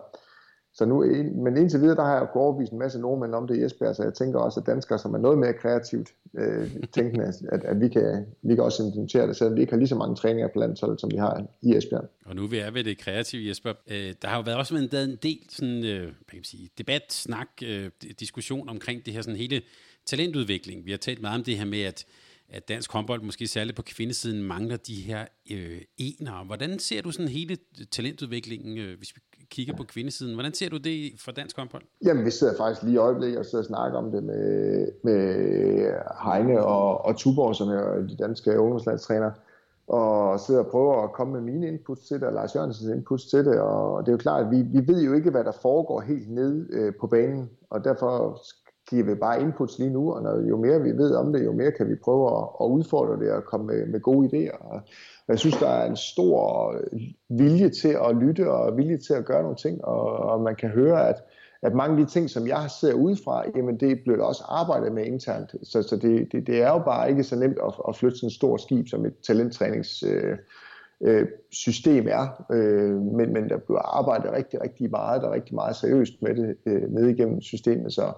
så 0.74 0.84
nu, 0.84 1.04
men 1.34 1.56
indtil 1.56 1.80
videre, 1.80 1.96
der 1.96 2.04
har 2.04 2.14
jeg 2.14 2.28
overbevist 2.34 2.72
en 2.72 2.78
masse 2.78 3.00
nordmænd 3.00 3.34
om 3.34 3.46
det 3.46 3.56
i 3.56 3.64
Esbjerg, 3.64 3.96
så 3.96 4.02
jeg 4.02 4.14
tænker 4.14 4.38
også, 4.38 4.60
at 4.60 4.66
danskere, 4.66 4.98
som 4.98 5.14
er 5.14 5.18
noget 5.18 5.38
mere 5.38 5.52
kreativt 5.52 6.08
øh, 6.38 6.70
tænkende, 6.92 7.32
at, 7.52 7.64
at 7.64 7.80
vi, 7.80 7.88
kan, 7.88 8.26
vi 8.42 8.54
kan 8.54 8.64
også 8.64 8.82
implementere 8.82 9.26
det, 9.26 9.36
selvom 9.36 9.56
vi 9.56 9.60
ikke 9.60 9.72
har 9.72 9.78
lige 9.78 9.88
så 9.88 9.94
mange 9.94 10.16
træninger 10.16 10.48
på 10.48 10.58
landsholdet, 10.58 11.00
som 11.00 11.10
vi 11.10 11.16
har 11.16 11.46
i 11.62 11.76
Esbjerg. 11.76 12.08
Og 12.26 12.36
nu 12.36 12.46
vi 12.46 12.58
er 12.58 12.70
ved 12.70 12.84
det 12.84 12.98
kreative, 12.98 13.48
Jesper. 13.48 13.72
Øh, 13.90 14.14
der 14.22 14.28
har 14.28 14.36
jo 14.36 14.42
været 14.42 14.58
også 14.58 14.86
været 14.90 15.04
en 15.04 15.18
del 15.22 15.40
sådan, 15.48 15.84
øh, 15.84 16.02
hvad 16.02 16.30
kan 16.30 16.36
man 16.36 16.44
sige, 16.44 16.70
debat, 16.78 17.02
snak, 17.08 17.48
øh, 17.64 17.90
diskussion 18.20 18.68
omkring 18.68 19.06
det 19.06 19.14
her 19.14 19.22
sådan 19.22 19.38
hele 19.38 19.62
talentudvikling. 20.06 20.86
Vi 20.86 20.90
har 20.90 20.98
talt 20.98 21.22
meget 21.22 21.38
om 21.38 21.44
det 21.44 21.58
her 21.58 21.64
med, 21.64 21.82
at 21.82 22.06
at 22.48 22.68
dansk 22.68 22.92
håndbold, 22.92 23.22
måske 23.22 23.46
særligt 23.46 23.76
på 23.76 23.82
kvindesiden, 23.82 24.42
mangler 24.42 24.76
de 24.76 24.94
her 24.94 25.26
øh, 25.50 25.80
enere. 25.96 26.44
Hvordan 26.44 26.78
ser 26.78 27.02
du 27.02 27.10
sådan 27.10 27.28
hele 27.28 27.56
talentudviklingen, 27.90 28.78
øh, 28.78 28.98
hvis 28.98 29.16
vi 29.16 29.20
kigger 29.54 29.74
på 29.76 29.84
kvindesiden? 29.84 30.34
Hvordan 30.34 30.54
ser 30.54 30.68
du 30.68 30.76
det 30.76 31.12
for 31.24 31.32
dansk 31.32 31.56
håndbold? 31.56 31.82
Jamen, 32.04 32.24
vi 32.24 32.30
sidder 32.30 32.54
faktisk 32.56 32.82
lige 32.82 32.94
i 32.94 32.96
øjeblikket 33.08 33.38
og 33.38 33.44
sidder 33.44 33.64
og 33.64 33.66
snakker 33.72 33.98
om 33.98 34.10
det 34.10 34.22
med, 34.22 34.88
med 35.02 35.20
Heine 36.24 36.64
og, 36.64 37.04
og 37.04 37.16
Tuborg, 37.16 37.56
som 37.56 37.68
er 37.68 38.06
de 38.10 38.16
danske 38.16 38.60
ungdomslandstræner, 38.60 39.30
og 39.88 40.40
sidder 40.40 40.60
og 40.60 40.70
prøver 40.70 41.04
at 41.04 41.12
komme 41.12 41.32
med 41.32 41.52
mine 41.52 41.68
inputs 41.68 42.06
til 42.08 42.16
det, 42.16 42.24
og 42.28 42.32
Lars 42.32 42.54
Jørgensens 42.54 42.96
inputs 42.96 43.26
til 43.26 43.44
det, 43.44 43.60
og 43.60 44.02
det 44.02 44.08
er 44.08 44.12
jo 44.12 44.18
klart, 44.18 44.44
at 44.44 44.50
vi, 44.50 44.62
vi 44.62 44.88
ved 44.88 45.02
jo 45.02 45.12
ikke, 45.12 45.30
hvad 45.30 45.44
der 45.44 45.52
foregår 45.62 46.00
helt 46.00 46.30
nede 46.30 46.66
øh, 46.70 46.92
på 47.00 47.06
banen, 47.06 47.50
og 47.70 47.84
derfor 47.84 48.40
giver 48.94 49.06
vi 49.06 49.14
bare 49.14 49.42
inputs 49.42 49.78
lige 49.78 49.90
nu, 49.90 50.12
og 50.12 50.22
når, 50.22 50.40
jo 50.48 50.56
mere 50.56 50.82
vi 50.82 50.90
ved 50.90 51.14
om 51.14 51.32
det, 51.32 51.44
jo 51.44 51.52
mere 51.52 51.72
kan 51.72 51.88
vi 51.88 51.94
prøve 51.94 52.38
at, 52.38 52.44
at 52.60 52.66
udfordre 52.66 53.24
det 53.24 53.32
og 53.32 53.44
komme 53.44 53.66
med, 53.66 53.86
med 53.86 54.00
gode 54.00 54.28
idéer. 54.28 54.56
Og 54.70 54.80
jeg 55.28 55.38
synes, 55.38 55.56
der 55.56 55.68
er 55.68 55.88
en 55.90 55.96
stor 55.96 56.74
vilje 57.28 57.68
til 57.70 57.96
at 58.08 58.16
lytte 58.16 58.50
og 58.50 58.76
vilje 58.76 58.98
til 58.98 59.14
at 59.14 59.24
gøre 59.24 59.42
nogle 59.42 59.56
ting, 59.56 59.84
og, 59.84 60.02
og 60.16 60.40
man 60.40 60.54
kan 60.56 60.68
høre, 60.68 61.08
at, 61.08 61.16
at 61.62 61.74
mange 61.74 62.00
af 62.00 62.06
de 62.06 62.12
ting, 62.12 62.30
som 62.30 62.46
jeg 62.46 62.70
ser 62.80 62.92
udefra, 62.92 63.44
jamen 63.56 63.80
det 63.80 64.00
bliver 64.04 64.16
der 64.16 64.24
også 64.24 64.44
arbejdet 64.48 64.92
med 64.92 65.04
internt. 65.04 65.54
Så, 65.62 65.82
så 65.82 65.96
det, 65.96 66.32
det, 66.32 66.46
det 66.46 66.62
er 66.62 66.68
jo 66.68 66.78
bare 66.78 67.10
ikke 67.10 67.24
så 67.24 67.36
nemt 67.36 67.58
at, 67.66 67.72
at 67.88 67.96
flytte 67.96 68.16
sådan 68.16 68.26
et 68.26 68.32
stort 68.32 68.60
skib 68.60 68.88
som 68.88 69.06
et 69.06 69.14
talenttrænings 69.26 70.02
øh, 70.02 70.36
øh, 71.00 71.26
system 71.50 72.06
er, 72.08 72.44
øh, 72.52 72.96
men, 72.96 73.32
men 73.32 73.48
der 73.48 73.58
bliver 73.58 73.98
arbejdet 73.98 74.32
rigtig, 74.32 74.60
rigtig 74.62 74.90
meget, 74.90 75.22
der 75.22 75.28
er 75.28 75.32
rigtig 75.32 75.54
meget 75.54 75.76
seriøst 75.76 76.22
med 76.22 76.34
det 76.34 76.56
øh, 76.66 76.92
ned 76.92 77.08
igennem 77.08 77.40
systemet, 77.40 77.92
så, 77.92 78.12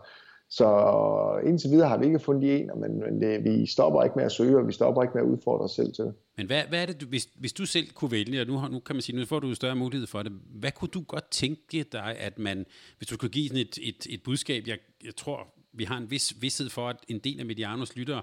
så 0.50 1.40
indtil 1.46 1.70
videre 1.70 1.88
har 1.88 1.98
vi 1.98 2.06
ikke 2.06 2.18
fundet 2.18 2.60
en, 2.60 2.70
men, 2.80 3.00
men 3.00 3.20
det, 3.20 3.44
vi 3.44 3.66
stopper 3.66 4.02
ikke 4.02 4.16
med 4.16 4.24
at 4.24 4.32
søge, 4.32 4.58
og 4.58 4.66
vi 4.66 4.72
stopper 4.72 5.02
ikke 5.02 5.14
med 5.14 5.22
at 5.22 5.28
udfordre 5.28 5.64
os 5.64 5.70
selv 5.70 5.92
til 5.92 6.04
det. 6.04 6.14
Men 6.36 6.46
hvad, 6.46 6.62
hvad 6.68 6.82
er 6.82 6.86
det, 6.86 7.00
du, 7.00 7.06
hvis, 7.06 7.28
hvis 7.38 7.52
du 7.52 7.66
selv 7.66 7.88
kunne 7.94 8.10
vælge, 8.10 8.40
og 8.40 8.46
nu, 8.46 8.68
nu 8.68 8.78
kan 8.78 8.96
man 8.96 9.02
sige, 9.02 9.16
nu 9.16 9.24
får 9.24 9.40
du 9.40 9.54
større 9.54 9.76
mulighed 9.76 10.06
for 10.06 10.22
det, 10.22 10.32
hvad 10.60 10.72
kunne 10.72 10.88
du 10.88 11.02
godt 11.02 11.30
tænke 11.30 11.86
dig, 11.92 12.16
at 12.18 12.38
man, 12.38 12.66
hvis 12.98 13.08
du 13.08 13.16
kunne 13.16 13.28
give 13.28 13.48
sådan 13.48 13.60
et, 13.60 13.78
et, 13.82 14.06
et 14.10 14.22
budskab, 14.24 14.62
jeg, 14.66 14.78
jeg 15.04 15.16
tror, 15.16 15.46
vi 15.72 15.84
har 15.84 15.96
en 15.96 16.10
vis 16.10 16.34
vidshed 16.40 16.68
for, 16.68 16.88
at 16.88 16.96
en 17.08 17.18
del 17.18 17.40
af 17.40 17.46
Medianos 17.46 17.96
lyttere 17.96 18.22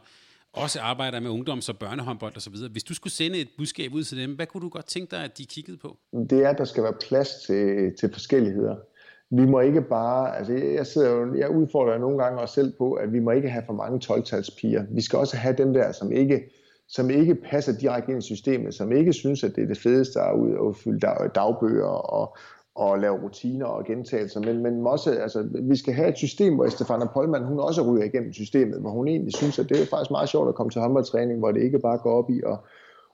også 0.53 0.79
arbejder 0.79 1.19
med 1.19 1.31
ungdoms- 1.31 1.69
og 1.69 1.77
børnehåndbold 1.77 2.37
osv. 2.37 2.55
Hvis 2.71 2.83
du 2.83 2.93
skulle 2.93 3.13
sende 3.13 3.37
et 3.39 3.49
budskab 3.57 3.93
ud 3.93 4.03
til 4.03 4.17
dem, 4.17 4.35
hvad 4.35 4.47
kunne 4.47 4.61
du 4.61 4.69
godt 4.69 4.85
tænke 4.85 5.11
dig, 5.11 5.23
at 5.23 5.37
de 5.37 5.45
kiggede 5.45 5.77
på? 5.77 5.97
Det 6.29 6.43
er, 6.43 6.49
at 6.49 6.57
der 6.57 6.65
skal 6.65 6.83
være 6.83 6.93
plads 7.07 7.29
til, 7.45 7.93
til 7.99 8.13
forskelligheder 8.13 8.75
vi 9.31 9.45
må 9.45 9.59
ikke 9.59 9.81
bare, 9.81 10.37
altså 10.37 10.53
jeg, 10.53 10.87
sidder 10.87 11.11
jo, 11.11 11.35
jeg 11.35 11.49
udfordrer 11.49 11.97
nogle 11.97 12.23
gange 12.23 12.39
os 12.39 12.49
selv 12.49 12.73
på, 12.77 12.93
at 12.93 13.13
vi 13.13 13.19
må 13.19 13.31
ikke 13.31 13.49
have 13.49 13.63
for 13.65 13.73
mange 13.73 13.99
12 13.99 14.23
piger. 14.57 14.85
Vi 14.91 15.01
skal 15.01 15.19
også 15.19 15.37
have 15.37 15.55
dem 15.57 15.73
der, 15.73 15.91
som 15.91 16.11
ikke, 16.11 16.43
som 16.87 17.09
ikke 17.09 17.35
passer 17.35 17.77
direkte 17.77 18.11
ind 18.11 18.23
i 18.23 18.25
systemet, 18.25 18.73
som 18.73 18.91
ikke 18.91 19.13
synes, 19.13 19.43
at 19.43 19.55
det 19.55 19.63
er 19.63 19.67
det 19.67 19.77
fedeste 19.77 20.19
at 20.21 20.35
ud 20.35 20.51
og 20.51 20.75
fylde 20.75 20.99
dagbøger 21.35 21.85
og, 21.85 22.37
og 22.75 22.99
lave 22.99 23.23
rutiner 23.23 23.65
og 23.65 23.85
gentagelser, 23.85 24.39
men, 24.39 24.63
men 24.63 24.87
også, 24.87 25.11
altså, 25.11 25.49
vi 25.61 25.75
skal 25.75 25.93
have 25.93 26.09
et 26.09 26.17
system, 26.17 26.55
hvor 26.55 26.69
Stefana 26.69 27.05
Polman, 27.13 27.45
hun 27.45 27.59
også 27.59 27.81
ryger 27.81 28.05
igennem 28.05 28.33
systemet, 28.33 28.79
hvor 28.79 28.89
hun 28.89 29.07
egentlig 29.07 29.35
synes, 29.35 29.59
at 29.59 29.69
det 29.69 29.81
er 29.81 29.85
faktisk 29.85 30.11
meget 30.11 30.29
sjovt 30.29 30.49
at 30.49 30.55
komme 30.55 30.69
til 30.69 30.81
håndboldtræning, 30.81 31.39
hvor 31.39 31.51
det 31.51 31.63
ikke 31.63 31.79
bare 31.79 31.97
går 31.97 32.11
op 32.11 32.29
i 32.29 32.41
at, 32.45 32.57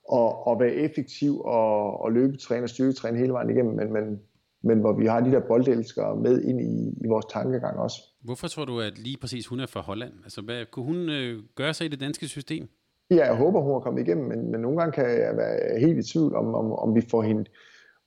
og, 0.09 0.47
og 0.47 0.59
være 0.59 0.73
effektiv 0.73 1.41
og, 1.41 2.01
og 2.01 2.11
løbetræne 2.11 2.63
og 2.63 2.69
styrketræne 2.69 3.17
hele 3.17 3.33
vejen 3.33 3.49
igennem, 3.49 3.75
men, 3.75 3.93
men 3.93 4.19
men 4.61 4.79
hvor 4.79 4.93
vi 4.93 5.05
har 5.05 5.19
de 5.19 5.31
der 5.31 5.39
boldelskere 5.47 6.15
med 6.15 6.41
ind 6.41 6.61
i, 6.61 6.89
i 7.03 7.07
vores 7.07 7.25
tankegang 7.25 7.79
også. 7.79 8.01
Hvorfor 8.23 8.47
tror 8.47 8.65
du, 8.65 8.79
at 8.79 8.97
lige 8.97 9.17
præcis 9.21 9.47
hun 9.47 9.59
er 9.59 9.65
fra 9.65 9.81
Holland? 9.81 10.13
Altså, 10.23 10.41
hvad, 10.41 10.65
kunne 10.71 10.85
hun 10.85 11.09
øh, 11.09 11.39
gøre 11.55 11.73
sig 11.73 11.85
i 11.85 11.89
det 11.89 11.99
danske 11.99 12.27
system? 12.27 12.67
Ja, 13.11 13.25
jeg 13.25 13.35
håber, 13.35 13.61
hun 13.61 13.75
er 13.75 13.79
kommet 13.79 14.07
igennem, 14.07 14.25
men, 14.27 14.51
men 14.51 14.61
nogle 14.61 14.77
gange 14.77 14.91
kan 14.91 15.05
jeg 15.05 15.37
være 15.37 15.79
helt 15.79 15.97
i 15.97 16.11
tvivl 16.11 16.35
om, 16.35 16.55
om, 16.55 16.71
om 16.71 16.95
vi 16.95 17.01
får 17.11 17.21
hende, 17.21 17.45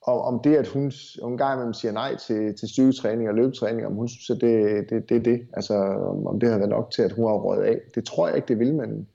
om, 0.07 0.19
om 0.19 0.41
det, 0.45 0.57
at 0.57 0.69
hun, 0.69 0.93
hun 1.23 1.39
gang 1.39 1.55
imellem 1.55 1.73
siger 1.73 1.93
nej 1.93 2.17
til, 2.17 2.55
til 2.57 2.69
styrketræning 2.69 3.29
og 3.29 3.35
løbetræning, 3.35 3.87
om 3.87 3.95
hun 3.95 4.09
synes, 4.09 4.31
at 4.31 4.41
det, 4.41 4.91
det, 4.91 5.09
det 5.09 5.17
er 5.17 5.23
det, 5.23 5.41
altså 5.53 5.75
om, 6.13 6.27
om 6.27 6.41
det 6.41 6.51
har 6.51 6.59
været 6.59 6.71
nok 6.71 6.91
til, 6.91 7.03
at 7.03 7.13
hun 7.13 7.25
har 7.25 7.35
røget 7.35 7.65
af. 7.65 7.81
Det 7.95 8.05
tror 8.05 8.29
jeg 8.29 8.37
ikke, 8.37 8.49
det 8.49 8.59
vil, 8.59 8.75
men, 8.75 9.09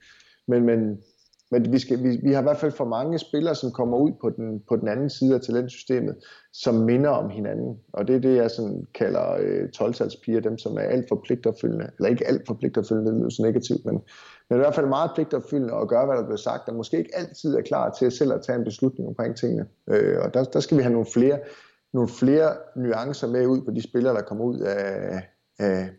men, 0.48 0.64
men 0.64 0.98
men 1.52 1.72
vi, 1.72 1.80
skal, 1.80 2.04
vi, 2.04 2.20
vi 2.24 2.34
har 2.34 2.40
i 2.40 2.44
hvert 2.44 2.58
fald 2.58 2.72
for 2.72 2.86
mange 2.86 3.20
spillere, 3.20 3.56
som 3.56 3.72
kommer 3.72 3.98
ud 3.98 4.12
på 4.22 4.30
den, 4.30 4.64
på 4.70 4.76
den 4.76 4.88
anden 4.88 5.10
side 5.10 5.36
af 5.36 5.42
talentsystemet, 5.42 6.16
som 6.54 6.76
minder 6.76 7.10
om 7.10 7.30
hinanden. 7.30 7.80
Og 7.94 8.08
det 8.08 8.16
er 8.16 8.20
det, 8.20 8.36
jeg 8.36 8.52
sådan 8.52 8.88
kalder 8.94 9.38
øh, 9.40 9.70
12 9.70 9.94
dem 10.44 10.58
som 10.58 10.78
er 10.78 10.82
alt 10.82 11.06
for 11.10 11.22
pligtopfyldende. 11.26 11.90
Eller 11.98 12.10
ikke 12.10 12.28
alt 12.28 12.48
for 12.48 12.54
pligtopfyldende, 12.54 13.12
det 13.12 13.20
lyder 13.20 13.30
så 13.30 13.44
negativt, 13.44 13.86
men, 13.86 14.02
men 14.50 14.60
i 14.60 14.62
hvert 14.62 14.76
fald 14.76 14.88
meget 14.88 15.12
pligtopfyldende 15.16 15.74
og 15.74 15.90
gøre, 15.90 16.06
hvad 16.06 16.18
der 16.18 16.24
bliver 16.24 16.38
sagt, 16.38 16.70
og 16.70 16.76
måske 16.76 16.98
ikke 16.98 17.16
altid 17.16 17.56
er 17.56 17.62
klar 17.62 17.90
til 17.90 18.12
selv 18.12 18.34
at 18.34 18.42
tage 18.42 18.58
en 18.58 18.64
beslutning 18.64 19.10
omkring 19.10 19.36
tingene. 19.36 19.66
Øh, 19.90 20.18
og 20.22 20.34
der, 20.34 20.44
der 20.44 20.60
skal 20.60 20.78
vi 20.78 20.82
have 20.82 20.94
nogle 20.94 21.08
flere, 21.14 21.40
nogle 21.94 22.10
flere 22.10 22.54
nuancer 22.76 23.28
med 23.28 23.48
ud 23.48 23.62
på 23.62 23.72
de 23.72 23.82
spillere, 23.82 24.14
der 24.14 24.22
kommer 24.22 24.46
ud 24.46 24.60
af, 24.60 25.22
af 25.60 25.90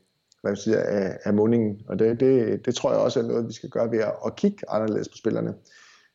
hvad 0.48 0.56
jeg 0.56 0.58
siger, 0.58 0.80
af, 0.80 1.18
af 1.24 1.34
mundingen. 1.34 1.80
Og 1.88 1.98
det, 1.98 2.20
det, 2.20 2.66
det 2.66 2.74
tror 2.74 2.90
jeg 2.90 3.00
også 3.00 3.20
er 3.20 3.24
noget, 3.24 3.48
vi 3.48 3.52
skal 3.52 3.70
gøre 3.70 3.90
ved 3.90 3.98
at, 3.98 4.12
at 4.26 4.36
kigge 4.36 4.70
anderledes 4.70 5.08
på 5.08 5.16
spillerne. 5.16 5.54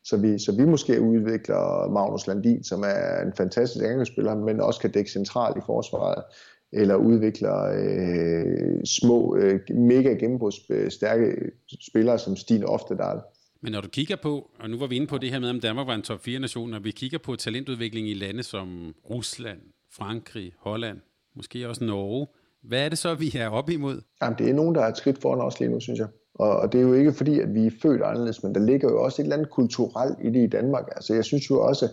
Så 0.04 0.18
vi, 0.18 0.40
så 0.40 0.52
vi 0.52 0.66
måske 0.66 1.02
udvikler 1.02 1.90
Magnus 1.90 2.28
Landin, 2.28 2.64
som 2.64 2.84
er 2.86 3.22
en 3.22 3.34
fantastisk 3.38 3.86
angrebsspiller, 3.86 4.36
men 4.36 4.62
også 4.62 4.80
kan 4.80 4.92
dække 4.92 5.12
centralt 5.12 5.58
i 5.58 5.62
forsvaret, 5.66 6.24
eller 6.72 6.96
udvikler 6.96 7.64
øh, 7.64 8.86
små, 8.86 9.36
øh, 9.36 9.60
mega 9.70 10.10
gennembrudsstærke 10.10 11.52
spillere 11.90 12.20
som 12.20 12.36
Stine 12.36 12.66
Oftedal. 12.66 13.20
Men 13.62 13.72
når 13.72 13.82
du 13.82 13.88
kigger 13.88 14.16
på, 14.16 14.50
og 14.60 14.70
nu 14.70 14.78
var 14.78 14.88
vi 14.88 14.96
inde 14.96 15.08
på 15.08 15.18
det 15.18 15.32
her 15.32 15.40
med, 15.40 15.50
om 15.50 15.60
Danmark 15.60 15.88
var 15.88 15.96
en 15.96 16.02
top 16.02 16.20
4 16.22 16.40
nation, 16.40 16.70
når 16.70 16.80
vi 16.80 16.92
kigger 16.92 17.18
på 17.18 17.36
talentudvikling 17.36 18.10
i 18.10 18.14
lande 18.14 18.44
som 18.44 18.96
Rusland, 19.10 19.60
Frankrig, 19.92 20.54
Holland, 20.58 21.00
måske 21.36 21.70
også 21.70 21.84
Norge, 21.84 22.28
hvad 22.64 22.86
er 22.86 22.90
det 22.90 22.98
så, 22.98 23.16
vi 23.16 23.38
er 23.38 23.50
oppe 23.50 23.74
imod? 23.74 24.02
Jamen, 24.22 24.38
det 24.38 24.50
er 24.50 24.54
nogen, 24.54 24.76
der 24.76 24.82
er 24.82 24.88
et 24.88 24.98
skridt 24.98 25.22
foran 25.22 25.42
os 25.42 25.60
lige 25.60 25.72
nu, 25.72 25.80
synes 25.80 26.00
jeg. 26.00 26.08
Og, 26.36 26.58
og 26.58 26.74
det 26.74 26.80
er 26.80 26.84
jo 26.84 26.94
ikke 26.94 27.14
fordi, 27.14 27.40
at 27.40 27.54
vi 27.54 27.66
er 27.66 27.72
født 27.82 28.02
anderledes, 28.02 28.44
men 28.44 28.56
der 28.56 28.62
ligger 28.62 28.90
jo 28.90 29.04
også 29.04 29.22
et 29.22 29.24
eller 29.24 29.36
andet 29.36 29.50
kulturelt 29.50 30.18
i 30.22 30.30
det 30.30 30.44
i 30.44 30.48
Danmark. 30.48 30.84
Altså, 30.96 31.14
jeg 31.14 31.26
synes 31.26 31.50
jo 31.50 31.62
også, 31.62 31.88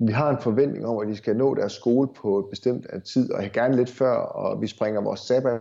vi 0.00 0.12
har 0.12 0.30
en 0.30 0.42
forventning 0.42 0.86
om, 0.86 0.98
at 0.98 1.08
de 1.08 1.16
skal 1.16 1.36
nå 1.36 1.54
deres 1.54 1.72
skole 1.72 2.08
på 2.16 2.38
et 2.38 2.44
bestemt 2.50 2.86
tid, 3.04 3.32
og 3.32 3.42
gerne 3.52 3.76
lidt 3.76 3.90
før, 3.90 4.14
og 4.14 4.62
vi 4.62 4.66
springer 4.66 5.00
vores 5.00 5.20
sabbat 5.20 5.60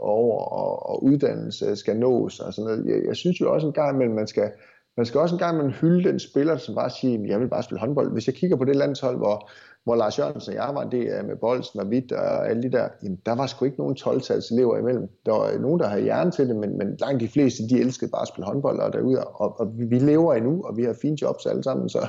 over, 0.00 0.40
og, 0.40 0.90
og 0.90 1.04
uddannelse 1.04 1.76
skal 1.76 1.96
nås. 1.96 2.40
Og 2.40 2.54
sådan 2.54 2.70
noget. 2.70 2.86
Jeg, 2.86 3.06
jeg 3.06 3.16
synes 3.16 3.40
jo 3.40 3.54
også 3.54 3.66
en 3.66 3.72
gang 3.72 3.94
imellem, 3.94 4.14
man 4.14 4.26
skal, 4.26 4.50
man 4.96 5.06
skal 5.06 5.20
også 5.20 5.34
en 5.34 5.38
gang 5.38 5.54
imellem 5.54 5.74
hylde 5.80 6.08
den 6.08 6.18
spiller, 6.18 6.56
som 6.56 6.74
bare 6.74 6.90
siger, 6.90 7.26
jeg 7.26 7.40
vil 7.40 7.48
bare 7.48 7.62
spille 7.62 7.80
håndbold. 7.80 8.12
Hvis 8.12 8.26
jeg 8.26 8.34
kigger 8.34 8.56
på 8.56 8.64
det 8.64 8.76
landshold, 8.76 9.16
hvor 9.16 9.50
hvor 9.84 9.94
Lars 9.94 10.18
Jørgensen 10.18 10.52
og 10.52 10.56
jeg 10.56 10.74
var 10.74 10.82
en 10.82 10.92
del 10.92 11.24
med 11.24 11.36
Bolsen 11.36 11.80
og 11.80 11.90
Vidt 11.90 12.12
og 12.12 12.48
alle 12.48 12.62
de 12.62 12.72
der, 12.72 12.88
jamen, 13.02 13.20
der 13.26 13.34
var 13.34 13.46
sgu 13.46 13.64
ikke 13.64 13.78
nogen 13.78 13.96
12-talselever 14.00 14.78
imellem. 14.78 15.08
Der 15.26 15.32
var 15.32 15.58
nogen, 15.58 15.80
der 15.80 15.88
havde 15.88 16.02
hjerne 16.02 16.30
til 16.30 16.48
det, 16.48 16.56
men, 16.56 16.78
men 16.78 16.96
langt 17.00 17.20
de 17.20 17.28
fleste, 17.28 17.68
de 17.68 17.80
elskede 17.80 18.10
bare 18.10 18.22
at 18.22 18.28
spille 18.28 18.46
håndbold 18.46 18.80
og 18.80 18.92
derude, 18.92 19.24
og, 19.24 19.60
og 19.60 19.78
vi, 19.78 19.84
vi 19.84 19.98
lever 19.98 20.34
endnu, 20.34 20.62
og 20.64 20.76
vi 20.76 20.84
har 20.84 20.92
fine 20.92 21.16
jobs 21.22 21.46
alle 21.46 21.62
sammen, 21.62 21.88
så, 21.88 22.08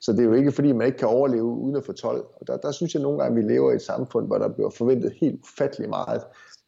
så 0.00 0.12
det 0.12 0.20
er 0.20 0.24
jo 0.24 0.32
ikke 0.32 0.52
fordi, 0.52 0.72
man 0.72 0.86
ikke 0.86 0.98
kan 0.98 1.08
overleve 1.08 1.44
uden 1.44 1.76
at 1.76 1.84
få 1.84 1.92
12. 1.92 2.24
Og 2.40 2.46
der, 2.46 2.56
der 2.56 2.70
synes 2.70 2.94
jeg 2.94 3.02
nogle 3.02 3.18
gange, 3.18 3.38
at 3.38 3.44
vi 3.44 3.52
lever 3.52 3.72
i 3.72 3.74
et 3.74 3.82
samfund, 3.82 4.26
hvor 4.26 4.38
der 4.38 4.48
bliver 4.48 4.70
forventet 4.70 5.12
helt 5.20 5.40
ufattelig 5.42 5.88
meget 5.88 6.22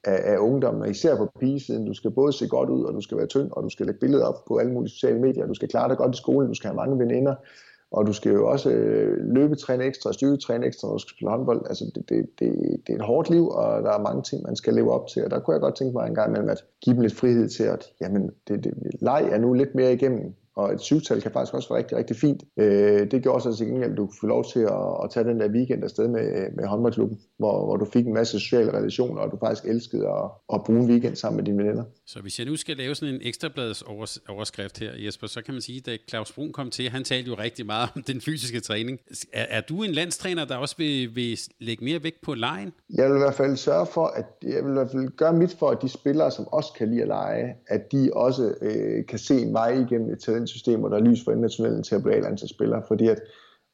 af, 0.04 0.32
af 0.34 0.38
ungdommen, 0.38 0.90
især 0.90 1.16
på 1.16 1.28
pigesiden. 1.40 1.86
Du 1.86 1.94
skal 1.94 2.10
både 2.10 2.32
se 2.32 2.48
godt 2.48 2.70
ud, 2.70 2.84
og 2.84 2.94
du 2.94 3.00
skal 3.00 3.18
være 3.18 3.26
tynd, 3.26 3.50
og 3.52 3.62
du 3.62 3.68
skal 3.68 3.86
lægge 3.86 4.00
billeder 4.00 4.26
op 4.26 4.44
på 4.48 4.56
alle 4.56 4.72
mulige 4.72 4.90
sociale 4.90 5.20
medier, 5.20 5.46
du 5.46 5.54
skal 5.54 5.68
klare 5.68 5.88
dig 5.88 5.96
godt 5.96 6.14
i 6.14 6.18
skolen, 6.18 6.48
du 6.48 6.54
skal 6.54 6.68
have 6.68 6.76
mange 6.76 6.98
veninder, 6.98 7.34
og 7.96 8.06
du 8.06 8.12
skal 8.12 8.32
jo 8.32 8.48
også 8.48 8.70
øh, 8.70 9.34
løbetræne 9.34 9.84
ekstra, 9.84 10.12
styrketræne 10.12 10.66
ekstra, 10.66 10.88
når 10.88 10.92
du 10.94 10.98
skal 10.98 11.16
spille 11.16 11.30
håndbold. 11.30 11.66
Altså, 11.68 11.84
det, 11.94 12.08
det, 12.08 12.26
det, 12.38 12.52
det 12.86 12.92
er 12.92 12.96
et 12.96 13.04
hårdt 13.04 13.30
liv, 13.30 13.48
og 13.48 13.82
der 13.82 13.92
er 13.92 14.02
mange 14.02 14.22
ting, 14.22 14.42
man 14.42 14.56
skal 14.56 14.74
leve 14.74 14.92
op 14.92 15.06
til. 15.06 15.24
Og 15.24 15.30
der 15.30 15.40
kunne 15.40 15.54
jeg 15.54 15.60
godt 15.60 15.76
tænke 15.76 15.92
mig 15.92 16.08
en 16.08 16.14
gang 16.14 16.28
imellem 16.28 16.48
at 16.48 16.64
give 16.80 16.94
dem 16.94 17.02
lidt 17.02 17.14
frihed 17.14 17.48
til, 17.48 17.62
at 17.62 17.84
jamen, 18.00 18.30
det, 18.48 18.64
det, 18.64 18.72
leg 19.00 19.28
er 19.32 19.38
nu 19.38 19.52
lidt 19.52 19.74
mere 19.74 19.92
igennem 19.92 20.34
og 20.56 20.72
et 20.72 20.80
syvtal 20.80 21.22
kan 21.22 21.30
faktisk 21.30 21.54
også 21.54 21.68
være 21.68 21.78
rigtig, 21.78 21.96
rigtig 21.96 22.16
fint. 22.16 22.42
Øh, 22.56 23.10
det 23.10 23.22
gjorde 23.22 23.42
så 23.42 23.56
til 23.56 23.66
gengæld, 23.66 23.90
at 23.90 23.96
du 23.96 24.10
får 24.20 24.28
lov 24.28 24.44
til 24.44 24.60
at, 24.60 25.04
at 25.04 25.10
tage 25.10 25.24
den 25.24 25.40
der 25.40 25.48
weekend 25.48 25.84
afsted 25.84 26.08
med, 26.08 26.50
med 26.56 26.66
håndboldklubben, 26.66 27.18
hvor, 27.38 27.64
hvor 27.64 27.76
du 27.76 27.84
fik 27.92 28.06
en 28.06 28.14
masse 28.14 28.40
sociale 28.40 28.72
relationer, 28.72 29.20
og 29.20 29.30
du 29.32 29.36
faktisk 29.44 29.64
elskede 29.64 30.08
at, 30.08 30.30
at 30.54 30.64
bruge 30.64 30.80
en 30.80 30.90
weekend 30.90 31.16
sammen 31.16 31.36
med 31.36 31.44
dine 31.44 31.64
venner. 31.64 31.84
Så 32.06 32.20
hvis 32.20 32.38
jeg 32.38 32.46
nu 32.46 32.56
skal 32.56 32.76
lave 32.76 32.94
sådan 32.94 33.14
en 33.14 33.20
ekstrabladets 33.24 33.84
overskrift 34.28 34.78
her, 34.78 34.90
Jesper, 35.04 35.26
så 35.26 35.42
kan 35.42 35.54
man 35.54 35.60
sige, 35.60 35.92
at 35.92 36.00
Claus 36.08 36.32
Brun 36.32 36.52
kom 36.52 36.70
til, 36.70 36.90
han 36.90 37.04
talte 37.04 37.28
jo 37.30 37.34
rigtig 37.34 37.66
meget 37.66 37.88
om 37.96 38.02
den 38.02 38.20
fysiske 38.20 38.60
træning. 38.60 38.98
Er, 39.32 39.46
er 39.50 39.60
du 39.60 39.82
en 39.82 39.92
landstræner, 39.92 40.44
der 40.44 40.56
også 40.56 40.74
vil, 40.78 41.16
vil 41.16 41.38
lægge 41.60 41.84
mere 41.84 42.02
vægt 42.02 42.20
på 42.22 42.34
lejen? 42.34 42.72
Jeg 42.94 43.10
vil 43.10 43.16
i 43.16 43.18
hvert 43.18 43.34
fald 43.34 43.56
sørge 43.56 43.86
for, 43.86 44.06
at 44.06 44.26
jeg 44.42 44.64
vil 44.64 44.70
i 44.70 44.74
hvert 44.74 44.90
fald 44.90 45.16
gøre 45.16 45.32
mit 45.32 45.56
for, 45.58 45.70
at 45.70 45.82
de 45.82 45.88
spillere, 45.88 46.30
som 46.30 46.46
også 46.48 46.72
kan 46.78 46.90
lide 46.90 47.02
at 47.02 47.08
lege, 47.08 47.54
at 47.66 47.92
de 47.92 48.10
også 48.12 48.54
øh, 48.62 49.06
kan 49.06 49.18
se 49.18 49.34
vej 49.52 49.70
igennem 49.72 50.10
et 50.10 50.18
talent 50.18 50.45
system, 50.46 50.84
og 50.84 50.90
der 50.90 50.96
er 50.96 51.04
lys 51.04 51.24
for 51.24 51.32
internationalen 51.32 51.82
til 51.82 51.94
at 51.94 52.02
blive 52.02 52.20
landsholdsspiller, 52.20 52.80
fordi 52.88 53.08
at, 53.08 53.20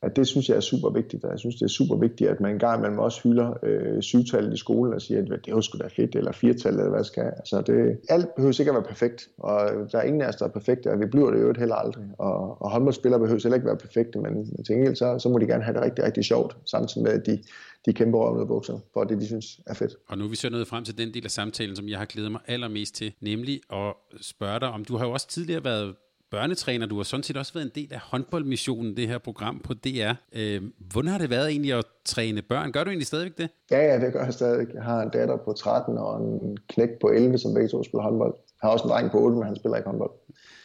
at 0.02 0.16
det 0.16 0.26
synes 0.26 0.48
jeg 0.48 0.56
er 0.56 0.60
super 0.60 0.90
vigtigt, 0.90 1.24
og 1.24 1.30
jeg 1.30 1.38
synes, 1.38 1.54
det 1.54 1.62
er 1.62 1.68
super 1.68 1.96
vigtigt, 1.96 2.30
at 2.30 2.40
man 2.40 2.52
en 2.52 2.58
gang 2.58 2.78
imellem 2.78 2.98
også 2.98 3.20
hylder 3.22 3.54
øh, 3.62 4.02
syvtallet 4.02 4.54
i 4.54 4.56
skolen 4.56 4.94
og 4.94 5.02
siger, 5.02 5.20
at 5.20 5.26
det 5.26 5.48
er 5.48 5.52
jo 5.52 5.60
sgu 5.60 5.78
da 5.78 5.86
fedt, 5.86 6.16
eller 6.16 6.32
firetallet, 6.32 6.80
eller 6.80 6.90
hvad 6.90 7.04
skal 7.04 7.20
jeg. 7.20 7.32
Altså, 7.36 7.62
det, 7.66 7.98
alt 8.08 8.34
behøver 8.34 8.60
ikke 8.60 8.70
at 8.70 8.74
være 8.74 8.82
perfekt, 8.82 9.28
og 9.38 9.70
der 9.92 9.98
er 9.98 10.02
ingen 10.02 10.22
af 10.22 10.28
os, 10.28 10.36
der 10.36 10.44
er 10.44 10.50
perfekte, 10.50 10.92
og 10.92 11.00
vi 11.00 11.06
bliver 11.06 11.30
det 11.30 11.40
jo 11.40 11.54
heller 11.58 11.74
aldrig. 11.74 12.04
Og, 12.18 12.62
og 12.62 12.70
håndboldspillere 12.70 13.20
behøver 13.20 13.40
heller 13.42 13.56
ikke 13.56 13.66
være 13.66 13.76
perfekte, 13.76 14.18
men 14.18 14.64
til 14.64 14.74
gengæld 14.74 14.96
så, 14.96 15.18
så 15.18 15.28
må 15.28 15.38
de 15.38 15.46
gerne 15.46 15.64
have 15.64 15.74
det 15.74 15.82
rigtig, 15.82 16.04
rigtig 16.04 16.24
sjovt, 16.24 16.56
samtidig 16.66 17.02
med, 17.02 17.12
at 17.12 17.26
de, 17.26 17.42
de 17.86 17.92
kæmper 17.92 18.18
røven 18.18 18.36
ud 18.36 18.40
af 18.40 18.48
bukserne, 18.48 18.80
for 18.92 19.04
det, 19.04 19.20
de 19.20 19.26
synes 19.26 19.60
er 19.66 19.74
fedt. 19.74 19.96
Og 20.08 20.18
nu 20.18 20.24
er 20.24 20.28
vi 20.28 20.36
så 20.36 20.50
nået 20.50 20.66
frem 20.66 20.84
til 20.84 20.98
den 20.98 21.14
del 21.14 21.24
af 21.24 21.30
samtalen, 21.30 21.76
som 21.76 21.88
jeg 21.88 21.98
har 21.98 22.04
glædet 22.04 22.32
mig 22.32 22.40
allermest 22.46 22.94
til, 22.94 23.12
nemlig 23.20 23.60
at 23.72 23.94
spørge 24.20 24.60
dig 24.60 24.68
om, 24.68 24.84
du 24.84 24.96
har 24.96 25.06
jo 25.06 25.12
også 25.12 25.28
tidligere 25.28 25.64
været 25.64 25.94
børnetræner. 26.32 26.86
Du 26.86 26.96
har 26.96 27.02
sådan 27.02 27.22
set 27.22 27.36
også 27.36 27.54
været 27.54 27.64
en 27.64 27.72
del 27.74 27.92
af 27.92 28.00
håndboldmissionen, 28.00 28.96
det 28.96 29.08
her 29.08 29.18
program 29.18 29.60
på 29.64 29.74
DR. 29.74 30.12
Øh, 30.32 30.62
hvordan 30.92 31.10
har 31.10 31.18
det 31.18 31.30
været 31.30 31.48
egentlig 31.48 31.72
at 31.72 31.84
træne 32.04 32.42
børn? 32.42 32.72
Gør 32.72 32.84
du 32.84 32.90
egentlig 32.90 33.06
stadigvæk 33.06 33.38
det? 33.38 33.48
Ja, 33.70 33.80
ja, 33.80 34.04
det 34.04 34.12
gør 34.12 34.24
jeg 34.24 34.34
stadigvæk. 34.34 34.74
Jeg 34.74 34.82
har 34.82 35.02
en 35.02 35.10
datter 35.10 35.36
på 35.36 35.52
13 35.52 35.98
og 35.98 36.20
en 36.20 36.58
knæk 36.68 36.88
på 37.00 37.08
11, 37.08 37.38
som 37.38 37.54
begge 37.54 37.68
to 37.68 37.82
spiller 37.82 38.02
håndbold. 38.02 38.34
Jeg 38.36 38.68
har 38.68 38.70
også 38.70 38.84
en 38.84 38.90
dreng 38.90 39.10
på 39.10 39.18
8, 39.18 39.36
men 39.36 39.46
han 39.46 39.56
spiller 39.56 39.76
ikke 39.76 39.88
håndbold. 39.88 40.10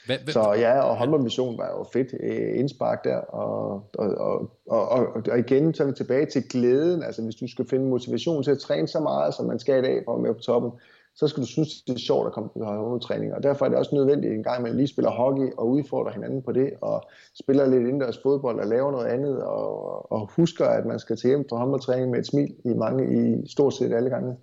Hvad, 0.06 0.18
hvad? 0.24 0.34
Så 0.34 0.54
ja, 0.54 0.80
og 0.80 0.98
håndboldmission 0.98 1.58
var 1.58 1.70
jo 1.78 1.86
fedt 1.94 2.14
øh, 2.24 2.60
indspark 2.60 3.04
der, 3.04 3.18
og, 3.18 3.90
og, 3.94 4.08
og, 4.18 4.52
og, 4.68 5.08
og, 5.32 5.40
igen 5.40 5.74
så 5.74 5.84
er 5.84 5.88
vi 5.88 5.94
tilbage 5.94 6.26
til 6.26 6.44
glæden, 6.50 7.04
altså 7.04 7.22
hvis 7.22 7.36
du 7.36 7.48
skal 7.48 7.68
finde 7.70 7.86
motivation 7.86 8.44
til 8.44 8.52
at 8.52 8.60
træne 8.60 8.88
så 8.88 9.00
meget, 9.00 9.34
som 9.34 9.46
man 9.46 9.60
skal 9.60 9.80
i 9.80 9.82
dag 9.82 10.02
for 10.06 10.12
at 10.16 10.24
være 10.24 10.28
med 10.28 10.36
på 10.36 10.42
toppen, 10.42 10.72
så 11.18 11.28
skal 11.28 11.44
du 11.44 11.48
synes, 11.48 11.82
det 11.82 11.94
er 11.94 12.00
sjovt 12.00 12.28
at 12.28 12.34
komme 12.34 12.50
på 12.50 12.64
håndboldtræning. 12.64 13.34
Og 13.34 13.44
derfor 13.44 13.66
er 13.66 13.70
det 13.70 13.78
også 13.78 13.96
nødvendigt 13.96 14.34
en 14.34 14.44
gang, 14.44 14.58
at 14.58 14.64
man 14.64 14.78
lige 14.78 14.88
spiller 14.88 15.12
hockey 15.12 15.52
og 15.58 15.70
udfordrer 15.70 16.12
hinanden 16.12 16.42
på 16.44 16.52
det, 16.52 16.70
og 16.82 17.10
spiller 17.40 17.66
lidt 17.66 17.82
indendørs 17.82 18.18
fodbold 18.24 18.60
og 18.60 18.68
laver 18.68 18.92
noget 18.92 19.08
andet, 19.08 19.44
og, 19.44 20.12
og 20.12 20.32
husker, 20.36 20.66
at 20.66 20.86
man 20.86 21.00
skal 21.00 21.18
til 21.18 21.28
hjem 21.28 21.46
fra 21.50 21.58
håndboldtræning 21.58 22.12
med 22.12 22.20
et 22.20 22.28
smil 22.28 22.56
i 22.66 22.70
mange, 22.70 23.02
i 23.18 23.48
stort 23.48 23.74
set 23.74 23.94
alle 23.94 24.10
gange. 24.10 24.36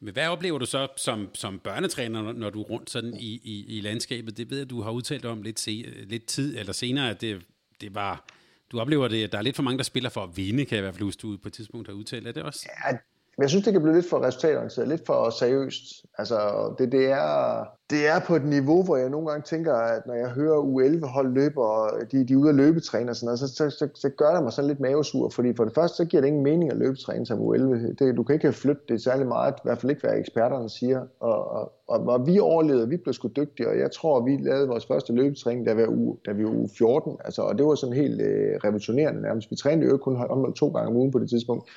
Men 0.00 0.12
hvad 0.12 0.28
oplever 0.28 0.58
du 0.58 0.66
så 0.66 0.88
som, 0.96 1.28
som 1.34 1.58
børnetræner, 1.58 2.32
når 2.32 2.50
du 2.50 2.60
er 2.60 2.64
rundt 2.64 2.90
sådan 2.90 3.14
i, 3.14 3.40
i, 3.44 3.78
i 3.78 3.80
landskabet? 3.80 4.36
Det 4.36 4.50
ved 4.50 4.58
jeg, 4.58 4.70
du 4.70 4.80
har 4.82 4.90
udtalt 4.90 5.24
om 5.24 5.42
lidt, 5.42 5.60
se, 5.60 5.84
lidt 6.06 6.26
tid 6.26 6.58
eller 6.58 6.72
senere, 6.72 7.10
at 7.10 7.20
det, 7.20 7.42
det 7.80 7.94
var... 7.94 8.24
Du 8.72 8.80
oplever 8.80 9.08
det, 9.08 9.24
at 9.24 9.32
der 9.32 9.38
er 9.38 9.42
lidt 9.42 9.56
for 9.56 9.62
mange, 9.62 9.78
der 9.78 9.84
spiller 9.84 10.10
for 10.10 10.20
at 10.20 10.36
vinde, 10.36 10.64
kan 10.64 10.76
jeg 10.76 10.80
i 10.80 10.82
hvert 10.82 10.94
fald 10.94 11.04
huske, 11.04 11.20
du 11.20 11.36
på 11.42 11.48
et 11.48 11.52
tidspunkt 11.52 11.88
har 11.88 11.94
udtalt. 11.94 12.26
Er 12.26 12.32
det 12.32 12.42
også? 12.42 12.68
Ja, 12.84 12.96
men 13.36 13.42
jeg 13.42 13.50
synes, 13.50 13.64
det 13.64 13.72
kan 13.72 13.82
blive 13.82 13.94
lidt 13.94 14.10
for 14.10 14.22
resultatorienteret, 14.26 14.88
lidt 14.88 15.06
for 15.06 15.30
seriøst. 15.30 15.82
Altså, 16.18 16.38
det, 16.78 16.92
det, 16.92 17.06
er, 17.10 17.64
det 17.90 18.08
er 18.08 18.20
på 18.26 18.36
et 18.36 18.44
niveau, 18.44 18.82
hvor 18.82 18.96
jeg 18.96 19.10
nogle 19.10 19.28
gange 19.28 19.42
tænker, 19.42 19.74
at 19.74 20.06
når 20.06 20.14
jeg 20.14 20.28
hører 20.28 20.58
U11-hold 20.58 21.32
løbe, 21.32 21.62
og 21.62 21.90
de, 22.12 22.24
de 22.24 22.32
er 22.32 22.36
ude 22.36 22.48
at 22.48 22.54
løbetræne 22.54 23.10
og 23.10 23.16
sådan 23.16 23.26
noget, 23.26 23.38
så, 23.38 23.48
så, 23.48 23.70
så, 23.70 23.88
så 23.94 24.08
gør 24.08 24.34
det 24.34 24.42
mig 24.42 24.52
sådan 24.52 24.68
lidt 24.68 24.80
mavesur, 24.80 25.28
fordi 25.28 25.54
for 25.54 25.64
det 25.64 25.74
første, 25.74 25.96
så 25.96 26.04
giver 26.04 26.20
det 26.20 26.28
ingen 26.28 26.42
mening 26.42 26.70
at 26.70 26.76
løbetræne 26.76 27.26
som 27.26 27.38
U11. 27.38 27.94
Det, 27.98 28.16
du 28.16 28.22
kan 28.22 28.34
ikke 28.34 28.52
flytte 28.52 28.82
det 28.88 29.02
særlig 29.02 29.26
meget, 29.26 29.54
i 29.54 29.60
hvert 29.62 29.78
fald 29.78 29.90
ikke, 29.90 30.02
hvad 30.06 30.18
eksperterne 30.18 30.70
siger. 30.70 31.00
Og, 31.20 31.50
og, 31.50 31.72
og, 31.88 32.00
og 32.06 32.26
vi 32.26 32.38
overlevede, 32.38 32.88
vi 32.88 32.96
blev 32.96 33.14
sgu 33.14 33.28
dygtige, 33.28 33.68
og 33.68 33.78
jeg 33.78 33.92
tror, 33.92 34.20
vi 34.20 34.36
lavede 34.36 34.68
vores 34.68 34.86
første 34.86 35.12
løbetræning, 35.12 35.66
da 35.66 35.74
vi 35.74 35.82
var, 35.82 35.88
u, 35.88 36.16
da 36.26 36.32
vi 36.32 36.44
var 36.44 36.50
u 36.50 36.68
14, 36.78 37.16
altså, 37.24 37.42
og 37.42 37.58
det 37.58 37.66
var 37.66 37.74
sådan 37.74 37.96
helt 37.96 38.20
øh, 38.20 38.60
revolutionerende 38.64 39.22
nærmest. 39.22 39.50
Vi 39.50 39.56
trænede 39.56 39.90
jo 39.90 39.96
kun 39.96 40.16
om 40.30 40.52
to 40.52 40.68
gange 40.68 40.88
om 40.88 40.96
ugen 40.96 41.12
på 41.12 41.18
det 41.18 41.28
tidspunkt. 41.28 41.70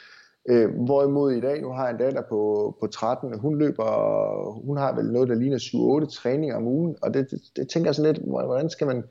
Øh, 0.49 0.69
hvorimod 0.85 1.31
i 1.31 1.41
dag, 1.41 1.61
nu 1.61 1.69
har 1.69 1.83
jeg 1.83 1.91
en 1.91 1.97
datter 1.97 2.21
på, 2.29 2.75
på 2.79 2.87
13, 2.87 3.39
hun 3.39 3.59
løber, 3.59 4.61
hun 4.65 4.77
har 4.77 4.95
vel 4.95 5.11
noget, 5.11 5.29
der 5.29 5.35
ligner 5.35 6.05
7-8 6.05 6.15
træninger 6.15 6.55
om 6.55 6.67
ugen, 6.67 6.95
og 7.01 7.13
det, 7.13 7.31
det, 7.31 7.41
det 7.55 7.69
tænker 7.69 7.87
jeg 7.87 7.95
sådan 7.95 8.13
lidt, 8.13 8.25
hvordan 8.25 8.69
skal 8.69 8.87
man, 8.87 9.03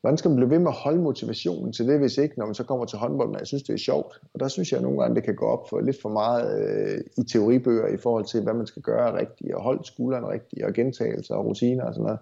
hvordan 0.00 0.18
skal 0.18 0.28
man 0.28 0.36
blive 0.36 0.50
ved 0.50 0.58
med 0.58 0.70
at 0.70 0.76
holde 0.76 1.02
motivationen 1.02 1.72
til 1.72 1.88
det, 1.88 1.98
hvis 1.98 2.18
ikke, 2.18 2.38
når 2.38 2.46
man 2.46 2.54
så 2.54 2.64
kommer 2.64 2.84
til 2.84 2.98
håndbold, 2.98 3.30
når 3.30 3.38
jeg 3.38 3.46
synes, 3.46 3.62
det 3.62 3.72
er 3.72 3.78
sjovt. 3.78 4.20
Og 4.34 4.40
der 4.40 4.48
synes 4.48 4.72
jeg 4.72 4.78
at 4.78 4.82
nogle 4.82 5.00
gange, 5.00 5.14
det 5.16 5.24
kan 5.24 5.36
gå 5.36 5.46
op 5.46 5.68
for 5.68 5.80
lidt 5.80 6.02
for 6.02 6.08
meget 6.08 6.46
øh, 6.60 7.00
i 7.18 7.28
teoribøger 7.28 7.86
i 7.86 7.96
forhold 7.96 8.24
til, 8.24 8.42
hvad 8.42 8.54
man 8.54 8.66
skal 8.66 8.82
gøre 8.82 9.18
rigtigt, 9.18 9.54
og 9.54 9.62
holde 9.62 9.84
skulderen 9.84 10.28
rigtigt, 10.28 10.62
og 10.62 10.72
gentagelser 10.72 11.34
og 11.34 11.46
rutiner 11.46 11.84
og 11.84 11.94
sådan 11.94 12.04
noget 12.04 12.18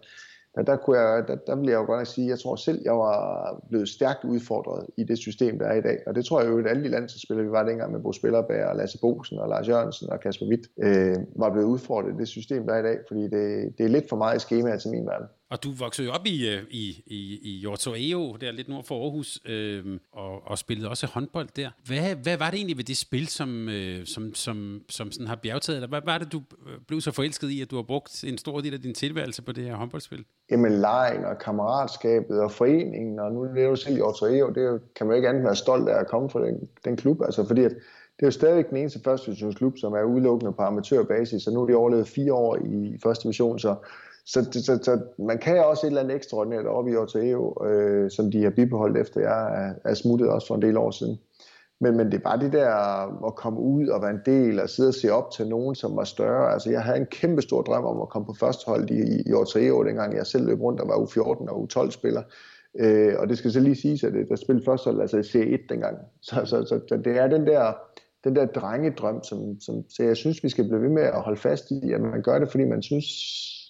der, 0.56 0.62
der, 0.62 0.76
kunne 0.76 0.98
jeg, 0.98 1.28
der, 1.28 1.34
der 1.34 1.56
vil 1.56 1.68
jeg 1.68 1.74
jo 1.74 1.84
godt 1.84 1.98
nok 1.98 2.06
sige, 2.06 2.28
jeg 2.28 2.38
tror 2.38 2.56
selv, 2.56 2.80
jeg 2.84 2.92
var 2.92 3.16
blevet 3.68 3.88
stærkt 3.88 4.24
udfordret 4.24 4.86
i 4.96 5.04
det 5.04 5.18
system, 5.18 5.58
der 5.58 5.66
er 5.66 5.74
i 5.74 5.80
dag. 5.80 5.98
Og 6.06 6.14
det 6.14 6.24
tror 6.24 6.40
jeg 6.40 6.50
jo, 6.50 6.58
at 6.58 6.66
alle 6.66 6.84
de 6.84 6.88
landsholdsspillere, 6.88 7.46
vi 7.46 7.52
var 7.52 7.62
dengang 7.62 7.92
med 7.92 8.00
Bo 8.00 8.12
Spillerberg 8.12 8.64
og 8.66 8.76
Lasse 8.76 8.98
Bosen 9.00 9.38
og 9.38 9.48
Lars 9.48 9.68
Jørgensen 9.68 10.10
og 10.10 10.20
Kasper 10.20 10.46
Witt, 10.46 10.66
øh, 10.82 11.16
var 11.36 11.50
blevet 11.50 11.66
udfordret 11.66 12.14
i 12.14 12.16
det 12.18 12.28
system, 12.28 12.66
der 12.66 12.74
er 12.74 12.78
i 12.78 12.82
dag. 12.82 12.98
Fordi 13.08 13.22
det, 13.22 13.74
det 13.78 13.84
er 13.84 13.88
lidt 13.88 14.08
for 14.08 14.16
meget 14.16 14.36
i 14.36 14.40
skema 14.40 14.76
til 14.76 14.90
min 14.90 15.06
verden. 15.06 15.26
Og 15.50 15.62
du 15.64 15.72
voksede 15.72 16.08
jo 16.08 16.12
op 16.12 16.26
i, 16.26 16.48
øh, 16.48 16.62
i, 16.70 17.02
i, 17.06 17.38
i 17.42 17.58
Jorto 17.58 17.94
Eo, 17.96 18.36
der 18.40 18.52
lidt 18.52 18.68
nord 18.68 18.84
for 18.84 19.02
Aarhus, 19.02 19.40
øh, 19.44 19.98
og, 20.12 20.46
og 20.50 20.58
spillede 20.58 20.88
også 20.88 21.06
håndbold 21.06 21.48
der. 21.56 21.70
Hvad, 21.86 22.14
hvad 22.22 22.36
var 22.36 22.50
det 22.50 22.56
egentlig 22.56 22.76
ved 22.76 22.84
det 22.84 22.96
spil, 22.96 23.26
som, 23.26 23.68
øh, 23.68 24.06
som, 24.06 24.34
som, 24.34 24.80
som 24.88 25.12
sådan 25.12 25.26
har 25.26 25.36
bjergtaget 25.36 25.80
dig? 25.80 25.88
Hvad 25.88 26.00
var 26.04 26.18
det, 26.18 26.32
du 26.32 26.42
øh, 26.66 26.78
blev 26.88 27.00
så 27.00 27.10
forelsket 27.12 27.50
i, 27.50 27.60
at 27.60 27.70
du 27.70 27.76
har 27.76 27.82
brugt 27.82 28.24
en 28.24 28.38
stor 28.38 28.60
del 28.60 28.74
af 28.74 28.80
din 28.80 28.94
tilværelse 28.94 29.42
på 29.42 29.52
det 29.52 29.64
her 29.64 29.74
håndboldspil? 29.74 30.24
Jamen 30.50 30.72
lejen 30.72 31.24
og 31.24 31.38
kammeratskabet 31.38 32.40
og 32.40 32.50
foreningen, 32.50 33.18
og 33.18 33.32
nu 33.32 33.42
er 33.42 33.62
jo 33.62 33.76
selv 33.76 33.96
Jortoeo, 33.96 34.36
Jorto 34.36 34.60
Eo, 34.60 34.72
det 34.72 34.80
kan 34.96 35.06
man 35.06 35.16
ikke 35.16 35.28
andet 35.28 35.44
være 35.44 35.56
stolt 35.56 35.88
af 35.88 36.00
at 36.00 36.06
komme 36.06 36.30
fra 36.30 36.46
den, 36.46 36.68
den 36.84 36.96
klub, 36.96 37.22
altså 37.22 37.46
fordi 37.46 37.64
at 37.64 37.70
det 38.16 38.22
er 38.22 38.26
jo 38.26 38.30
stadigvæk 38.30 38.68
den 38.70 38.76
eneste 38.76 39.00
første 39.04 39.26
divisionsklub, 39.26 39.78
som 39.78 39.92
er 39.92 40.02
udelukkende 40.02 40.52
på 40.52 40.62
amatørbasis, 40.62 41.46
og 41.46 41.52
nu 41.52 41.62
er 41.62 41.66
de 41.66 41.74
overlevet 41.74 42.08
fire 42.08 42.32
år 42.32 42.56
i 42.56 42.98
første 43.02 43.22
division, 43.22 43.58
så 43.58 43.76
så, 44.26 44.48
så, 44.52 44.78
så 44.82 45.00
man 45.18 45.38
kan 45.38 45.64
også 45.64 45.86
et 45.86 45.90
eller 45.90 46.02
andet 46.02 46.16
ekstraordinært 46.16 46.66
op 46.66 46.88
i 46.88 46.96
Oteo, 46.96 47.66
øh, 47.66 48.10
som 48.10 48.30
de 48.30 48.42
har 48.42 48.50
bibeholdt 48.50 48.98
efter 48.98 49.20
jeg 49.20 49.66
er, 49.66 49.90
er 49.90 49.94
smuttet 49.94 50.28
også 50.28 50.46
for 50.46 50.54
en 50.54 50.62
del 50.62 50.76
år 50.76 50.90
siden. 50.90 51.18
Men, 51.80 51.96
men 51.96 52.06
det 52.06 52.14
er 52.14 52.22
bare 52.22 52.40
det 52.40 52.52
der 52.52 52.68
at 53.26 53.34
komme 53.34 53.60
ud 53.60 53.88
og 53.88 54.02
være 54.02 54.10
en 54.10 54.20
del 54.26 54.60
og 54.60 54.70
sidde 54.70 54.88
og 54.88 54.94
se 54.94 55.12
op 55.12 55.30
til 55.30 55.48
nogen, 55.48 55.74
som 55.74 55.96
var 55.96 56.04
større. 56.04 56.52
Altså 56.52 56.70
jeg 56.70 56.82
havde 56.82 56.98
en 56.98 57.06
kæmpe 57.06 57.42
stor 57.42 57.62
drøm 57.62 57.84
om 57.84 58.00
at 58.00 58.08
komme 58.08 58.26
på 58.26 58.34
første 58.40 58.70
i, 58.90 58.94
i, 58.94 59.22
i 59.26 59.32
Oteo, 59.32 59.84
dengang 59.84 60.16
jeg 60.16 60.26
selv 60.26 60.46
løb 60.46 60.60
rundt 60.60 60.80
og 60.80 60.88
var 60.88 60.94
U14 60.94 61.50
og 61.50 61.68
U12-spiller. 61.68 62.22
Øh, 62.78 63.14
og 63.18 63.28
det 63.28 63.38
skal 63.38 63.52
så 63.52 63.60
lige 63.60 63.76
siges, 63.76 64.04
at 64.04 64.12
der 64.28 64.36
spillede 64.36 64.64
førstehold 64.64 65.00
altså 65.00 65.16
i 65.16 65.20
C1 65.20 65.66
dengang. 65.68 65.98
Så, 66.22 66.34
så, 66.44 66.64
så, 66.66 66.80
så 66.88 66.96
det 67.04 67.18
er 67.18 67.26
den 67.26 67.46
der, 67.46 67.72
den 68.24 68.36
der 68.36 68.46
drengedrøm, 68.46 69.22
som, 69.22 69.60
som 69.60 69.84
så 69.88 70.02
jeg 70.02 70.16
synes, 70.16 70.44
vi 70.44 70.48
skal 70.48 70.64
blive 70.64 70.82
ved 70.82 70.88
med 70.88 71.02
at 71.02 71.22
holde 71.22 71.40
fast 71.40 71.70
i, 71.70 71.92
at 71.92 72.00
man 72.00 72.22
gør 72.22 72.38
det, 72.38 72.50
fordi 72.50 72.64
man 72.64 72.82
synes, 72.82 73.06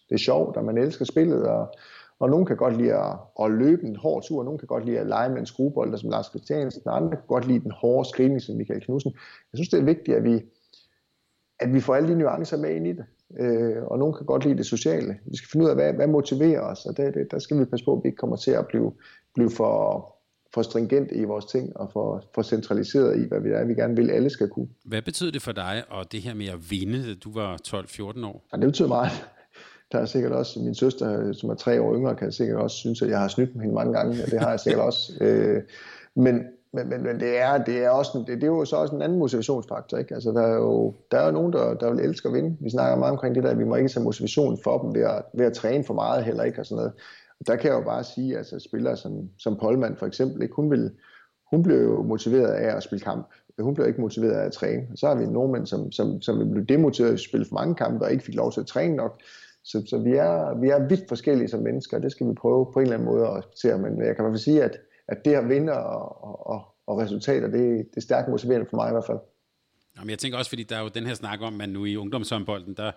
det 0.08 0.14
er 0.14 0.18
sjovt, 0.18 0.56
og 0.56 0.64
man 0.64 0.78
elsker 0.78 1.04
spillet, 1.04 1.46
og, 1.46 1.74
og 2.18 2.30
nogen 2.30 2.46
kan 2.46 2.56
godt 2.56 2.76
lide 2.76 2.94
at, 2.94 3.16
at 3.42 3.50
løbe 3.50 3.86
en 3.86 3.96
hård 3.96 4.22
tur, 4.22 4.38
og 4.38 4.44
nogen 4.44 4.58
kan 4.58 4.66
godt 4.66 4.84
lide 4.84 4.98
at 4.98 5.06
lege 5.06 5.28
med 5.28 5.38
en 5.38 5.46
skruebold, 5.46 5.98
som 5.98 6.10
Lars 6.10 6.26
Christiansen, 6.26 6.82
og 6.86 6.96
andre 6.96 7.16
kan 7.16 7.26
godt 7.28 7.46
lide 7.46 7.60
den 7.60 7.70
hårde 7.70 8.08
skrivning, 8.08 8.42
som 8.42 8.56
Michael 8.56 8.80
Knudsen. 8.80 9.12
Jeg 9.52 9.58
synes, 9.58 9.68
det 9.68 9.80
er 9.80 9.84
vigtigt, 9.84 10.16
at 10.16 10.24
vi, 10.24 10.40
at 11.60 11.74
vi 11.74 11.80
får 11.80 11.94
alle 11.94 12.08
de 12.08 12.18
nuancer 12.18 12.56
med 12.56 12.74
ind 12.74 12.86
i 12.86 12.92
det. 12.92 13.04
Øh, 13.40 13.82
og 13.82 13.98
nogen 13.98 14.14
kan 14.14 14.26
godt 14.26 14.44
lide 14.44 14.56
det 14.56 14.66
sociale. 14.66 15.18
Vi 15.26 15.36
skal 15.36 15.48
finde 15.52 15.64
ud 15.64 15.70
af, 15.70 15.76
hvad, 15.76 15.92
hvad 15.92 16.06
motiverer 16.06 16.60
os, 16.60 16.86
og 16.86 16.96
det, 16.96 17.14
det, 17.14 17.30
der 17.30 17.38
skal 17.38 17.58
vi 17.58 17.64
passe 17.64 17.84
på, 17.84 17.92
at 17.92 18.00
vi 18.02 18.08
ikke 18.08 18.16
kommer 18.16 18.36
til 18.36 18.50
at 18.50 18.66
blive, 18.66 18.92
blive 19.34 19.50
for, 19.50 19.72
for 20.54 20.62
stringent 20.62 21.12
i 21.12 21.24
vores 21.24 21.44
ting, 21.44 21.76
og 21.76 21.90
for, 21.92 22.24
for 22.34 22.42
centraliseret 22.42 23.24
i, 23.24 23.28
hvad 23.28 23.40
vi 23.40 23.50
er, 23.50 23.64
vi 23.64 23.74
gerne 23.74 23.96
vil, 23.96 24.10
alle 24.10 24.30
skal 24.30 24.48
kunne. 24.48 24.68
Hvad 24.84 25.02
betyder 25.02 25.30
det 25.30 25.42
for 25.42 25.52
dig, 25.52 25.82
og 25.88 26.12
det 26.12 26.20
her 26.22 26.34
med 26.34 26.46
at 26.46 26.70
vinde, 26.70 27.14
du 27.14 27.32
var 27.32 27.56
12-14 27.68 28.26
år? 28.26 28.44
Ja, 28.52 28.56
det 28.56 28.66
betyder 28.66 28.88
meget 28.88 29.10
der 29.92 29.98
er 29.98 30.04
sikkert 30.04 30.32
også, 30.32 30.60
min 30.60 30.74
søster, 30.74 31.32
som 31.32 31.50
er 31.50 31.54
tre 31.54 31.82
år 31.82 31.94
yngre, 31.94 32.16
kan 32.16 32.32
sikkert 32.32 32.58
også 32.58 32.76
synes, 32.76 33.02
at 33.02 33.08
jeg 33.08 33.20
har 33.20 33.28
snydt 33.28 33.54
med 33.54 33.62
hende 33.62 33.74
mange 33.74 33.92
gange, 33.92 34.22
og 34.24 34.30
det 34.30 34.40
har 34.40 34.50
jeg 34.50 34.60
sikkert 34.60 34.84
også. 34.84 35.12
Øh, 35.20 35.62
men, 36.16 36.44
men, 36.72 36.88
men, 36.88 37.02
men 37.02 37.20
det, 37.20 37.38
er, 37.38 37.64
det, 37.64 37.84
er 37.84 37.90
også, 37.90 38.24
det, 38.26 38.36
det 38.36 38.42
er 38.42 38.46
jo 38.46 38.64
så 38.64 38.76
også 38.76 38.94
en 38.94 39.02
anden 39.02 39.18
motivationsfaktor. 39.18 39.98
Ikke? 39.98 40.14
Altså, 40.14 40.30
der, 40.30 40.42
er 40.42 40.54
jo, 40.54 40.94
der 41.10 41.18
er 41.18 41.26
jo 41.26 41.32
nogen, 41.32 41.52
der, 41.52 41.74
der 41.74 41.90
vil 41.90 42.04
elske 42.04 42.28
at 42.28 42.34
vinde. 42.34 42.56
Vi 42.60 42.70
snakker 42.70 42.98
meget 42.98 43.12
omkring 43.12 43.34
det 43.34 43.44
der, 43.44 43.50
at 43.50 43.58
vi 43.58 43.64
må 43.64 43.76
ikke 43.76 43.88
tage 43.88 44.04
motivation 44.04 44.58
for 44.64 44.78
dem 44.78 44.94
ved 44.94 45.02
at, 45.02 45.22
ved 45.34 45.46
at 45.46 45.52
træne 45.52 45.84
for 45.84 45.94
meget 45.94 46.24
heller 46.24 46.44
ikke. 46.44 46.60
Og 46.60 46.66
sådan 46.66 46.76
noget. 46.76 46.92
Og 47.40 47.46
der 47.46 47.56
kan 47.56 47.70
jeg 47.70 47.78
jo 47.78 47.84
bare 47.84 48.04
sige, 48.04 48.32
at 48.32 48.38
altså, 48.38 48.58
spillere 48.58 48.96
som, 48.96 49.12
som 49.38 49.56
Polman 49.60 49.96
for 49.96 50.06
eksempel, 50.06 50.42
ikke? 50.42 50.54
Hun, 50.54 50.70
vil, 50.70 50.90
hun 51.50 51.62
blev 51.62 51.82
jo 51.82 52.02
motiveret 52.02 52.52
af 52.52 52.76
at 52.76 52.82
spille 52.82 53.04
kamp. 53.04 53.26
Hun 53.58 53.74
blev 53.74 53.86
ikke 53.88 54.00
motiveret 54.00 54.32
af 54.32 54.46
at 54.46 54.52
træne. 54.52 54.82
Så 54.94 55.06
har 55.06 55.14
vi 55.14 55.26
nogle 55.26 55.52
mænd, 55.52 55.66
som, 55.66 55.92
som, 55.92 56.22
som 56.22 56.50
blev 56.50 56.66
demotiveret 56.66 57.10
af 57.10 57.14
at 57.14 57.20
spille 57.20 57.46
for 57.46 57.54
mange 57.54 57.74
kampe 57.74 58.04
og 58.04 58.12
ikke 58.12 58.24
fik 58.24 58.34
lov 58.34 58.52
til 58.52 58.60
at 58.60 58.66
træne 58.66 58.96
nok. 58.96 59.20
Så, 59.66 59.82
så 59.86 59.98
vi, 59.98 60.10
er, 60.10 60.60
vi 60.60 60.68
er 60.68 60.88
vidt 60.88 61.08
forskellige 61.08 61.48
som 61.48 61.60
mennesker, 61.60 61.96
og 61.96 62.02
det 62.02 62.12
skal 62.12 62.28
vi 62.28 62.34
prøve 62.34 62.66
på 62.72 62.78
en 62.78 62.82
eller 62.82 62.94
anden 62.94 63.08
måde 63.08 63.26
at 63.26 63.36
respektere. 63.36 63.78
Men 63.78 63.98
jeg 63.98 64.16
kan 64.16 64.22
i 64.22 64.24
hvert 64.24 64.32
fald 64.32 64.48
sige, 64.50 64.62
at, 64.64 64.76
at 65.08 65.24
det 65.24 65.34
at 65.34 65.48
vinde 65.48 65.72
og, 65.72 66.46
og, 66.46 66.64
og 66.86 66.98
resultater, 66.98 67.48
det, 67.48 67.86
det 67.90 67.96
er 67.96 68.00
stærkt 68.00 68.28
motiverende 68.28 68.66
for 68.70 68.76
mig 68.76 68.88
i 68.88 68.92
hvert 68.92 69.06
fald. 69.06 69.18
Jamen, 69.98 70.10
jeg 70.10 70.18
tænker 70.18 70.38
også, 70.38 70.48
fordi 70.48 70.62
der 70.62 70.76
er 70.76 70.82
jo 70.82 70.88
den 70.88 71.06
her 71.06 71.14
snak 71.14 71.40
om, 71.40 71.54
at 71.54 71.58
man 71.58 71.68
nu 71.68 71.84
i 71.84 71.96
ungdomshåndbolden, 71.96 72.74
der 72.74 72.92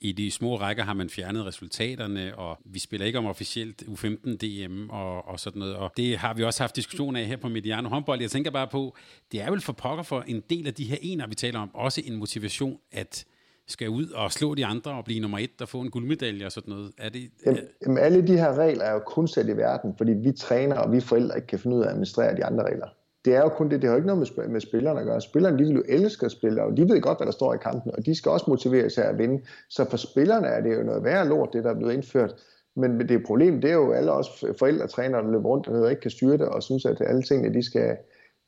i 0.00 0.12
de 0.12 0.30
små 0.30 0.56
rækker 0.56 0.82
har 0.82 0.94
man 0.94 1.10
fjernet 1.10 1.46
resultaterne, 1.46 2.38
og 2.38 2.58
vi 2.64 2.78
spiller 2.78 3.06
ikke 3.06 3.18
om 3.18 3.26
officielt 3.26 3.82
U15 3.82 4.36
DM 4.36 4.90
og, 4.90 5.28
og 5.28 5.40
sådan 5.40 5.58
noget. 5.58 5.76
Og 5.76 5.92
det 5.96 6.18
har 6.18 6.34
vi 6.34 6.44
også 6.44 6.62
haft 6.62 6.76
diskussion 6.76 7.16
af 7.16 7.26
her 7.26 7.36
på 7.36 7.48
Mediano 7.48 7.88
håndbold. 7.88 8.20
Jeg 8.20 8.30
tænker 8.30 8.50
bare 8.50 8.68
på, 8.68 8.96
det 9.32 9.42
er 9.42 9.50
vel 9.50 9.60
for 9.60 9.72
pokker 9.72 10.02
for 10.02 10.20
en 10.20 10.42
del 10.50 10.66
af 10.66 10.74
de 10.74 10.84
her 10.84 10.96
ener, 11.00 11.26
vi 11.26 11.34
taler 11.34 11.60
om, 11.60 11.70
også 11.74 12.02
en 12.04 12.16
motivation, 12.16 12.78
at 12.92 13.24
skal 13.68 13.88
ud 13.88 14.06
og 14.14 14.32
slå 14.32 14.54
de 14.54 14.66
andre 14.66 14.90
og 14.90 15.04
blive 15.04 15.20
nummer 15.20 15.38
et 15.38 15.60
og 15.60 15.68
få 15.68 15.80
en 15.80 15.90
guldmedalje 15.90 16.46
og 16.46 16.52
sådan 16.52 16.74
noget? 16.74 16.92
Er 16.98 17.08
det, 17.08 17.30
jamen, 17.46 17.60
jamen, 17.82 17.98
alle 17.98 18.26
de 18.26 18.36
her 18.36 18.58
regler 18.58 18.84
er 18.84 18.92
jo 18.92 18.98
kun 18.98 19.28
sat 19.28 19.48
i 19.48 19.56
verden, 19.56 19.94
fordi 19.96 20.12
vi 20.12 20.32
træner 20.32 20.76
og 20.76 20.92
vi 20.92 21.00
forældre 21.00 21.36
ikke 21.36 21.46
kan 21.46 21.58
finde 21.58 21.76
ud 21.76 21.82
af 21.82 21.86
at 21.86 21.90
administrere 21.90 22.36
de 22.36 22.44
andre 22.44 22.64
regler. 22.64 22.86
Det 23.24 23.34
er 23.34 23.40
jo 23.40 23.48
kun 23.48 23.70
det, 23.70 23.82
det 23.82 23.90
har 23.90 23.96
ikke 23.96 24.06
noget 24.06 24.32
med, 24.36 24.48
med 24.48 24.60
spillerne 24.60 25.00
at 25.00 25.06
gøre. 25.06 25.20
Spillerne, 25.20 25.58
de 25.58 25.64
vil 25.64 25.76
jo 25.76 25.82
elske 25.88 26.26
at 26.26 26.32
spille, 26.32 26.62
og 26.62 26.76
de 26.76 26.88
ved 26.88 27.00
godt, 27.00 27.18
hvad 27.18 27.26
der 27.26 27.32
står 27.32 27.54
i 27.54 27.58
kampen, 27.62 27.92
og 27.94 28.06
de 28.06 28.14
skal 28.14 28.30
også 28.30 28.44
motivere 28.48 28.90
sig 28.90 29.04
at 29.04 29.18
vinde. 29.18 29.42
Så 29.70 29.90
for 29.90 29.96
spillerne 29.96 30.46
er 30.46 30.60
det 30.60 30.76
jo 30.76 30.82
noget 30.82 31.04
værre 31.04 31.28
lort, 31.28 31.48
det 31.52 31.64
der 31.64 31.70
er 31.70 31.74
blevet 31.74 31.92
indført. 31.92 32.34
Men 32.76 33.08
det 33.08 33.26
problem, 33.26 33.60
det 33.60 33.70
er 33.70 33.74
jo 33.74 33.92
alle 33.92 34.12
os 34.12 34.44
forældre, 34.58 34.86
træner, 34.86 35.22
der 35.22 35.30
løber 35.30 35.48
rundt 35.48 35.68
og 35.68 35.90
ikke 35.90 36.02
kan 36.02 36.10
styre 36.10 36.32
det, 36.32 36.48
og 36.48 36.62
synes, 36.62 36.84
at 36.84 37.00
alle 37.00 37.22
tingene, 37.22 37.54
de 37.54 37.62
skal, 37.62 37.96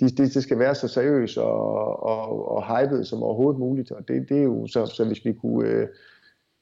de, 0.01 0.09
de, 0.09 0.28
de 0.28 0.42
skal 0.42 0.59
være 0.59 0.74
så 0.74 0.88
seriøse 0.88 1.42
og, 1.42 2.03
og, 2.03 2.49
og 2.51 2.78
hypet 2.78 3.07
som 3.07 3.22
overhovedet 3.22 3.59
muligt. 3.59 3.90
Og 3.90 4.09
det, 4.09 4.28
det 4.28 4.38
er 4.38 4.42
jo 4.42 4.66
så, 4.66 4.86
så 4.86 5.05
hvis 5.05 5.24
vi 5.24 5.32
kunne, 5.32 5.68
øh, 5.68 5.88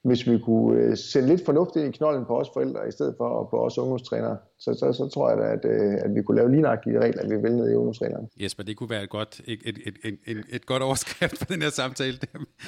hvis 0.04 0.26
vi 0.26 0.38
kunne 0.38 0.80
øh, 0.80 0.96
sende 0.96 1.28
lidt 1.28 1.44
fornuft 1.44 1.76
ind 1.76 1.94
i 1.94 1.96
knolden 1.96 2.24
på 2.24 2.38
os 2.40 2.48
forældre, 2.54 2.88
i 2.88 2.92
stedet 2.92 3.14
for 3.18 3.48
på 3.50 3.64
os 3.64 3.78
ungdomstrænere, 3.78 4.36
så, 4.58 4.74
så, 4.74 4.92
så 4.92 5.08
tror 5.14 5.28
jeg 5.30 5.38
da, 5.38 5.44
at, 5.44 5.64
øh, 5.64 5.94
at 6.04 6.14
vi 6.14 6.22
kunne 6.22 6.36
lave 6.36 6.50
lige 6.50 6.62
de 6.62 7.00
regler, 7.00 7.28
vi 7.28 7.42
vil 7.42 7.56
ned 7.56 7.70
i 7.70 7.74
ungdomstræneren. 7.74 8.28
Jesper, 8.40 8.62
det 8.62 8.76
kunne 8.76 8.90
være 8.90 9.02
et 9.02 9.10
godt, 9.10 9.40
et, 9.44 9.58
et, 9.64 9.78
et, 9.86 10.18
et, 10.26 10.44
et, 10.48 10.66
godt 10.66 10.82
overskrift 10.82 11.38
for 11.38 11.44
den 11.44 11.62
her 11.62 11.70
samtale. 11.70 12.18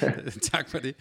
tak 0.51 0.69
for 0.69 0.77
det. 0.77 0.95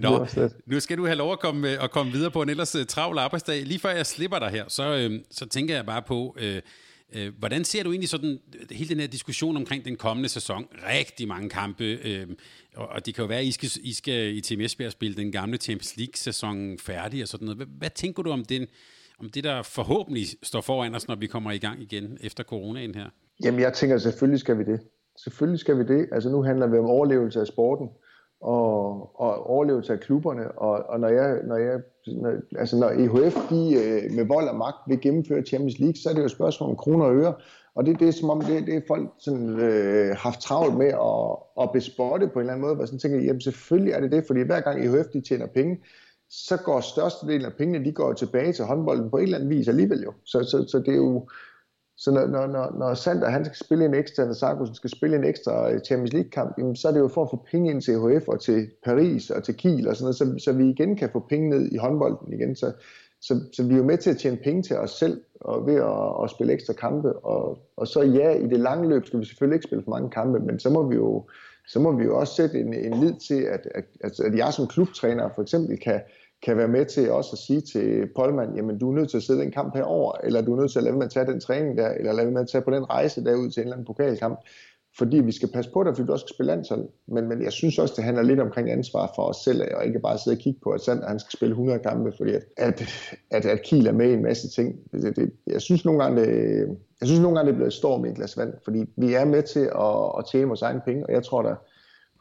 Nå, 0.00 0.26
nu 0.66 0.80
skal 0.80 0.98
du 0.98 1.06
have 1.06 1.16
lov 1.16 1.32
at 1.32 1.40
komme, 1.40 1.68
at 1.68 1.90
komme 1.90 2.12
videre 2.12 2.30
på 2.30 2.42
en 2.42 2.48
ellers 2.48 2.74
øh, 2.74 2.86
travl 2.86 3.18
arbejdsdag. 3.18 3.62
Lige 3.62 3.80
før 3.80 3.90
jeg 3.90 4.06
slipper 4.06 4.38
dig 4.38 4.48
her, 4.48 4.64
så, 4.68 4.96
øh, 4.96 5.20
så 5.30 5.48
tænker 5.48 5.74
jeg 5.74 5.86
bare 5.86 6.02
på... 6.02 6.36
Øh, 6.40 6.62
Øh, 7.14 7.32
hvordan 7.38 7.64
ser 7.64 7.82
du 7.82 7.90
egentlig 7.90 8.08
sådan 8.08 8.38
øh, 8.60 8.66
hele 8.70 8.88
den 8.88 9.00
her 9.00 9.06
diskussion 9.06 9.56
omkring 9.56 9.84
den 9.84 9.96
kommende 9.96 10.28
sæson? 10.28 10.66
Rigtig 10.88 11.28
mange 11.28 11.48
kampe, 11.48 11.84
øh, 11.84 12.26
og 12.76 13.06
det 13.06 13.14
kan 13.14 13.22
jo 13.22 13.28
være, 13.28 13.38
at 13.38 13.44
I 13.44 13.50
skal, 13.50 13.70
I 13.82 13.92
skal 13.92 14.36
i 14.36 14.40
Team 14.40 14.60
Esbjerg 14.60 14.92
spille 14.92 15.16
den 15.16 15.32
gamle 15.32 15.56
Champions 15.56 15.96
League-sæson 15.96 16.78
færdig 16.78 17.22
og 17.22 17.28
sådan 17.28 17.44
noget. 17.44 17.56
Hvad, 17.56 17.66
hvad 17.78 17.90
tænker 17.90 18.22
du 18.22 18.30
om, 18.30 18.44
den, 18.44 18.66
om 19.18 19.30
det, 19.30 19.44
der 19.44 19.62
forhåbentlig 19.62 20.26
står 20.42 20.60
foran 20.60 20.94
os, 20.94 21.08
når 21.08 21.14
vi 21.14 21.26
kommer 21.26 21.52
i 21.52 21.58
gang 21.58 21.82
igen 21.82 22.18
efter 22.20 22.44
coronaen 22.44 22.94
her? 22.94 23.08
Jamen, 23.44 23.60
jeg 23.60 23.72
tænker, 23.72 23.98
selvfølgelig 23.98 24.40
skal 24.40 24.58
vi 24.58 24.64
det. 24.64 24.80
Selvfølgelig 25.24 25.60
skal 25.60 25.78
vi 25.78 25.84
det. 25.84 26.08
Altså, 26.12 26.30
nu 26.30 26.42
handler 26.42 26.66
det 26.66 26.78
om 26.78 26.84
overlevelse 26.84 27.40
af 27.40 27.46
sporten 27.46 27.88
og, 28.42 29.10
og 29.20 29.46
overlevelse 29.46 29.92
af 29.92 30.00
klubberne. 30.00 30.52
Og, 30.58 30.84
og 30.88 31.00
når 31.00 31.08
jeg, 31.08 31.38
når 31.44 31.56
jeg 31.56 31.80
når, 32.06 32.32
altså 32.58 32.76
når 32.76 32.88
EHF 32.88 33.36
de, 33.50 33.74
øh, 33.74 34.16
med 34.16 34.24
vold 34.24 34.48
og 34.48 34.56
magt 34.56 34.76
vil 34.88 35.00
gennemføre 35.00 35.42
Champions 35.42 35.78
League, 35.78 35.96
så 35.96 36.08
er 36.08 36.12
det 36.12 36.20
jo 36.20 36.24
et 36.24 36.30
spørgsmål 36.30 36.70
om 36.70 36.76
kroner 36.76 37.04
og 37.04 37.16
øre. 37.16 37.34
Og 37.74 37.86
det, 37.86 38.00
det 38.00 38.08
er 38.08 38.12
som 38.12 38.30
om, 38.30 38.40
det, 38.40 38.66
det 38.66 38.76
er 38.76 38.80
folk 38.88 39.10
sådan, 39.18 39.60
øh, 39.60 40.16
haft 40.16 40.40
travlt 40.40 40.78
med 40.78 40.86
at, 40.86 41.62
at 41.62 41.72
bespotte 41.72 42.26
på 42.28 42.32
en 42.32 42.40
eller 42.40 42.52
anden 42.52 42.66
måde, 42.66 42.74
hvor 42.74 42.84
sådan 42.84 42.98
tænker, 42.98 43.18
jamen 43.18 43.40
selvfølgelig 43.40 43.92
er 43.92 44.00
det 44.00 44.12
det, 44.12 44.24
fordi 44.26 44.40
hver 44.40 44.60
gang 44.60 44.84
EHF 44.84 45.06
de 45.06 45.20
tjener 45.20 45.46
penge, 45.46 45.78
så 46.30 46.56
går 46.56 46.80
størstedelen 46.80 47.46
af 47.46 47.52
pengene, 47.52 47.84
de 47.84 47.92
går 47.92 48.12
tilbage 48.12 48.52
til 48.52 48.64
håndbolden 48.64 49.10
på 49.10 49.16
en 49.16 49.22
eller 49.22 49.38
anden 49.38 49.50
vis 49.50 49.68
alligevel 49.68 50.02
jo. 50.02 50.12
Så, 50.24 50.42
så, 50.42 50.64
så 50.68 50.78
det 50.78 50.88
er 50.88 50.96
jo, 50.96 51.28
så 51.96 52.10
når, 52.10 52.26
når, 52.26 52.46
når, 52.46 52.74
når 52.78 52.94
Sander 52.94 53.28
han 53.28 53.44
skal 53.44 53.56
spille 53.56 53.84
en 53.84 53.94
ekstra, 53.94 54.22
eller 54.22 54.34
Sargussen 54.34 54.74
skal 54.74 54.90
spille 54.90 55.16
en 55.16 55.24
ekstra 55.24 55.72
øh, 55.72 55.80
Champions 55.80 56.12
League-kamp, 56.12 56.54
jamen, 56.58 56.76
så 56.76 56.88
er 56.88 56.92
det 56.92 57.00
jo 57.00 57.08
for 57.08 57.22
at 57.22 57.30
få 57.30 57.44
penge 57.50 57.70
ind 57.70 57.82
til 57.82 57.94
HF 57.94 58.28
og 58.28 58.40
til 58.40 58.70
Paris 58.84 59.30
og 59.30 59.44
til 59.44 59.54
Kiel 59.54 59.88
og 59.88 59.96
sådan 59.96 60.04
noget, 60.04 60.16
så, 60.40 60.44
så 60.44 60.52
vi 60.52 60.70
igen 60.70 60.96
kan 60.96 61.10
få 61.12 61.26
penge 61.28 61.50
ned 61.50 61.72
i 61.72 61.76
håndbolden 61.76 62.32
igen. 62.32 62.56
Så, 62.56 62.72
så, 63.20 63.40
så 63.52 63.62
vi 63.62 63.74
er 63.74 63.78
jo 63.78 63.84
med 63.84 63.98
til 63.98 64.10
at 64.10 64.18
tjene 64.18 64.36
penge 64.36 64.62
til 64.62 64.76
os 64.76 64.90
selv 64.90 65.22
og 65.40 65.66
ved 65.66 65.74
at, 65.74 66.24
at 66.24 66.30
spille 66.30 66.52
ekstra 66.52 66.72
kampe. 66.72 67.12
Og, 67.12 67.58
og 67.76 67.86
så 67.88 68.02
ja, 68.02 68.30
i 68.30 68.46
det 68.46 68.60
lange 68.60 68.88
løb 68.88 69.06
skal 69.06 69.20
vi 69.20 69.24
selvfølgelig 69.24 69.56
ikke 69.56 69.66
spille 69.66 69.84
for 69.84 69.90
mange 69.90 70.10
kampe, 70.10 70.40
men 70.40 70.58
så 70.58 70.70
må 70.70 70.88
vi 70.88 70.94
jo, 70.94 71.24
så 71.68 71.80
må 71.80 71.92
vi 71.92 72.04
jo 72.04 72.18
også 72.18 72.34
sætte 72.34 72.60
en, 72.60 72.74
en 72.74 73.00
lid 73.00 73.14
til, 73.28 73.42
at, 73.42 73.68
at, 74.00 74.20
at 74.20 74.34
jeg 74.36 74.52
som 74.52 74.66
klubtræner 74.66 75.28
for 75.34 75.42
eksempel 75.42 75.78
kan, 75.78 76.00
kan 76.42 76.56
være 76.56 76.68
med 76.68 76.86
til 76.86 77.10
også 77.10 77.30
at 77.32 77.38
sige 77.38 77.60
til 77.60 78.08
Polman, 78.16 78.56
jamen 78.56 78.78
du 78.78 78.90
er 78.90 78.94
nødt 78.94 79.10
til 79.10 79.16
at 79.16 79.22
sidde 79.22 79.40
den 79.40 79.50
kamp 79.50 79.76
herover, 79.76 80.12
eller 80.24 80.42
du 80.42 80.52
er 80.52 80.60
nødt 80.60 80.72
til 80.72 80.78
at 80.78 80.84
lade 80.84 80.96
med 80.96 81.04
at 81.04 81.10
tage 81.10 81.26
den 81.26 81.40
træning 81.40 81.78
der, 81.78 81.88
eller 81.88 82.12
lade 82.12 82.30
med 82.30 82.40
at 82.40 82.48
tage 82.48 82.62
på 82.62 82.70
den 82.70 82.90
rejse 82.90 83.24
derud 83.24 83.50
til 83.50 83.60
en 83.60 83.64
eller 83.64 83.72
anden 83.72 83.86
pokalkamp, 83.86 84.38
fordi 84.98 85.16
vi 85.16 85.32
skal 85.32 85.48
passe 85.48 85.70
på 85.70 85.82
dig, 85.84 85.96
fordi 85.96 86.06
vi 86.06 86.12
også 86.12 86.26
skal 86.26 86.34
spille 86.34 86.52
landshold. 86.52 86.88
Men, 87.08 87.28
men 87.28 87.42
jeg 87.42 87.52
synes 87.52 87.78
også, 87.78 87.94
det 87.96 88.04
handler 88.04 88.22
lidt 88.22 88.40
omkring 88.40 88.70
ansvar 88.70 89.12
for 89.14 89.22
os 89.22 89.36
selv, 89.36 89.62
og 89.76 89.86
ikke 89.86 90.00
bare 90.00 90.18
sidde 90.18 90.34
og 90.34 90.38
kigge 90.38 90.60
på, 90.62 90.70
at 90.70 90.80
Sand, 90.80 91.02
han 91.02 91.18
skal 91.18 91.36
spille 91.36 91.52
100 91.52 91.78
kampe, 91.78 92.12
fordi 92.16 92.32
at, 92.32 92.44
at, 92.56 92.82
at, 93.30 93.46
at 93.46 93.62
Kiel 93.62 93.86
er 93.86 93.92
med 93.92 94.10
i 94.10 94.12
en 94.12 94.22
masse 94.22 94.48
ting. 94.48 94.76
Det, 94.92 95.16
det, 95.16 95.32
jeg 95.46 95.60
synes 95.60 95.84
nogle 95.84 96.02
gange, 96.02 96.22
det, 96.22 96.78
jeg 97.00 97.08
synes 97.08 97.20
nogle 97.20 97.36
gange, 97.36 97.48
det 97.48 97.56
bliver 97.56 97.66
et 97.66 97.72
storm 97.72 98.04
i 98.04 98.08
et 98.08 98.14
glas 98.14 98.38
vand, 98.38 98.54
fordi 98.64 98.84
vi 98.96 99.14
er 99.14 99.24
med 99.24 99.42
til 99.42 99.60
at, 99.60 100.18
at 100.18 100.24
tjene 100.32 100.46
vores 100.46 100.62
egen 100.62 100.80
penge, 100.84 101.06
og 101.06 101.12
jeg 101.12 101.22
tror 101.22 101.42
da, 101.42 101.54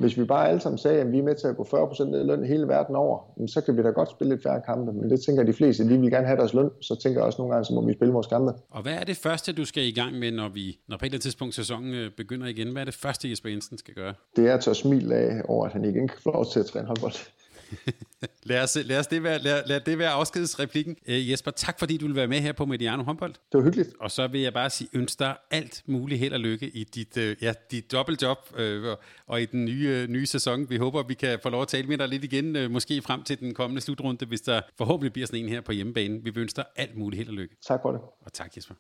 hvis 0.02 0.18
vi 0.18 0.24
bare 0.24 0.50
alle 0.50 0.62
sammen 0.62 0.78
sagde, 0.78 1.02
at 1.02 1.12
vi 1.12 1.20
er 1.20 1.24
med 1.24 1.36
til 1.36 1.48
at 1.48 1.58
gå 1.58 1.64
40% 1.64 2.04
ned 2.04 2.24
i 2.24 2.28
løn 2.28 2.46
hele 2.46 2.68
verden 2.68 2.96
over, 2.96 3.48
så 3.48 3.62
kan 3.62 3.78
vi 3.78 3.84
da 3.84 3.90
godt 3.90 4.10
spille 4.10 4.34
lidt 4.34 4.44
færre 4.44 4.62
kampe. 4.66 4.94
Men 4.94 5.10
det 5.10 5.22
tænker 5.22 5.44
de 5.44 5.54
fleste, 5.54 5.84
de 5.84 5.98
vil 5.98 6.12
gerne 6.12 6.28
have 6.28 6.38
deres 6.38 6.54
løn, 6.54 6.70
så 6.82 6.96
tænker 7.04 7.20
jeg 7.20 7.26
også 7.26 7.42
nogle 7.42 7.54
gange, 7.54 7.66
så 7.66 7.74
må 7.74 7.86
vi 7.86 7.94
spille 7.94 8.14
vores 8.14 8.28
kampe. 8.28 8.52
Og 8.70 8.82
hvad 8.82 8.94
er 8.94 9.04
det 9.04 9.18
første, 9.18 9.54
du 9.54 9.66
skal 9.66 9.84
i 9.84 9.92
gang 9.92 10.20
med, 10.20 10.32
når 10.32 10.50
vi 10.50 10.80
når 10.88 10.98
på 10.98 11.06
et 11.06 11.08
eller 11.08 11.16
andet 11.16 11.22
tidspunkt 11.22 11.56
sæsonen 11.56 11.94
øh, 11.94 12.12
begynder 12.18 12.48
igen? 12.48 12.72
Hvad 12.72 12.82
er 12.82 12.86
det 12.86 12.94
første, 12.94 13.30
Jesper 13.30 13.50
Jensen 13.50 13.78
skal 13.78 13.94
gøre? 13.94 14.14
Det 14.36 14.50
er 14.50 14.54
at 14.54 14.62
tage 14.62 14.76
smil 14.76 15.12
af 15.12 15.42
over, 15.46 15.66
at 15.66 15.74
han 15.74 15.86
igen 15.86 16.08
kan 16.08 16.18
få 16.24 16.32
lov 16.32 16.46
til 16.46 16.60
at 16.60 16.66
træne 16.66 16.88
håndbold. 16.88 17.14
lad, 18.44 18.64
os, 18.64 18.78
lad, 18.86 19.00
os 19.00 19.08
det 19.08 19.24
være, 19.24 19.40
lad, 19.40 19.64
lad 19.66 19.80
det 19.80 19.98
være 19.98 20.10
afskedsreplikken. 20.10 20.96
Uh, 21.08 21.30
Jesper, 21.30 21.52
tak 21.52 21.80
fordi 21.80 21.98
du 21.98 22.06
vil 22.06 22.16
være 22.16 22.28
med 22.28 22.40
her 22.40 22.54
på 22.54 22.66
Mediano 22.66 23.04
Håndbold. 23.04 23.34
Det 23.34 23.58
var 23.58 23.62
hyggeligt. 23.62 23.90
Og 24.00 24.12
så 24.12 24.28
vil 24.28 24.42
jeg 24.42 24.54
bare 24.54 24.70
sige, 24.70 24.90
ønsker 24.94 25.26
dig 25.26 25.36
alt 25.52 25.84
muligt 25.86 26.20
held 26.20 26.34
og 26.34 26.40
lykke 26.40 26.70
i 26.70 26.84
dit, 26.84 27.18
uh, 27.18 27.44
ja, 27.44 27.54
dit 27.72 27.92
dobbeltjob 27.92 28.38
uh, 28.54 28.60
og 29.28 29.42
i 29.42 29.46
den 29.46 29.66
nye, 29.66 30.04
uh, 30.04 30.10
nye 30.10 30.26
sæson. 30.26 30.70
Vi 30.70 30.78
håber, 30.78 31.04
vi 31.04 31.14
kan 31.14 31.40
få 31.44 31.50
lov 31.50 31.62
at 31.62 31.68
tale 31.68 31.88
med 31.88 31.98
dig 31.98 32.08
lidt 32.08 32.24
igen, 32.24 32.56
uh, 32.56 32.72
måske 32.72 33.02
frem 33.02 33.24
til 33.24 33.40
den 33.40 33.54
kommende 33.54 33.82
slutrunde, 33.82 34.26
hvis 34.26 34.42
der 34.42 34.62
forhåbentlig 34.78 35.14
bliver 35.14 35.26
sådan 35.28 35.44
en 35.44 35.50
her 35.50 35.62
på 35.62 35.72
hjemmebane. 35.72 36.24
Vi 36.24 36.30
vil 36.30 36.42
ønske 36.42 36.58
dig 36.58 36.66
alt 36.76 36.98
muligt 36.98 37.18
held 37.18 37.30
og 37.30 37.36
lykke. 37.36 37.56
Tak 37.68 37.80
for 37.82 37.92
det. 37.92 38.02
Og 38.26 38.34
tak, 38.34 38.58
Jesper. 38.58 38.76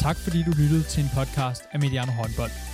Tak 0.00 0.16
fordi 0.16 0.38
du 0.42 0.50
lyttede 0.50 0.82
til 0.82 1.02
en 1.02 1.10
podcast 1.14 1.62
af 1.72 1.80
Mediano 1.80 2.12
Håndbold. 2.12 2.73